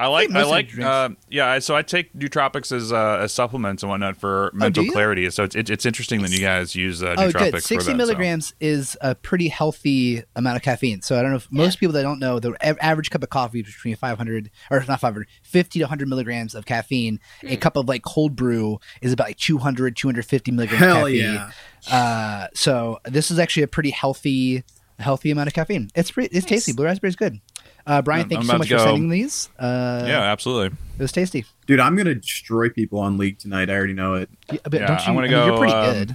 I 0.00 0.06
like 0.06 0.30
most 0.30 0.46
I 0.46 0.48
like 0.50 0.78
uh, 0.78 1.10
yeah. 1.28 1.46
I- 1.50 1.58
So 1.58 1.76
I 1.76 1.82
take 1.82 2.14
nootropics 2.14 2.72
as 2.72 2.90
uh, 2.92 3.18
as 3.20 3.32
supplements 3.32 3.82
and 3.82 3.90
whatnot 3.90 4.16
for 4.16 4.50
mental 4.54 4.86
Oh, 4.88 4.90
clarity. 4.90 5.28
So 5.30 5.44
it's, 5.44 5.54
it's 5.54 5.68
it's 5.70 5.84
interesting 5.84 6.22
that 6.22 6.30
you 6.30 6.40
guys 6.40 6.74
use 6.74 7.02
uh, 7.02 7.14
Oh, 7.18 7.28
nootropics 7.28 7.32
good. 7.32 7.52
for 7.52 7.60
60 7.60 7.74
that. 7.76 7.84
so. 7.92 7.96
milligrams 7.96 8.54
is 8.60 8.96
a 9.02 9.14
pretty 9.14 9.48
healthy 9.48 10.22
amount 10.34 10.56
of 10.56 10.62
caffeine. 10.62 11.02
So 11.02 11.18
I 11.18 11.22
don't 11.22 11.32
know 11.32 11.36
if 11.36 11.52
most 11.52 11.78
people 11.78 11.92
that 11.92 12.02
don't 12.02 12.18
know, 12.18 12.40
the 12.40 12.56
average 12.82 13.10
cup 13.10 13.22
of 13.22 13.28
coffee 13.28 13.60
is 13.60 13.66
between 13.66 13.94
500 13.94 14.50
or 14.70 14.82
not 14.88 15.00
500, 15.00 15.28
50 15.42 15.78
to 15.80 15.84
100 15.84 16.08
milligrams 16.08 16.54
of 16.54 16.64
caffeine. 16.64 17.20
A 17.42 17.56
cup 17.58 17.76
of 17.76 17.86
like 17.86 18.02
cold 18.02 18.34
brew 18.34 18.80
is 19.02 19.12
about 19.12 19.26
like 19.28 19.36
200, 19.36 19.96
250 19.96 20.50
milligrams 20.52 20.80
Hell 20.82 20.96
caffeine. 21.02 21.16
yeah. 21.24 21.50
Uh, 21.90 22.48
so 22.54 23.00
this 23.04 23.30
is 23.30 23.38
actually 23.38 23.64
a 23.64 23.68
pretty 23.68 23.90
healthy, 23.90 24.64
healthy 24.98 25.30
amount 25.30 25.48
of 25.48 25.52
caffeine. 25.54 25.90
It's 25.94 26.10
pretty, 26.10 26.34
it's 26.36 26.46
tasty. 26.46 26.72
Blue 26.72 26.84
raspberry 26.86 27.08
is 27.10 27.16
good. 27.16 27.40
Uh, 27.86 28.02
Brian, 28.02 28.28
thank 28.28 28.38
I'm 28.40 28.42
you 28.42 28.50
so 28.50 28.58
much 28.58 28.68
for 28.68 28.78
sending 28.78 29.08
these. 29.08 29.48
Uh, 29.58 30.04
Yeah, 30.06 30.20
absolutely. 30.22 30.76
it 30.98 31.02
was 31.02 31.12
tasty. 31.12 31.44
Dude, 31.66 31.80
I'm 31.80 31.96
gonna 31.96 32.14
destroy 32.14 32.68
people 32.68 32.98
on 33.00 33.16
League 33.18 33.38
tonight. 33.38 33.70
I 33.70 33.74
already 33.74 33.94
know 33.94 34.14
it. 34.14 34.30
Yeah, 34.52 34.58
but 34.64 34.72
Yeah, 34.74 34.86
don't 34.86 34.98
you, 35.00 35.04
I'm 35.06 35.14
gonna 35.14 35.18
I 35.18 35.30
mean, 35.30 35.30
You're 35.30 35.46
go, 35.50 35.58
pretty 35.58 35.72
um, 35.72 35.92
good. 35.94 36.10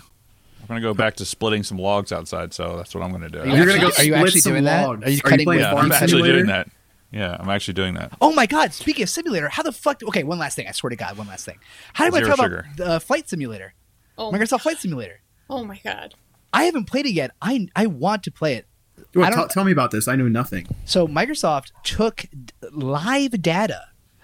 I'm 0.61 0.67
gonna 0.67 0.81
go 0.81 0.93
back 0.93 1.15
to 1.17 1.25
splitting 1.25 1.63
some 1.63 1.77
logs 1.77 2.11
outside. 2.11 2.53
So 2.53 2.77
that's 2.77 2.93
what 2.95 3.03
I'm 3.03 3.11
gonna 3.11 3.29
do. 3.29 3.39
Are 3.39 3.45
you 3.47 3.55
You're 3.55 3.65
gonna 3.67 3.73
actually, 3.73 3.79
go 3.79 3.85
are 3.85 3.89
you 4.05 4.13
split 4.13 4.27
actually 4.27 4.41
some 4.41 4.51
doing 4.53 4.63
that? 4.65 4.87
logs. 4.87 5.05
Are 5.05 5.09
you 5.09 5.13
Are 5.13 5.15
you 5.15 5.21
cutting 5.21 5.45
playing 5.45 5.59
wood? 5.59 5.65
yeah, 5.65 5.71
Farm 5.73 5.85
I'm 5.85 5.91
actually 5.91 6.07
Simulator? 6.09 6.33
doing 6.33 6.47
that. 6.47 6.69
Yeah, 7.11 7.37
I'm 7.39 7.49
actually 7.49 7.73
doing 7.75 7.93
that. 7.93 8.11
Oh 8.19 8.33
my 8.33 8.45
god! 8.45 8.73
Speaking 8.73 9.03
of 9.03 9.09
simulator, 9.09 9.47
how 9.47 9.63
the 9.63 9.71
fuck? 9.71 10.01
Okay, 10.03 10.23
one 10.23 10.37
last 10.39 10.55
thing. 10.55 10.67
I 10.67 10.71
swear 10.71 10.89
to 10.89 10.95
God, 10.95 11.17
one 11.17 11.27
last 11.27 11.45
thing. 11.45 11.57
How 11.93 12.09
do 12.09 12.15
I 12.15 12.19
Zero 12.19 12.35
talk 12.35 12.45
sugar. 12.45 12.67
about 12.75 12.87
uh, 12.87 12.99
Flight 12.99 13.29
Simulator? 13.29 13.73
Oh 14.17 14.31
my, 14.31 14.37
Microsoft 14.39 14.61
Flight 14.61 14.77
Simulator. 14.79 15.21
oh 15.49 15.63
my 15.63 15.79
god. 15.83 16.15
I 16.51 16.63
haven't 16.63 16.85
played 16.85 17.05
it 17.05 17.11
yet. 17.11 17.31
I 17.41 17.67
I 17.75 17.85
want 17.85 18.23
to 18.23 18.31
play 18.31 18.55
it. 18.55 18.65
Well, 19.13 19.25
I 19.25 19.29
don't- 19.29 19.37
tell, 19.39 19.47
tell 19.47 19.63
me 19.65 19.71
about 19.71 19.91
this. 19.91 20.07
I 20.07 20.15
know 20.15 20.27
nothing. 20.27 20.67
So 20.85 21.07
Microsoft 21.07 21.71
took 21.83 22.25
d- 22.31 22.53
live 22.71 23.41
data. 23.41 23.81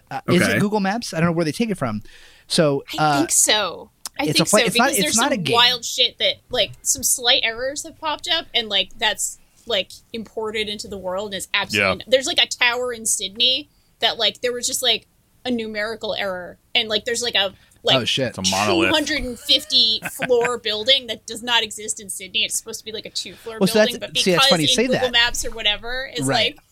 Uh, 0.09 0.19
Is 0.27 0.45
it 0.47 0.59
Google 0.59 0.81
Maps? 0.81 1.13
I 1.13 1.19
don't 1.21 1.27
know 1.27 1.31
where 1.33 1.45
they 1.45 1.53
take 1.53 1.69
it 1.69 1.77
from. 1.77 2.01
So 2.47 2.83
I 2.99 3.03
uh, 3.03 3.17
think 3.19 3.31
so. 3.31 3.91
I 4.19 4.25
it's 4.25 4.31
a 4.31 4.33
think 4.45 4.47
so 4.49 4.57
it's 4.57 4.77
not- 4.77 4.83
because 4.89 4.91
it's 4.97 5.01
there's 5.15 5.15
some 5.15 5.43
wild 5.53 5.85
shit 5.85 6.17
that 6.19 6.35
like 6.49 6.71
some 6.81 7.01
slight 7.03 7.41
errors 7.43 7.83
have 7.83 7.97
popped 7.97 8.27
up 8.29 8.47
and 8.53 8.67
like 8.67 8.91
that's 8.97 9.39
like 9.65 9.91
imported 10.11 10.67
into 10.67 10.87
the 10.89 10.97
world 10.97 11.27
and 11.27 11.35
it's 11.35 11.47
absolutely 11.53 11.99
Yeah. 11.99 12.05
there's 12.07 12.25
like 12.27 12.39
a 12.39 12.47
tower 12.47 12.91
in 12.91 13.05
Sydney 13.05 13.69
that 13.99 14.17
like 14.17 14.41
there 14.41 14.51
was 14.51 14.67
just 14.67 14.81
like 14.83 15.07
a 15.45 15.51
numerical 15.51 16.13
error 16.15 16.57
and 16.75 16.89
like 16.89 17.05
there's 17.05 17.21
like 17.23 17.35
a 17.35 17.53
like 17.83 17.97
oh 17.97 18.05
shit. 18.05 18.35
It's 18.37 18.49
250 18.49 20.01
floor 20.11 20.57
building 20.57 21.07
that 21.07 21.25
does 21.25 21.43
not 21.43 21.63
exist 21.63 21.99
in 21.99 22.09
Sydney. 22.09 22.43
It's 22.45 22.57
supposed 22.57 22.79
to 22.79 22.85
be 22.85 22.91
like 22.91 23.05
a 23.05 23.09
two 23.09 23.33
floor 23.33 23.57
Well, 23.59 23.67
so 23.67 23.75
building, 23.75 23.93
that's- 23.99 24.11
but 24.13 24.17
see, 24.17 24.31
because 24.31 24.39
that's 24.41 24.49
funny 24.49 24.63
in 24.63 24.69
say 24.69 24.83
Google 24.87 24.99
that. 25.01 25.11
Maps 25.11 25.45
or 25.45 25.51
whatever, 25.51 26.09
it's 26.11 26.21
Right. 26.21 26.55
like 26.55 26.63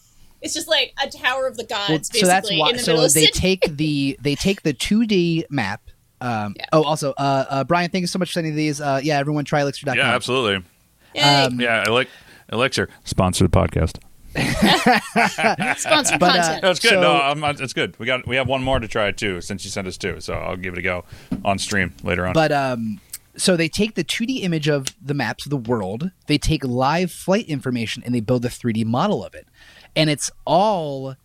it's 0.41 0.53
just 0.53 0.67
like 0.67 0.93
a 1.03 1.09
tower 1.09 1.47
of 1.47 1.57
the 1.57 1.65
gods, 1.65 1.89
Well, 1.89 1.97
basically 1.97 2.19
so 2.21 2.27
that's 2.27 2.51
why. 2.51 2.69
in 2.69 2.77
the 2.77 2.83
So 2.83 2.91
middle 2.93 3.05
of 3.05 3.13
they 3.13 3.25
take 3.27 3.75
the 3.77 4.17
they 4.21 4.35
take 4.35 4.61
the 4.63 4.73
2D 4.73 5.45
map. 5.49 5.81
Um, 6.21 6.53
Yeah. 6.57 6.65
Oh, 6.73 6.83
also, 6.83 7.11
uh, 7.17 7.45
uh, 7.49 7.63
Brian, 7.63 7.89
thank 7.91 8.01
you 8.01 8.07
so 8.07 8.19
much 8.19 8.29
for 8.29 8.33
sending 8.33 8.55
these. 8.55 8.79
Uh, 8.81 8.99
yeah, 9.03 9.17
everyone 9.19 9.45
try 9.45 9.61
elixir.com. 9.61 9.97
Yeah, 9.97 10.13
absolutely. 10.15 10.65
Yay. 11.15 11.21
um, 11.21 11.59
Yeah, 11.59 11.83
Elix- 11.85 12.07
Elixir 12.51 12.89
sponsor 13.03 13.45
the 13.45 13.49
podcast. 13.49 13.97
Sponsored 15.77 16.19
but, 16.19 16.29
uh, 16.29 16.43
content. 16.43 16.63
No, 16.63 16.71
it's 16.71 16.79
good. 16.79 16.89
So- 16.89 17.01
no, 17.01 17.13
I'm 17.13 17.43
it's 17.43 17.73
good. 17.73 17.97
We 17.99 18.05
got 18.05 18.27
we 18.27 18.35
have 18.35 18.47
one 18.47 18.63
more 18.63 18.79
to 18.79 18.87
try 18.87 19.11
too, 19.11 19.41
since 19.41 19.63
you 19.63 19.71
sent 19.71 19.87
us 19.87 19.97
two. 19.97 20.19
So 20.21 20.33
I'll 20.33 20.57
give 20.57 20.73
it 20.73 20.79
a 20.79 20.81
go 20.81 21.05
on 21.43 21.57
stream 21.57 21.93
later 22.03 22.27
on. 22.27 22.33
But 22.33 22.51
um, 22.51 22.99
so 23.35 23.55
they 23.55 23.69
take 23.69 23.95
the 23.95 24.03
2D 24.03 24.43
image 24.43 24.67
of 24.67 24.87
the 25.01 25.13
maps 25.13 25.45
of 25.45 25.49
the 25.49 25.57
world, 25.57 26.11
they 26.27 26.37
take 26.37 26.63
live 26.63 27.11
flight 27.11 27.47
information, 27.47 28.03
and 28.05 28.13
they 28.13 28.19
build 28.19 28.45
a 28.45 28.49
3D 28.49 28.85
model 28.85 29.23
of 29.23 29.33
it, 29.33 29.47
and 29.95 30.09
it's 30.09 30.29
all 30.45 31.15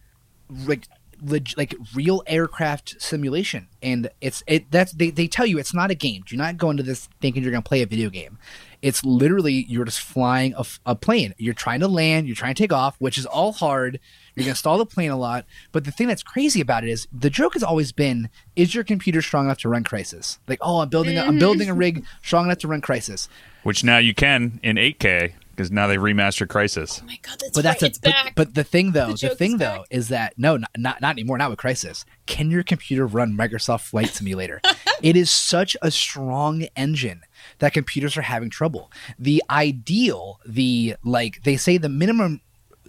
like 0.48 0.86
leg- 1.22 1.54
like 1.56 1.74
real 1.94 2.22
aircraft 2.26 3.00
simulation 3.00 3.68
and 3.82 4.10
it's 4.20 4.42
it 4.46 4.70
that's 4.70 4.92
they, 4.92 5.10
they 5.10 5.26
tell 5.26 5.46
you 5.46 5.58
it's 5.58 5.74
not 5.74 5.90
a 5.90 5.94
game 5.94 6.22
do 6.26 6.36
not 6.36 6.56
go 6.56 6.70
into 6.70 6.82
this 6.82 7.08
thinking 7.20 7.42
you're 7.42 7.52
going 7.52 7.62
to 7.62 7.68
play 7.68 7.82
a 7.82 7.86
video 7.86 8.10
game 8.10 8.38
it's 8.84 9.02
literally 9.02 9.64
you're 9.66 9.86
just 9.86 10.00
flying 10.00 10.54
a 10.84 10.94
plane 10.94 11.34
you're 11.38 11.54
trying 11.54 11.80
to 11.80 11.88
land 11.88 12.26
you're 12.26 12.36
trying 12.36 12.54
to 12.54 12.62
take 12.62 12.72
off 12.72 12.94
which 12.98 13.16
is 13.16 13.24
all 13.24 13.52
hard 13.52 13.98
you're 14.34 14.44
going 14.44 14.52
to 14.52 14.58
stall 14.58 14.76
the 14.76 14.84
plane 14.84 15.10
a 15.10 15.16
lot 15.16 15.46
but 15.72 15.84
the 15.84 15.90
thing 15.90 16.06
that's 16.06 16.22
crazy 16.22 16.60
about 16.60 16.84
it 16.84 16.90
is 16.90 17.08
the 17.10 17.30
joke 17.30 17.54
has 17.54 17.62
always 17.62 17.92
been 17.92 18.28
is 18.54 18.74
your 18.74 18.84
computer 18.84 19.22
strong 19.22 19.46
enough 19.46 19.58
to 19.58 19.68
run 19.68 19.82
Crysis 19.82 20.38
like 20.46 20.58
oh 20.60 20.80
i'm 20.80 20.90
building 20.90 21.16
a, 21.16 21.22
i'm 21.22 21.30
mm-hmm. 21.30 21.38
building 21.38 21.70
a 21.70 21.74
rig 21.74 22.04
strong 22.22 22.44
enough 22.44 22.58
to 22.58 22.68
run 22.68 22.82
Crysis 22.82 23.26
Which 23.62 23.82
now 23.82 23.98
you 23.98 24.14
can 24.14 24.60
in 24.62 24.76
8K 24.76 25.32
because 25.54 25.70
now 25.70 25.86
they 25.86 25.96
remastered 25.96 26.48
Crysis. 26.48 27.00
oh 27.02 27.06
my 27.06 27.18
god, 27.22 27.38
that's 27.38 27.50
but 27.50 27.56
right. 27.56 27.62
that's 27.62 27.82
a, 27.82 27.86
it's 27.86 27.98
but, 27.98 28.10
back. 28.10 28.34
but 28.34 28.54
the 28.54 28.64
thing 28.64 28.92
though, 28.92 29.12
The 29.12 29.28
the, 29.28 29.36
thing 29.36 29.52
is 29.52 29.58
though 29.58 29.78
back. 29.78 29.86
is 29.90 30.08
that 30.08 30.34
no, 30.36 30.56
not, 30.56 30.70
not 30.76 31.00
not 31.00 31.10
anymore. 31.12 31.38
Not 31.38 31.50
with 31.50 31.60
Crysis. 31.60 32.04
Can 32.26 32.50
your 32.50 32.64
computer 32.64 33.06
run 33.06 33.36
Microsoft 33.36 33.82
Flight 33.82 34.08
Simulator? 34.08 34.60
it 35.02 35.16
is 35.16 35.30
such 35.30 35.76
a 35.80 35.90
strong 35.92 36.62
engine 36.76 37.22
that 37.58 37.72
computers 37.72 38.16
are 38.16 38.22
having 38.22 38.50
trouble. 38.50 38.90
The 39.18 39.42
ideal, 39.50 40.40
the 40.46 40.96
like 41.04 41.42
they 41.44 41.56
say 41.56 41.78
the 41.78 41.88
minimum 41.88 42.40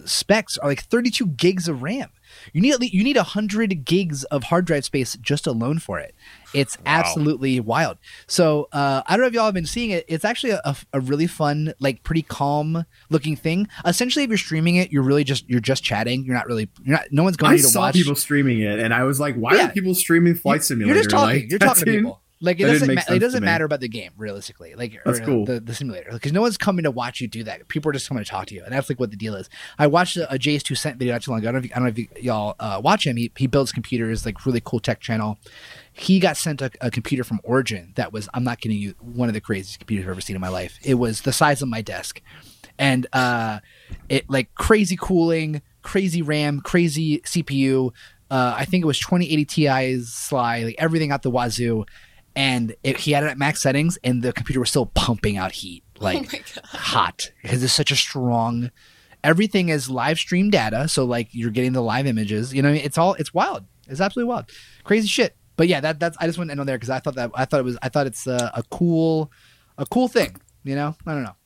specs 0.04 0.58
are 0.58 0.68
like 0.68 0.82
32 0.84 1.26
gigs 1.28 1.68
of 1.68 1.82
RAM. 1.82 2.10
You 2.52 2.60
need 2.60 2.72
at 2.72 2.80
least, 2.80 2.92
you 2.92 3.04
need 3.04 3.16
100 3.16 3.84
gigs 3.84 4.24
of 4.24 4.44
hard 4.44 4.66
drive 4.66 4.84
space 4.84 5.16
just 5.20 5.46
alone 5.46 5.78
for 5.78 5.98
it. 5.98 6.14
It's 6.52 6.76
absolutely 6.84 7.60
wild. 7.60 7.98
So 8.26 8.68
uh, 8.72 9.02
I 9.06 9.12
don't 9.12 9.22
know 9.22 9.26
if 9.28 9.32
y'all 9.32 9.44
have 9.44 9.54
been 9.54 9.66
seeing 9.66 9.90
it. 9.90 10.04
It's 10.08 10.24
actually 10.24 10.52
a, 10.52 10.76
a, 10.92 11.00
really 11.00 11.26
fun, 11.26 11.72
like 11.80 12.02
pretty 12.02 12.22
calm 12.22 12.84
looking 13.10 13.36
thing. 13.36 13.68
Essentially, 13.84 14.24
if 14.24 14.28
you're 14.28 14.38
streaming 14.38 14.76
it, 14.76 14.90
you're 14.90 15.02
really 15.02 15.24
just 15.24 15.48
you're 15.48 15.60
just 15.60 15.82
chatting. 15.84 16.24
You're 16.24 16.34
not 16.34 16.46
really 16.46 16.68
you're 16.82 16.96
not. 16.96 17.06
No 17.10 17.22
one's 17.22 17.36
going 17.36 17.52
I 17.52 17.56
to 17.58 17.62
saw 17.62 17.80
watch. 17.80 17.94
people 17.94 18.16
streaming 18.16 18.60
it, 18.60 18.78
and 18.78 18.92
I 18.92 19.04
was 19.04 19.20
like, 19.20 19.34
"Why 19.36 19.54
Yeah. 19.56 19.68
are 19.68 19.72
people 19.72 19.94
streaming 19.94 20.34
Flight 20.34 20.64
Simulator?" 20.64 20.94
You're 20.94 21.02
just 21.04 21.10
talking. 21.10 21.42
Like, 21.42 21.50
you're 21.50 21.58
talking 21.58 21.84
to 21.84 21.90
people. 21.92 22.20
Like 22.40 22.60
it 22.60 22.66
that 22.66 22.72
doesn't. 22.72 22.94
Ma- 22.94 23.14
it 23.14 23.18
doesn't 23.18 23.42
matter 23.42 23.64
about 23.64 23.80
the 23.80 23.88
game 23.88 24.10
realistically. 24.16 24.74
Like 24.74 25.00
That's 25.06 25.20
or, 25.20 25.24
cool. 25.24 25.44
The, 25.46 25.58
the 25.58 25.74
simulator 25.74 26.10
because 26.12 26.32
no 26.32 26.42
one's 26.42 26.58
coming 26.58 26.82
to 26.82 26.90
watch 26.90 27.20
you 27.20 27.28
do 27.28 27.42
that. 27.44 27.66
People 27.68 27.88
are 27.88 27.92
just 27.92 28.08
coming 28.08 28.22
to 28.22 28.28
talk 28.28 28.46
to 28.48 28.54
you, 28.54 28.62
and 28.62 28.74
that's 28.74 28.90
like 28.90 29.00
what 29.00 29.10
the 29.10 29.16
deal 29.16 29.34
is. 29.34 29.48
I 29.78 29.86
watched 29.86 30.18
a, 30.18 30.30
a 30.30 30.38
JayzTwoCents 30.38 30.96
video 30.96 31.14
not 31.14 31.22
too 31.22 31.30
long 31.30 31.40
ago. 31.40 31.48
I 31.48 31.52
don't 31.52 31.62
know 31.62 31.66
if, 31.66 31.74
don't 31.74 31.84
know 31.84 32.04
if 32.14 32.22
y'all 32.22 32.54
uh, 32.60 32.80
watch 32.84 33.06
him. 33.06 33.16
He 33.16 33.32
he 33.36 33.46
builds 33.46 33.72
computers, 33.72 34.26
like 34.26 34.44
really 34.44 34.60
cool 34.62 34.80
tech 34.80 35.00
channel. 35.00 35.38
He 35.94 36.20
got 36.20 36.36
sent 36.36 36.60
a, 36.60 36.70
a 36.82 36.90
computer 36.90 37.24
from 37.24 37.40
Origin 37.42 37.92
that 37.96 38.12
was 38.12 38.28
I'm 38.34 38.44
not 38.44 38.60
kidding 38.60 38.78
you 38.78 38.94
one 39.00 39.28
of 39.28 39.34
the 39.34 39.40
craziest 39.40 39.78
computers 39.78 40.04
I've 40.04 40.10
ever 40.10 40.20
seen 40.20 40.36
in 40.36 40.42
my 40.42 40.48
life. 40.48 40.78
It 40.84 40.94
was 40.94 41.22
the 41.22 41.32
size 41.32 41.62
of 41.62 41.68
my 41.68 41.80
desk, 41.80 42.20
and 42.78 43.06
uh, 43.14 43.60
it 44.10 44.28
like 44.28 44.54
crazy 44.54 44.98
cooling, 45.00 45.62
crazy 45.80 46.20
RAM, 46.20 46.60
crazy 46.60 47.20
CPU. 47.20 47.92
Uh, 48.30 48.54
I 48.56 48.64
think 48.64 48.82
it 48.82 48.86
was 48.86 48.98
2080 48.98 49.44
Ti's 49.44 50.10
SLI, 50.10 50.64
like 50.64 50.74
everything 50.78 51.12
out 51.12 51.22
the 51.22 51.30
wazoo. 51.30 51.86
And 52.36 52.76
it, 52.82 52.98
he 52.98 53.12
had 53.12 53.24
it 53.24 53.28
at 53.28 53.38
max 53.38 53.62
settings, 53.62 53.98
and 54.04 54.22
the 54.22 54.32
computer 54.32 54.60
was 54.60 54.68
still 54.68 54.86
pumping 54.86 55.38
out 55.38 55.52
heat, 55.52 55.82
oh 56.00 56.04
like 56.04 56.44
oh 56.56 56.60
hot, 56.64 57.32
because 57.42 57.62
it's 57.62 57.72
such 57.72 57.90
a 57.90 57.96
strong. 57.96 58.70
Everything 59.24 59.70
is 59.70 59.88
live 59.90 60.18
stream 60.18 60.50
data, 60.50 60.86
so 60.86 61.04
like 61.04 61.28
you're 61.32 61.50
getting 61.50 61.72
the 61.72 61.82
live 61.82 62.06
images. 62.06 62.54
You 62.54 62.62
know, 62.62 62.72
it's 62.72 62.98
all 62.98 63.14
it's 63.14 63.32
wild. 63.32 63.64
It's 63.88 64.00
absolutely 64.00 64.28
wild, 64.28 64.50
crazy 64.84 65.08
shit. 65.08 65.34
But 65.56 65.68
yeah, 65.68 65.80
that 65.80 65.98
that's 65.98 66.16
I 66.20 66.26
just 66.26 66.38
want 66.38 66.48
to 66.48 66.52
end 66.52 66.60
on 66.60 66.66
there 66.66 66.76
because 66.76 66.90
I 66.90 67.00
thought 67.00 67.14
that 67.14 67.30
I 67.34 67.46
thought 67.46 67.60
it 67.60 67.64
was 67.64 67.78
I 67.82 67.88
thought 67.88 68.06
it's 68.06 68.26
a, 68.26 68.52
a 68.54 68.62
cool, 68.70 69.32
a 69.78 69.86
cool 69.86 70.08
thing. 70.08 70.36
You 70.64 70.74
know, 70.74 70.94
I 71.06 71.14
don't 71.14 71.22
know. 71.22 71.36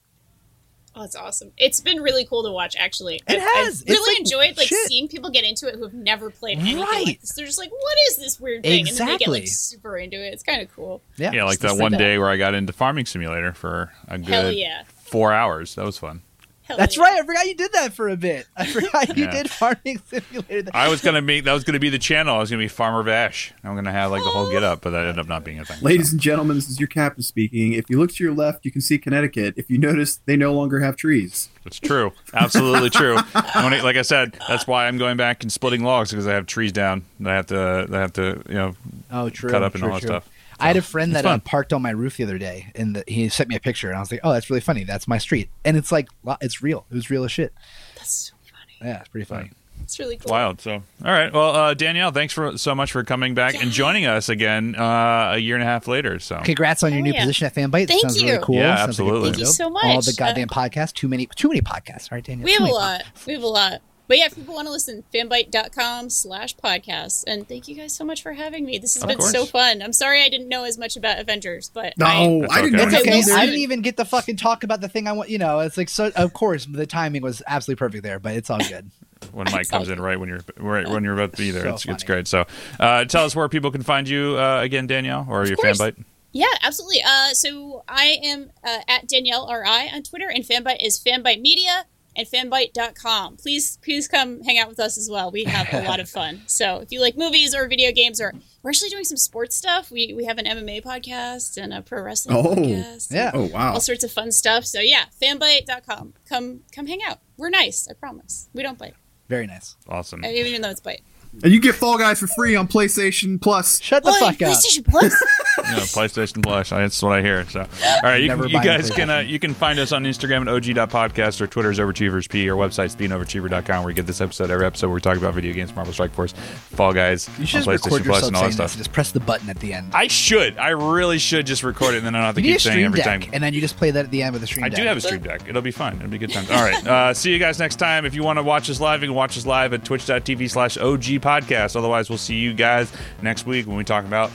Oh, 0.95 1.05
it's 1.05 1.15
awesome. 1.15 1.53
It's 1.57 1.81
been 1.81 2.01
really 2.01 2.25
cool 2.25 2.43
to 2.43 2.51
watch, 2.51 2.75
actually. 2.77 3.17
It 3.17 3.23
I- 3.29 3.35
I 3.37 3.39
has. 3.65 3.83
It's 3.83 3.91
really 3.91 4.13
like 4.15 4.21
enjoyed 4.21 4.57
like 4.57 4.67
shit. 4.67 4.89
seeing 4.89 5.07
people 5.09 5.31
get 5.31 5.45
into 5.45 5.69
it 5.69 5.77
who 5.77 5.85
have 5.85 5.95
never 5.95 6.31
played 6.31 6.59
anything 6.59 6.81
Right. 6.81 7.07
like 7.07 7.21
this. 7.21 7.33
They're 7.35 7.47
just 7.47 7.59
like, 7.59 7.71
"What 7.71 7.97
is 8.09 8.17
this 8.17 8.41
weird 8.41 8.63
thing?" 8.65 8.89
And 8.89 8.97
then 8.97 9.07
they 9.07 9.17
get 9.19 9.29
like 9.29 9.45
super 9.47 9.97
into 9.97 10.17
it. 10.17 10.33
It's 10.35 10.43
kind 10.43 10.61
of 10.61 10.75
cool. 10.75 11.01
Yeah, 11.17 11.33
Yeah, 11.33 11.45
like 11.45 11.61
that 11.61 11.77
one 11.77 11.93
that. 11.93 11.99
day 11.99 12.19
where 12.19 12.29
I 12.29 12.37
got 12.37 12.55
into 12.55 12.73
Farming 12.73 13.07
Simulator 13.07 13.53
for 13.53 13.93
a 14.09 14.19
good 14.19 14.29
Hell 14.29 14.51
yeah. 14.53 14.83
four 15.05 15.33
hours. 15.33 15.77
That 15.77 15.85
was 15.85 15.97
fun. 15.99 16.23
Hell 16.71 16.77
That's 16.79 16.97
yeah. 16.97 17.03
right. 17.03 17.21
I 17.23 17.27
forgot 17.27 17.47
you 17.47 17.55
did 17.55 17.73
that 17.73 17.93
for 17.93 18.09
a 18.09 18.17
bit. 18.17 18.47
I 18.57 18.67
forgot 18.73 19.17
you 19.17 19.25
Yeah. 19.25 19.31
did 19.33 19.51
farming 19.51 20.01
simulator. 20.07 20.71
I 20.73 20.89
was 20.89 21.01
gonna 21.03 21.21
make 21.21 21.45
that 21.45 21.53
was 21.53 21.65
gonna 21.65 21.79
be 21.79 21.91
the 21.91 21.99
channel. 21.99 22.37
I 22.37 22.39
was 22.39 22.49
gonna 22.51 22.63
be 22.63 22.69
Farmer 22.69 23.03
Vash. 23.03 23.53
I'm 23.65 23.75
gonna 23.75 23.93
have 23.93 24.11
like 24.11 24.23
the 24.23 24.31
whole 24.31 24.51
get 24.51 24.63
up, 24.63 24.81
but 24.83 24.91
that 24.91 25.01
ended 25.03 25.19
up 25.19 25.29
not 25.29 25.45
being 25.45 25.59
a 25.59 25.65
thing. 25.65 25.79
Ladies 25.83 26.13
and 26.13 26.21
gentlemen, 26.21 26.57
this 26.57 26.69
is 26.71 26.79
your 26.81 26.87
captain 26.89 27.23
speaking. 27.23 27.73
If 27.73 27.91
you 27.91 27.99
look 27.99 28.13
to 28.15 28.25
your 28.25 28.33
left, 28.35 28.65
you 28.65 28.71
can 28.71 28.81
see 28.81 28.99
Connecticut. 28.99 29.55
If 29.57 29.69
you 29.71 29.79
notice, 29.79 30.21
they 30.27 30.37
no 30.37 30.53
longer 30.55 30.81
have 30.81 30.97
trees. 30.97 31.49
It's 31.67 31.79
true, 31.79 32.13
absolutely 32.33 32.91
true. 32.91 33.17
And 33.35 33.45
when 33.65 33.73
it- 33.73 33.85
like 33.85 33.97
I 33.97 34.03
said, 34.03 34.37
that's 34.49 34.67
why 34.67 34.87
I'm 34.87 34.97
going 34.99 35.17
back 35.17 35.43
and 35.43 35.53
splitting 35.53 35.83
logs 35.85 36.11
because 36.11 36.27
I 36.27 36.33
have 36.35 36.47
trees 36.47 36.73
down. 36.73 37.05
that 37.21 37.31
I 37.33 37.35
have 37.37 37.47
to, 37.47 37.55
that 37.89 37.95
I 37.95 38.01
have 38.01 38.13
to, 38.15 38.43
you 38.49 38.55
know, 38.55 38.77
Oh, 39.11 39.29
true. 39.29 39.51
cut 39.51 39.63
up 39.63 39.75
and 39.75 39.83
true, 39.83 39.89
all 39.93 39.97
that 39.97 40.01
true. 40.01 40.09
stuff. 40.09 40.29
I 40.61 40.67
had 40.69 40.77
a 40.77 40.83
friend 40.83 41.15
that 41.15 41.25
uh, 41.27 41.39
parked 41.39 41.73
on 41.73 41.83
my 41.83 41.91
roof 41.91 42.17
the 42.17 42.25
other 42.25 42.39
day, 42.39 42.71
and 42.75 42.97
the, 42.97 43.05
he 43.09 43.29
sent 43.29 43.49
me 43.49 43.57
a 43.57 43.61
picture, 43.61 43.89
and 43.89 43.97
I 43.97 44.01
was 44.01 44.11
like, 44.11 44.21
"Oh, 44.25 44.33
that's 44.33 44.51
really 44.51 44.61
funny. 44.61 44.85
That's 44.85 45.07
my 45.09 45.19
street." 45.19 45.51
And 45.65 45.77
it's 45.77 45.91
like, 45.93 46.09
it's 46.41 46.63
real. 46.63 46.87
It 46.91 46.95
was 46.95 47.11
real 47.11 47.25
as 47.25 47.33
shit. 47.33 47.53
That's 47.97 48.13
so 48.31 48.35
funny. 48.43 48.91
Yeah, 48.91 49.01
it's 49.01 49.09
pretty 49.09 49.25
funny. 49.25 49.51
It's 49.83 49.99
really 49.99 50.19
cool. 50.19 50.31
Wild. 50.31 50.61
So, 50.61 50.75
all 50.75 50.83
right. 51.13 51.33
Well, 51.33 51.51
uh, 51.57 51.75
Danielle, 51.75 52.13
thanks 52.13 52.33
for 52.33 52.57
so 52.57 52.75
much 52.77 52.93
for 52.93 53.03
coming 53.03 53.35
back 53.35 53.61
and 53.61 53.73
joining 53.73 54.07
us 54.07 54.29
again 54.29 54.77
uh, 54.77 55.33
a 55.35 55.39
year 55.39 55.57
and 55.57 55.63
a 55.65 55.67
half 55.67 55.89
later. 55.89 56.21
So, 56.21 56.41
Congrats 56.45 56.83
on 56.85 56.93
your 56.93 57.01
Oh, 57.01 57.05
new 57.05 57.13
yeah. 57.13 57.21
position 57.23 57.47
at 57.47 57.55
Fanbyte. 57.57 57.89
Thank 57.89 58.03
Sounds 58.03 58.23
you. 58.23 58.29
really 58.29 58.45
cool. 58.45 58.55
Yeah, 58.57 58.77
Sounds 58.77 58.81
like 58.81 58.89
absolutely. 58.89 59.21
cool 59.21 59.25
Thank 59.25 59.39
you 59.39 59.45
job. 59.47 59.55
so 59.55 59.65
All 59.65 59.71
much. 59.71 60.05
the 60.07 60.13
Uh, 60.13 60.27
goddamn 60.27 60.49
podcasts. 60.49 60.93
Too 60.93 61.09
many. 61.09 61.27
Too 61.35 61.49
many 61.49 61.61
podcasts. 61.61 62.13
Right, 62.13 62.23
Danielle. 62.23 62.45
We 62.45 62.53
have 62.53 62.61
a 62.61 62.65
many 62.65 62.75
lot. 62.75 63.03
We 63.27 63.33
have 63.33 63.43
a 63.43 63.47
lot. 63.49 63.83
But 64.11 64.19
yeah, 64.19 64.27
if 64.27 64.35
people 64.35 64.55
want 64.57 64.67
to 64.67 64.73
listen, 64.73 65.05
fanbyte.com 65.15 66.11
slash 66.11 66.57
podcasts. 66.57 67.23
And 67.29 67.49
thank 67.49 67.69
you 67.69 67.77
guys 67.77 67.95
so 67.95 68.05
much 68.05 68.25
for 68.25 68.33
having 68.33 68.65
me. 68.65 68.77
This 68.77 68.95
has 68.95 69.05
Of 69.05 69.09
been 69.09 69.19
course. 69.19 69.31
so 69.31 69.47
fun. 69.47 69.83
I'm 69.83 69.93
sorry 69.93 70.25
I 70.25 70.29
didn't 70.29 70.49
know 70.49 70.65
as 70.65 70.77
much 70.77 70.97
about 70.97 71.21
Avengers, 71.21 71.71
but 71.73 71.97
No, 71.97 72.07
I, 72.07 72.41
That's 72.41 72.53
I 72.53 72.63
didn't 72.63 72.81
okay. 72.81 72.87
Okay, 72.89 72.97
okay. 72.97 73.11
we'll 73.11 73.13
anything. 73.19 73.35
I 73.37 73.47
didn't 73.47 73.61
even 73.61 73.83
get 73.83 73.97
to 73.99 74.05
fucking 74.05 74.37
talk 74.37 74.65
about 74.65 74.81
the 74.81 74.89
thing 74.89 75.07
I 75.07 75.13
want. 75.13 75.31
You 75.31 75.39
know, 75.39 75.61
it's 75.61 75.77
like 75.77 75.89
so. 75.89 76.11
Of 76.17 76.33
course, 76.33 76.67
the 76.67 76.87
timing 76.87 77.23
was 77.23 77.41
absolutely 77.47 77.79
perfect 77.79 78.03
there, 78.03 78.19
but 78.19 78.35
it's 78.35 78.51
all 78.51 78.59
good. 78.59 78.91
when 79.33 79.47
Mike 79.53 79.69
comes 79.69 79.89
in 79.89 80.01
right 80.01 80.19
when 80.19 80.29
you're 80.29 80.41
right 80.57 80.89
when 80.89 81.05
you're 81.05 81.15
about 81.15 81.31
to 81.31 81.39
be 81.39 81.53
there, 81.53 81.63
So 81.63 81.75
it's, 81.75 81.87
it's 81.87 82.03
great. 82.03 82.27
So, 82.27 82.47
uh, 82.81 83.05
tell 83.05 83.25
us 83.27 83.37
where 83.37 83.49
people 83.49 83.71
can 83.71 83.85
find 83.85 84.09
you 84.09 84.37
uh, 84.37 84.61
again, 84.61 84.89
Danielle, 84.89 85.25
or 85.31 85.47
your 85.47 85.57
fan 85.59 85.77
course. 85.77 85.79
bite. 85.79 85.97
Yeah, 86.33 86.47
absolutely. 86.63 87.03
Uh, 87.07 87.29
so 87.29 87.85
I 87.89 88.19
am 88.25 88.51
uh, 88.65 88.79
at 88.89 89.07
Danielle 89.07 89.47
RI 89.49 89.89
on 89.95 90.03
Twitter, 90.03 90.29
and 90.29 90.43
Fanbyte 90.45 90.85
is 90.85 90.99
Fanbyte 90.99 91.41
Media 91.41 91.87
and 92.17 92.27
fanbyte.com. 92.27 93.37
Please, 93.37 93.79
please 93.83 94.09
come 94.09 94.43
hang 94.43 94.59
out 94.59 94.69
with 94.69 94.81
us 94.81 94.99
as 94.99 95.09
well. 95.11 95.31
We 95.31 95.45
have 95.45 95.73
a 95.73 95.83
lot 95.89 96.01
of 96.01 96.09
fun. 96.09 96.43
So 96.47 96.79
if 96.81 96.91
you 96.93 97.01
like 97.01 97.17
movies 97.17 97.55
or 97.55 97.67
video 97.69 97.93
games, 97.93 98.21
or 98.21 98.33
we're 98.63 98.71
actually 98.71 98.91
doing 98.91 99.05
some 99.05 99.17
sports 99.17 99.57
stuff. 99.57 99.91
We 99.91 100.13
we 100.15 100.25
have 100.27 100.39
an 100.39 100.45
MMA 100.47 100.83
podcast 100.83 101.57
and 101.57 101.73
a 101.73 101.83
pro 101.83 102.03
wrestling 102.03 102.37
Oh. 102.37 102.55
podcast. 102.55 103.13
Yeah. 103.13 103.31
Oh 103.33 103.47
wow! 103.47 103.75
All 103.75 103.81
sorts 103.81 104.05
of 104.05 104.13
fun 104.13 104.33
stuff. 104.33 104.65
So 104.67 104.81
yeah, 104.81 105.05
fanbyte.com. 105.23 106.15
Come 106.29 106.61
come 106.75 106.87
hang 106.87 107.01
out. 107.09 107.19
We're 107.37 107.51
nice, 107.51 107.89
I 107.89 107.95
promise. 107.95 108.49
We 108.53 108.63
don't 108.63 108.77
bite, 108.79 108.95
Very 109.29 109.47
nice. 109.47 109.77
Awesome. 109.89 110.23
Uh, 110.25 110.29
even 110.29 110.61
though 110.61 110.71
it's 110.71 110.81
bite. 110.81 111.01
And 111.43 111.53
you 111.53 111.61
get 111.61 111.75
Fall 111.77 111.97
Guys 111.97 112.19
for 112.21 112.27
free 112.27 112.57
on 112.57 112.67
PlayStation 112.69 113.41
Plus. 113.41 113.81
Shut 113.81 114.03
the 114.03 114.11
Oh, 114.11 114.19
fuck 114.19 114.43
up. 114.43 114.51
PlayStation 114.51 114.85
Plus. 114.87 115.13
you 115.59 115.63
know, 115.77 115.83
PlayStation 115.83 116.43
Plus. 116.43 116.71
That's 116.71 117.01
what 117.03 117.13
I 117.13 117.23
hear. 117.23 117.49
So, 117.49 117.61
all 117.61 117.67
right, 118.03 118.17
you, 118.23 118.35
you 118.47 118.61
guys 118.63 118.91
can 118.91 119.09
uh, 119.09 119.19
you 119.21 119.39
can 119.39 119.55
find 119.55 119.79
us 119.79 119.93
on 119.93 120.05
Instagram 120.05 120.43
at 120.43 120.49
og.podcast 120.49 121.41
or 121.41 121.47
Twitter's 121.47 121.79
overachieversp. 121.79 122.51
Our 122.51 122.57
website's 122.69 122.97
beinoverachiever.com 122.97 123.85
where 123.85 123.91
you 123.91 123.95
get 123.95 124.07
this 124.07 124.21
episode 124.21 124.51
every 124.51 124.67
episode 124.67 124.89
where 124.89 124.97
we 124.97 125.01
talk 125.01 125.17
about 125.17 125.35
video 125.35 125.53
games, 125.55 125.75
Marvel 125.75 125.93
Strike 125.95 126.13
Force, 126.13 126.33
Fall 126.33 126.93
Guys, 126.93 127.31
You 127.39 127.47
should 127.47 127.63
on 127.63 127.75
record 127.75 128.03
PlayStation 128.03 128.05
yourself 128.07 128.27
and 128.27 128.37
all 128.37 128.43
that 128.43 128.49
this. 128.49 128.55
stuff. 128.57 128.77
Just 128.77 128.93
press 128.93 129.13
the 129.13 129.21
button 129.21 129.49
at 129.49 129.59
the 129.61 129.73
end. 129.73 129.93
I 129.95 130.09
should. 130.09 130.59
I 130.59 130.71
really 130.71 131.19
should 131.19 131.47
just 131.47 131.63
record 131.63 131.95
it 131.95 131.99
and 131.99 132.07
then 132.07 132.17
I 132.17 132.19
don't 132.19 132.27
have 132.27 132.35
to 132.35 132.41
you 132.43 132.49
need 132.49 132.53
a 132.53 132.57
keep 132.57 132.61
saying 132.63 132.75
stream 132.75 132.87
every 132.87 132.99
deck, 133.03 133.21
time. 133.23 133.31
and 133.33 133.43
then 133.43 133.55
you 133.55 133.61
just 133.61 133.77
play 133.77 133.93
that 133.93 134.05
at 134.05 134.11
the 134.11 134.23
end 134.23 134.33
with 134.33 134.41
the 134.43 134.47
stream 134.49 134.65
deck. 134.65 134.73
I 134.73 134.75
deck. 134.75 134.83
do 134.83 134.89
have 134.89 134.97
a 134.97 135.01
stream 135.01 135.23
deck. 135.23 135.43
It'll 135.49 135.63
be 135.63 135.71
fun. 135.71 135.97
It'll 135.97 136.09
be 136.09 136.19
good 136.19 136.33
times. 136.33 136.51
All 136.51 136.63
right. 136.63 136.85
Uh, 136.87 137.15
see 137.15 137.31
you 137.33 137.39
guys 137.39 137.59
next 137.61 137.77
time. 137.77 138.05
If 138.05 138.15
you 138.15 138.25
want 138.25 138.39
to 138.39 138.43
watch 138.43 138.69
us 138.69 138.81
live, 138.81 139.03
you 139.03 139.09
can 139.09 139.15
watch 139.15 139.39
us 139.39 139.47
live 139.47 139.73
at 139.73 139.85
twitch.tv 139.85 140.51
slash 140.51 140.77
OG 140.77 141.20
podcast. 141.21 141.77
Otherwise, 141.77 142.09
we'll 142.09 142.19
see 142.19 142.37
you 142.37 142.55
guys 142.55 142.93
next 143.23 143.47
week 143.47 143.67
when 143.67 143.77
we 143.77 143.85
talk 143.85 144.05
about 144.05 144.31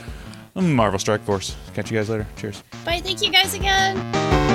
Marvel 0.54 0.98
Strike 0.98 1.22
Force. 1.22 1.56
Catch 1.74 1.90
you 1.90 1.98
guys 1.98 2.08
later. 2.08 2.26
Cheers. 2.36 2.62
Bye. 2.84 3.00
Thank 3.00 3.22
you 3.22 3.30
guys 3.30 3.54
again. 3.54 4.45